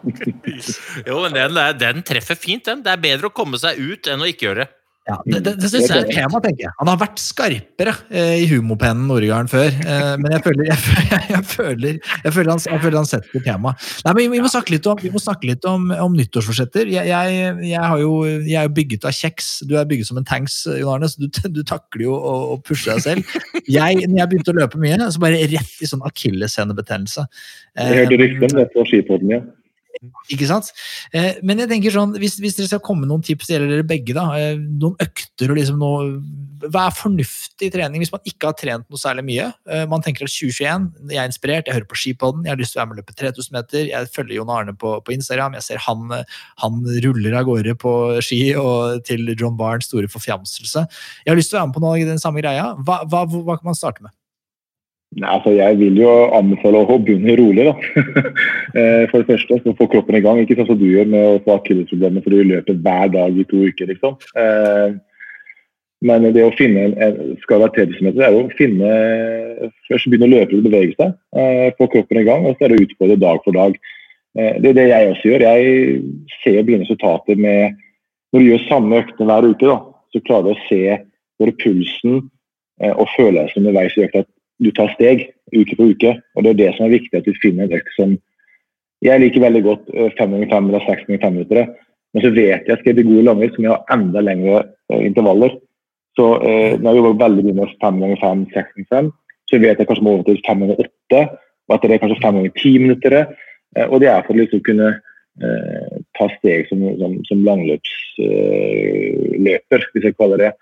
Jo, 1.06 1.18
men 1.26 1.34
den, 1.34 1.58
den 1.80 2.04
treffer 2.06 2.38
fint, 2.38 2.64
den. 2.64 2.80
Det 2.84 2.92
er 2.92 3.02
bedre 3.02 3.28
å 3.28 3.34
komme 3.36 3.60
seg 3.60 3.76
ut 3.80 4.08
enn 4.08 4.22
å 4.24 4.28
ikke 4.30 4.48
gjøre 4.48 4.64
det. 4.64 4.79
Ja, 5.08 5.16
det 5.24 5.38
det, 5.46 5.54
det 5.62 5.68
syns 5.72 5.88
jeg 5.88 5.96
er 5.96 6.04
et 6.04 6.12
tema, 6.12 6.38
tenker 6.44 6.66
jeg. 6.66 6.72
Han 6.76 6.88
har 6.90 6.98
vært 7.00 7.20
skarpere 7.22 7.94
eh, 8.12 8.42
i 8.42 8.48
humorpennen 8.50 9.06
Nordegarden 9.08 9.48
før. 9.48 9.70
Eh, 9.72 10.10
men 10.20 10.34
jeg 10.34 10.42
føler, 10.44 10.66
jeg, 10.68 10.78
føler, 10.84 11.22
jeg, 11.34 11.44
føler, 11.48 12.00
jeg, 12.26 12.32
føler 12.34 12.50
han, 12.52 12.60
jeg 12.66 12.82
føler 12.84 12.98
han 13.00 13.08
setter 13.08 13.44
tema. 13.46 13.72
Nei, 14.04 14.12
men 14.12 14.20
vi, 14.20 14.26
vi 14.36 14.42
må 14.44 14.50
snakke 14.52 14.74
litt 14.74 14.88
om, 14.90 15.00
vi 15.00 15.12
må 15.14 15.22
snakke 15.22 15.48
litt 15.48 15.64
om, 15.68 15.88
om 16.04 16.18
nyttårsforsetter. 16.18 16.90
Jeg, 16.92 17.08
jeg, 17.08 17.54
jeg, 17.70 17.80
har 17.80 18.02
jo, 18.02 18.12
jeg 18.28 18.58
er 18.60 18.68
jo 18.68 18.74
bygget 18.76 19.06
av 19.08 19.16
kjeks. 19.16 19.48
Du 19.70 19.74
er 19.80 19.88
bygget 19.88 20.10
som 20.10 20.20
en 20.20 20.28
tanks, 20.28 20.60
Jon 20.68 20.92
Arne, 20.92 21.08
så 21.08 21.24
du, 21.24 21.30
du 21.56 21.62
takler 21.64 22.04
jo 22.04 22.18
å, 22.18 22.34
å 22.56 22.58
pushe 22.66 22.92
deg 22.92 23.06
selv. 23.06 23.38
Jeg, 23.64 24.04
når 24.04 24.20
jeg 24.20 24.32
begynte 24.34 24.52
å 24.52 24.58
løpe 24.60 24.82
mye, 24.84 25.00
så 25.08 25.22
bare 25.22 25.40
rett 25.48 25.80
i 25.80 25.88
sånn 25.88 26.04
akillessenebetennelse. 26.06 27.24
Jeg 27.80 28.04
hørte 28.04 28.20
rykter 28.20 28.50
om 28.50 28.60
det 28.60 28.68
på 28.76 28.86
skipodden, 28.92 29.34
ja. 29.38 29.42
Ikke 30.32 30.46
sant? 30.48 30.70
Eh, 31.12 31.36
men 31.44 31.60
jeg 31.60 31.68
tenker 31.68 31.92
sånn, 31.92 32.14
hvis, 32.20 32.38
hvis, 32.40 32.54
dere 32.56 32.70
skal 32.70 32.80
komme 32.84 33.04
med 33.04 33.10
noen 33.10 33.24
tips, 33.24 33.50
gjelder 33.52 33.68
dere 33.74 33.84
begge, 33.84 34.14
da, 34.16 34.24
eh, 34.38 34.54
noen 34.56 34.94
økter 35.02 35.52
og 35.52 35.58
liksom 35.58 35.80
noe 35.80 36.06
Hva 36.60 36.86
er 36.86 36.96
fornuftig 36.96 37.70
trening 37.72 38.00
hvis 38.00 38.12
man 38.12 38.24
ikke 38.28 38.48
har 38.48 38.56
trent 38.56 38.86
noe 38.88 39.00
særlig 39.00 39.26
mye? 39.28 39.46
Eh, 39.68 39.84
man 39.90 40.04
tenker 40.04 40.24
at 40.24 40.32
2021, 40.32 40.86
jeg 41.12 41.20
er 41.20 41.28
inspirert, 41.28 41.68
jeg 41.68 41.76
hører 41.76 41.88
på 41.88 42.00
skipodden, 42.00 42.46
jeg 42.48 42.54
har 42.54 42.60
lyst 42.60 42.74
til 42.74 42.80
å 42.80 42.82
være 42.82 42.90
med 42.90 42.98
og 42.98 43.02
løpe 43.02 43.18
3000 43.20 43.56
meter, 43.56 43.90
jeg 43.90 44.12
følger 44.14 44.36
Jon 44.38 44.54
Arne 44.56 44.76
på, 44.76 44.94
på 45.04 45.16
Instagram, 45.16 45.56
jeg 45.58 45.66
ser 45.68 45.84
han, 45.84 46.16
han 46.64 46.80
ruller 47.06 47.36
av 47.40 47.48
gårde 47.48 47.76
på 47.80 47.94
ski 48.24 48.40
og 48.60 49.04
til 49.08 49.34
John 49.34 49.56
Barnes 49.60 49.88
store 49.88 50.08
forfjamselse. 50.12 50.86
Jeg 51.24 51.32
har 51.32 51.40
lyst 51.40 51.52
til 51.52 51.60
å 51.60 51.62
være 51.62 51.72
med 51.72 51.76
på 51.76 51.84
noe 51.84 51.96
av 51.96 52.14
den 52.14 52.22
samme 52.22 52.44
greia. 52.44 52.72
Hva, 52.80 53.02
hva, 53.08 53.26
hva 53.28 53.60
kan 53.60 53.72
man 53.72 53.78
starte 53.78 54.04
med? 54.04 54.16
Nei, 55.18 55.26
altså 55.26 55.50
Jeg 55.56 55.78
vil 55.80 55.96
jo 55.98 56.10
anbefale 56.38 56.84
å 56.86 56.98
begynne 57.02 57.36
rolig. 57.40 57.66
da. 57.70 57.74
Eh, 58.70 59.08
for 59.10 59.18
det 59.18 59.26
første, 59.26 59.56
så 59.64 59.72
få 59.74 59.88
kroppen 59.90 60.14
i 60.14 60.20
gang. 60.22 60.38
Ikke 60.38 60.54
sånn 60.54 60.68
som 60.68 60.76
du 60.78 60.84
gjør 60.86 61.08
med 61.10 61.24
å 61.26 61.38
få 61.42 61.56
akillesproblemer 61.56 62.22
fordi 62.22 62.36
du 62.38 62.50
løper 62.52 62.76
hver 62.84 63.08
dag 63.10 63.34
i 63.34 63.44
to 63.50 63.64
uker. 63.66 63.88
liksom. 63.90 64.14
Eh, 64.38 64.92
men 66.06 66.28
det 66.36 66.44
å 66.46 66.52
finne 66.54 66.84
en, 66.94 67.18
skal 67.42 67.64
være 67.64 67.74
30 67.80 68.06
meter, 68.06 68.22
er 68.28 68.38
å 68.38 68.44
finne 68.54 68.92
Først 69.88 70.06
begynne 70.06 70.28
å 70.28 70.36
løpe 70.36 70.54
og 70.60 70.68
bevege 70.68 70.94
seg. 70.94 71.18
Eh, 71.34 71.74
få 71.80 71.90
kroppen 71.90 72.22
i 72.22 72.24
gang, 72.30 72.46
og 72.46 72.54
så 72.54 72.68
er 72.68 72.70
det 72.70 72.78
å 72.78 72.86
utfordre 72.86 73.18
dag 73.26 73.42
for 73.42 73.58
dag. 73.58 73.74
Det 74.38 74.70
er 74.70 74.78
det 74.78 74.86
jeg 74.86 75.10
også 75.10 75.32
gjør. 75.32 75.46
Jeg 75.50 76.00
ser 76.44 76.62
begynne 76.62 76.86
resultater 76.86 77.34
med 77.34 77.74
Når 78.30 78.38
du 78.38 78.46
gjør 78.46 78.66
samme 78.68 79.02
øktene 79.02 79.26
hver 79.26 79.50
uke, 79.50 79.66
da, 79.66 79.78
så 80.14 80.22
klarer 80.22 80.46
du 80.46 80.54
å 80.54 80.66
se 80.68 80.82
både 81.42 81.58
pulsen 81.58 82.20
og 82.94 83.08
følelsen 83.16 83.64
underveis 83.64 83.98
i 83.98 84.06
økta 84.06 84.22
du 84.60 84.70
tar 84.76 84.92
steg 84.94 85.30
uke 85.54 85.76
for 85.76 85.90
uke. 85.90 86.16
og 86.36 86.44
Det 86.44 86.50
er 86.50 86.58
det 86.58 86.72
som 86.76 86.86
er 86.86 86.98
viktig, 86.98 87.16
at 87.16 87.26
du 87.26 87.42
finner 87.42 87.66
en 87.66 87.80
økt 87.80 87.96
som 87.98 88.18
Jeg 89.00 89.16
liker 89.16 89.40
veldig 89.40 89.60
godt 89.64 89.86
5 90.18 90.28
ganger 90.28 90.48
5 90.50 90.66
eller 90.68 90.82
6 90.84 91.06
ganger 91.08 91.22
5 91.24 91.32
minutter. 91.32 91.68
Men 92.12 92.24
så 92.24 92.30
vet 92.34 92.66
jeg 92.66 92.74
at 92.74 92.80
skal 92.80 92.90
jeg 92.90 92.96
bli 92.98 93.08
god 93.08 93.20
i 93.20 93.26
langrenn, 93.28 93.52
så 93.54 93.60
må 93.60 93.64
jeg 93.68 93.76
ha 93.76 93.94
enda 93.96 94.20
lengre 94.26 94.58
eh, 94.90 95.02
intervaller. 95.06 95.52
Så 96.18 96.26
eh, 96.42 96.72
når 96.76 96.90
jeg 96.90 96.98
jobber 96.98 97.24
veldig 97.24 97.44
mye 97.46 97.58
med 97.60 97.68
5 97.84 98.00
ganger 98.02 98.18
5, 98.24 98.38
6 98.54 98.72
ganger 98.74 98.90
5, 98.96 99.06
så 99.50 99.54
vet 99.62 99.78
jeg 99.80 99.88
kanskje 99.88 100.06
må 100.06 100.14
over 100.16 100.26
til 100.26 100.46
5 100.46 100.60
ganger 100.64 100.78
8, 100.84 101.20
og 101.70 101.74
etter 101.76 101.88
det 101.92 102.02
kanskje 102.02 102.24
5 102.24 102.36
ganger 102.40 102.54
10 102.56 102.84
minutter. 102.84 103.12
Eh, 103.76 103.86
og 103.86 103.96
det 104.02 104.10
er 104.10 104.24
for 104.26 104.32
å 104.34 104.40
liksom 104.42 104.62
kunne 104.66 104.88
ta 106.18 106.24
steg 106.34 106.60
som, 106.68 106.78
som, 107.00 107.12
som 107.24 107.46
langløpsløper, 107.46 109.80
hvis 109.94 110.04
jeg 110.04 110.18
kaller 110.18 110.38
det. 110.42 110.52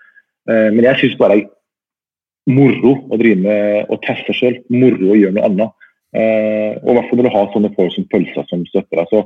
men 0.47 0.83
jeg 0.85 0.99
syns 1.01 1.17
bare 1.19 1.49
moro 2.49 2.95
å 3.09 3.19
drive 3.19 3.41
med 3.43 3.91
å 3.91 3.99
teste 4.05 4.35
sjøl. 4.35 4.59
Moro 4.71 5.13
å 5.13 5.19
gjøre 5.19 5.35
noe 5.37 5.47
annet. 5.49 5.75
Eh, 6.17 6.77
og 6.81 6.89
i 6.89 6.95
hvert 6.97 7.09
fall 7.09 7.19
når 7.19 7.27
du 7.27 7.33
har 7.35 7.49
sånne 7.53 7.73
folk 7.75 7.93
som 7.93 8.07
pølser 8.09 8.47
som 8.49 8.65
støtter 8.69 9.01
deg. 9.01 9.11
Så 9.11 9.25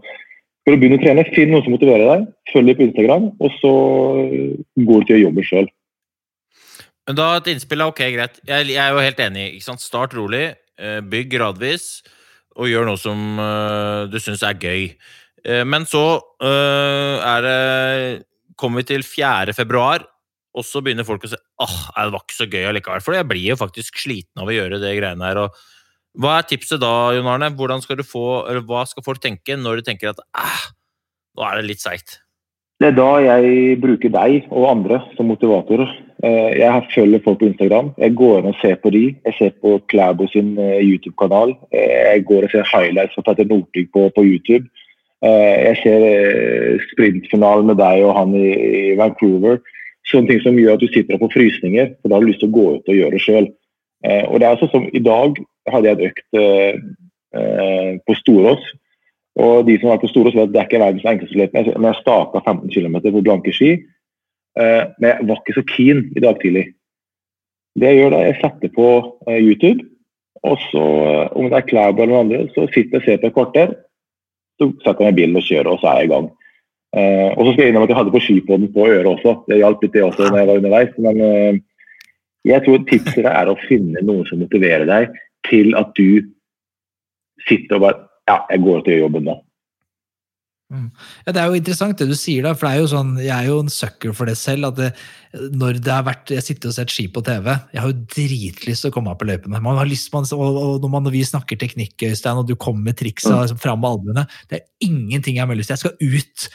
for 0.64 0.76
å 0.76 0.80
begynne 0.80 1.00
å 1.00 1.04
trene, 1.04 1.24
finn 1.36 1.52
noen 1.52 1.66
som 1.66 1.76
motiverer 1.76 2.10
deg. 2.10 2.28
Følg 2.52 2.72
dem 2.72 2.80
på 2.80 2.86
Instagram, 2.88 3.30
og 3.44 3.56
så 3.60 3.72
går 4.80 5.04
du 5.04 5.10
til 5.10 5.18
å 5.18 5.24
jobbe 5.26 5.48
sjøl. 5.48 5.72
Men 7.04 7.18
da 7.20 7.30
et 7.36 7.50
innspill 7.52 7.84
er 7.84 7.92
ok, 7.92 8.04
greit. 8.16 8.38
Jeg, 8.48 8.70
jeg, 8.72 8.80
er 8.80 8.96
jo 8.96 9.04
helt 9.04 9.24
enig. 9.26 9.48
ikke 9.58 9.68
sant? 9.68 9.84
Start 9.84 10.16
rolig, 10.16 10.46
eh, 10.80 11.02
bygg 11.04 11.34
gradvis, 11.36 11.88
og 12.56 12.70
gjør 12.70 12.88
noe 12.88 13.02
som 13.02 13.42
uh, 13.42 14.06
du 14.08 14.20
syns 14.22 14.44
er 14.46 14.56
gøy. 14.62 14.92
Uh, 15.44 15.64
men 15.68 15.88
så 15.90 16.06
uh, 16.22 17.16
er 17.18 17.48
det 17.48 17.58
Kommer 18.54 18.84
vi 18.84 18.92
til 18.94 19.02
4. 19.02 19.50
februar, 19.58 20.04
og 20.54 20.66
så 20.68 20.82
begynner 20.86 21.08
folk 21.08 21.26
å 21.26 21.32
si 21.32 21.38
at 21.38 21.78
det 21.98 22.14
var 22.14 22.24
ikke 22.24 22.38
så 22.38 22.50
gøy 22.50 22.68
allikevel. 22.70 23.04
For 23.06 23.18
jeg 23.18 23.30
blir 23.30 23.48
jo 23.52 23.60
faktisk 23.60 24.02
sliten 24.04 24.44
av 24.44 24.50
å 24.50 24.56
gjøre 24.56 24.82
det 24.84 24.96
greiene 25.00 25.30
her. 25.30 25.42
og 25.46 25.58
Hva 26.22 26.38
er 26.38 26.50
tipset 26.50 26.82
da, 26.82 26.94
Jon 27.16 27.30
Arne? 27.30 27.50
Skal 27.82 27.98
du 27.98 28.06
få, 28.06 28.46
eller 28.46 28.66
Hva 28.68 28.86
skal 28.90 29.06
folk 29.06 29.22
tenke 29.24 29.58
når 29.58 29.82
de 29.82 29.88
tenker 29.90 30.14
at 30.14 30.22
nå 31.34 31.48
er 31.48 31.60
det 31.60 31.72
litt 31.72 31.82
seigt? 31.82 32.20
Det 32.82 32.90
er 32.92 32.98
da 32.98 33.12
jeg 33.24 33.78
bruker 33.82 34.12
deg 34.12 34.50
og 34.52 34.66
andre 34.68 34.98
som 35.18 35.30
motivatorer. 35.32 35.90
Eh, 36.24 36.52
jeg 36.60 36.88
følger 36.94 37.22
folk 37.24 37.40
på 37.40 37.50
Instagram. 37.50 37.92
Jeg 38.00 38.16
går 38.20 38.40
inn 38.40 38.50
og 38.50 38.60
ser 38.62 38.78
på 38.80 38.92
de. 38.96 39.04
Jeg 39.28 39.36
ser 39.38 39.52
på 39.64 39.76
Klæbo 39.92 40.28
sin 40.32 40.54
eh, 40.60 40.80
YouTube-kanal. 40.84 41.56
Eh, 41.72 42.16
jeg 42.16 42.26
går 42.30 42.48
og 42.48 42.54
ser 42.54 42.70
highlights 42.70 43.16
fra 43.16 43.26
Petter 43.28 43.48
Northug 43.50 43.92
på, 43.94 44.08
på, 44.16 44.24
YouTube. 44.24 44.68
Jeg 45.24 45.78
ser 45.80 46.82
sprintfinalen 46.90 47.70
med 47.70 47.78
deg 47.80 48.02
og 48.04 48.12
han 48.18 48.34
i 48.36 48.92
Vancouver. 49.00 49.62
Sånne 50.10 50.34
ting 50.34 50.42
som 50.44 50.60
gjør 50.60 50.78
at 50.78 50.84
du 50.84 50.90
sitter 50.92 51.16
og 51.16 51.26
får 51.26 51.36
frysninger, 51.38 51.94
for 52.02 52.12
da 52.12 52.18
har 52.18 52.26
du 52.26 52.30
lyst 52.32 52.42
til 52.44 52.52
å 52.52 52.58
gå 52.58 52.66
ut 52.76 52.92
og 52.92 52.98
gjøre 52.98 53.16
det 53.16 53.24
sjøl. 53.24 53.50
Eh, 54.04 54.24
og 54.28 54.42
det 54.42 54.50
er 54.50 54.60
sånn 54.60 54.74
som 54.74 54.88
I 54.92 55.02
dag 55.04 55.40
hadde 55.72 55.90
jeg 55.90 56.00
et 56.00 56.06
økt 56.10 56.40
eh, 56.40 56.80
eh, 57.40 57.92
på 58.04 58.18
Storås. 58.20 58.66
Og 59.40 59.66
de 59.66 59.78
som 59.80 59.90
har 59.90 59.96
vært 59.96 60.06
på 60.06 60.12
Storås 60.12 60.36
vet 60.36 60.50
at 60.50 60.54
det 60.54 60.62
er 60.62 60.68
ikke 60.68 60.84
verdens 60.84 61.08
enkleste 61.10 61.40
løp. 61.40 61.56
Men 61.56 61.90
jeg 61.90 62.02
staka 62.02 62.44
15 62.44 62.70
km 62.76 63.00
på 63.08 63.24
blanke 63.24 63.56
ski. 63.56 63.72
Eh, 64.60 64.84
men 65.00 65.10
jeg 65.10 65.30
var 65.30 65.42
ikke 65.42 65.58
så 65.58 65.66
keen 65.72 66.06
i 66.14 66.24
dag 66.24 66.38
tidlig. 66.42 66.68
Det 67.80 67.90
jeg 67.90 68.04
gjør 68.04 68.14
da, 68.14 68.22
jeg 68.28 68.38
setter 68.42 68.74
på 68.76 68.90
eh, 69.28 69.40
YouTube, 69.42 69.88
og 70.46 70.60
så, 70.68 70.84
eh, 71.08 71.26
om 71.34 71.50
det 71.50 71.58
er 71.58 71.68
Klæbo 71.72 72.04
eller 72.04 72.14
noen 72.14 72.26
andre, 72.28 72.44
så 72.54 72.68
sitter 72.70 73.00
jeg 73.00 73.02
og 73.02 73.08
ser 73.08 73.22
på 73.22 73.32
et 73.32 73.38
kvarter. 73.38 73.76
Så 74.62 74.70
setter 74.84 75.08
jeg 75.08 75.08
meg 75.08 75.16
i 75.16 75.22
bilen 75.22 75.40
og 75.40 75.48
kjører, 75.48 75.72
og 75.72 75.82
så 75.82 75.90
er 75.90 76.02
jeg 76.02 76.10
i 76.10 76.14
gang. 76.14 76.30
Uh, 76.94 77.34
og 77.34 77.48
så 77.48 77.54
skal 77.54 77.64
jeg 77.64 77.74
innrømme 77.74 77.88
at 77.88 77.94
jeg 77.94 78.00
hadde 78.00 78.14
på 78.14 78.22
skipoden 78.22 78.74
på 78.74 78.88
øret 78.88 79.10
også. 79.10 79.36
Det 79.50 79.62
hjalp 79.62 79.82
litt 79.82 79.96
det 79.96 80.04
også 80.06 80.28
når 80.28 80.40
jeg 80.40 80.50
var 80.50 80.60
underveis. 80.62 80.98
Men 81.02 81.22
uh, 81.26 81.62
jeg 82.46 82.66
tror 82.66 82.84
tipset 82.90 83.30
er 83.30 83.50
å 83.50 83.60
finne 83.66 84.04
noe 84.06 84.28
som 84.30 84.44
motiverer 84.44 84.86
deg 84.90 85.16
til 85.50 85.74
at 85.80 85.94
du 85.98 86.22
sitter 87.48 87.80
og 87.80 87.88
bare 87.88 88.02
Ja, 88.24 88.38
jeg 88.54 88.62
går 88.64 88.86
til 88.86 89.02
jobben 89.02 89.26
nå. 89.28 89.34
Mm. 90.72 90.86
Ja, 91.26 91.32
Det 91.32 91.42
er 91.42 91.50
jo 91.52 91.58
interessant 91.60 92.00
det 92.00 92.08
du 92.08 92.16
sier, 92.16 92.46
da, 92.46 92.54
for 92.56 92.70
det 92.70 92.78
er 92.78 92.80
jo 92.80 92.92
sånn, 92.94 93.10
jeg 93.20 93.34
er 93.36 93.50
jo 93.50 93.58
en 93.62 93.74
sucker 93.74 94.14
for 94.16 94.30
det 94.30 94.38
selv. 94.40 94.70
at 94.72 94.78
det, 94.80 94.92
når 95.34 95.80
det 95.82 95.90
har 95.90 96.04
vært, 96.06 96.30
Jeg 96.30 96.46
sitter 96.46 96.70
og 96.70 96.76
sett 96.76 96.92
ski 96.94 97.08
på 97.10 97.24
TV. 97.26 97.48
Jeg 97.74 97.82
har 97.82 97.90
jo 97.90 98.04
dritlyst 98.16 98.86
til 98.86 98.92
å 98.92 98.94
komme 98.94 99.10
meg 99.10 99.18
på 99.22 99.26
løypene. 99.26 99.62
Man 99.66 99.80
har 99.80 99.90
lyst, 99.90 100.12
man, 100.14 100.28
og, 100.36 100.60
og 100.62 100.84
når, 100.84 100.92
man, 100.94 101.08
når 101.08 101.16
vi 101.16 101.24
snakker 101.26 101.58
teknikk, 101.58 101.96
Øystein, 102.06 102.38
og 102.38 102.50
du 102.50 102.54
kommer 102.56 102.92
med 102.92 103.00
triksa 103.00 103.40
liksom, 103.42 103.62
fram 103.64 103.82
med 103.82 103.96
albuene 103.96 104.28
Det 104.50 104.60
er 104.60 104.68
ingenting 104.86 105.40
jeg 105.40 105.50
har 105.50 105.58
lyst 105.58 105.74
til. 105.74 105.80
Jeg 105.80 105.84
skal 105.84 105.98
ut 106.04 106.48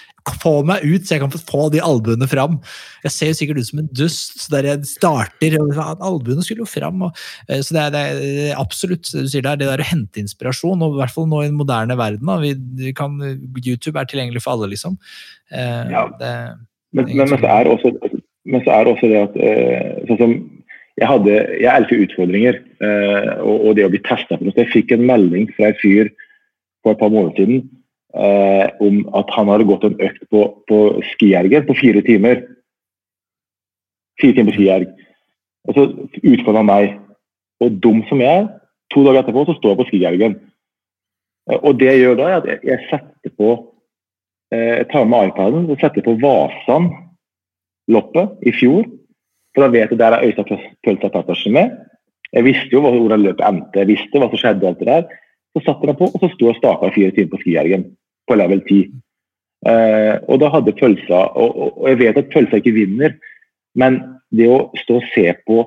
få 0.42 0.52
meg 0.66 0.84
ut, 0.84 1.06
så 1.06 1.16
jeg 1.16 1.22
kan 1.24 1.32
få 1.32 1.68
de 1.72 1.80
albuene 1.82 2.28
fram. 2.28 2.58
Jeg 3.06 3.14
ser 3.14 3.32
jo 3.32 3.38
sikkert 3.38 3.62
ut 3.62 3.68
som 3.70 3.82
en 3.82 3.90
dust 3.96 4.42
så 4.44 4.54
der 4.56 4.70
jeg 4.70 4.90
starter. 4.90 5.58
Albuene 5.96 6.44
skulle 6.44 6.66
jo 6.66 6.70
fram. 6.70 7.02
Og, 7.08 7.24
eh, 7.48 7.62
så 7.64 7.74
det 7.74 7.82
er, 7.82 7.94
det 7.94 8.04
er, 8.50 8.54
absolutt 8.58 9.08
det 9.10 9.26
du 9.26 9.32
sier 9.32 9.46
der, 9.46 9.58
det 9.58 9.70
der 9.70 9.82
å 9.82 9.88
hente 9.88 10.22
inspirasjon, 10.22 10.82
og 10.84 10.96
i 10.96 11.02
hvert 11.02 11.14
fall 11.14 11.28
nå 11.30 11.42
i 11.42 11.50
den 11.50 11.58
moderne 11.58 11.98
verden. 11.98 12.28
Da, 12.28 12.38
vi, 12.44 12.94
kan, 12.94 13.18
YouTube 13.58 13.98
er 13.98 14.08
tilgjengelig 14.10 14.44
for 14.44 14.54
alle, 14.54 14.70
liksom. 14.74 14.98
Eh, 15.50 15.94
ja. 15.94 16.06
Det, 16.20 16.32
men, 16.96 17.10
men, 17.10 17.28
men, 17.28 17.40
det 17.42 17.52
er 17.52 17.68
også, 17.68 17.92
men, 18.48 18.62
så 18.64 18.74
er 18.74 18.84
det 18.84 18.94
også 18.94 19.10
det 19.10 19.20
at 19.20 19.36
eh, 19.44 19.98
sånn 20.08 20.20
som 20.22 20.36
jeg, 20.98 21.06
hadde, 21.06 21.34
jeg 21.62 21.70
elsker 21.70 22.00
utfordringer 22.08 22.56
og, 23.38 23.52
og, 23.54 23.68
det 23.78 23.84
å 23.86 23.90
bli 23.92 24.00
testa 24.02 24.34
på 24.34 24.42
noe. 24.42 24.54
Jeg 24.56 24.72
fikk 24.72 24.94
en 24.96 25.04
melding 25.06 25.44
fra 25.54 25.68
en 25.68 25.76
fyr 25.78 26.08
for 26.82 26.96
et 26.96 26.98
par 26.98 27.12
måneder 27.12 27.36
siden 27.38 27.60
eh, 28.14 28.66
om 28.80 29.02
at 29.18 29.30
han 29.36 29.50
hadde 29.52 29.66
gått 29.68 29.86
en 29.88 29.98
økt 30.00 30.24
på, 30.32 30.44
på 30.68 30.78
skiergen 31.12 31.66
på 31.66 31.76
fire 31.78 32.02
timer. 32.06 32.44
Fire 34.20 34.36
timer 34.36 34.54
på 34.54 34.58
skierg. 34.62 34.92
Og 35.68 35.76
så 35.76 35.86
utfordra 36.22 36.62
han 36.62 36.70
meg. 36.70 36.94
Og 37.64 37.80
dum 37.82 38.04
som 38.08 38.22
jeg 38.22 38.44
er, 38.44 38.46
to 38.94 39.02
dager 39.04 39.24
etterpå 39.24 39.44
så 39.48 39.56
står 39.58 39.74
jeg 39.74 39.80
på 39.80 39.88
skiergen. 39.90 40.38
Eh, 41.50 41.58
og 41.58 41.80
det 41.80 41.92
jeg 41.92 42.04
gjør 42.04 42.20
da, 42.20 42.30
er 42.30 42.40
at 42.40 42.64
jeg, 42.70 42.80
setter 42.90 43.34
på 43.36 43.50
eh, 44.54 44.78
Jeg 44.80 44.88
tar 44.92 45.08
med 45.10 45.32
iPaden 45.32 45.68
og 45.68 45.82
setter 45.82 46.06
på 46.06 46.16
Vasan-loppet 47.88 48.46
i 48.46 48.52
fjor. 48.52 48.84
For 49.54 49.64
da 49.64 49.70
vet 49.72 49.90
jeg 49.90 49.98
der 49.98 50.12
har 50.12 50.24
Øystein 50.24 50.60
Pølsa 50.84 51.08
Pettersen 51.08 51.52
med. 51.52 51.70
Jeg 52.32 52.44
visste 52.44 52.68
jo 52.72 52.80
hvordan 52.80 53.22
løpet 53.22 53.44
endte, 53.46 53.78
jeg 53.78 53.88
visste 53.88 54.18
hva 54.18 54.28
som 54.28 54.38
skjedde. 54.38 54.66
alt 54.66 54.78
det 54.78 54.86
der. 54.86 55.04
Så 55.56 55.64
satte 55.64 55.86
jeg 55.86 55.96
på, 55.96 56.04
og 56.04 56.20
så 56.20 56.28
sto 56.28 56.46
jeg 56.46 56.54
og 56.54 56.60
staka 56.60 56.90
fire 56.94 57.10
timer 57.10 57.30
på 57.30 57.40
skijergen 57.40 57.84
på 58.28 58.34
level 58.36 58.60
10. 58.68 58.92
Eh, 59.66 60.14
og 60.28 60.38
da 60.40 60.50
hadde 60.52 60.76
pølsa 60.76 61.32
og, 61.34 61.56
og, 61.56 61.88
jeg 61.88 61.98
vet 61.98 62.18
at 62.18 62.28
pølsa 62.30 62.60
ikke 62.60 62.76
vinner, 62.76 63.16
men 63.74 63.98
det 64.30 64.46
å 64.46 64.68
stå 64.76 65.00
og 65.00 65.08
se 65.14 65.32
på 65.48 65.64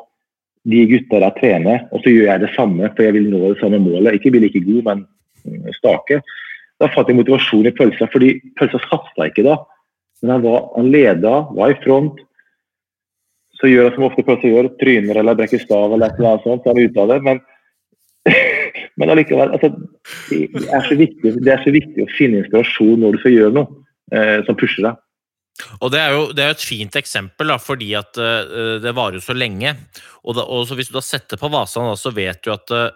de 0.63 0.85
gutta 0.85 1.19
der 1.19 1.33
trene, 1.41 1.75
og 1.91 2.03
så 2.03 2.13
gjør 2.13 2.29
jeg 2.29 2.43
det 2.45 2.53
samme, 2.55 2.91
for 2.93 3.03
jeg 3.03 3.17
vil 3.17 3.27
nå 3.31 3.41
det 3.49 3.59
samme 3.59 3.81
målet. 3.81 4.13
Ikke 4.13 4.31
bli 4.31 4.45
like 4.45 4.61
god, 4.61 4.83
men 4.85 5.73
stake. 5.73 6.21
Da 6.79 6.87
fant 6.93 7.09
jeg 7.09 7.17
motivasjon 7.17 7.67
i 7.67 7.73
pølsa, 7.73 8.07
fordi 8.13 8.35
pølsa 8.61 8.79
satsa 8.85 9.27
ikke 9.27 9.47
da. 9.49 9.57
Men 10.21 10.35
han, 10.35 10.43
var, 10.45 10.67
han 10.75 10.91
leda, 10.93 11.33
var 11.57 11.73
i 11.73 11.79
front. 11.83 12.19
så 13.61 13.69
gjør 13.69 13.89
han 13.89 13.93
som 13.93 14.07
ofte 14.07 14.23
plasser 14.25 14.49
gjør, 14.49 14.71
tryner 14.81 15.19
eller 15.21 15.37
brekker 15.37 15.61
stav 15.61 15.93
eller 15.93 16.15
noe 16.17 16.39
sånt, 16.41 16.63
så 16.63 16.71
er 16.71 16.77
han 16.77 16.89
ute 16.89 17.03
av 17.03 17.11
det. 17.11 17.19
Men, 17.27 17.41
men 18.97 19.13
allikevel, 19.13 19.53
altså, 19.53 19.69
det, 20.31 20.65
er 20.65 20.89
viktig, 20.97 21.35
det 21.45 21.53
er 21.53 21.61
så 21.61 21.73
viktig 21.73 22.05
å 22.05 22.11
finne 22.15 22.41
inspirasjon 22.41 23.03
når 23.03 23.17
du 23.17 23.21
skal 23.21 23.35
gjøre 23.35 23.55
noe 23.59 23.81
eh, 24.17 24.39
som 24.47 24.57
pusher 24.57 24.87
deg. 24.87 24.97
Og 25.81 25.91
Det 25.93 25.99
er 25.99 26.15
jo 26.15 26.23
det 26.33 26.43
er 26.45 26.55
et 26.55 26.63
fint 26.63 26.95
eksempel, 26.97 27.51
da, 27.51 27.59
fordi 27.61 27.91
at 27.99 28.17
uh, 28.17 28.79
det 28.81 28.95
varer 28.97 29.19
jo 29.19 29.23
så 29.25 29.35
lenge. 29.37 29.75
Og, 30.23 30.35
da, 30.37 30.45
og 30.45 30.71
Hvis 30.77 30.89
du 30.91 30.97
da 30.97 31.05
setter 31.05 31.39
på 31.39 31.51
vasene, 31.51 31.91
da, 31.91 31.99
så 31.99 32.13
vet 32.15 32.41
du 32.45 32.53
at 32.53 32.73
uh, 32.73 32.89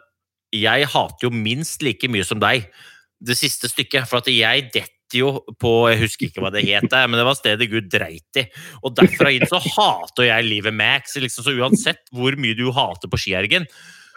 jeg 0.55 0.89
hater 0.93 1.27
jo 1.27 1.33
minst 1.33 1.83
like 1.83 2.07
mye 2.11 2.25
som 2.25 2.39
deg 2.41 2.69
det 3.25 3.37
siste 3.37 3.69
stykket. 3.71 4.07
For 4.09 4.21
at 4.21 4.31
jeg 4.31 4.69
detter 4.71 4.94
jo 5.13 5.31
på 5.61 5.71
Jeg 5.91 6.01
husker 6.01 6.27
ikke 6.29 6.43
hva 6.43 6.51
det 6.53 6.65
het, 6.65 6.87
men 6.89 7.19
det 7.19 7.25
var 7.27 7.37
stedet 7.37 7.69
Gud 7.71 7.89
dreit 7.91 8.39
i. 8.41 8.45
Og 8.81 8.95
derfra 8.97 9.33
inn 9.33 9.45
så 9.49 9.59
hater 9.61 10.29
jeg 10.29 10.47
livet 10.47 10.75
Max. 10.75 11.17
Liksom, 11.21 11.45
så 11.45 11.53
uansett 11.53 12.01
hvor 12.15 12.37
mye 12.39 12.57
du 12.57 12.69
hater 12.73 13.11
på 13.11 13.19
skiergen, 13.21 13.67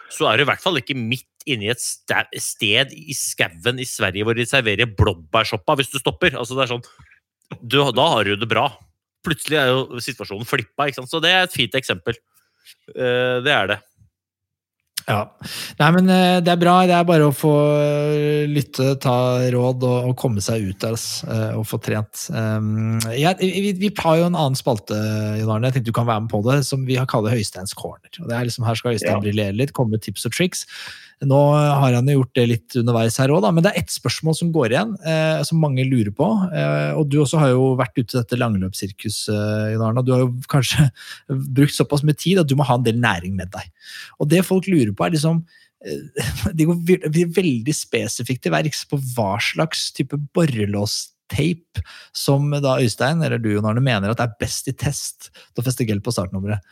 så 0.09 0.29
er 0.29 0.39
du 0.39 0.45
i 0.45 0.49
hvert 0.49 0.63
fall 0.63 0.79
ikke 0.81 0.97
midt 0.97 1.27
inne 1.49 1.67
i 1.69 1.71
et 1.73 1.81
sted 1.81 2.93
i 2.93 3.15
skauen 3.15 3.79
i 3.81 3.87
Sverige 3.87 4.25
hvor 4.25 4.37
de 4.37 4.45
serverer 4.49 4.89
blåbærsoppa 4.97 5.77
hvis 5.79 5.91
du 5.93 5.99
stopper. 6.01 6.37
Altså 6.39 6.57
det 6.57 6.65
er 6.65 6.73
sånn, 6.73 6.87
du, 7.61 7.79
Da 7.93 8.07
har 8.15 8.25
du 8.25 8.35
det 8.39 8.49
bra. 8.49 8.69
Plutselig 9.25 9.59
er 9.59 9.71
jo 9.73 10.01
situasjonen 10.01 10.47
flippa. 10.47 10.89
Så 10.95 11.21
det 11.23 11.31
er 11.33 11.45
et 11.45 11.55
fint 11.55 11.75
eksempel. 11.77 12.17
Uh, 12.95 13.39
det 13.45 13.53
er 13.53 13.71
det. 13.73 13.79
Ja. 15.09 15.23
Nei, 15.79 15.89
men 15.95 16.11
eh, 16.13 16.37
det 16.45 16.53
er 16.53 16.61
bra. 16.61 16.75
Det 16.87 16.95
er 16.95 17.07
bare 17.07 17.29
å 17.29 17.33
få 17.35 17.53
eh, 17.81 18.45
lytte, 18.49 18.91
ta 19.01 19.17
råd 19.49 19.85
og, 19.87 20.11
og 20.11 20.15
komme 20.21 20.43
seg 20.45 20.69
ut 20.69 20.79
der 20.83 20.93
altså, 20.93 21.39
og 21.57 21.65
få 21.69 21.81
trent. 21.83 22.27
Um, 22.29 22.99
ja, 23.17 23.33
vi, 23.41 23.73
vi, 23.79 23.91
har 23.97 24.19
jo 24.21 24.29
en 24.29 24.37
annen 24.37 24.59
spalte, 24.59 24.97
Jon 25.39 25.51
Arne. 25.55 25.69
Jeg 25.69 25.79
tenkte 25.79 25.89
du 25.89 25.97
kan 25.97 26.09
være 26.09 26.25
med 26.25 26.33
på 26.33 26.43
det, 26.45 26.61
som 26.69 26.85
vi 26.87 26.99
har 26.99 27.09
kalt 27.09 27.31
Høysteins 27.33 27.73
corner. 27.77 28.11
Og 28.21 28.29
det 28.29 28.37
er 28.37 28.49
liksom 28.49 28.67
Her 28.69 28.77
skal 28.77 28.95
Øystein 28.95 29.17
ja. 29.17 29.23
briljere 29.23 29.57
litt, 29.57 29.73
komme 29.75 29.97
med 29.97 30.05
tips 30.05 30.29
og 30.29 30.37
triks. 30.37 30.67
Nå 31.27 31.37
har 31.51 31.97
han 31.97 32.07
jo 32.07 32.21
gjort 32.21 32.35
det 32.37 32.45
litt 32.47 32.75
underveis 32.79 33.17
her 33.19 33.31
òg, 33.35 33.43
men 33.51 33.63
det 33.65 33.73
er 33.73 33.81
ett 33.81 33.91
spørsmål 33.91 34.37
som 34.37 34.53
går 34.55 34.71
igjen, 34.71 34.93
eh, 35.03 35.41
som 35.43 35.59
mange 35.59 35.83
lurer 35.83 36.13
på. 36.15 36.27
Eh, 36.47 36.93
og 36.95 37.09
du 37.11 37.17
også 37.19 37.41
har 37.41 37.51
jo 37.51 37.73
vært 37.79 37.97
ute 37.97 38.13
i 38.13 38.19
dette 38.21 38.39
langløpssirkuset, 38.39 39.33
eh, 39.35 39.73
Jon 39.73 39.99
Du 40.05 40.13
har 40.15 40.23
jo 40.23 40.29
kanskje 40.53 40.87
brukt 41.27 41.75
såpass 41.75 42.05
mye 42.07 42.15
tid 42.15 42.39
at 42.39 42.47
du 42.47 42.55
må 42.55 42.67
ha 42.67 42.77
en 42.79 42.85
del 42.87 43.01
næring 43.03 43.35
med 43.35 43.51
deg. 43.51 43.67
Og 44.23 44.29
det 44.31 44.45
folk 44.47 44.69
lurer 44.71 44.93
på, 44.95 45.05
er 45.05 45.17
liksom 45.17 45.43
eh, 45.83 46.29
De 46.57 46.69
går 46.69 47.27
veldig 47.35 47.75
spesifikt 47.75 48.45
til 48.45 48.55
verks 48.55 48.85
på 48.87 49.01
hva 49.17 49.33
slags 49.43 49.89
type 49.97 50.15
borrelåsteip 50.37 51.83
som 52.15 52.47
da 52.63 52.77
Øystein 52.79 53.19
eller 53.27 53.43
du 53.43 53.51
Jon 53.51 53.67
Arne, 53.67 53.83
mener 53.83 54.15
at 54.15 54.23
er 54.23 54.39
best 54.39 54.71
i 54.71 54.75
test 54.77 55.33
til 55.35 55.59
å 55.59 55.67
feste 55.67 55.83
gel 55.83 55.99
på 55.99 56.15
startnummeret. 56.15 56.63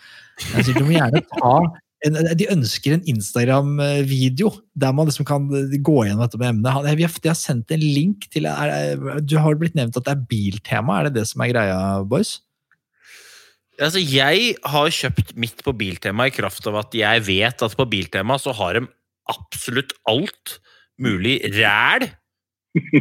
Så 0.55 0.71
du 0.71 0.85
må 0.85 0.95
gjerne 0.95 1.19
ta 1.35 1.57
de 2.05 2.45
ønsker 2.53 2.93
en 2.93 3.05
Instagram-video 3.09 4.51
der 4.77 4.93
man 4.93 5.07
liksom 5.09 5.25
kan 5.25 5.47
gå 5.49 5.95
gjennom 6.05 6.21
dette 6.21 6.37
med 6.37 6.51
emnet. 6.51 6.97
De 6.99 7.07
har, 7.07 7.37
sendt 7.37 7.73
en 7.73 7.81
link 7.81 8.27
til 8.33 8.45
er, 8.45 8.99
Du 9.25 9.37
har 9.41 9.57
blitt 9.57 9.77
nevnt 9.77 9.97
at 9.97 10.05
det 10.05 10.13
er 10.13 10.27
biltema. 10.29 10.99
Er 10.99 11.09
det 11.09 11.17
det 11.17 11.25
som 11.31 11.41
er 11.41 11.53
greia, 11.55 11.79
boys? 12.05 12.37
Altså, 13.77 14.01
jeg 14.01 14.53
har 14.65 14.93
kjøpt 14.93 15.35
mitt 15.37 15.59
på 15.65 15.73
Biltema 15.77 16.29
i 16.29 16.33
kraft 16.33 16.65
av 16.69 16.79
at 16.79 16.95
jeg 16.97 17.25
vet 17.27 17.65
at 17.65 17.75
på 17.77 17.85
Biltema 17.89 18.37
så 18.41 18.53
har 18.57 18.79
de 18.79 18.87
absolutt 19.29 19.93
alt 20.09 20.57
mulig 21.01 21.39
ræl 21.57 22.07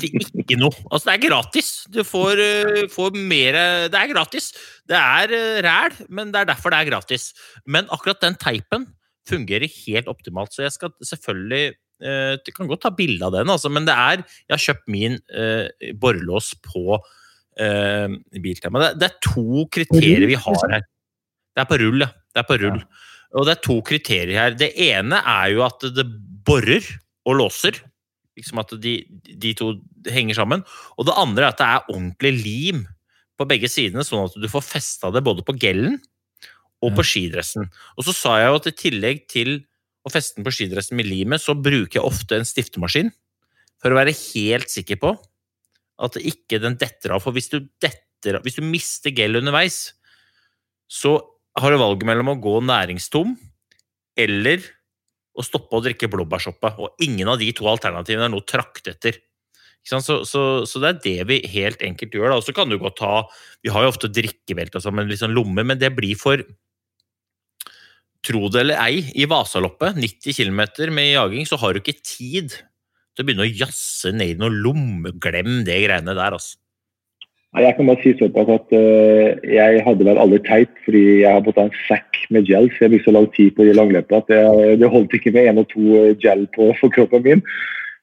til 0.01 0.43
ikke 0.43 0.59
noe. 0.61 0.75
Altså, 0.91 1.09
det 1.09 1.15
er 1.15 1.25
gratis. 1.29 1.71
Du 1.93 2.03
får, 2.07 2.43
uh, 2.43 2.85
får 2.93 3.17
mer 3.17 3.59
Det 3.93 4.01
er 4.01 4.13
gratis. 4.13 4.53
Det 4.89 4.99
er 4.99 5.33
uh, 5.33 5.59
ræl, 5.67 5.97
men 6.09 6.33
det 6.35 6.43
er 6.43 6.51
derfor 6.53 6.75
det 6.75 6.81
er 6.81 6.91
gratis. 6.91 7.31
Men 7.67 7.91
akkurat 7.95 8.23
den 8.23 8.39
teipen 8.41 8.89
fungerer 9.27 9.67
helt 9.87 10.09
optimalt, 10.11 10.55
så 10.55 10.67
jeg 10.67 10.75
skal 10.77 10.95
selvfølgelig 11.03 11.75
uh, 12.05 12.35
Du 12.47 12.53
kan 12.55 12.71
godt 12.71 12.85
ta 12.87 12.95
bilde 12.95 13.27
av 13.27 13.35
den, 13.35 13.51
altså, 13.51 13.73
men 13.73 13.89
det 13.89 13.95
er 13.95 14.23
Jeg 14.23 14.55
har 14.55 14.65
kjøpt 14.69 14.93
min 14.93 15.21
uh, 15.35 15.67
borrelås 16.01 16.55
på 16.65 17.01
Biltema. 17.57 18.83
Det, 18.83 18.89
det, 19.01 19.07
er 19.09 19.21
to 19.25 19.63
kriterier 19.73 20.27
vi 20.29 20.37
har 20.37 20.65
her. 20.69 20.83
Det 21.57 21.63
er 21.63 21.69
på 21.71 21.79
rull, 21.81 22.03
ja. 22.05 22.11
Det 22.37 22.43
er 22.43 22.45
på 22.51 22.59
rull. 22.61 22.83
Og 23.33 23.47
det 23.49 23.55
er 23.55 23.63
to 23.65 23.77
kriterier 23.81 24.37
her. 24.37 24.57
Det 24.61 24.69
ene 24.77 25.23
er 25.25 25.55
jo 25.55 25.63
at 25.65 25.87
det 25.97 26.05
borer 26.45 26.85
og 27.25 27.39
låser 27.41 27.81
liksom 28.37 28.61
at 28.63 28.75
de, 28.83 28.99
de, 29.27 29.55
to 29.57 29.73
henger 30.13 30.39
sammen. 30.39 30.65
Og 30.97 31.09
det 31.09 31.17
andre 31.17 31.47
er 31.47 31.55
at 31.55 31.61
det 31.61 31.69
er 31.69 31.95
ordentlig 31.95 32.33
lim 32.41 32.85
på 33.37 33.47
begge 33.49 33.69
sidene, 33.69 34.05
sånn 34.05 34.29
at 34.29 34.37
du 34.41 34.49
får 34.51 34.65
festa 34.65 35.11
det 35.13 35.25
både 35.25 35.45
på 35.45 35.57
gellen 35.61 35.99
og 36.85 36.93
på 36.97 37.05
skidressen. 37.07 37.69
Og 37.97 38.07
så 38.07 38.15
sa 38.17 38.37
jeg 38.41 38.51
jo 38.51 38.59
at 38.61 38.69
i 38.71 38.77
tillegg 38.77 39.25
til 39.33 39.55
å 40.07 40.13
feste 40.13 40.39
den 40.39 40.47
på 40.47 40.55
skidressen 40.55 40.99
med 40.99 41.09
limet, 41.09 41.43
så 41.43 41.57
bruker 41.59 41.99
jeg 41.99 42.07
ofte 42.07 42.39
en 42.39 42.47
stiftemaskin 42.47 43.11
for 43.83 43.93
å 43.93 43.99
være 43.99 44.15
helt 44.15 44.71
sikker 44.73 45.01
på 45.03 45.15
at 46.07 46.19
ikke 46.21 46.61
den 46.63 46.77
detter 46.81 47.17
av. 47.17 47.25
For 47.25 47.35
hvis 47.37 47.51
du, 47.53 47.63
detter, 47.83 48.41
hvis 48.45 48.59
du 48.61 48.65
mister 48.65 49.15
gel 49.17 49.41
underveis, 49.41 49.97
så 50.87 51.19
har 51.57 51.73
du 51.73 51.81
valget 51.81 52.07
mellom 52.09 52.35
å 52.35 52.41
gå 52.41 52.59
næringstom 52.65 53.35
eller 54.21 54.65
å 55.37 55.45
stoppe 55.45 55.77
å 55.77 55.85
drikke 55.85 56.11
blåbærsoppe. 56.13 56.73
Og 56.81 57.05
ingen 57.05 57.29
av 57.31 57.41
de 57.41 57.51
to 57.57 57.69
alternativene 57.71 58.29
er 58.29 58.33
noe 58.33 58.47
trakt 58.49 58.89
etter. 58.91 59.21
Så, 59.87 60.01
så, 60.03 60.43
så, 60.67 60.81
det 60.83 60.89
er 60.89 61.03
det 61.05 61.27
vi 61.31 61.41
helt 61.53 61.83
enkelt 61.87 62.15
gjør. 62.17 62.39
Og 62.39 62.45
så 62.47 62.55
kan 62.57 62.71
du 62.71 62.79
godt 62.81 63.03
ha 63.07 63.21
Vi 63.63 63.71
har 63.71 63.85
jo 63.85 63.93
ofte 63.93 64.11
drikkebelte 64.11 64.83
som 64.83 64.99
en 64.99 65.11
liksom 65.11 65.35
lomme, 65.35 65.63
men 65.63 65.79
det 65.79 65.93
blir 65.95 66.19
for 66.19 66.43
Tro 68.27 68.49
det 68.51 68.65
eller 68.65 68.81
ei, 68.83 69.05
i 69.15 69.27
Vasaloppet, 69.31 70.01
90 70.03 70.35
km 70.35 70.63
med 70.91 71.13
jaging, 71.13 71.45
så 71.47 71.61
har 71.63 71.77
du 71.77 71.79
ikke 71.79 72.01
tid 72.01 72.57
til 72.57 73.23
å 73.23 73.27
begynne 73.29 73.45
å 73.45 73.53
jazze 73.53 74.11
ned 74.11 74.33
i 74.33 74.39
noen 74.41 74.57
lomme. 74.65 75.13
Glem 75.23 75.61
det 75.69 75.77
greiene 75.85 76.17
der, 76.17 76.35
altså. 76.35 76.59
Jeg 77.57 77.73
kan 77.77 77.87
bare 77.89 78.03
si 78.03 78.13
såpass 78.19 78.51
at 78.53 78.73
uh, 78.77 79.29
jeg 79.49 79.81
hadde 79.87 80.05
vel 80.05 80.19
aldri 80.21 80.43
teit, 80.45 80.73
fordi 80.85 81.05
jeg 81.23 81.33
har 81.33 81.45
fått 81.47 81.61
en 81.63 81.73
sekk 81.87 82.19
med 82.35 82.45
gel. 82.51 82.69
så 82.75 82.85
Jeg 82.85 82.93
brukte 82.93 83.09
så 83.09 83.15
lang 83.17 83.29
tid 83.33 83.55
på 83.57 83.65
de 83.65 83.73
langløpene 83.77 84.21
at 84.21 84.29
det, 84.29 84.43
det, 84.83 84.91
holdt 84.93 85.17
ikke 85.17 85.33
med 85.33 85.49
én 85.49 85.63
og 85.63 85.69
to 85.71 85.97
eh, 86.03 86.13
gel 86.21 86.45
på 86.53 86.69
for 86.81 86.93
kroppen 86.93 87.25
min. 87.25 87.43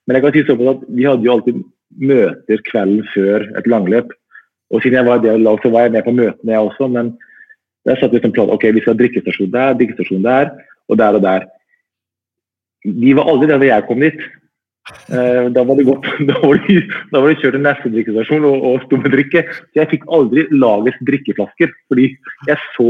Men 0.08 0.18
jeg 0.18 0.26
kan 0.26 0.34
si 0.34 0.46
såpass 0.48 0.74
at 0.74 0.88
vi 0.90 1.06
hadde 1.06 1.28
jo 1.28 1.36
alltid 1.36 1.62
møter 2.02 2.66
kvelden 2.72 3.06
før 3.14 3.46
et 3.60 3.70
langløp. 3.70 4.10
Og 4.74 4.82
siden 4.82 4.98
jeg 4.98 5.06
var 5.06 5.22
i 5.22 5.28
det 5.28 5.38
laget, 5.42 5.62
så 5.62 5.70
var 5.70 5.86
jeg 5.86 5.94
med 5.94 6.08
på 6.08 6.18
møtene, 6.18 6.56
jeg 6.56 6.70
også. 6.72 6.90
Men 6.90 7.14
der 7.86 8.00
satt 8.00 8.16
vi 8.16 8.24
som 8.24 8.34
plan 8.34 8.50
ok, 8.50 8.72
vi 8.74 8.82
skal 8.82 8.96
ha 8.96 9.02
drikkestasjon 9.04 9.54
der, 9.54 9.76
drikkestasjon 9.78 10.26
der, 10.26 10.50
og 10.90 10.98
der 10.98 11.20
og 11.20 11.26
der. 11.30 11.46
De 12.90 13.14
var 13.16 13.30
aldri 13.30 13.52
der 13.52 13.62
da 13.62 13.70
jeg 13.70 13.86
kom 13.86 14.02
dit. 14.02 14.18
Da 15.08 15.64
var 15.64 15.78
det 15.80 15.86
gått, 15.88 16.08
da 16.30 16.36
var 16.44 16.60
det, 16.66 16.82
da 17.14 17.22
var 17.24 17.32
det 17.32 17.40
kjørt 17.40 17.56
til 17.56 17.64
neste 17.64 17.92
drikkestasjon 17.94 18.48
og, 18.50 18.66
og 18.68 18.86
sto 18.86 19.00
med 19.00 19.14
drikke. 19.16 19.46
Så 19.72 19.80
jeg 19.80 19.92
fikk 19.94 20.08
aldri 20.12 20.46
lagets 20.52 21.00
drikkeflasker, 21.08 21.72
fordi 21.92 22.10
jeg 22.50 22.60
så 22.76 22.90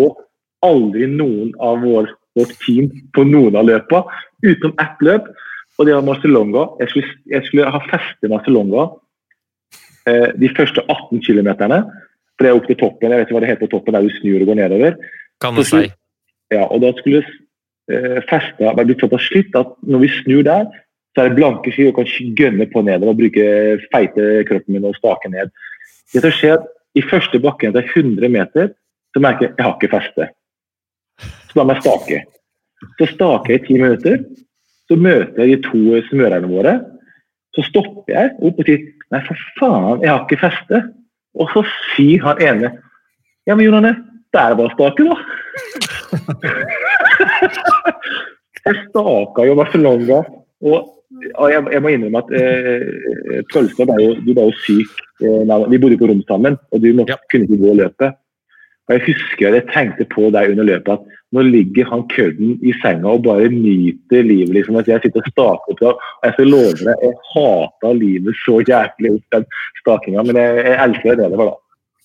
aldri 0.63 1.07
noen 1.11 1.51
av 1.61 1.83
vår, 1.83 2.09
vårt 2.39 2.53
team 2.63 2.89
på 3.15 3.25
noen 3.27 3.57
av 3.59 3.67
løpa, 3.67 4.03
utenom 4.45 4.75
ett 4.81 5.05
løp, 5.05 5.29
og 5.77 5.87
det 5.87 5.95
var 5.95 6.05
Marcelonga. 6.05 6.67
Jeg 6.83 6.91
skulle, 6.91 7.15
jeg 7.33 7.47
skulle 7.47 7.71
ha 7.75 7.81
feste 7.89 8.29
Marcelonga 8.31 8.87
eh, 10.09 10.29
de 10.39 10.49
første 10.57 10.83
18 10.85 11.23
km. 11.25 11.49
For 12.37 12.49
er 12.49 12.57
opp 12.57 12.67
til 12.69 12.79
toppen, 12.79 13.11
jeg 13.11 13.21
vet 13.21 13.29
ikke 13.29 13.37
hva 13.37 13.43
det 13.43 13.51
heter 13.51 13.65
på 13.65 13.73
toppen, 13.73 13.97
der 13.97 14.05
du 14.05 14.13
snur 14.19 14.43
og 14.43 14.51
går 14.51 14.59
nedover. 14.61 14.99
Kan 15.43 15.57
du 15.57 15.65
si. 15.67 15.87
Ja, 16.53 16.67
og 16.67 16.83
da 16.83 16.93
skulle 16.99 17.23
eh, 17.23 18.19
festa 18.29 18.73
være 18.73 18.87
blitt 18.91 19.03
såpass 19.03 19.25
slitt 19.29 19.57
at 19.57 19.73
når 19.81 20.05
vi 20.05 20.11
snur 20.21 20.45
der, 20.45 20.69
så 21.13 21.21
er 21.21 21.29
det 21.29 21.37
blanke 21.37 21.73
ski 21.73 21.87
og 21.89 21.97
kan 21.99 22.09
gønne 22.37 22.65
på 22.71 22.81
nedover 22.85 23.13
og 23.13 23.19
bruke 23.19 23.43
feite 23.93 24.29
kroppen 24.49 24.75
min 24.75 24.87
og 24.89 24.97
stake 24.97 25.29
ned. 25.29 25.51
Det 26.13 26.23
som 26.23 26.33
skjer 26.33 26.63
I 26.97 27.01
første 27.09 27.39
bakken 27.41 27.71
etter 27.71 27.85
100 27.89 28.29
meter 28.29 28.71
så 29.13 29.21
merker 29.21 29.45
jeg 29.45 29.53
at 29.53 29.59
jeg 29.59 29.65
har 29.65 29.75
ikke 29.77 29.93
feste. 29.93 30.27
Så 31.49 31.57
da 31.57 31.65
må 31.65 31.75
jeg 31.75 31.83
stake. 31.85 32.19
Så 32.99 33.07
staker 33.13 33.53
jeg 33.53 33.61
i 33.61 33.65
ti 33.67 33.77
minutter. 33.77 34.17
Så 34.89 34.97
møter 34.99 35.43
jeg 35.43 35.49
de 35.53 35.67
to 35.67 36.01
smørerne 36.09 36.49
våre. 36.49 36.73
Så 37.53 37.65
stopper 37.69 38.13
jeg 38.13 38.33
opp 38.41 38.61
og 38.61 38.67
sier 38.67 38.81
nei, 39.13 39.21
for 39.27 39.43
faen, 39.59 40.01
jeg 40.01 40.09
har 40.09 40.23
ikke 40.25 40.41
feste. 40.41 40.81
Og 41.37 41.49
så 41.53 41.61
sier 41.93 42.25
han 42.25 42.41
ene 42.41 42.73
ja, 43.43 43.57
men 43.57 43.65
Jon 43.65 43.75
Arne, 43.75 43.93
det 44.31 44.39
er 44.39 44.53
bare 44.55 44.71
stake, 44.71 45.03
da. 45.03 45.15
jeg 48.63 48.77
staka 48.85 49.47
jo 49.49 49.57
Barcelona. 49.59 50.21
Og 50.63 50.77
og 51.35 51.51
jeg, 51.51 51.63
jeg, 51.71 51.81
må 51.83 51.91
innrømme 51.93 52.21
at 52.23 52.31
eh, 52.37 53.39
Tølstad 53.53 53.89
var 53.89 54.01
jo, 54.01 54.13
du 54.25 54.33
var 54.33 54.49
jo 54.49 54.59
syk. 54.65 54.91
Eh, 55.23 55.53
vi 55.71 55.79
bodde 55.81 55.99
på 56.01 56.09
rom 56.09 56.21
sammen, 56.29 56.57
og 56.71 56.83
du 56.83 56.91
måtte, 56.93 57.15
ja. 57.15 57.29
kunne 57.31 57.47
ikke 57.47 57.61
gå 57.61 57.73
løpet. 57.79 58.19
Og 58.83 58.93
Jeg 58.97 59.03
husker 59.05 59.55
jeg 59.55 59.65
tenkte 59.71 60.05
på 60.11 60.27
deg 60.35 60.51
under 60.51 60.67
løpet 60.67 60.97
at 60.97 61.19
nå 61.33 61.43
ligger 61.47 61.87
han 61.89 62.03
kødden 62.11 62.57
i 62.61 62.73
senga 62.81 63.13
og 63.15 63.23
bare 63.25 63.47
nyter 63.49 64.25
livet. 64.27 64.53
liksom, 64.57 64.75
at 64.75 64.87
Jeg 64.91 65.01
sitter 65.05 65.23
og 65.23 65.31
staker 65.31 65.77
på 65.79 65.91
og 65.93 66.01
jeg 66.23 66.33
skal 66.35 66.51
love 66.51 66.75
deg, 66.81 67.05
jeg 67.07 67.15
hata 67.33 67.93
livet 67.97 68.41
så 68.43 68.59
jævlig 68.67 69.15
den 69.31 69.45
stakinga, 69.79 70.23
men 70.27 70.35
jeg, 70.35 70.65
jeg 70.67 70.79
elsker 70.87 71.15
det 71.15 71.31
det 71.31 71.39
var 71.39 71.53
da. 71.53 71.57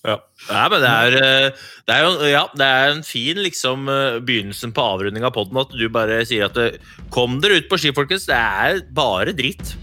Ja. 0.07 0.15
Nei, 0.47 0.65
men 0.71 0.79
det 0.79 0.89
er, 0.89 1.15
eh, 1.19 1.65
det 1.89 1.95
er 1.95 2.05
jo 2.05 2.29
ja, 2.29 2.45
det 2.55 2.63
er 2.65 2.93
en 2.93 3.03
fin 3.03 3.39
liksom, 3.43 3.89
eh, 3.91 4.21
begynnelsen 4.23 4.71
på 4.71 4.85
avrunding 4.93 5.25
av 5.27 5.33
poden 5.35 5.59
at 5.59 5.75
du 5.75 5.89
bare 5.91 6.21
sier 6.27 6.47
at 6.47 6.55
eh, 6.61 6.77
kom 7.11 7.41
dere 7.43 7.59
ut 7.59 7.67
på 7.71 7.79
ski, 7.81 7.91
folkens. 7.95 8.29
Det 8.29 8.37
er 8.37 8.79
bare 8.95 9.35
dritt. 9.35 9.75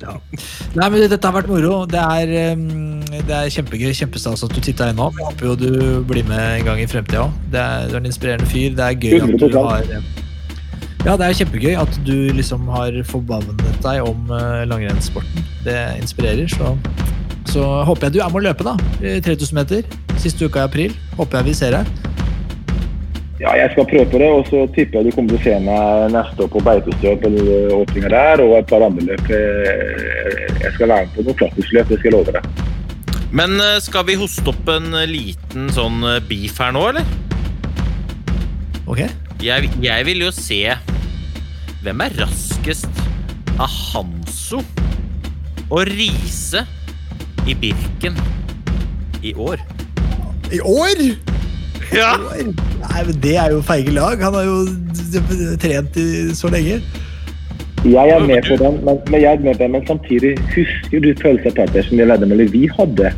Ja. 0.00 0.16
Nei, 0.74 0.88
men 0.88 1.04
Dette 1.12 1.22
har 1.22 1.36
vært 1.36 1.50
moro. 1.50 1.84
Det 1.86 2.00
er, 2.00 2.56
um, 2.56 3.02
det 3.12 3.36
er 3.36 3.52
kjempegøy. 3.52 3.92
Kjempestas 3.94 4.42
at 4.46 4.54
du 4.56 4.62
titta 4.64 4.88
innom. 4.90 5.14
Jeg 5.20 5.28
håper 5.28 5.50
jo 5.50 5.56
du 5.60 5.70
blir 6.08 6.24
med 6.26 6.40
en 6.40 6.66
gang 6.70 6.80
i 6.80 6.88
fremtida 6.88 7.26
òg. 7.26 7.36
Du 7.52 7.58
er 7.60 7.94
en 8.00 8.08
inspirerende 8.08 8.48
fyr. 8.48 8.72
Det 8.78 8.86
er 8.86 8.96
gøy 8.96 9.20
at 9.20 9.36
du 9.44 9.58
har 9.60 9.84
Ja, 11.04 11.14
det 11.20 11.28
er 11.28 11.36
kjempegøy 11.44 11.76
at 11.84 12.00
du 12.08 12.32
liksom 12.32 12.64
har 12.72 12.96
forbannet 13.12 13.60
deg 13.84 14.08
om 14.08 14.32
langrennssporten. 14.72 15.44
Det 15.68 15.78
inspirerer. 16.00 16.48
Så, 16.48 16.72
så 17.50 17.64
håper 17.88 18.08
jeg 18.08 18.16
du 18.16 18.20
er 18.22 18.30
med 18.30 18.40
å 18.42 18.46
løpe, 18.48 18.66
da. 18.66 18.76
3000 19.26 19.56
meter. 19.58 19.86
Siste 20.20 20.46
uka 20.46 20.62
i 20.62 20.68
april. 20.68 20.94
Håper 21.18 21.40
jeg 21.40 21.50
vi 21.50 21.54
ser 21.58 21.76
deg. 21.78 21.90
Ja, 23.40 23.54
jeg 23.56 23.70
skal 23.72 23.86
prøve 23.88 24.04
på 24.12 24.18
det, 24.20 24.26
og 24.36 24.42
så 24.50 24.66
tipper 24.74 24.98
jeg 25.00 25.08
du 25.08 25.14
kommer 25.16 25.32
til 25.32 25.38
å 25.38 25.44
se 25.46 25.54
meg 25.64 26.10
neste 26.12 26.44
år 26.44 26.50
på 26.52 26.60
Beitostø 26.66 27.14
eller 27.24 27.70
åpninga 27.78 28.10
der, 28.12 28.42
og 28.44 28.56
et 28.58 28.68
par 28.68 28.84
andre 28.84 29.06
løp. 29.06 29.30
Eh, 29.32 30.58
Jeg 30.60 30.74
skal 30.74 30.90
være 30.90 31.06
med 31.06 31.14
på 31.14 31.24
noe 31.24 31.38
klassisk 31.40 31.72
løp, 31.72 31.88
det 31.88 31.98
skal 32.02 32.10
jeg 32.10 32.16
love 32.18 32.34
deg. 32.36 32.66
Men 33.32 33.56
eh, 33.64 33.78
skal 33.80 34.04
vi 34.10 34.18
hoste 34.20 34.52
opp 34.52 34.68
en 34.74 34.92
eh, 34.92 35.06
liten 35.08 35.70
sånn 35.72 36.04
beef 36.28 36.60
her 36.60 36.74
nå, 36.76 36.82
eller? 36.92 37.08
Ok? 38.84 39.06
Jeg, 39.40 39.70
jeg 39.80 40.04
vil 40.04 40.26
jo 40.26 40.28
se 40.36 40.58
Hvem 41.80 42.02
er 42.04 42.16
raskest 42.20 43.00
av 43.56 43.70
Hanso 43.72 44.60
og 45.70 45.80
Riise 45.88 46.66
i 47.46 47.54
Birken 47.54 48.16
i 49.22 49.34
år? 49.34 49.60
I 50.52 50.60
år? 50.60 51.02
Ja! 51.92 52.14
Nei, 52.20 53.04
men 53.06 53.20
Det 53.22 53.36
er 53.36 53.52
jo 53.54 53.60
feige 53.62 53.92
lag. 53.94 54.20
Han 54.22 54.34
har 54.34 54.44
jo 54.46 54.58
trent 55.60 55.96
i 55.96 56.34
så 56.34 56.50
lenge. 56.52 56.80
Jeg 57.84 58.12
er 58.12 58.26
med 58.26 58.44
på 58.44 58.56
den, 58.60 58.76
men, 58.84 58.98
men, 59.08 59.20
jeg 59.22 59.32
er 59.32 59.40
med 59.40 59.54
på 59.54 59.62
den, 59.62 59.72
men 59.72 59.86
samtidig 59.86 60.34
husker 60.52 61.00
du 61.00 61.14
følelsen 61.22 61.54
Pettersen 61.56 62.00
i 62.00 62.08
veddemålet 62.08 62.52
vi 62.52 62.68
hadde? 62.76 63.12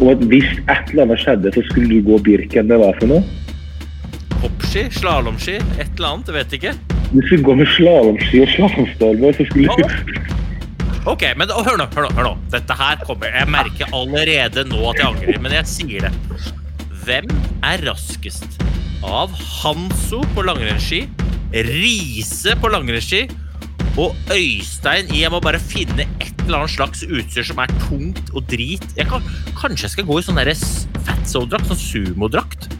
Og 0.00 0.10
at 0.10 0.24
hvis 0.32 0.50
et 0.58 0.90
eller 0.90 1.06
annet 1.06 1.22
skjedde, 1.22 1.52
så 1.54 1.62
skulle 1.70 1.88
du 1.94 2.10
gå 2.10 2.18
Birken. 2.26 2.70
Det 2.70 2.78
var 2.80 2.98
for 2.98 3.12
noe? 3.12 3.22
Hoppski, 4.42 4.88
slalåmski, 4.98 5.60
et 5.78 5.94
eller 5.94 6.10
annet, 6.10 6.28
jeg 6.28 6.38
vet 6.40 6.58
ikke. 6.58 6.74
Du 7.12 7.20
skulle 7.22 7.46
gå 7.46 7.54
med 7.62 7.70
slalåmski 7.76 8.42
og 8.42 8.54
slalåmstormer, 8.56 9.38
så 9.38 9.46
skulle 9.48 9.78
du 9.78 9.84
Ok, 11.04 11.22
men 11.36 11.50
hør 11.52 11.76
nå, 11.76 11.84
hør 11.92 12.06
nå, 12.06 12.10
hør 12.16 12.26
nå. 12.30 12.34
Dette 12.52 12.74
her 12.78 13.00
kommer 13.04 13.28
Jeg 13.28 13.48
merker 13.52 13.90
allerede 13.92 14.62
nå 14.70 14.78
at 14.88 15.02
jeg 15.02 15.10
angrer, 15.10 15.40
men 15.44 15.52
jeg 15.52 15.68
sier 15.68 16.06
det. 16.06 16.12
Hvem 17.04 17.28
er 17.66 17.84
raskest 17.84 18.56
av 19.04 19.34
Hanso 19.60 20.22
på 20.32 20.44
langrennsski, 20.46 21.02
Riise 21.52 22.56
på 22.58 22.70
langrennsski 22.72 23.26
og 24.00 24.16
Øystein 24.32 25.12
i 25.12 25.20
Jeg 25.20 25.30
må 25.30 25.42
bare 25.44 25.60
finne 25.60 26.08
et 26.18 26.32
eller 26.46 26.64
annet 26.64 26.72
slags 26.72 27.04
utstyr 27.04 27.44
som 27.46 27.60
er 27.62 27.76
tungt 27.84 28.32
og 28.32 28.48
drit. 28.48 28.84
Jeg 28.96 29.06
kan, 29.12 29.28
kanskje 29.60 29.86
jeg 29.86 29.94
skal 29.98 30.08
gå 30.08 30.18
i 30.18 30.24
sånn 30.24 30.40
fatso-drakt, 31.04 31.68
sånn 31.68 31.82
sumodrakt? 31.84 32.70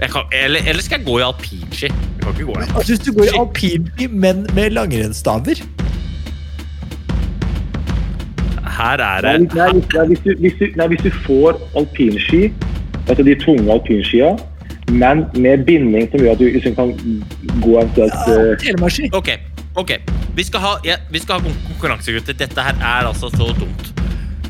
Eller, 0.00 0.64
eller 0.64 0.82
skal 0.82 0.98
jeg 0.98 1.06
gå 1.06 1.20
i 1.20 1.28
alpinski? 1.28 1.92
Jeg 1.92 2.24
kan 2.24 2.32
ikke 2.34 2.48
gå 2.48 2.56
i 2.56 2.66
Altså, 2.72 2.88
hvis 2.90 3.04
du 3.04 3.12
går 3.14 3.28
i 3.28 3.38
alpinski, 3.38 4.08
men 4.10 4.46
med 4.56 4.74
langrennsstaver 4.74 5.60
Her 8.74 9.02
er 9.04 9.22
Nei, 9.28 9.36
det 9.38 9.54
nei, 9.54 9.68
hvis, 9.76 9.86
nei, 9.94 10.06
hvis, 10.10 10.22
du, 10.24 10.30
hvis, 10.42 10.56
du, 10.58 10.64
nei, 10.80 10.86
hvis 10.92 11.04
du 11.06 11.10
får 11.26 11.60
alpinski, 11.78 12.42
altså 13.08 13.22
de 13.26 13.34
tunge 13.44 13.70
alpinskia, 13.72 14.32
men 14.92 15.24
med 15.40 15.62
binding 15.68 16.10
som 16.12 16.20
gjør 16.20 16.34
at 16.34 16.42
du 16.42 16.48
liksom 16.56 16.74
kan 16.76 16.90
gå 17.64 17.76
eventuelt 17.80 18.16
ja, 18.28 18.40
Telemarkski. 18.60 19.08
Ok, 19.16 19.30
ok. 19.80 19.92
Vi 20.36 20.44
skal 20.44 20.60
ha, 20.64 20.72
ja, 20.84 20.98
vi 21.14 21.22
skal 21.22 21.38
ha 21.38 21.46
kon- 21.46 21.62
konkurranse, 21.70 22.12
gutter. 22.16 22.36
Dette 22.36 22.66
her 22.66 22.74
er 22.82 23.08
altså 23.08 23.30
så 23.32 23.52
dumt. 23.56 23.92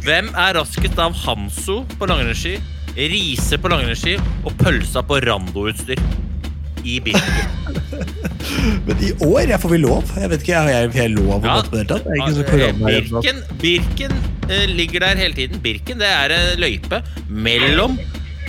Hvem 0.04 0.32
er 0.36 0.56
raskest 0.58 0.98
av 1.00 1.14
Hanso 1.24 1.82
på 1.98 2.08
langrennsski, 2.10 2.56
Riise 2.94 3.56
på 3.58 3.70
langrennsski 3.72 4.16
og 4.46 4.52
pølsa 4.60 5.02
på 5.06 5.16
randoutstyr? 5.24 6.00
I 6.84 7.00
Birken. 7.04 7.80
Men 8.86 9.00
i 9.00 9.10
år 9.24 9.48
jeg 9.48 9.60
får 9.62 9.72
vi 9.72 9.80
lov. 9.80 10.14
Jeg 10.20 10.30
vet 10.32 10.44
ikke, 10.44 10.52
jeg, 10.52 10.88
har 10.92 11.00
jeg 11.00 11.14
lov 11.14 11.44
Ja, 11.46 11.56
gå 11.58 11.70
på 11.70 11.76
det 11.76 11.82
hele 11.82 11.90
tatt? 11.94 12.06
Det 12.06 12.20
ikke 12.20 12.36
så 12.36 12.46
korona 12.50 12.88
her, 12.90 12.98
eller 13.00 13.10
noe. 13.16 13.22
Birken, 13.24 13.42
Birken 13.64 14.16
uh, 14.50 14.64
ligger 14.70 15.06
der 15.06 15.24
hele 15.24 15.38
tiden. 15.38 15.60
Birken 15.64 16.00
det 16.02 16.10
er 16.10 16.36
en 16.36 16.62
løype 16.62 17.00
mellom 17.28 17.98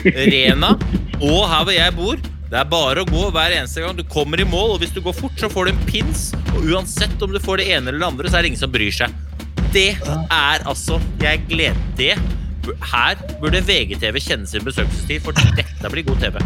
Rena 0.05 0.75
og 1.23 1.45
her 1.49 1.63
hvor 1.63 1.73
jeg 1.73 1.95
bor. 1.95 2.23
Det 2.45 2.59
er 2.59 2.67
bare 2.69 3.01
å 3.01 3.07
gå 3.09 3.23
hver 3.33 3.55
eneste 3.55 3.81
gang. 3.81 3.95
Du 3.97 4.03
kommer 4.07 4.39
i 4.39 4.45
mål, 4.47 4.75
og 4.75 4.83
hvis 4.83 4.93
du 4.93 5.01
går 5.03 5.15
fort, 5.17 5.33
så 5.41 5.49
får 5.51 5.67
du 5.67 5.73
en 5.73 5.85
pins. 5.89 6.27
Og 6.53 6.67
uansett 6.75 7.23
om 7.25 7.33
du 7.33 7.39
får 7.41 7.63
det 7.63 7.69
ene 7.73 7.89
eller 7.89 8.03
det 8.03 8.09
andre, 8.11 8.29
så 8.29 8.37
er 8.37 8.45
det 8.45 8.53
ingen 8.53 8.61
som 8.61 8.73
bryr 8.73 8.93
seg. 8.93 9.15
Det 9.75 9.95
er 9.97 10.61
altså 10.63 11.01
Jeg 11.19 11.41
gleder 11.49 11.79
det. 11.97 12.13
Her 12.91 13.19
burde 13.41 13.61
VGTV 13.65 14.19
kjenne 14.21 14.47
sin 14.49 14.63
besøkelsestid, 14.65 15.21
for 15.25 15.37
dette 15.57 15.91
blir 15.91 16.05
god 16.07 16.21
TV. 16.23 16.39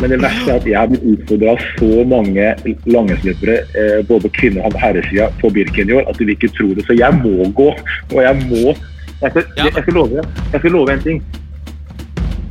Men 0.00 0.12
det 0.12 0.18
verste 0.20 0.50
er 0.52 0.58
at 0.60 0.66
jeg 0.68 0.76
har 0.76 0.90
blitt 0.90 1.06
utfordra 1.12 1.54
av 1.54 1.62
så 1.78 2.02
mange 2.08 2.50
langrennsløpere, 2.84 3.56
eh, 3.80 3.98
både 4.08 4.30
kvinner 4.36 4.68
og 4.68 4.76
herresida, 4.80 5.30
på 5.40 5.50
Birken 5.56 5.90
i 5.90 5.96
år, 5.96 6.04
at 6.10 6.18
du 6.18 6.26
vil 6.26 6.34
ikke 6.36 6.52
tro 6.58 6.68
det. 6.76 6.84
Så 6.88 6.98
jeg 6.98 7.20
må 7.22 7.48
gå. 7.56 7.70
Og 8.12 8.20
jeg 8.22 8.36
må 8.50 8.76
Jeg 9.22 9.30
skal, 9.30 9.44
jeg 9.56 9.72
skal, 9.72 9.94
love, 9.94 10.22
jeg 10.52 10.60
skal 10.60 10.72
love 10.72 10.92
en 10.92 11.00
ting. 11.00 11.22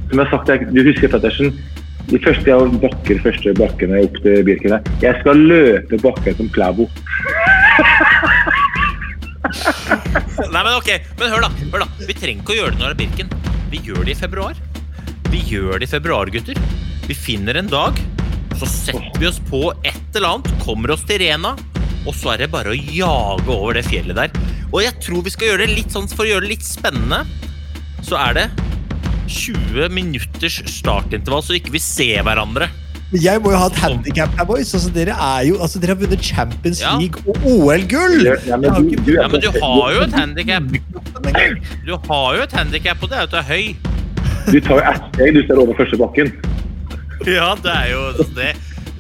Som 0.10 0.20
jeg 0.20 0.26
har 0.26 0.32
sagt, 0.32 0.50
jeg, 0.50 0.68
du 0.74 0.82
husker 0.82 1.12
Pettersen? 1.14 1.54
De 2.10 2.20
første 2.26 2.50
jeg 2.50 2.80
bakker, 2.82 3.22
første 3.22 3.54
bakkene 3.54 4.02
opp 4.02 4.18
til 4.24 4.42
Birken. 4.46 4.80
Jeg 5.02 5.22
skal 5.22 5.46
løpe 5.54 6.02
bakken 6.02 6.38
som 6.42 6.50
Klæbo. 6.50 6.90
Nei, 10.56 10.62
men 10.64 10.78
ok, 10.80 10.90
men 11.20 11.34
hør 11.34 11.42
da, 11.44 11.50
hør 11.74 11.82
da. 11.84 11.86
Vi 12.08 12.14
trenger 12.16 12.40
ikke 12.40 12.54
å 12.54 12.56
gjøre 12.56 12.76
det 12.78 12.80
når 12.80 12.94
det 12.94 12.96
er 12.96 13.00
Birken. 13.02 13.32
Vi 13.74 13.80
gjør 13.84 14.06
det 14.08 14.14
i 14.14 14.20
februar. 14.22 14.60
Vi 15.28 15.42
gjør 15.50 15.82
det 15.82 15.90
i 15.90 15.92
februar, 15.92 16.30
gutter. 16.32 16.60
Vi 17.10 17.16
finner 17.18 17.60
en 17.60 17.68
dag 17.70 17.98
Så 18.56 18.66
setter 18.72 19.20
vi 19.20 19.28
oss 19.28 19.42
på 19.50 19.60
et 19.86 20.16
eller 20.16 20.38
annet 20.38 20.64
Kommer 20.64 20.94
oss 20.96 21.04
til 21.06 21.20
Rena 21.22 21.52
Og 22.08 22.16
så 22.18 22.32
er 22.34 22.42
det 22.42 22.48
bare 22.54 22.72
å 22.72 22.78
jage 22.78 23.52
over 23.52 23.76
det 23.78 23.84
fjellet 23.86 24.18
der. 24.18 24.40
Og 24.72 24.80
jeg 24.82 24.96
tror 25.04 25.26
vi 25.28 25.34
skal 25.36 25.52
gjøre 25.52 25.66
det 25.66 25.76
litt 25.76 25.94
sånn 25.94 26.08
For 26.10 26.24
å 26.24 26.30
gjøre 26.32 26.48
det 26.48 26.54
litt 26.56 26.66
spennende 26.66 27.20
Så 28.08 28.18
er 28.18 28.40
det 28.40 28.48
20 29.28 29.92
minutters 29.94 30.62
startintervall 30.72 31.44
Så 31.46 31.60
ikke 31.60 31.76
vi 31.76 31.84
ser 31.84 32.24
hverandre 32.26 32.72
Men 33.16 33.22
Jeg 33.24 33.42
må 33.46 33.52
jo 33.54 33.58
ha 33.62 33.68
et 33.72 33.78
handikap 33.80 34.36
her, 34.38 34.46
boys. 34.50 34.74
Altså, 34.76 34.92
dere, 34.96 35.16
er 35.16 35.46
jo, 35.48 35.56
altså, 35.64 35.80
dere 35.80 35.96
har 35.96 36.00
vunnet 36.04 36.24
Champions 36.26 36.82
Ja. 36.84 36.98
League 37.00 37.24
og 37.24 37.36
OL-gull! 37.48 38.18
Ja, 38.28 38.36
ja, 38.52 38.58
men 38.60 38.76
du- 38.76 38.96
du 39.08 39.12
Ja, 39.16 39.28
men 39.32 39.42
du 39.46 39.50
har 39.62 39.94
jo 39.96 40.02
et 40.06 40.14
handicap 40.20 40.64
engang. 41.24 41.58
Du 41.88 41.96
har 42.10 42.36
jo 42.36 42.42
et 42.44 42.52
handikap, 42.60 43.04
Og 43.04 43.10
det 43.10 43.18
er 43.18 43.22
at 43.28 43.32
du 43.32 43.38
er 43.40 43.48
høy 43.50 43.76
Du 44.52 44.60
tar 44.62 44.76
jo 44.78 44.84
ett 44.92 45.10
steg, 45.16 45.34
du 45.34 45.42
ser 45.48 45.58
over 45.64 45.74
første 45.80 45.98
bakken. 45.98 46.32
Ja, 47.26 47.56
det 47.64 47.72
er 47.72 47.88
jo 47.96 48.02
det 48.36 48.52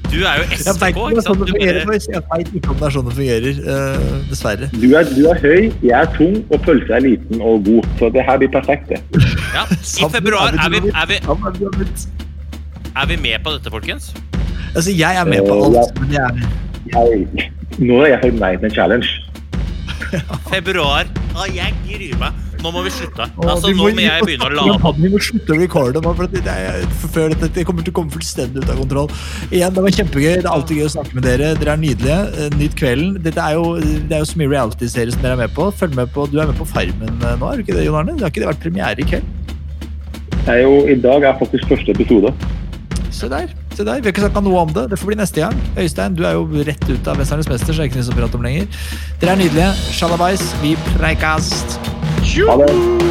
Du 0.09 0.21
er 0.23 0.37
jo 0.39 0.43
SK, 0.55 0.55
ikke 0.55 0.63
sånn 0.63 1.23
sant? 1.25 1.41
Du 1.45 1.53
bare. 1.53 1.65
Jeg 1.65 2.21
vet 2.31 2.51
ikke 2.55 2.69
om 2.71 2.77
det 2.79 2.85
er 2.87 2.93
sånn 2.95 3.07
det 3.09 3.15
fungerer, 3.17 3.57
uh, 3.67 4.11
dessverre. 4.29 4.69
Du 4.79 4.87
er, 4.95 5.09
du 5.11 5.21
er 5.31 5.41
høy, 5.43 5.63
jeg 5.83 5.95
er 5.99 6.11
tung, 6.15 6.37
og 6.53 6.61
pølsa 6.63 6.97
er 6.99 7.03
liten 7.09 7.41
og 7.41 7.65
god. 7.67 7.89
Så 7.99 8.09
det 8.15 8.23
her 8.29 8.37
blir 8.39 8.51
perfekt, 8.53 8.93
det. 8.93 9.01
ja. 9.57 9.65
I 9.75 10.09
februar 10.13 10.53
er 10.53 10.61
er 10.65 10.69
vi 10.77 10.79
vi, 10.87 10.93
er, 10.93 11.09
vi, 11.09 11.19
er 12.95 13.05
vi 13.11 13.17
med 13.21 13.43
på 13.43 13.51
dette, 13.55 13.71
folkens? 13.73 14.11
Altså, 14.75 14.91
jeg 14.91 15.15
er 15.19 15.25
med 15.29 15.45
på 15.47 15.55
Eh, 15.55 15.79
alt, 15.81 15.99
men 16.01 16.11
jeg, 16.11 16.47
Jeg, 16.93 17.51
nå 17.79 18.01
er 18.03 18.11
jeg 18.13 18.19
fornøyd 18.25 18.61
med 18.61 18.69
en 18.69 18.75
challenge. 18.75 19.07
Februar. 20.51 21.07
Ah, 21.35 21.47
jeg 21.51 21.73
gruer 21.87 22.19
meg. 22.19 22.41
Nå 22.65 22.71
må 22.73 22.81
vi 22.85 22.89
slutte. 22.93 23.25
Altså, 23.45 23.67
vi 23.69 23.73
nå 23.77 23.83
må- 23.83 23.93
må 23.93 24.01
jeg 24.01 24.23
begynne 24.25 24.45
å 24.45 24.49
vi 24.49 24.55
lade 24.57 25.01
Vi 25.03 25.09
må 25.13 25.19
slutte 25.21 25.53
å 25.53 25.57
recorde 25.59 26.01
nå, 26.01 26.13
for 26.17 26.27
det, 26.27 26.41
er, 26.49 26.85
før 27.13 27.29
dette, 27.33 27.49
det 27.53 27.65
kommer 27.67 27.83
til 27.85 27.93
å 27.93 27.97
komme 27.99 28.09
fullstendig 28.13 28.63
ut 28.63 28.69
av 28.73 28.79
kontroll. 28.79 29.09
Igjen, 29.51 29.73
Det 29.75 29.83
var 29.85 29.91
kjempegøy. 29.99 30.33
Det 30.41 30.45
er 30.45 30.49
alltid 30.53 30.77
gøy 30.81 30.85
å 30.87 30.93
snakke 30.95 31.13
med 31.19 31.23
dere. 31.27 31.51
Dere 31.59 31.73
er 31.75 31.81
nydelige. 31.83 32.19
Nytt 32.55 32.57
Nyt 32.63 32.75
kvelden. 32.79 33.23
Dette 33.23 33.37
er 33.45 33.53
jo, 33.59 33.65
det 33.79 34.11
er 34.17 34.23
jo 34.23 34.29
så 34.31 34.37
mye 34.41 34.49
reality-serier 34.55 35.11
som 35.13 35.21
dere 35.21 35.37
er 35.37 35.41
med 35.45 35.53
på. 35.53 35.67
Følg 35.77 35.95
med 35.95 36.13
på. 36.15 36.25
Du 36.31 36.39
er 36.41 36.47
med 36.49 36.57
på 36.57 36.65
Farmen 36.65 37.21
eh, 37.21 37.35
nå, 37.37 37.51
er 37.51 37.57
du 37.57 37.65
ikke 37.65 37.77
det, 37.77 37.85
Jon 37.85 37.99
Arne? 38.01 38.15
Det 38.17 38.25
har 38.25 38.33
ikke 38.33 38.45
det 38.45 38.49
vært 38.53 38.63
premiere 38.65 38.97
i 38.97 39.09
kveld? 39.13 39.25
Det 40.45 40.53
er 40.53 40.61
jo, 40.61 40.73
I 40.89 40.95
dag 41.01 41.23
er 41.23 41.37
faktisk 41.39 41.69
første 41.69 41.91
episode. 41.93 42.33
Se 43.15 43.29
der. 43.29 43.47
se 43.75 43.85
der. 43.85 43.95
Vi 43.95 44.09
har 44.09 44.11
ikke 44.11 44.25
snakka 44.25 44.41
noe 44.43 44.59
om 44.59 44.73
det. 44.75 44.89
Det 44.91 44.99
får 44.99 45.07
bli 45.07 45.15
neste 45.15 45.39
gang. 45.39 45.55
Øystein, 45.79 46.15
du 46.15 46.23
er 46.27 46.35
jo 46.35 46.43
rett 46.67 46.89
ut 46.89 47.07
av 47.07 47.17
'Mesternes 47.17 47.47
mester', 47.47 47.73
så 47.73 47.81
det 47.81 47.85
er 47.85 47.89
ikke 47.91 48.03
noe 48.03 48.11
å 48.11 48.19
prate 48.19 48.35
om 48.35 48.43
lenger. 48.43 48.67
Dere 49.21 49.31
er 49.31 49.35
nydelige. 49.35 49.71
Shalabais. 49.95 50.43
Vi 50.61 50.75
preikast. 50.97 51.79
Ha 52.47 52.57
det. 52.59 53.05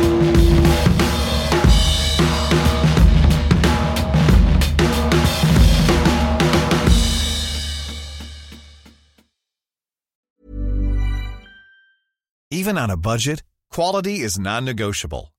Even 12.51 12.79
on 12.79 12.91
a 12.91 12.97
budget, 12.97 13.43
quality 13.73 14.21
is 14.21 14.39
non-negotiable. 14.39 15.34